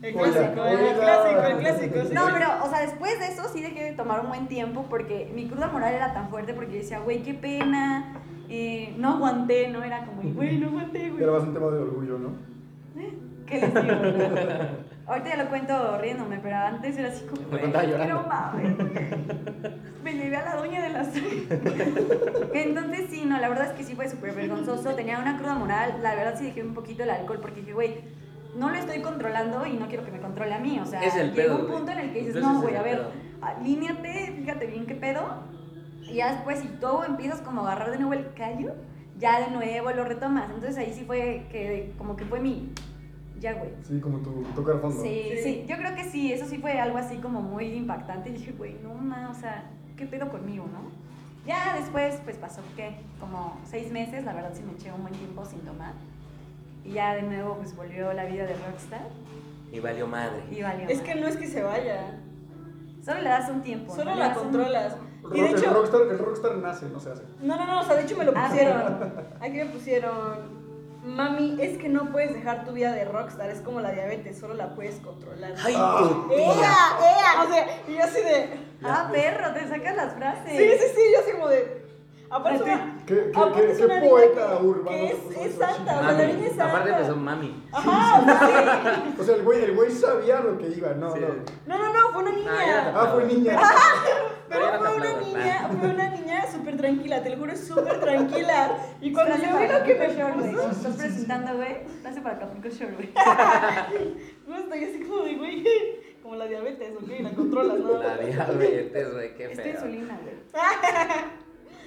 El 0.03 0.15
Hola, 0.15 0.31
clásico, 0.53 0.65
el 0.67 0.95
clásico, 0.99 1.41
el 1.47 1.57
clásico. 1.59 1.95
sí. 2.09 2.15
No, 2.15 2.27
pero, 2.35 2.49
o 2.65 2.69
sea, 2.69 2.81
después 2.83 3.19
de 3.19 3.29
eso 3.29 3.45
sí 3.51 3.63
dejé 3.63 3.83
de 3.85 3.93
tomar 3.93 4.21
un 4.21 4.29
buen 4.29 4.47
tiempo 4.47 4.85
porque 4.91 5.33
mi 5.35 5.49
cruda 5.49 5.69
moral 5.69 5.95
era 5.95 6.13
tan 6.13 6.29
fuerte 6.29 6.53
porque 6.53 6.73
yo 6.73 6.79
decía, 6.81 6.99
güey, 6.99 7.23
qué 7.23 7.33
pena. 7.33 8.21
eh, 8.51 8.95
no 8.99 9.15
aguanté, 9.15 9.69
no 9.69 9.83
era 9.83 10.05
como, 10.05 10.23
güey, 10.35 10.59
no 10.59 10.69
aguanté, 10.69 11.09
güey. 11.11 11.23
Era 11.23 11.33
más 11.33 11.45
un 11.45 11.55
tema 11.55 11.67
de 11.71 11.79
orgullo, 11.79 12.19
¿no? 12.19 12.29
¿Qué 13.47 13.61
les 13.61 13.73
digo? 13.75 13.85
Ahorita 15.07 15.29
ya 15.29 15.45
lo 15.45 15.49
cuento 15.49 15.99
riéndome, 15.99 16.39
pero 16.43 16.57
antes 16.57 16.97
era 16.99 17.09
así 17.09 17.25
como, 17.27 17.43
Lo 17.49 17.61
contaba 17.61 17.85
llorando. 17.85 18.15
no 18.15 18.27
mames. 18.27 18.77
Me 20.03 20.15
llevé 20.15 20.37
a 20.37 20.45
la 20.45 20.57
doña 20.57 20.83
de 20.83 20.89
las 20.91 21.09
Entonces 22.55 23.07
sí, 23.11 23.25
no, 23.25 23.39
la 23.39 23.49
verdad 23.49 23.67
es 23.67 23.73
que 23.73 23.85
sí 23.85 23.95
fue 23.95 24.09
súper 24.09 24.35
vergonzoso. 24.35 24.95
Tenía 24.95 25.19
una 25.19 25.37
cruda 25.39 25.55
moral. 25.55 26.01
La 26.03 26.15
verdad 26.15 26.35
sí 26.37 26.47
dejé 26.47 26.63
un 26.63 26.75
poquito 26.75 27.05
el 27.05 27.11
alcohol 27.11 27.39
porque 27.41 27.61
dije, 27.61 27.73
güey, 27.73 28.01
no 28.57 28.71
lo 28.71 28.77
estoy 28.77 29.01
controlando 29.01 29.65
y 29.67 29.75
no 29.75 29.87
quiero 29.87 30.05
que 30.05 30.11
me 30.11 30.21
controle 30.21 30.55
a 30.55 30.59
mí. 30.59 30.79
O 30.81 30.87
sea, 30.87 31.01
pedo, 31.35 31.57
un 31.57 31.67
punto 31.67 31.93
en 31.93 31.99
el 31.99 32.13
que 32.13 32.19
dices, 32.21 32.37
Entonces 32.37 32.53
no, 32.55 32.63
güey, 32.63 32.77
a 32.77 32.83
ver, 32.83 33.03
alíneate, 33.43 34.35
fíjate 34.39 34.67
bien 34.67 34.87
qué 34.87 34.95
pedo. 34.95 35.23
Y 36.03 36.15
ya 36.15 36.33
después, 36.33 36.61
si 36.61 36.69
todo 36.69 37.05
empiezas 37.05 37.41
como 37.41 37.63
a 37.63 37.73
agarrar 37.73 37.91
de 37.91 37.99
nuevo 37.99 38.15
el 38.15 38.33
callo, 38.35 38.75
ya 39.19 39.41
de 39.41 39.51
nuevo 39.51 39.91
lo 39.91 40.05
retomas. 40.05 40.51
Entonces 40.53 40.79
ahí 40.79 40.93
sí 40.95 41.05
fue 41.05 41.47
que, 41.51 41.93
como 41.99 42.17
que 42.17 42.25
fue 42.25 42.41
mi, 42.41 42.73
ya, 43.41 43.55
güey. 43.55 43.71
Sí, 43.87 44.01
como 44.01 44.19
tu 44.19 44.43
tocar 44.55 44.81
fondo. 44.81 45.03
Sí, 45.03 45.31
Sí. 45.37 45.43
sí, 45.43 45.65
yo 45.69 45.77
creo 45.77 45.95
que 45.95 46.05
sí, 46.05 46.33
eso 46.33 46.47
sí 46.47 46.59
fue 46.59 46.79
algo 46.81 46.99
así 46.99 47.17
como 47.19 47.41
muy 47.43 47.67
impactante. 47.75 48.31
Y 48.31 48.33
dije, 48.35 48.53
güey, 48.53 48.77
no, 48.83 48.95
ma, 48.95 49.29
o 49.31 49.35
sea, 49.35 49.65
¿qué 49.97 50.07
pedo 50.07 50.29
conmigo, 50.29 50.65
no? 50.73 50.81
Ya 51.47 51.77
después, 51.77 52.21
pues 52.25 52.37
pasó, 52.39 52.61
¿qué? 52.77 52.97
Como 53.21 53.57
seis 53.65 53.93
meses, 53.93 54.25
la 54.25 54.33
verdad 54.33 54.51
sí 54.55 54.63
me 54.63 54.73
eché 54.73 54.93
un 54.93 55.03
buen 55.03 55.15
tiempo 55.15 55.45
sin 55.45 55.61
tomar. 55.61 55.93
Y 56.85 56.93
ya 56.93 57.15
de 57.15 57.23
nuevo, 57.23 57.57
pues 57.57 57.75
volvió 57.77 58.13
la 58.13 58.25
vida 58.25 58.47
de 58.47 58.55
rockstar 58.55 59.07
Y 59.73 59.79
valió 59.81 60.07
madre. 60.07 60.43
y 60.51 60.63
valió. 60.63 60.89
Es 60.89 60.99
madre. 60.99 61.13
que 61.15 61.21
no 61.21 61.27
es 61.29 61.37
que 61.37 61.47
se 61.47 61.63
vaya, 61.63 62.19
Solo 63.05 63.21
le 63.21 63.29
das 63.29 63.49
un 63.51 63.63
tiempo. 63.63 63.95
solo 63.95 64.15
la 64.17 64.29
un- 64.29 64.35
controlas. 64.35 64.97
Y 64.97 65.23
Rock- 65.23 65.33
de 65.35 65.51
el, 65.51 65.57
hecho, 65.59 65.73
rockstar, 65.75 66.01
el 66.03 66.19
rockstar 66.19 66.57
nace, 66.59 66.87
no 66.89 67.01
se 67.01 67.11
hace. 67.11 67.23
no, 67.43 67.57
no, 67.57 67.67
no, 67.67 67.81
o 67.81 67.85
sea, 67.85 67.97
de 67.97 68.03
hecho 68.03 68.17
me 68.17 68.25
lo 68.25 68.33
Ah, 68.35 68.47
pusieron. 68.49 69.13
Aquí 69.41 69.57
me 69.57 69.67
pusieron, 69.67 70.66
mami, 71.07 71.57
es 71.61 71.79
que 71.79 71.89
no 71.89 72.11
puedes 72.11 72.35
dejar 72.35 72.65
tu 72.65 72.73
vida 72.73 72.93
de 72.93 73.05
rockstar, 73.05 73.49
es 73.51 73.61
como 73.61 73.81
la 73.81 73.93
diabetes, 73.93 74.39
solo 74.39 74.55
la 74.55 74.75
puedes 74.75 74.97
controlar. 74.97 75.53
¡Ay, 75.65 75.75
tu 75.75 76.33
¡Ea! 76.33 76.55
tía! 76.55 76.77
¡Ea! 77.01 77.43
O 77.45 77.49
sea, 77.49 77.67
y 77.89 77.95
yo 77.97 78.03
así 78.05 78.21
de, 78.23 78.67
Ah, 78.83 79.09
perro, 79.13 79.53
te 79.55 79.67
sacas 79.69 79.97
las 79.97 80.15
frases. 80.15 80.51
sí, 80.51 80.59
sí, 80.79 80.93
sí, 80.95 81.01
yo 81.15 81.21
así 81.21 81.33
como 81.33 81.49
de, 81.49 81.86
aparte 82.31 82.57
es 82.57 82.63
una, 82.63 82.97
¿Qué, 83.07 83.15
qué, 83.15 83.31
aparte 83.35 83.61
qué, 83.63 83.71
es 83.73 83.79
qué 83.79 83.85
una 83.85 84.01
niña 84.01 84.11
poeta 84.11 84.59
que- 84.59 84.65
urbano? 84.67 84.89
que 84.89 85.07
es- 85.07 85.37
es 85.47 85.55
santa, 85.55 85.73
así? 85.73 85.83
o 85.83 85.85
sea, 85.87 85.95
la 85.97 86.13
Mami. 86.13 86.33
niña 86.33 86.47
es 86.47 86.53
Aparte 86.61 86.77
santa. 86.79 86.97
empezó 86.97 87.17
mami. 87.17 87.65
Ajá, 87.73 88.21
o 88.21 88.25
sea, 88.25 89.03
sí. 89.05 89.15
O 89.21 89.25
sea, 89.25 89.35
el 89.37 89.43
güey, 89.43 89.65
el 89.65 89.75
güey 89.77 89.91
sabía 89.91 90.41
lo 90.41 90.59
que 90.59 90.69
iba, 90.69 90.95
no, 90.95 91.13
Sí. 91.15 91.21
no. 91.21 91.29
No, 91.67 91.79
no, 91.83 91.93
no, 91.93 92.09
fue 92.13 92.23
una 92.23 92.31
Ah, 92.31 92.35
niña. 92.35 92.67
ya 92.67 92.93
Ah, 92.97 93.07
fue 93.15 93.25
niña. 93.25 93.59
Pero 94.49 94.79
fue 94.79 94.97
una 94.97 95.13
niña, 95.21 95.71
fue 95.81 95.91
una 95.91 96.09
niña 96.11 96.47
súper 96.53 96.77
tranquila, 96.77 97.21
te 97.23 97.31
lo 97.31 97.37
juro, 97.39 97.57
súper 97.57 97.99
tranquila. 98.01 98.77
Y 99.01 99.13
cuando 99.13 99.35
yo 99.37 99.59
vi 99.59 99.67
lo 99.69 99.83
que 99.85 99.95
me 99.95 100.09
puso, 100.53 100.71
Estás 100.71 100.97
presentando, 100.97 101.57
güey. 101.57 101.77
Frase 102.03 102.21
para 102.21 102.37
Acapulco 102.37 102.69
Shore, 102.69 102.93
güey. 102.95 103.13
justo, 104.47 104.77
y 104.77 104.85
así 104.85 105.01
como 105.03 105.23
de, 105.25 105.35
güey, 105.35 105.65
como 106.23 106.37
la 106.37 106.47
diabetes, 106.47 106.93
¿ok? 106.97 107.09
La 107.21 107.31
controlas, 107.31 107.79
¿no? 107.79 107.99
La 107.99 108.17
diabetes, 108.19 109.13
güey, 109.13 109.35
qué 109.37 109.45
Esta 109.51 109.63
feo. 109.63 109.73
insulina, 109.75 110.19
güey. 110.23 110.35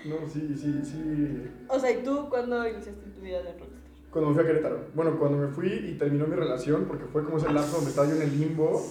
No, 0.06 0.16
sí, 0.32 0.56
sí, 0.60 0.82
sí. 0.84 1.44
O 1.68 1.80
sea, 1.80 1.92
¿y 1.92 2.04
tú 2.04 2.28
cuándo 2.30 2.68
iniciaste 2.68 3.10
tu 3.16 3.22
vida 3.22 3.38
de 3.44 3.52
rockstar? 3.54 3.80
Cuando 4.12 4.30
me 4.30 4.36
fui 4.36 4.44
a 4.44 4.48
Querétaro. 4.48 4.86
Bueno, 4.96 5.20
cuando 5.20 5.38
me 5.38 5.48
fui 5.50 5.68
y 5.72 5.98
terminó 5.98 6.26
mi 6.28 6.36
relación, 6.36 6.86
porque 6.86 7.06
fue 7.06 7.24
como 7.24 7.38
ese 7.38 7.52
lapso 7.52 7.76
donde 7.78 7.90
estaba 7.92 8.08
yo 8.08 8.16
en 8.16 8.22
el 8.24 8.40
limbo. 8.40 8.82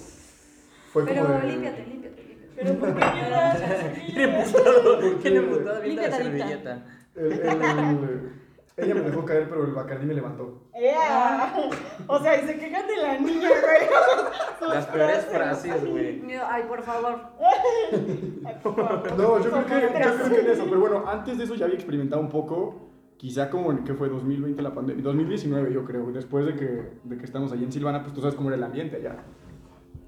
Fue 0.93 1.05
como 1.05 1.15
Pero 1.27 1.41
de... 1.41 1.47
límpiate, 1.47 1.87
límpiate, 1.87 2.23
límpiate. 2.23 2.53
Pero 2.57 2.79
¿por 2.79 2.95
qué 2.95 3.01
lloras? 3.01 3.61
Emputado, 4.15 4.97
avienta 4.99 5.73
la 5.73 5.81
Límpiate, 5.85 6.17
servilleta. 6.17 6.87
El- 7.17 7.33
el- 7.33 8.38
ella 8.79 8.95
me 8.95 9.01
dejó 9.01 9.25
caer, 9.25 9.49
pero 9.49 9.65
el 9.65 9.73
Bacardí 9.73 10.07
me 10.07 10.15
levantó. 10.15 10.69
¡Ea! 10.73 11.53
O 12.07 12.19
sea, 12.21 12.41
y 12.41 12.47
se 12.47 12.59
quejan 12.59 12.87
de 12.87 12.97
la 12.97 13.19
niña, 13.19 13.49
güey. 13.49 14.71
Las 14.71 14.87
peores 14.87 15.25
frases, 15.27 15.85
güey. 15.85 16.23
Ay, 16.49 16.63
por 16.69 16.83
favor. 16.83 17.21
Ay, 18.45 18.57
por 18.63 18.77
favor. 18.77 19.13
No, 19.19 19.43
yo 19.43 19.51
creo, 19.51 19.67
que, 19.67 19.81
yo 19.81 19.89
creo 19.89 20.31
que 20.31 20.41
en 20.41 20.51
eso. 20.51 20.65
Pero 20.65 20.81
bueno, 20.81 21.05
antes 21.09 21.39
de 21.39 21.45
eso 21.45 21.55
ya 21.57 21.65
había 21.65 21.77
experimentado 21.77 22.23
un 22.23 22.29
poco. 22.29 22.85
Quizá 23.17 23.51
como 23.51 23.73
en 23.73 23.83
que 23.83 23.95
fue 23.95 24.09
2020 24.09 24.63
la 24.63 24.73
pandemia. 24.73 25.03
2019 25.03 25.73
yo 25.73 25.85
creo. 25.85 26.13
Después 26.13 26.47
de 26.47 26.55
que, 26.55 26.93
de 27.03 27.19
que 27.19 27.25
estamos 27.25 27.51
allí 27.51 27.65
en 27.65 27.73
Silvana, 27.73 28.03
pues 28.03 28.15
tú 28.15 28.21
sabes 28.21 28.37
cómo 28.37 28.49
era 28.49 28.57
el 28.57 28.63
ambiente 28.63 28.97
allá. 28.97 29.17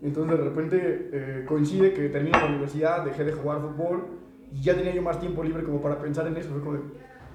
Entonces 0.00 0.38
de 0.38 0.44
repente 0.44 1.10
eh, 1.12 1.44
coincide 1.46 1.92
que 1.92 2.08
termino 2.08 2.38
la 2.38 2.46
universidad, 2.46 3.04
dejé 3.04 3.24
de 3.24 3.32
jugar 3.32 3.60
fútbol 3.60 4.06
y 4.52 4.62
ya 4.62 4.74
tenía 4.74 4.94
yo 4.94 5.02
más 5.02 5.18
tiempo 5.18 5.42
libre 5.42 5.64
como 5.64 5.82
para 5.82 5.98
pensar 5.98 6.26
en 6.28 6.36
eso. 6.36 6.50
Fue 6.50 6.60
como 6.60 6.74
de, 6.74 6.80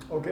ok, 0.09 0.27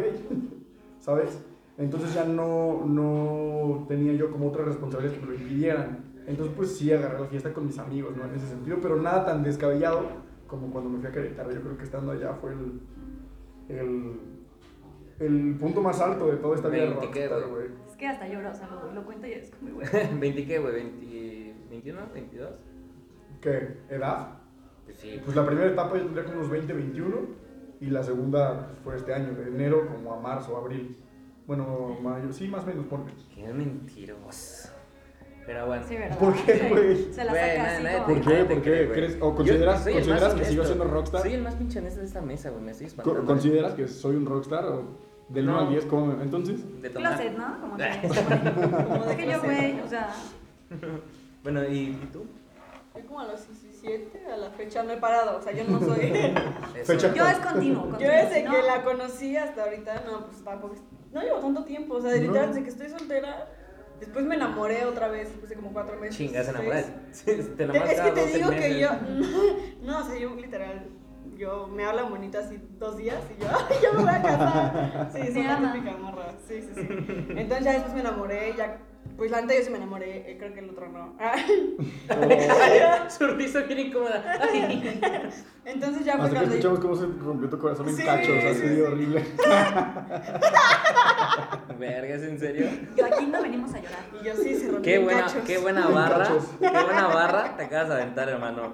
¿sabes? 1.04 1.38
Entonces 1.78 2.14
ya 2.14 2.24
no, 2.24 2.86
no 2.86 3.86
tenía 3.88 4.14
yo 4.14 4.32
como 4.32 4.48
otras 4.48 4.68
responsabilidades 4.68 5.20
que 5.20 5.26
me 5.26 5.34
lo 5.34 5.40
impidieran. 5.40 6.14
Entonces 6.26 6.54
pues 6.56 6.78
sí 6.78 6.92
agarré 6.94 7.20
la 7.20 7.28
fiesta 7.28 7.54
con 7.54 7.66
mis 7.66 7.78
amigos, 7.78 8.16
¿no? 8.16 8.24
En 8.24 8.36
ese 8.36 8.48
sentido, 8.48 8.78
pero 8.82 8.96
nada 9.02 9.26
tan 9.26 9.44
descabellado 9.44 10.04
como 10.48 10.72
cuando 10.72 10.90
me 10.90 11.00
fui 11.00 11.08
a 11.08 11.12
Querétaro. 11.12 11.52
Yo 11.52 11.62
creo 11.62 11.78
que 11.78 11.84
estando 11.84 12.14
allá 12.14 12.34
fue 12.36 12.54
el, 12.54 12.80
el, 13.68 14.20
el 15.20 15.56
punto 15.60 15.82
más 15.82 16.00
alto 16.00 16.28
de 16.28 16.38
toda 16.38 16.56
esta 16.56 16.70
vida 16.70 16.86
Veinte, 16.86 17.12
¿qué, 17.12 17.28
rockstar, 17.28 17.52
güey? 17.52 17.68
Es 17.90 17.98
que 17.98 18.08
hasta 18.08 18.28
lloro, 18.30 18.50
o 18.50 18.54
sea, 18.54 18.70
lo, 18.70 18.94
lo 18.94 19.06
cuento 19.06 19.28
y 19.28 19.34
es 19.34 19.52
como, 19.52 19.74
güey. 19.74 19.88
¿20 19.92 20.48
qué, 20.48 20.60
güey? 20.60 20.76
¿20, 20.76 21.84
¿21? 21.84 21.96
¿22? 22.14 22.50
¿Qué? 23.42 23.78
¿Edad? 23.90 24.40
Pues 24.86 24.98
sí. 24.98 25.20
Pues 25.26 25.36
la 25.36 25.46
primera 25.46 25.68
etapa 25.68 25.98
yo 25.98 26.04
tendría 26.06 26.24
como 26.24 26.38
unos 26.38 26.50
20, 26.50 26.72
21 26.72 27.43
y 27.86 27.90
la 27.90 28.04
segunda 28.04 28.70
fue 28.84 28.96
este 28.96 29.14
año, 29.14 29.34
de 29.34 29.48
enero 29.48 29.88
como 29.88 30.14
a 30.14 30.20
marzo, 30.20 30.56
abril. 30.58 30.98
Bueno, 31.46 31.98
mayo, 32.02 32.32
sí, 32.32 32.48
más 32.48 32.64
o 32.64 32.68
menos, 32.68 32.86
porque... 32.90 33.12
Qué 33.36 33.52
mentiroso. 33.54 34.70
Pero 35.46 35.66
bueno. 35.68 35.84
Sí, 35.86 35.96
¿verdad? 35.98 36.18
¿Por 36.18 36.34
qué, 36.46 36.70
güey? 36.70 37.14
Se 37.14 37.26
la 37.26 37.34
saca 37.34 37.46
nadie- 37.46 37.60
así 37.60 37.84
como... 38.04 38.06
¿Por 38.06 38.22
qué? 38.22 38.46
¿Por 38.46 38.62
qué? 38.62 38.90
¿Crees- 38.94 39.18
o 39.20 39.30
Yo 39.32 39.36
consideras- 39.36 39.84
soy 39.84 39.92
el 39.94 39.98
consideras 40.00 40.24
más 40.24 40.34
que 40.42 40.46
sigo 40.46 40.64
siendo 40.64 40.84
rockstar? 40.86 41.22
Soy 41.22 41.34
el 41.34 41.42
más 41.44 41.56
pinche 41.56 41.80
honesto 41.80 42.00
de 42.00 42.06
esta 42.06 42.22
mesa, 42.22 42.50
güey. 42.52 42.64
Me 42.64 42.72
estoy 42.72 42.86
Co- 42.88 42.92
espantando. 42.92 43.26
¿Consideras 43.26 43.74
que 43.74 43.88
soy 43.90 44.16
un 44.16 44.26
rockstar 44.26 44.66
o 44.66 44.84
del 45.28 45.50
1 45.50 45.54
No. 45.54 45.60
al 45.60 45.70
10? 45.70 45.86
¿cómo? 45.88 46.22
Entonces, 46.22 46.82
De 46.82 46.90
tomar. 46.90 47.16
Closet, 47.18 47.38
¿no? 47.38 47.60
Como 47.62 47.76
que... 47.78 48.88
Como 48.88 49.06
de 49.06 49.18
que 49.18 49.28
yo, 49.30 49.42
güey, 49.42 49.80
o 49.82 49.88
sea... 49.90 50.14
Bueno, 51.44 51.66
¿y, 51.68 51.78
y 51.90 52.10
tú? 52.14 52.24
Yo 52.96 53.06
como 53.08 53.20
a 53.20 53.26
los 53.28 53.42
17 53.84 54.32
a 54.32 54.38
la 54.38 54.50
fecha 54.52 54.84
no 54.84 54.94
he 54.94 54.98
parado, 54.98 55.38
o 55.38 55.42
sea, 55.42 55.52
yo 55.52 55.64
no 55.66 55.80
soy... 55.80 56.14
Fecha. 56.86 57.14
Yo 57.14 57.28
es 57.28 57.38
continuo, 57.40 57.90
continuo. 57.90 58.00
Yo 58.00 58.08
desde 58.08 58.44
¿no? 58.44 58.52
que 58.52 58.62
la 58.64 58.84
conocí 58.84 59.36
hasta 59.36 59.64
ahorita, 59.64 60.04
no, 60.06 60.28
pues 60.28 60.44
tampoco... 60.44 60.76
No 61.12 61.22
llevo 61.22 61.40
tanto 61.40 61.64
tiempo, 61.66 61.96
o 61.96 62.02
sea, 62.02 62.14
literal, 62.14 62.48
No. 62.48 62.48
desde 62.48 62.64
que 62.64 62.70
estoy 62.70 62.90
soltera, 62.90 63.48
después 64.00 64.26
me 64.26 64.36
enamoré 64.36 64.86
otra 64.86 65.10
vez, 65.10 65.30
después 65.30 65.50
de 65.50 65.56
como 65.58 65.74
cuatro 65.74 65.98
meses. 65.98 66.16
Chingas, 66.18 66.48
enamoras. 66.48 66.92
Te 67.26 67.40
Es 67.40 67.48
que 67.48 68.12
te 68.12 68.22
12 68.22 68.38
digo 68.38 68.50
que 68.50 68.80
yo... 68.80 68.90
No, 69.82 70.00
o 70.00 70.04
sea, 70.04 70.18
yo 70.18 70.34
literal... 70.36 70.88
Yo 71.36 71.68
me 71.68 71.84
hablan 71.84 72.10
bonito 72.10 72.38
así 72.38 72.62
dos 72.78 72.96
días 72.96 73.18
y 73.36 73.42
yo, 73.42 73.50
¡ay, 73.50 73.76
ya 73.82 73.92
me 73.92 74.04
voy 74.04 74.14
a 74.14 74.22
casar! 74.22 75.10
Sí, 75.12 75.34
soy 75.34 75.42
ama. 75.46 75.74
típica 75.74 75.98
morra. 75.98 76.32
Sí, 76.48 76.62
sí, 76.62 76.70
sí. 76.76 76.88
Entonces 77.30 77.66
ya 77.66 77.72
después 77.74 77.94
me 77.96 78.02
enamoré, 78.02 78.54
ya. 78.56 78.78
Pues 79.18 79.30
la 79.30 79.42
neta 79.42 79.54
yo 79.56 79.62
sí 79.64 79.70
me 79.70 79.78
enamoré, 79.78 80.30
eh, 80.32 80.38
creo 80.40 80.54
que 80.54 80.60
el 80.60 80.70
otro 80.72 80.90
no. 80.90 81.16
Su 83.10 83.28
risa 83.28 83.60
bien 83.62 83.80
incómoda. 83.80 84.24
Ay. 84.52 85.00
Entonces 85.66 86.04
ya 86.04 86.18
fue 86.18 86.26
hasta 86.26 86.40
que 86.40 86.46
cuando. 86.46 86.56
escuchamos 86.56 86.80
cómo 86.80 86.96
se 86.96 87.06
rompió 87.24 87.50
tu 87.50 87.60
corazón 87.60 87.90
en 87.90 87.96
Sí, 87.96 88.04
cachos, 88.04 88.38
así 88.44 88.56
sí, 88.62 88.68
de 88.68 88.76
sí. 88.76 88.82
horrible. 88.82 89.24
Verga, 91.80 92.16
¿es 92.16 92.24
en 92.24 92.40
serio? 92.40 92.68
Yo 92.98 93.06
aquí 93.06 93.26
no 93.28 93.42
venimos 93.42 93.74
a 93.74 93.78
llorar. 93.80 94.00
Y 94.22 94.26
yo 94.26 94.36
sí 94.36 94.56
se 94.56 94.66
rompió 94.68 94.82
Qué 94.82 94.96
en 94.96 95.04
buena, 95.06 95.22
cachos. 95.24 95.44
qué 95.46 95.58
buena 95.58 95.88
barra. 95.88 96.28
Qué 96.60 96.70
buena 96.70 97.08
barra 97.08 97.58
te 97.58 97.64
acabas 97.64 97.90
de 97.90 97.94
aventar, 97.96 98.30
hermano. 98.30 98.74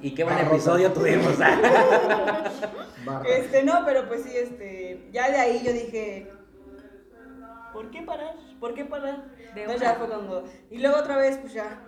Y 0.00 0.14
qué 0.14 0.24
buen 0.24 0.38
episodio 0.38 0.92
tuvimos. 0.92 1.38
Barra. 1.38 3.28
Este, 3.28 3.62
no, 3.64 3.82
pero 3.84 4.06
pues 4.08 4.22
sí, 4.22 4.30
este. 4.34 5.08
Ya 5.12 5.30
de 5.30 5.36
ahí 5.38 5.62
yo 5.64 5.72
dije. 5.72 6.30
¿Por 7.72 7.90
qué 7.90 8.02
parar? 8.02 8.34
¿Por 8.60 8.74
qué 8.74 8.84
parar? 8.84 9.24
De 9.54 9.62
Entonces 9.62 9.80
ya 9.80 9.94
fue 9.94 10.08
cuando. 10.08 10.44
Y 10.70 10.78
luego 10.78 10.96
otra 10.98 11.16
vez, 11.16 11.38
pues 11.38 11.52
ya. 11.52 11.80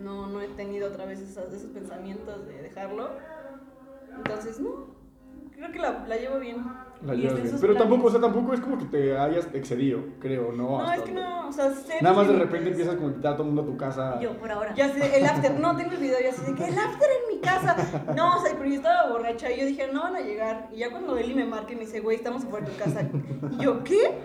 No, 0.00 0.26
no 0.26 0.40
he 0.40 0.48
tenido 0.48 0.88
otra 0.88 1.04
vez 1.04 1.20
esas- 1.20 1.52
esos 1.52 1.70
pensamientos 1.70 2.46
de 2.46 2.62
dejarlo. 2.62 3.10
Entonces, 4.16 4.58
no. 4.60 4.94
Creo 5.52 5.70
que 5.72 5.78
la, 5.78 6.04
la 6.06 6.16
llevo 6.16 6.38
bien. 6.38 6.64
La 7.04 7.14
llevas 7.14 7.34
bien. 7.42 7.48
Pero 7.60 7.60
planes. 7.74 7.78
tampoco, 7.78 8.06
o 8.06 8.10
sea, 8.10 8.20
tampoco 8.20 8.54
es 8.54 8.60
como 8.60 8.78
que 8.78 8.84
te 8.86 9.18
hayas 9.18 9.48
excedido, 9.52 10.00
creo, 10.20 10.52
¿no? 10.52 10.62
No, 10.78 10.80
Hasta 10.82 10.96
es 10.96 11.02
que 11.02 11.12
no, 11.12 11.48
o 11.48 11.52
sea, 11.52 11.70
sé 11.74 11.94
Nada 12.00 12.14
más 12.14 12.26
de 12.28 12.32
repente 12.34 12.56
límites. 12.58 12.72
empiezas 12.72 12.94
como 12.94 13.06
a 13.08 13.10
invitar 13.10 13.32
a 13.32 13.36
todo 13.36 13.46
el 13.48 13.54
mundo 13.54 13.62
a 13.70 13.72
tu 13.74 13.76
casa. 13.78 14.20
Yo, 14.20 14.36
por 14.38 14.50
ahora. 14.50 14.74
Ya 14.74 14.88
sé, 14.92 15.18
el 15.18 15.26
after, 15.26 15.58
no, 15.58 15.76
tengo 15.76 15.90
el 15.92 15.96
video 15.98 16.18
y 16.22 16.26
así 16.26 16.42
de 16.42 16.54
que 16.54 16.64
el 16.64 16.78
after 16.78 17.08
en 17.10 17.34
mi 17.36 17.40
casa. 17.40 17.76
No, 18.16 18.36
o 18.38 18.42
sea, 18.44 18.52
pero 18.56 18.68
yo 18.68 18.76
estaba 18.76 19.10
borracha 19.10 19.50
y 19.50 19.60
yo 19.60 19.66
dije, 19.66 19.88
no 19.92 20.02
van 20.02 20.16
a 20.16 20.20
llegar. 20.20 20.68
Y 20.72 20.76
ya 20.78 20.90
cuando 20.90 21.16
Eli 21.16 21.34
me 21.34 21.44
marca 21.44 21.72
y 21.72 21.76
me 21.76 21.82
dice, 21.82 22.00
güey, 22.00 22.16
estamos 22.16 22.44
afuera 22.44 22.66
de 22.66 22.72
tu 22.72 22.78
casa. 22.78 23.08
Y 23.50 23.62
yo, 23.64 23.82
¿qué? 23.84 24.18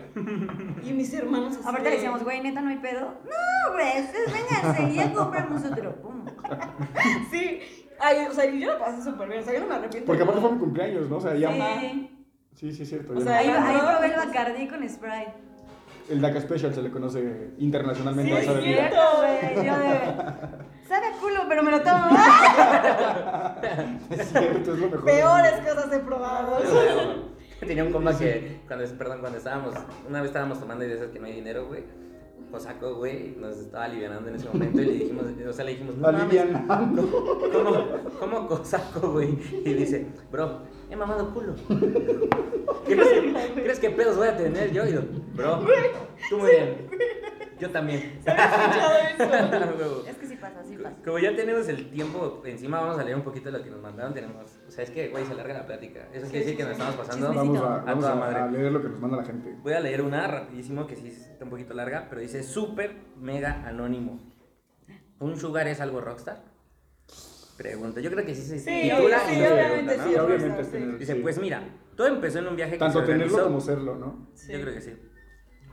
Y 0.84 0.94
mis 0.94 1.14
hermanos 1.14 1.54
así. 1.58 1.62
Aparte 1.64 1.84
de- 1.84 1.90
le 1.90 1.96
decíamos, 1.96 2.24
güey, 2.24 2.42
neta, 2.42 2.62
no 2.62 2.70
hay 2.70 2.78
pedo. 2.78 3.02
No, 3.24 3.74
güey, 3.74 4.04
ustedes 4.04 4.96
ya 4.96 5.14
compramos 5.14 5.64
otro. 5.66 5.96
Pum. 6.02 6.26
Sí. 7.32 7.60
Ay, 8.00 8.28
o 8.30 8.34
sea, 8.34 8.46
yo 8.46 8.74
la 8.74 8.78
pasé 8.78 9.02
súper 9.04 9.28
bien, 9.28 9.42
o 9.42 9.44
sea, 9.44 9.54
yo 9.56 9.62
no 9.62 9.68
me 9.68 9.74
arrepiento. 9.76 10.06
Porque 10.06 10.22
aparte 10.22 10.40
fue 10.42 10.52
mi 10.52 10.60
cumpleaños, 10.60 11.10
¿no? 11.10 11.18
O 11.18 11.22
sea, 11.22 11.34
ya. 11.36 11.52
Sí. 11.52 12.14
Sí, 12.60 12.72
sí, 12.74 12.84
es 12.84 12.90
cierto. 12.90 13.14
O 13.16 13.22
sea, 13.22 13.38
Ahí, 13.38 13.50
probé 13.50 14.08
el 14.08 14.16
Bacardí 14.16 14.68
con 14.68 14.90
Sprite. 14.90 15.34
El 16.10 16.22
DACA 16.22 16.42
Special 16.42 16.74
se 16.74 16.82
le 16.82 16.90
conoce 16.90 17.52
internacionalmente 17.60 18.34
a 18.34 18.38
Sí, 18.38 18.42
esa 18.44 18.52
es 18.54 18.58
bebida. 18.58 18.78
cierto. 18.90 19.02
güey. 19.18 19.56
Yo 19.68 19.78
de. 19.78 20.88
Sabe 20.88 21.06
a 21.08 21.12
culo, 21.20 21.42
pero 21.50 21.64
me 21.64 21.72
lo 21.72 21.82
tomo. 21.82 22.08
Es 24.10 24.28
cierto, 24.30 24.74
es 24.74 24.80
lo 24.80 24.88
mejor. 24.90 25.06
Peores 25.06 25.54
cosas 25.68 25.94
he 25.94 26.00
probado. 26.00 26.58
Tenía 27.60 27.84
un 27.84 27.92
compa 27.92 28.18
que, 28.18 28.62
cuando, 28.68 28.86
perdón, 28.98 29.20
cuando 29.20 29.38
estábamos, 29.38 29.74
una 30.08 30.22
vez 30.22 30.30
estábamos 30.30 30.60
tomando 30.60 30.86
y 30.86 30.88
de 30.88 30.96
esas 30.96 31.10
que 31.10 31.20
no 31.20 31.26
hay 31.26 31.34
dinero, 31.34 31.68
güey. 31.68 31.84
Cosaco, 32.52 32.96
güey, 32.96 33.36
nos 33.38 33.58
estaba 33.58 33.86
alivianando 33.86 34.30
en 34.30 34.36
ese 34.36 34.48
momento 34.48 34.82
y 34.82 34.86
le 34.86 34.94
dijimos, 34.94 35.26
o 35.50 35.54
sea, 35.54 35.66
le 35.66 35.72
dijimos, 35.72 35.96
no 35.98 36.04
mames, 36.12 36.22
Alivianando. 36.40 37.10
¿cómo, 37.52 37.86
cómo 38.20 38.48
cosaco, 38.48 39.12
güey? 39.12 39.38
Y 39.66 39.74
dice, 39.74 40.08
bro, 40.32 40.62
he 40.90 40.96
mamado 40.96 41.34
culo. 41.34 41.54
¿Crees 42.86 43.08
que, 43.10 43.62
¿crees 43.62 43.80
que 43.80 43.90
pedos 43.90 44.18
voy 44.18 44.28
a 44.28 44.38
tener 44.38 44.72
yo? 44.72 44.86
Y 44.86 44.94
yo, 44.94 45.02
bro, 45.36 45.66
tú 46.30 46.38
muy 46.38 46.52
bien. 46.52 46.90
Yo 47.60 47.70
también. 47.72 48.20
Es 50.08 50.18
que 50.18 50.28
sí 50.28 50.36
pasa, 50.36 50.64
sí 50.64 50.78
pasa. 50.78 50.96
Como 51.04 51.18
ya 51.20 51.36
tenemos 51.36 51.68
el 51.68 51.90
tiempo 51.90 52.42
encima, 52.46 52.80
vamos 52.80 53.00
a 53.00 53.04
leer 53.04 53.16
un 53.18 53.24
poquito 53.24 53.52
de 53.52 53.58
lo 53.58 53.64
que 53.64 53.70
nos 53.72 53.82
mandaron. 53.82 54.14
Tenemos, 54.14 54.60
o 54.68 54.72
sea, 54.72 54.84
es 54.84 54.92
que, 54.92 55.10
güey, 55.10 55.26
se 55.26 55.34
larga 55.34 55.54
la 55.56 55.66
plática. 55.66 56.08
Eso 56.14 56.28
quiere 56.28 56.40
decir 56.40 56.58
que 56.58 56.64
nos 56.64 56.74
estamos 56.74 56.96
pasando. 56.96 57.34
Vamos, 57.34 57.60
a, 57.62 57.76
A 57.76 57.80
vamos 57.80 58.04
toda 58.04 58.14
a, 58.14 58.16
madre. 58.16 58.40
a 58.40 58.48
leer 58.48 58.72
lo 58.72 58.82
que 58.82 58.90
nos 58.90 59.00
manda 59.00 59.18
la 59.18 59.24
gente. 59.26 59.56
Voy 59.64 59.74
a 59.74 59.80
leer 59.80 60.02
una 60.02 60.28
rapidísimo 60.28 60.86
que 60.88 60.96
sí 60.96 61.08
está 61.08 61.44
un 61.46 61.50
poquito 61.50 61.74
larga, 61.74 62.06
pero 62.10 62.22
dice 62.22 62.44
súper 62.44 62.96
mega 63.18 63.64
anónimo. 63.68 64.20
¿Un 65.20 65.38
sugar 65.38 65.68
es 65.68 65.82
algo 65.82 66.00
rockstar? 66.00 66.44
Pregunta. 67.58 68.00
Yo 68.02 68.12
creo 68.12 68.26
que 68.26 68.36
sí 68.36 68.42
se 68.44 68.60
Sí, 68.60 68.90
titula 68.90 69.20
sí, 69.28 69.34
y 69.34 69.38
obviamente 69.46 69.68
pregunta, 69.68 69.94
sí, 69.94 69.98
¿no? 70.00 70.06
Sí, 70.08 70.16
obviamente 70.20 70.56
sí. 70.56 70.62
es 70.68 70.72
tener- 70.72 70.98
Dice, 71.00 71.16
pues 71.16 71.40
mira, 71.40 71.64
todo 71.96 72.08
empezó 72.08 72.40
en 72.40 72.48
un 72.48 72.56
viaje 72.56 72.74
que 72.74 72.78
Tanto 72.78 73.00
se 73.00 73.06
tenerlo 73.06 73.26
organizó. 73.26 73.44
como 73.48 73.62
serlo, 73.62 73.96
¿no? 73.96 74.28
Sí. 74.36 74.54
Yo 74.54 74.62
creo 74.62 74.74
que 74.74 74.82
sí. 74.82 74.94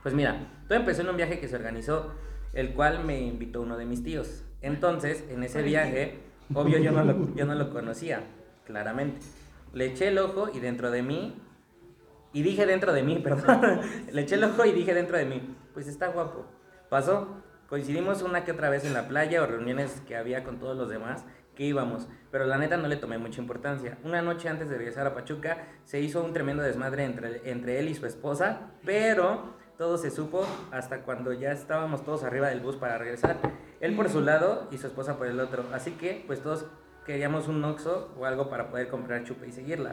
Pues 0.01 0.13
mira, 0.15 0.63
todo 0.67 0.77
empezó 0.79 1.01
en 1.01 1.09
un 1.09 1.17
viaje 1.17 1.39
que 1.39 1.47
se 1.47 1.55
organizó, 1.55 2.13
el 2.53 2.73
cual 2.73 3.03
me 3.05 3.21
invitó 3.21 3.61
uno 3.61 3.77
de 3.77 3.85
mis 3.85 4.03
tíos. 4.03 4.43
Entonces, 4.61 5.23
en 5.29 5.43
ese 5.43 5.61
viaje, 5.61 6.19
obvio 6.53 6.79
yo 6.79 6.91
no 6.91 7.03
lo, 7.03 7.33
yo 7.35 7.45
no 7.45 7.53
lo 7.55 7.69
conocía, 7.69 8.23
claramente. 8.65 9.19
Le 9.73 9.85
eché 9.87 10.07
el 10.07 10.17
ojo 10.17 10.49
y 10.53 10.59
dentro 10.59 10.89
de 10.89 11.03
mí, 11.03 11.39
y 12.33 12.41
dije 12.41 12.65
dentro 12.65 12.93
de 12.93 13.03
mí, 13.03 13.19
perdón, 13.23 13.79
le 14.11 14.21
eché 14.21 14.35
el 14.35 14.43
ojo 14.43 14.65
y 14.65 14.71
dije 14.71 14.93
dentro 14.93 15.17
de 15.17 15.25
mí, 15.25 15.55
pues 15.73 15.87
está 15.87 16.07
guapo. 16.07 16.45
Pasó, 16.89 17.43
coincidimos 17.69 18.21
una 18.21 18.43
que 18.43 18.51
otra 18.51 18.69
vez 18.69 18.85
en 18.85 18.93
la 18.93 19.07
playa 19.07 19.41
o 19.43 19.45
reuniones 19.47 20.01
que 20.07 20.15
había 20.15 20.43
con 20.43 20.59
todos 20.59 20.77
los 20.77 20.89
demás 20.89 21.25
que 21.55 21.63
íbamos, 21.63 22.07
pero 22.31 22.45
la 22.45 22.57
neta 22.57 22.77
no 22.77 22.87
le 22.87 22.97
tomé 22.97 23.17
mucha 23.17 23.41
importancia. 23.41 23.97
Una 24.03 24.21
noche 24.21 24.49
antes 24.49 24.69
de 24.69 24.77
regresar 24.77 25.07
a 25.07 25.15
Pachuca 25.15 25.57
se 25.85 26.01
hizo 26.01 26.23
un 26.23 26.33
tremendo 26.33 26.61
desmadre 26.61 27.05
entre, 27.05 27.49
entre 27.49 27.79
él 27.79 27.89
y 27.89 27.95
su 27.95 28.05
esposa, 28.05 28.71
pero 28.85 29.55
todo 29.77 29.97
se 29.97 30.11
supo 30.11 30.45
hasta 30.71 31.01
cuando 31.01 31.33
ya 31.33 31.51
estábamos 31.51 32.03
todos 32.03 32.23
arriba 32.23 32.49
del 32.49 32.61
bus 32.61 32.75
para 32.75 32.97
regresar. 32.97 33.37
Él 33.81 33.95
por 33.95 34.09
su 34.09 34.21
lado 34.21 34.67
y 34.71 34.77
su 34.77 34.87
esposa 34.87 35.17
por 35.17 35.27
el 35.27 35.39
otro. 35.39 35.65
Así 35.73 35.91
que, 35.91 36.23
pues 36.27 36.41
todos 36.41 36.65
queríamos 37.05 37.47
un 37.47 37.63
Oxxo 37.63 38.13
o 38.17 38.25
algo 38.25 38.49
para 38.49 38.69
poder 38.69 38.87
comprar 38.87 39.23
chupe 39.23 39.47
y 39.47 39.51
seguirla. 39.51 39.91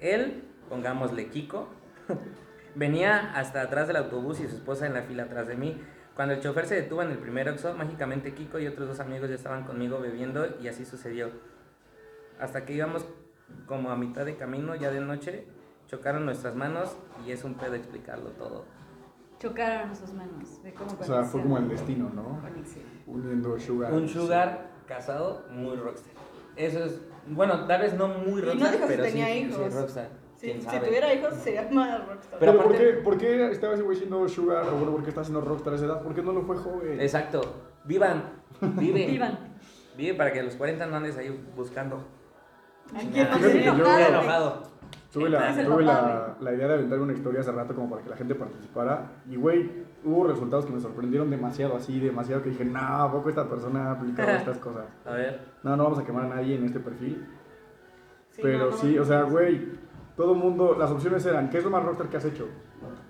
Él, 0.00 0.44
pongámosle 0.68 1.28
Kiko, 1.28 1.68
venía 2.74 3.32
hasta 3.34 3.62
atrás 3.62 3.88
del 3.88 3.96
autobús 3.96 4.40
y 4.40 4.48
su 4.48 4.56
esposa 4.56 4.86
en 4.86 4.94
la 4.94 5.02
fila 5.02 5.24
atrás 5.24 5.48
de 5.48 5.56
mí. 5.56 5.80
Cuando 6.16 6.32
el 6.32 6.40
chofer 6.40 6.66
se 6.66 6.76
detuvo 6.76 7.02
en 7.02 7.10
el 7.10 7.18
primer 7.18 7.46
Oxxo, 7.50 7.74
mágicamente 7.74 8.32
Kiko 8.32 8.58
y 8.58 8.66
otros 8.66 8.88
dos 8.88 9.00
amigos 9.00 9.28
ya 9.28 9.34
estaban 9.34 9.64
conmigo 9.64 10.00
bebiendo 10.00 10.46
y 10.62 10.66
así 10.68 10.86
sucedió. 10.86 11.30
Hasta 12.40 12.64
que 12.64 12.72
íbamos 12.72 13.06
como 13.66 13.90
a 13.90 13.96
mitad 13.96 14.24
de 14.24 14.36
camino, 14.36 14.74
ya 14.74 14.90
de 14.90 15.00
noche, 15.00 15.46
chocaron 15.86 16.24
nuestras 16.24 16.54
manos 16.56 16.96
y 17.26 17.32
es 17.32 17.44
un 17.44 17.54
pedo 17.54 17.74
explicarlo 17.74 18.30
todo. 18.30 18.64
Chocaron 19.38 19.94
sus 19.94 20.14
manos. 20.14 20.62
De 20.62 20.72
cómo 20.72 20.96
O 20.98 21.04
sea, 21.04 21.22
fue 21.22 21.42
como 21.42 21.58
el 21.58 21.68
destino, 21.68 22.08
¿no? 22.08 22.40
Conexión. 22.40 22.84
Uniendo 23.06 23.58
Sugar. 23.60 23.92
Un 23.92 24.08
sugar 24.08 24.70
casado 24.88 25.44
muy 25.50 25.76
rockstar. 25.76 26.14
Eso 26.56 26.82
es, 26.82 26.98
bueno, 27.26 27.66
tal 27.66 27.82
vez 27.82 27.92
no 27.92 28.08
muy 28.08 28.40
no 28.40 28.52
rockstar, 28.52 28.72
dijo 28.72 28.86
si 28.86 28.88
pero 28.88 29.04
sí, 29.04 29.10
tenía 29.10 29.26
sí, 29.26 29.38
hijos. 29.40 29.74
rockstar. 29.74 30.08
Si, 30.46 30.52
¿Quién 30.52 30.62
si 30.62 30.68
sabe? 30.68 30.86
tuviera 30.86 31.12
hijos 31.12 31.34
sería 31.34 31.68
más 31.72 32.06
rockstar. 32.06 32.38
Pero 32.38 32.52
Pero 32.52 32.52
¿por 32.52 32.60
aparte- 32.74 32.84
qué, 32.96 33.02
¿por 33.02 33.18
qué 33.18 33.50
estaba 33.50 33.74
ese 33.74 33.82
güey 33.82 33.96
siendo 33.96 34.28
Sugar? 34.28 34.66
O 34.68 34.76
bueno, 34.76 34.92
¿por 34.92 35.02
qué 35.02 35.08
está 35.10 35.24
siendo 35.24 35.40
Rockstar 35.40 35.72
a 35.72 35.76
esa 35.76 35.86
edad? 35.86 36.02
¿Por 36.02 36.14
qué 36.14 36.22
no 36.22 36.32
lo 36.32 36.42
fue 36.42 36.56
joven? 36.56 37.00
Exacto. 37.00 37.40
Vivan. 37.84 38.22
Vive. 38.60 39.06
Vivan. 39.10 39.38
Vive 39.96 40.14
para 40.14 40.32
que 40.32 40.40
a 40.40 40.42
los 40.44 40.54
40 40.54 40.86
no 40.86 40.96
andes 40.96 41.16
ahí 41.16 41.44
buscando. 41.56 42.04
¿A 42.94 43.00
Chingada. 43.00 43.10
quién 43.12 43.30
más 43.30 43.40
Yo 43.40 43.48
se 43.48 43.54
le 43.54 43.64
estoy 43.66 43.80
ocurre? 43.82 44.08
enojado. 44.08 44.62
Tuve, 45.12 45.30
la, 45.30 45.50
Es 45.50 45.56
el 45.58 45.66
tuve 45.66 45.84
papá, 45.84 46.36
la, 46.40 46.50
la 46.50 46.54
idea 46.56 46.68
de 46.68 46.74
aventar 46.74 47.00
una 47.00 47.12
historia 47.14 47.40
hace 47.40 47.50
rato 47.50 47.74
como 47.74 47.88
para 47.90 48.02
que 48.02 48.10
la 48.10 48.16
gente 48.16 48.34
participara. 48.34 49.12
Y, 49.28 49.36
güey, 49.36 49.70
hubo 50.04 50.26
resultados 50.28 50.66
que 50.66 50.72
me 50.72 50.80
sorprendieron 50.80 51.28
demasiado, 51.30 51.74
así, 51.74 51.98
demasiado, 51.98 52.42
que 52.42 52.50
dije, 52.50 52.64
no, 52.66 52.78
¿a 52.78 53.10
poco 53.10 53.30
esta 53.30 53.48
persona 53.48 53.88
ha 53.88 53.92
aplicado 53.92 54.30
estas 54.30 54.58
cosas? 54.58 54.84
A 55.06 55.12
ver. 55.14 55.40
No, 55.62 55.74
no 55.76 55.84
vamos 55.84 55.98
a 55.98 56.04
quemar 56.04 56.26
a 56.26 56.28
nadie 56.36 56.56
en 56.56 56.66
este 56.66 56.78
perfil. 56.80 57.26
Sí, 58.30 58.42
pero 58.42 58.58
no, 58.58 58.70
no, 58.72 58.76
sí, 58.76 58.98
o 58.98 59.04
sea, 59.06 59.22
güey, 59.22 59.66
todo 60.16 60.34
mundo, 60.34 60.76
las 60.78 60.90
opciones 60.90 61.24
eran, 61.26 61.50
¿qué 61.50 61.58
es 61.58 61.64
lo 61.64 61.70
más 61.70 61.84
rockstar 61.84 62.08
que 62.08 62.16
has 62.16 62.24
hecho? 62.24 62.46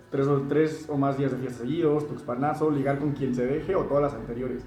Tres 0.09 0.27
o, 0.27 0.41
tres 0.47 0.85
o 0.89 0.97
más 0.97 1.17
días 1.17 1.31
de 1.31 1.37
fiesta 1.37 1.59
seguidos, 1.63 2.07
tuxpanazo, 2.07 2.69
ligar 2.71 2.97
con 2.99 3.11
quien 3.11 3.35
se 3.35 3.45
deje 3.45 3.75
o 3.75 3.83
todas 3.83 4.03
las 4.03 4.13
anteriores. 4.13 4.65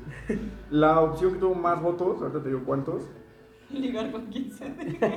La 0.70 1.00
opción 1.00 1.32
que 1.34 1.38
tuvo 1.38 1.54
más 1.54 1.80
votos, 1.80 2.20
ahorita 2.20 2.42
te 2.42 2.48
digo 2.48 2.62
cuántos, 2.64 3.08
Ligar 3.72 4.10
con 4.10 4.26
quien 4.26 4.50
se 4.50 4.68
deje. 4.68 4.98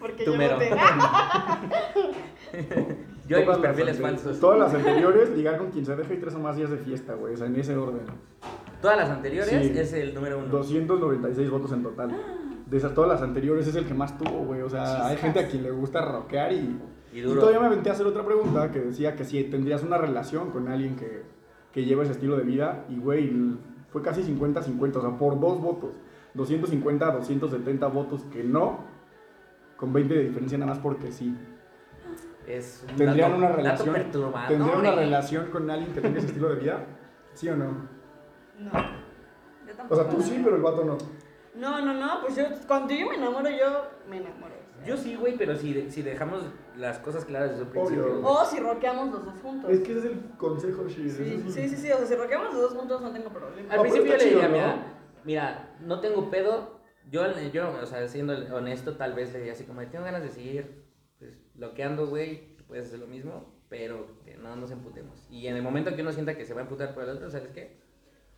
Porque 0.00 0.24
Tú 0.24 0.32
yo 0.32 0.36
mero. 0.38 0.54
voté. 0.56 0.70
Yo 3.28 3.38
y 3.40 3.46
mis 3.46 3.56
perfiles 3.58 4.00
falsos. 4.00 4.40
Todas 4.40 4.58
las 4.58 4.74
anteriores, 4.74 5.30
ligar 5.36 5.56
con 5.58 5.70
quien 5.70 5.86
se 5.86 5.94
deje 5.94 6.14
y 6.14 6.16
tres 6.18 6.34
o 6.34 6.40
más 6.40 6.56
días 6.56 6.70
de 6.70 6.78
fiesta, 6.78 7.14
güey. 7.14 7.34
O 7.34 7.36
sea, 7.36 7.46
en 7.46 7.54
ese 7.56 7.76
orden. 7.76 8.00
Todas 8.82 8.96
las 8.96 9.10
anteriores 9.10 9.50
Sí. 9.50 9.72
es 9.78 9.92
el 9.92 10.14
número 10.14 10.38
uno. 10.38 10.48
296 10.48 11.48
votos 11.50 11.70
en 11.72 11.82
total. 11.84 12.10
De 12.68 12.76
esas, 12.76 12.92
todas 12.94 13.10
las 13.10 13.22
anteriores 13.22 13.66
es 13.66 13.74
el 13.76 13.86
que 13.86 13.94
más 13.94 14.18
tuvo, 14.18 14.44
güey. 14.44 14.60
O 14.62 14.68
sea, 14.68 15.06
hay 15.06 15.16
gente 15.16 15.40
a 15.40 15.48
quien 15.48 15.62
le 15.62 15.70
gusta 15.70 16.00
rockear 16.04 16.52
y. 16.52 16.78
Y 17.12 17.22
todavía 17.22 17.60
me 17.60 17.66
aventé 17.66 17.88
a 17.88 17.92
hacer 17.94 18.06
otra 18.06 18.24
pregunta 18.24 18.70
que 18.70 18.80
decía 18.80 19.16
que 19.16 19.24
si 19.24 19.42
tendrías 19.44 19.82
una 19.82 19.96
relación 19.96 20.50
con 20.50 20.68
alguien 20.68 20.94
que, 20.96 21.22
que 21.72 21.84
lleva 21.84 22.02
ese 22.02 22.12
estilo 22.12 22.36
de 22.36 22.42
vida. 22.44 22.84
Y, 22.90 22.98
güey, 22.98 23.32
fue 23.90 24.02
casi 24.02 24.22
50-50. 24.22 24.96
O 24.96 25.00
sea, 25.00 25.10
por 25.18 25.40
dos 25.40 25.60
votos. 25.60 25.90
250 26.34 27.08
a 27.08 27.12
270 27.12 27.86
votos 27.86 28.24
que 28.30 28.44
no. 28.44 28.80
Con 29.78 29.92
20 29.92 30.12
de 30.14 30.24
diferencia 30.24 30.58
nada 30.58 30.72
más 30.72 30.80
porque 30.80 31.10
sí. 31.10 31.34
Es 32.46 32.84
un 32.90 32.96
¿Tendrían 32.96 33.30
dato- 33.30 33.36
una 33.38 33.46
dato 33.48 33.56
relación? 33.58 33.94
perturbador, 33.94 34.48
¿Tendrían 34.48 34.78
una 34.78 34.90
relación 34.92 35.46
con 35.50 35.70
alguien 35.70 35.92
que 35.92 36.00
tenga 36.00 36.18
ese 36.18 36.26
estilo 36.28 36.48
de 36.50 36.56
vida? 36.56 36.84
¿Sí 37.34 37.48
o 37.48 37.56
no? 37.56 37.66
No. 38.58 38.72
Yo 38.72 39.84
O 39.88 39.94
sea, 39.96 40.08
tú 40.08 40.20
sí, 40.20 40.40
pero 40.42 40.56
el 40.56 40.62
vato 40.62 40.84
no. 40.84 40.96
No, 41.58 41.84
no, 41.84 41.92
no, 41.92 42.20
pues 42.22 42.36
yo, 42.36 42.44
cuando 42.66 42.94
yo 42.94 43.08
me 43.08 43.16
enamoro, 43.16 43.50
yo 43.50 43.86
me 44.08 44.18
enamoro. 44.18 44.54
Yo 44.86 44.96
sí, 44.96 45.16
güey, 45.16 45.36
pero 45.36 45.56
si, 45.56 45.90
si 45.90 46.02
dejamos 46.02 46.44
las 46.76 46.98
cosas 47.00 47.24
claras 47.24 47.50
desde 47.50 47.64
un 47.64 47.70
principio. 47.70 48.06
Obvio. 48.06 48.26
O 48.28 48.44
si 48.44 48.60
rockeamos 48.60 49.10
los 49.10 49.24
dos 49.24 49.40
juntos. 49.40 49.70
Es 49.70 49.80
que 49.80 49.90
ese 49.90 49.98
es 49.98 50.04
el 50.06 50.20
consejo, 50.36 50.88
Shir. 50.88 51.10
Sí, 51.10 51.42
sí, 51.48 51.68
sí, 51.68 51.76
sí, 51.76 51.90
o 51.92 51.96
sea, 51.98 52.06
si 52.06 52.14
rockeamos 52.14 52.54
los 52.54 52.62
dos 52.62 52.72
juntos 52.74 53.00
no 53.02 53.12
tengo 53.12 53.28
problema. 53.30 53.70
Al 53.72 53.76
No, 53.76 53.82
principio 53.82 54.12
yo 54.12 54.18
le 54.18 54.24
diría, 54.24 54.48
mira, 54.48 54.96
mira, 55.24 55.76
no 55.80 56.00
tengo 56.00 56.30
pedo. 56.30 56.78
Yo, 57.10 57.22
yo, 57.52 57.70
o 57.82 57.86
sea, 57.86 58.06
siendo 58.06 58.34
honesto, 58.54 58.96
tal 58.96 59.14
vez 59.14 59.32
le 59.32 59.38
diría 59.38 59.54
así 59.54 59.64
como, 59.64 59.80
tengo 59.86 60.04
ganas 60.04 60.22
de 60.22 60.28
seguir 60.30 60.84
pues, 61.18 61.36
bloqueando, 61.54 62.06
güey, 62.06 62.56
puedes 62.68 62.86
hacer 62.86 63.00
lo 63.00 63.06
mismo, 63.08 63.52
pero 63.68 64.06
que 64.24 64.36
no 64.36 64.54
nos 64.54 64.70
emputemos. 64.70 65.26
Y 65.30 65.48
en 65.48 65.56
el 65.56 65.62
momento 65.62 65.94
que 65.96 66.02
uno 66.02 66.12
sienta 66.12 66.36
que 66.36 66.44
se 66.44 66.54
va 66.54 66.60
a 66.60 66.64
emputar 66.64 66.94
por 66.94 67.02
el 67.02 67.10
otro, 67.10 67.30
¿sabes 67.30 67.48
qué? 67.48 67.80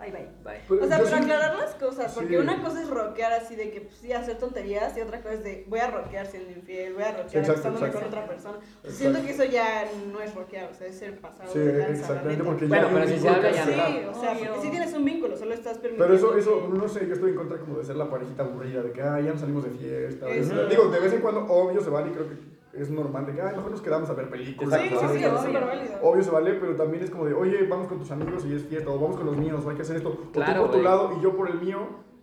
Bye, 0.01 0.11
bye. 0.12 0.28
Bye. 0.42 0.61
Pero 0.66 0.84
O 0.84 0.88
sea, 0.88 0.96
pero 0.96 1.09
sí- 1.11 1.14
aclarar 1.14 1.57
las 1.59 1.74
cosas, 1.74 2.12
porque 2.14 2.30
Sí. 2.30 2.36
una 2.36 2.62
cosa 2.62 2.80
es 2.82 2.88
rockear 2.88 3.32
así 3.34 3.55
de 3.55 3.70
que 3.70 3.82
pues, 3.82 3.96
sí 3.96 4.12
hacer 4.14 4.38
tonterías 4.38 4.96
y 4.96 5.03
otra 5.03 5.20
cosa 5.20 5.34
es 5.34 5.44
de 5.44 5.64
voy 5.68 5.78
a 5.80 5.90
rockear 5.90 6.26
siendo 6.26 6.51
infiel, 6.51 6.94
voy 6.94 7.03
a 7.03 7.12
rockear 7.18 7.44
acostándome 7.44 7.86
exacto. 7.86 7.98
con 7.98 8.09
otra 8.18 8.26
persona. 8.26 8.59
Siento 8.88 9.20
que 9.22 9.30
eso 9.32 9.44
ya 9.44 9.84
no 10.11 10.20
es 10.22 10.34
rockear, 10.34 10.70
o 10.70 10.74
sea, 10.74 10.86
es 10.86 10.98
ser 10.98 11.20
pasado 11.20 11.53
Sí, 11.53 11.59
de 11.59 11.78
lanza, 11.78 11.92
exactamente, 12.01 12.44
porque 12.44 12.64
Bueno, 12.66 12.82
ya 12.82 12.88
hay 12.88 12.94
pero 12.94 13.09
si 13.16 13.20
se 13.22 13.28
habla 13.28 13.51
ya. 13.51 13.64
Sí, 13.66 13.72
o 14.09 14.20
sea, 14.20 14.32
porque 14.38 14.61
sí 14.62 14.70
tienes 14.70 14.92
un 14.94 15.05
vínculo, 15.05 15.36
solo 15.36 15.53
estás 15.53 15.76
permitiendo. 15.78 16.05
Pero 16.05 16.14
eso, 16.16 16.36
eso, 16.38 16.68
no 16.72 16.88
sé, 16.88 17.07
yo 17.07 17.12
estoy 17.12 17.30
en 17.32 17.36
contra 17.36 17.59
como 17.59 17.76
de 17.78 17.84
ser 17.84 17.96
la 17.96 18.09
parejita 18.09 18.42
aburrida, 18.44 18.82
de 18.82 18.92
que, 18.92 19.03
ah, 19.03 19.20
ya 19.20 19.32
nos 19.32 19.40
salimos 19.40 19.64
de 19.64 19.70
fiesta. 19.70 20.26
Digo, 20.26 20.88
de 20.88 20.98
vez 20.98 21.12
en 21.12 21.20
cuando, 21.20 21.44
obvio 21.44 21.80
se 21.82 21.90
vale 21.90 22.09
y 22.11 22.12
creo 22.14 22.26
que 22.28 22.36
es 22.73 22.89
normal 22.91 23.27
de 23.27 23.33
que, 23.35 23.41
ah, 23.43 23.53
mejor 23.57 23.71
nos 23.71 23.83
quedamos 23.83 24.09
a 24.11 24.14
ver 24.14 24.29
películas. 24.31 24.81
Sí, 24.81 24.89
sí, 24.89 24.97
sí, 25.18 25.25
es 25.25 25.41
súper 25.41 25.64
válido. 25.64 25.99
Obvio 26.03 26.23
se 26.23 26.31
vale, 26.31 26.55
pero 26.55 26.77
también 26.77 27.03
es 27.05 27.11
como 27.11 27.25
de, 27.27 27.35
oye, 27.35 27.66
vamos 27.66 27.89
con 27.89 27.99
tus 27.99 28.11
amigos 28.11 28.45
y 28.47 28.55
es 28.55 28.64
fiesta, 28.64 28.91
o 28.91 28.99
vamos 28.99 29.16
con 29.16 29.27
los 29.27 29.37
míos, 29.37 29.62
o 29.64 29.71
hay 29.71 29.77
que 29.77 29.83
hacer 29.83 29.97
esto. 29.97 30.09
O 30.11 30.33
Claro, 30.33 30.55
tú 30.55 30.61
por 30.68 30.71
tu 30.77 30.83
lado 30.83 31.16
y 31.18 31.23
yo 31.23 31.37
por 31.37 31.49
el 31.51 31.61
mío, 31.61 31.81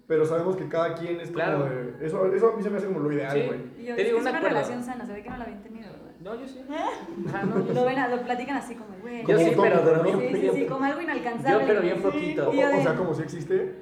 pero 0.08 0.26
sabemos 0.26 0.56
que 0.56 0.70
cada 0.70 0.94
quien 0.96 1.20
es 1.20 1.28
como 1.32 1.44
Claro. 1.44 1.66
de... 1.66 2.06
Eso, 2.06 2.26
eso 2.34 2.54
a 2.54 2.56
mí 2.56 2.64
se 2.64 2.70
me 2.70 2.78
hace 2.78 2.88
como 2.88 3.00
lo 3.00 3.12
ideal, 3.12 3.32
Sí. 3.34 3.44
güey. 3.46 3.60
Te 3.96 4.02
es 4.02 4.08
digo 4.08 4.20
una 4.20 4.30
acuerdo. 4.30 4.48
relación 4.50 4.84
sana, 4.84 5.06
se 5.06 5.12
ve 5.14 5.22
que 5.24 5.30
no 5.30 5.38
la 5.38 5.44
habían 5.44 5.64
tenido, 5.64 5.90
¿verdad? 5.92 6.12
No, 6.22 6.36
yo 6.36 6.48
sí. 6.48 6.60
¿Eh? 6.60 6.74
Ajá, 7.30 7.44
no, 7.46 7.68
yo 7.68 7.74
Lo, 7.74 7.82
sí. 7.82 7.86
ven, 7.96 8.12
lo 8.12 8.22
platican 8.24 8.58
así 8.58 8.76
como, 8.76 8.96
güey. 9.02 9.26
Yo 9.26 9.38
sí, 9.38 9.52
Como 9.52 9.62
pero 9.64 9.82
¿no? 9.84 10.04
Sí, 10.04 10.28
sí, 10.32 10.34
bien- 10.40 10.54
sí, 10.56 10.66
como 10.66 10.86
algo 10.86 11.02
inalcanzable. 11.02 11.60
Yo, 11.62 11.68
pero 11.68 11.82
bien 11.82 11.96
Sí. 11.98 12.02
poquito. 12.04 12.50
O, 12.50 12.54
Y 12.54 12.58
yo 12.62 12.68
o 12.68 12.70
de- 12.70 12.82
sea, 12.84 12.96
como 12.96 13.14
si 13.14 13.22
existe... 13.24 13.76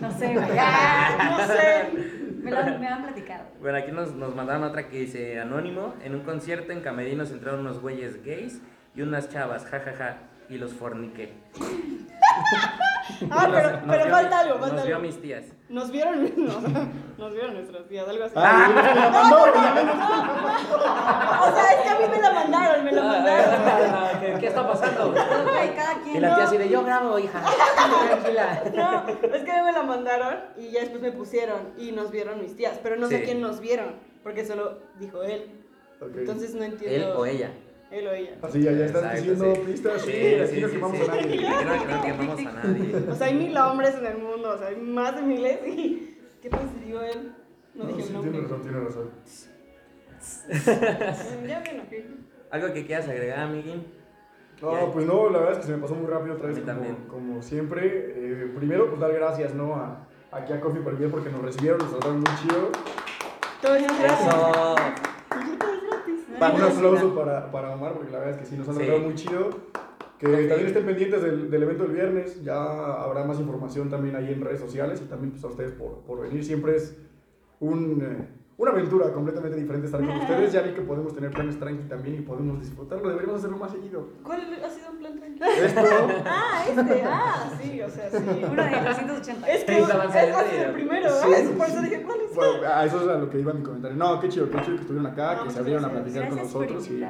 No 0.00 0.10
sé, 0.12 0.34
güey. 0.34 0.46
Ah, 0.58 1.36
no 1.38 1.46
sé. 1.46 2.17
Me, 2.38 2.56
han 2.56 3.02
platicado. 3.02 3.44
Bueno, 3.60 3.78
aquí 3.78 3.92
nos, 3.92 4.14
nos 4.14 4.34
mandaron 4.34 4.64
otra 4.64 4.88
que 4.88 5.00
dice 5.00 5.40
Anónimo. 5.40 5.94
En 6.02 6.14
un 6.14 6.20
concierto 6.22 6.72
en 6.72 6.80
Camerinos 6.80 7.30
entraron 7.30 7.60
unos 7.60 7.80
güeyes 7.80 8.24
gays 8.24 8.60
y 8.94 9.02
unas 9.02 9.28
chavas, 9.28 9.64
jajaja, 9.64 10.18
y 10.48 10.58
los 10.58 10.72
forniqué. 10.72 11.32
Ah, 13.30 13.48
pero, 13.52 13.70
nos 13.72 13.80
pero 13.90 14.04
vio 14.04 14.14
falta 14.14 14.38
algo, 14.40 14.58
falta 14.58 14.76
Nos 14.76 14.86
vio 14.86 14.96
algo. 14.96 15.06
mis 15.08 15.20
tías. 15.22 15.44
Nos 15.68 15.90
vieron, 15.90 16.22
no, 16.36 16.52
nos 17.18 17.32
vieron 17.32 17.54
nuestras 17.54 17.86
tías, 17.88 18.08
algo 18.08 18.24
así. 18.24 18.34
Ah, 18.36 19.10
mandó, 19.12 19.46
y 19.48 19.50
la 19.54 19.74
mandó. 19.74 19.92
O 21.42 21.54
sea, 21.54 21.64
es 21.74 21.80
que 21.82 21.88
a 21.88 21.98
mí 21.98 22.04
me 22.14 22.20
la 22.22 22.32
mandaron, 22.32 22.84
me 22.84 22.92
la 22.92 23.02
mandaron. 23.02 24.20
¿Qué, 24.20 24.36
qué 24.40 24.46
está 24.46 24.66
pasando? 24.68 25.08
Ok, 25.10 25.16
cada 25.76 25.94
quien. 26.02 26.16
Y 26.16 26.20
la 26.20 26.28
tía 26.34 26.36
No. 26.38 26.44
así 26.44 26.56
de 26.58 26.68
yo 26.68 26.84
grabo, 26.84 27.18
hija. 27.18 27.42
Tranquila. 28.08 28.62
No, 28.74 29.08
es 29.34 29.42
que 29.42 29.50
a 29.50 29.56
mí 29.58 29.62
me 29.64 29.72
la 29.72 29.82
mandaron 29.82 30.36
y 30.56 30.70
ya 30.70 30.80
después 30.80 31.02
me 31.02 31.12
pusieron 31.12 31.72
y 31.76 31.92
nos 31.92 32.10
vieron 32.10 32.40
mis 32.40 32.54
tías, 32.56 32.78
pero 32.82 32.96
no 32.96 33.08
sé 33.08 33.22
quién 33.24 33.40
nos 33.40 33.60
vieron, 33.60 33.94
porque 34.22 34.44
solo 34.46 34.78
dijo 34.98 35.22
él. 35.22 35.50
Entonces 36.00 36.54
no 36.54 36.62
Él 36.62 36.72
entiendo. 36.72 37.18
o 37.18 37.26
ella. 37.26 37.50
Él 37.90 38.06
o 38.06 38.12
ella. 38.12 38.30
Así, 38.42 38.62
ya, 38.62 38.72
ya 38.72 38.84
estás 38.86 39.02
Exacto, 39.02 39.16
diciendo 39.20 39.54
sí. 39.54 39.60
pistas, 39.72 40.02
sí, 40.02 40.12
Sí, 40.12 40.34
aquí 40.34 40.54
sí, 40.54 40.60
no 40.60 40.68
sí, 40.68 40.74
quemamos 40.74 40.96
sí. 40.98 41.02
a 41.02 41.06
nadie. 41.08 41.36
Creo 41.38 41.58
que 41.58 41.92
no 41.94 42.02
quemamos 42.02 42.38
a 42.40 42.52
nadie. 42.52 42.96
O 43.10 43.14
sea, 43.14 43.26
hay 43.28 43.34
mil 43.34 43.56
hombres 43.56 43.94
en 43.94 44.06
el 44.06 44.18
mundo, 44.18 44.50
o 44.50 44.58
sea, 44.58 44.68
hay 44.68 44.76
más 44.76 45.14
de 45.16 45.22
miles 45.22 45.58
y... 45.66 46.14
¿Qué 46.42 46.50
pasa 46.50 46.64
si 46.78 46.84
digo 46.84 47.00
él? 47.00 47.32
No, 47.74 47.84
No, 47.84 47.90
dije 47.90 48.02
sí, 48.02 48.08
el 48.08 48.12
nombre. 48.14 48.30
tiene 48.32 48.46
razón, 48.46 48.62
tiene 48.62 48.80
razón. 48.80 49.10
Ya 51.46 51.60
me 51.60 51.70
enojé. 51.70 52.06
¿Algo 52.50 52.72
que 52.72 52.86
quieras 52.86 53.08
agregar, 53.08 53.40
amiguín? 53.40 53.86
No, 54.60 54.90
pues 54.92 55.06
no, 55.06 55.30
la 55.30 55.38
verdad 55.38 55.52
es 55.54 55.58
que 55.60 55.66
se 55.66 55.72
me 55.72 55.78
pasó 55.82 55.94
muy 55.94 56.10
rápido 56.10 56.34
otra 56.34 56.46
A 56.46 56.48
vez, 56.48 56.58
mí 56.58 56.64
como, 56.64 56.74
también. 56.76 56.96
como 57.08 57.42
siempre. 57.42 57.86
Eh, 57.86 58.52
primero, 58.56 58.88
pues 58.88 59.00
dar 59.00 59.12
gracias, 59.12 59.54
¿no? 59.54 59.74
A, 59.76 60.06
aquí 60.32 60.52
a 60.52 60.60
Coffee 60.60 60.82
Premier 60.82 61.10
porque 61.10 61.30
nos 61.30 61.42
recibieron, 61.42 61.78
nos 61.78 61.90
trataron 61.90 62.20
muy 62.20 62.34
chido. 62.42 62.70
Gratis. 63.62 63.86
Eso. 64.04 64.74
Un 66.40 66.62
aplauso 66.62 67.14
para, 67.14 67.50
para 67.50 67.74
Omar 67.74 67.92
porque 67.94 68.10
la 68.12 68.18
verdad 68.18 68.34
es 68.34 68.40
que 68.40 68.46
sí, 68.46 68.56
nos 68.56 68.68
han 68.68 68.74
Sí. 68.76 68.80
tratado 68.80 69.00
muy 69.04 69.14
chido. 69.14 69.50
Que 70.18 70.26
Confío. 70.26 70.48
también 70.48 70.66
estén 70.66 70.84
pendientes 70.86 71.22
del, 71.22 71.48
del 71.50 71.62
evento 71.62 71.84
del 71.84 71.92
viernes, 71.92 72.42
ya 72.42 72.56
habrá 73.02 73.22
más 73.24 73.38
información 73.38 73.88
también 73.88 74.16
ahí 74.16 74.32
en 74.32 74.40
redes 74.40 74.58
sociales 74.58 75.00
y 75.04 75.08
también 75.08 75.30
pues, 75.30 75.44
a 75.44 75.46
ustedes 75.48 75.70
por, 75.72 76.00
por 76.00 76.20
venir. 76.20 76.44
Siempre 76.44 76.74
es 76.74 76.96
un, 77.60 78.02
eh, 78.02 78.28
una 78.56 78.72
aventura 78.72 79.12
completamente 79.12 79.56
diferente 79.56 79.86
estar 79.86 80.00
con 80.04 80.10
ustedes. 80.18 80.52
Ya 80.52 80.62
vi 80.62 80.72
que 80.72 80.80
podemos 80.82 81.14
tener 81.14 81.30
planes 81.30 81.56
tranqui 81.60 81.84
también 81.88 82.16
y 82.16 82.20
podemos 82.22 82.58
disfrutarlo, 82.60 83.08
deberíamos 83.10 83.38
hacerlo 83.38 83.58
más 83.58 83.70
seguido. 83.70 84.08
¿Cuál 84.24 84.40
ha 84.64 84.68
sido 84.70 84.90
un 84.90 84.98
plan 84.98 85.16
tranquilo? 85.20 85.46
Esto, 85.46 85.80
Ah, 86.26 86.64
este, 86.68 87.02
ah, 87.06 87.50
sí, 87.62 87.80
o 87.82 87.88
sea, 87.88 88.10
sí. 88.10 88.16
Uno 88.50 88.64
de 88.64 88.70
280. 88.88 89.48
Es 89.52 89.64
que 89.64 89.78
es, 89.78 89.88
ha 89.88 90.10
sido 90.26 90.40
el 90.66 90.72
primero, 90.72 91.08
Sí, 91.10 91.30
¿verdad? 91.30 91.46
sí, 91.48 91.54
Por 91.56 91.66
eso 91.68 91.80
dije. 91.82 92.02
Bueno, 92.38 92.68
a 92.74 92.84
eso 92.84 93.02
es 93.02 93.08
a 93.08 93.18
lo 93.18 93.28
que 93.30 93.40
iba 93.40 93.52
mi 93.52 93.62
comentario. 93.62 93.96
No, 93.96 94.20
qué 94.20 94.28
chido, 94.28 94.48
qué 94.50 94.56
chido 94.62 94.76
que 94.76 94.82
estuvieron 94.82 95.06
acá, 95.10 95.36
No, 95.36 95.44
que 95.44 95.50
se 95.50 95.58
abrieron 95.58 95.84
a 95.84 95.88
gracias. 95.88 96.04
platicar 96.12 96.28
con 96.30 96.38
nosotros 96.38 96.88
y 96.90 97.04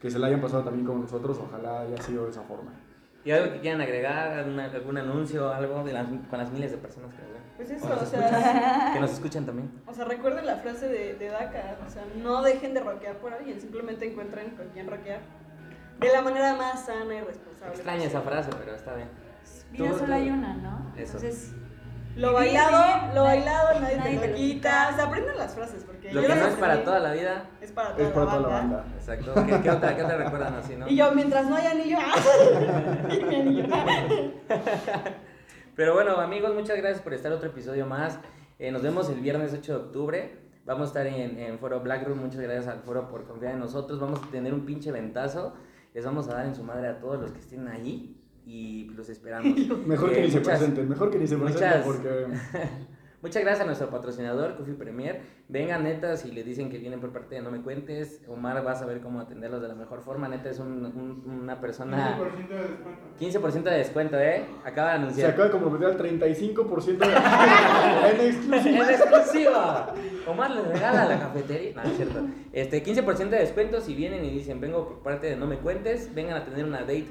que 0.00 0.10
se 0.10 0.18
la 0.18 0.26
hayan 0.26 0.40
pasado 0.40 0.64
también 0.64 0.86
con 0.86 1.00
nosotros, 1.00 1.38
ojalá 1.42 1.80
haya 1.80 1.96
sido 2.02 2.24
de 2.24 2.30
esa 2.30 2.42
forma. 2.42 2.72
¿Y 3.24 3.30
algo 3.30 3.54
que 3.54 3.60
quieran 3.60 3.80
agregar? 3.80 4.32
¿Alguna- 4.38 4.66
¿Algún 4.66 4.98
anuncio 4.98 5.50
algo 5.52 5.82
de 5.82 5.92
las- 5.94 6.06
con 6.28 6.38
las 6.38 6.50
miles 6.52 6.72
de 6.72 6.76
personas 6.76 7.10
que 7.14 7.22
nos 7.22 7.32
ven? 7.32 7.42
Pues 7.56 7.70
eso, 7.70 7.86
O 7.86 7.90
o 7.90 7.94
escuchan? 7.94 8.28
sea, 8.30 8.90
Que 8.94 9.00
nos 9.00 9.12
escuchan 9.12 9.46
también. 9.46 9.70
o 9.86 9.94
sea, 9.94 10.04
recuerden 10.04 10.44
la 10.44 10.56
frase 10.56 10.88
de, 10.88 11.14
de 11.14 11.28
Daka, 11.28 11.78
o 11.86 11.90
sea, 11.90 12.02
no 12.22 12.42
dejen 12.42 12.74
de 12.74 12.80
rockear 12.80 13.16
por 13.18 13.32
alguien, 13.32 13.58
simplemente 13.60 14.10
encuentren 14.10 14.50
con 14.56 14.66
quién 14.74 14.88
rockear 14.90 15.20
de 16.00 16.12
la 16.12 16.20
manera 16.20 16.54
más 16.54 16.84
sana 16.84 17.14
y 17.14 17.20
responsable. 17.22 17.74
Extraña 17.74 18.04
esa 18.04 18.20
frase, 18.20 18.50
pero 18.58 18.74
está 18.74 18.94
bien. 18.94 19.08
Vida 19.72 19.92
solo 19.98 20.14
hay 20.14 20.28
una, 20.30 20.54
¿no? 20.56 20.92
Eso. 20.96 21.16
Entonces, 21.16 21.54
Lo 22.16 22.32
bailado, 22.32 23.12
lo 23.14 23.22
bailado 23.24 23.80
nadie, 23.80 23.96
nadie 23.96 24.18
te 24.18 24.28
lo 24.28 24.34
quita. 24.34 24.90
O 24.92 24.96
sea, 24.96 25.04
aprendan 25.06 25.36
las 25.36 25.54
frases 25.54 25.84
porque 25.84 26.12
Lo 26.12 26.22
yo 26.22 26.28
que 26.28 26.34
no 26.34 26.46
es 26.46 26.54
para 26.54 26.84
toda 26.84 27.00
la 27.00 27.12
vida. 27.12 27.50
Es 27.60 27.72
para 27.72 27.96
toda, 27.96 28.06
Es 28.06 28.12
para 28.14 28.26
la, 28.26 28.32
toda 28.32 28.42
la 28.42 28.48
banda. 28.48 28.84
Exacto. 28.94 29.34
¿Qué, 29.34 29.60
qué 29.62 29.70
otra, 29.70 29.96
qué 29.96 30.02
otra 30.02 30.16
recuerdan 30.16 30.54
así, 30.54 30.76
no? 30.76 30.88
Y 30.88 30.96
yo, 30.96 31.10
mientras 31.12 31.46
no 31.46 31.56
haya 31.56 31.72
anillo, 31.72 31.98
¡ah! 32.00 33.08
Y 33.12 33.24
mi 33.24 33.34
anillo. 33.34 33.64
Pero 35.74 35.94
bueno, 35.94 36.20
amigos, 36.20 36.54
muchas 36.54 36.76
gracias 36.76 37.02
por 37.02 37.14
estar 37.14 37.32
otro 37.32 37.48
episodio 37.48 37.84
más. 37.86 38.18
Eh, 38.60 38.70
nos 38.70 38.82
vemos 38.82 39.08
el 39.10 39.20
viernes 39.20 39.52
8 39.52 39.72
de 39.72 39.84
octubre. 39.84 40.38
Vamos 40.64 40.84
a 40.84 40.86
estar 40.86 41.06
en, 41.06 41.38
en 41.38 41.58
Foro 41.58 41.80
Black 41.80 42.06
Room. 42.06 42.20
Muchas 42.20 42.40
gracias 42.40 42.68
al 42.68 42.80
Foro 42.82 43.08
por 43.08 43.26
confiar 43.26 43.54
en 43.54 43.58
nosotros. 43.58 43.98
Vamos 43.98 44.22
a 44.22 44.30
tener 44.30 44.54
un 44.54 44.64
pinche 44.64 44.92
ventazo. 44.92 45.54
Les 45.92 46.04
vamos 46.04 46.28
a 46.28 46.34
dar 46.34 46.46
en 46.46 46.54
su 46.54 46.62
madre 46.62 46.88
a 46.88 47.00
todos 47.00 47.20
los 47.20 47.32
que 47.32 47.40
estén 47.40 47.66
allí. 47.66 48.23
Y 48.46 48.84
los 48.96 49.08
esperamos. 49.08 49.56
Mejor 49.86 50.10
que 50.12 50.18
Eh, 50.20 50.22
ni 50.24 50.30
se 50.30 50.38
muchas- 50.38 50.58
presenten, 50.58 50.88
mejor 50.88 51.10
que 51.10 51.18
ni 51.18 51.26
se 51.26 51.36
presenten 51.36 51.68
muchas- 51.68 51.84
porque... 51.86 52.26
Muchas 53.22 53.40
gracias 53.42 53.62
a 53.62 53.64
nuestro 53.64 53.88
patrocinador, 53.88 54.54
Coffee 54.58 54.74
Premier. 54.74 55.22
Vengan, 55.48 55.82
neta, 55.84 56.14
si 56.18 56.30
le 56.30 56.44
dicen 56.44 56.68
que 56.68 56.76
vienen 56.76 57.00
por 57.00 57.10
parte 57.10 57.36
de 57.36 57.40
No 57.40 57.50
Me 57.50 57.62
Cuentes, 57.62 58.20
Omar 58.28 58.62
va 58.66 58.72
a 58.72 58.74
saber 58.74 59.00
cómo 59.00 59.18
atenderlos 59.18 59.62
de 59.62 59.68
la 59.68 59.74
mejor 59.74 60.02
forma. 60.02 60.28
Neta, 60.28 60.50
es 60.50 60.58
un- 60.58 60.84
un- 60.84 61.40
una 61.40 61.58
persona... 61.58 62.18
15% 62.18 62.48
de 62.48 62.58
descuento. 62.68 63.58
15% 63.58 63.62
de 63.62 63.78
descuento, 63.78 64.20
¿eh? 64.20 64.44
Acaba 64.62 64.90
de 64.92 64.96
Se 64.98 65.02
anunciar. 65.04 65.30
acaba 65.30 65.44
de 65.46 65.50
comprometer 65.52 65.86
al 65.88 65.96
35% 65.98 66.98
de 66.98 67.06
en 68.10 68.26
exclusiva. 68.34 68.84
En 68.84 68.90
exclusiva. 68.94 69.94
Omar 70.26 70.50
les 70.50 70.66
regala 70.66 71.04
la 71.06 71.18
cafetería. 71.18 71.72
No, 71.76 71.82
es 71.82 71.96
cierto. 71.96 72.26
Este, 72.52 72.84
15% 72.84 73.28
de 73.30 73.38
descuento 73.38 73.80
si 73.80 73.94
vienen 73.94 74.22
y 74.26 74.30
dicen, 74.32 74.60
vengo 74.60 74.86
por 74.86 74.98
parte 75.02 75.28
de 75.28 75.36
No 75.36 75.46
Me 75.46 75.56
Cuentes, 75.56 76.14
vengan 76.14 76.36
a 76.36 76.44
tener 76.44 76.66
una 76.66 76.80
date. 76.80 77.06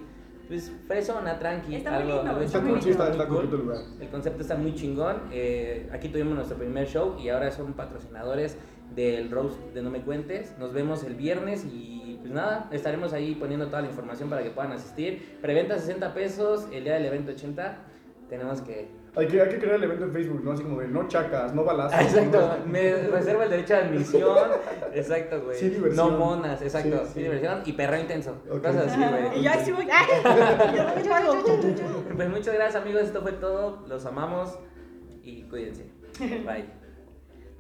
Pues 0.47 0.71
fresona, 0.87 1.39
tranqui, 1.39 1.75
Está 1.75 1.91
muy 1.91 2.01
algo, 2.01 2.15
lindo, 2.15 2.29
algo 2.29 2.41
está 2.41 2.57
Está 2.57 2.59
muy 2.59 2.69
cool, 2.71 2.79
chiquito, 2.79 2.83
sí, 2.83 2.91
está, 2.91 3.03
muy 3.03 3.11
está 3.11 3.27
cool. 3.27 3.35
coqueto 3.37 3.55
el 3.55 3.61
lugar. 3.61 3.77
El 4.01 4.09
concepto 4.09 4.41
está 4.41 4.55
muy 4.55 4.75
chingón. 4.75 5.21
Eh, 5.31 5.89
aquí 5.91 6.09
tuvimos 6.09 6.35
nuestro 6.35 6.57
primer 6.57 6.87
show 6.87 7.15
y 7.19 7.29
ahora 7.29 7.51
son 7.51 7.73
patrocinadores 7.73 8.57
del 8.93 9.31
Rose 9.31 9.57
de 9.73 9.81
No 9.81 9.89
Me 9.89 10.01
Cuentes. 10.01 10.53
Nos 10.59 10.73
vemos 10.73 11.03
el 11.03 11.15
viernes 11.15 11.65
y 11.65 12.17
pues 12.19 12.31
nada, 12.31 12.69
estaremos 12.71 13.13
ahí 13.13 13.35
poniendo 13.35 13.67
toda 13.67 13.81
la 13.81 13.87
información 13.87 14.29
para 14.29 14.43
que 14.43 14.49
puedan 14.51 14.71
asistir. 14.73 15.37
Preventa 15.41 15.77
60 15.77 16.13
pesos, 16.13 16.67
el 16.71 16.83
día 16.83 16.93
del 16.95 17.05
evento 17.05 17.31
80. 17.31 17.77
Tenemos 18.29 18.61
que... 18.61 18.87
Hay 19.15 19.27
que, 19.27 19.41
hay 19.41 19.49
que 19.49 19.59
crear 19.59 19.75
el 19.75 19.83
evento 19.83 20.05
en 20.05 20.11
Facebook, 20.11 20.43
¿no? 20.43 20.51
Así 20.53 20.63
como 20.63 20.79
de 20.79 20.87
no 20.87 21.07
chacas, 21.07 21.53
no 21.53 21.63
balazos. 21.63 21.99
Exacto, 22.01 22.57
¿no? 22.59 22.65
me 22.65 22.93
reservo 22.95 23.43
el 23.43 23.49
derecho 23.51 23.75
de 23.75 23.79
admisión. 23.81 24.37
Exacto, 24.93 25.41
güey. 25.43 25.57
Sí, 25.57 25.69
diversión. 25.69 26.11
No 26.11 26.17
monas, 26.17 26.61
exacto. 26.61 26.97
Sí, 27.01 27.05
Sí, 27.05 27.13
sí. 27.13 27.19
diversión 27.21 27.61
y 27.65 27.73
perreo 27.73 28.01
intenso. 28.01 28.35
Ok. 28.49 28.63
Cosas 28.63 28.87
así, 28.87 28.99
güey. 28.99 29.39
Y 29.39 29.43
yo 29.43 29.51
ahí 29.51 29.59
sí 29.63 29.71
voy. 29.71 29.87
Pues 32.15 32.29
muchas 32.29 32.53
gracias, 32.53 32.81
amigos. 32.81 33.03
Esto 33.03 33.21
fue 33.21 33.31
todo. 33.33 33.83
Los 33.87 34.05
amamos 34.05 34.57
y 35.23 35.43
cuídense. 35.43 35.85
Bye. 36.19 36.82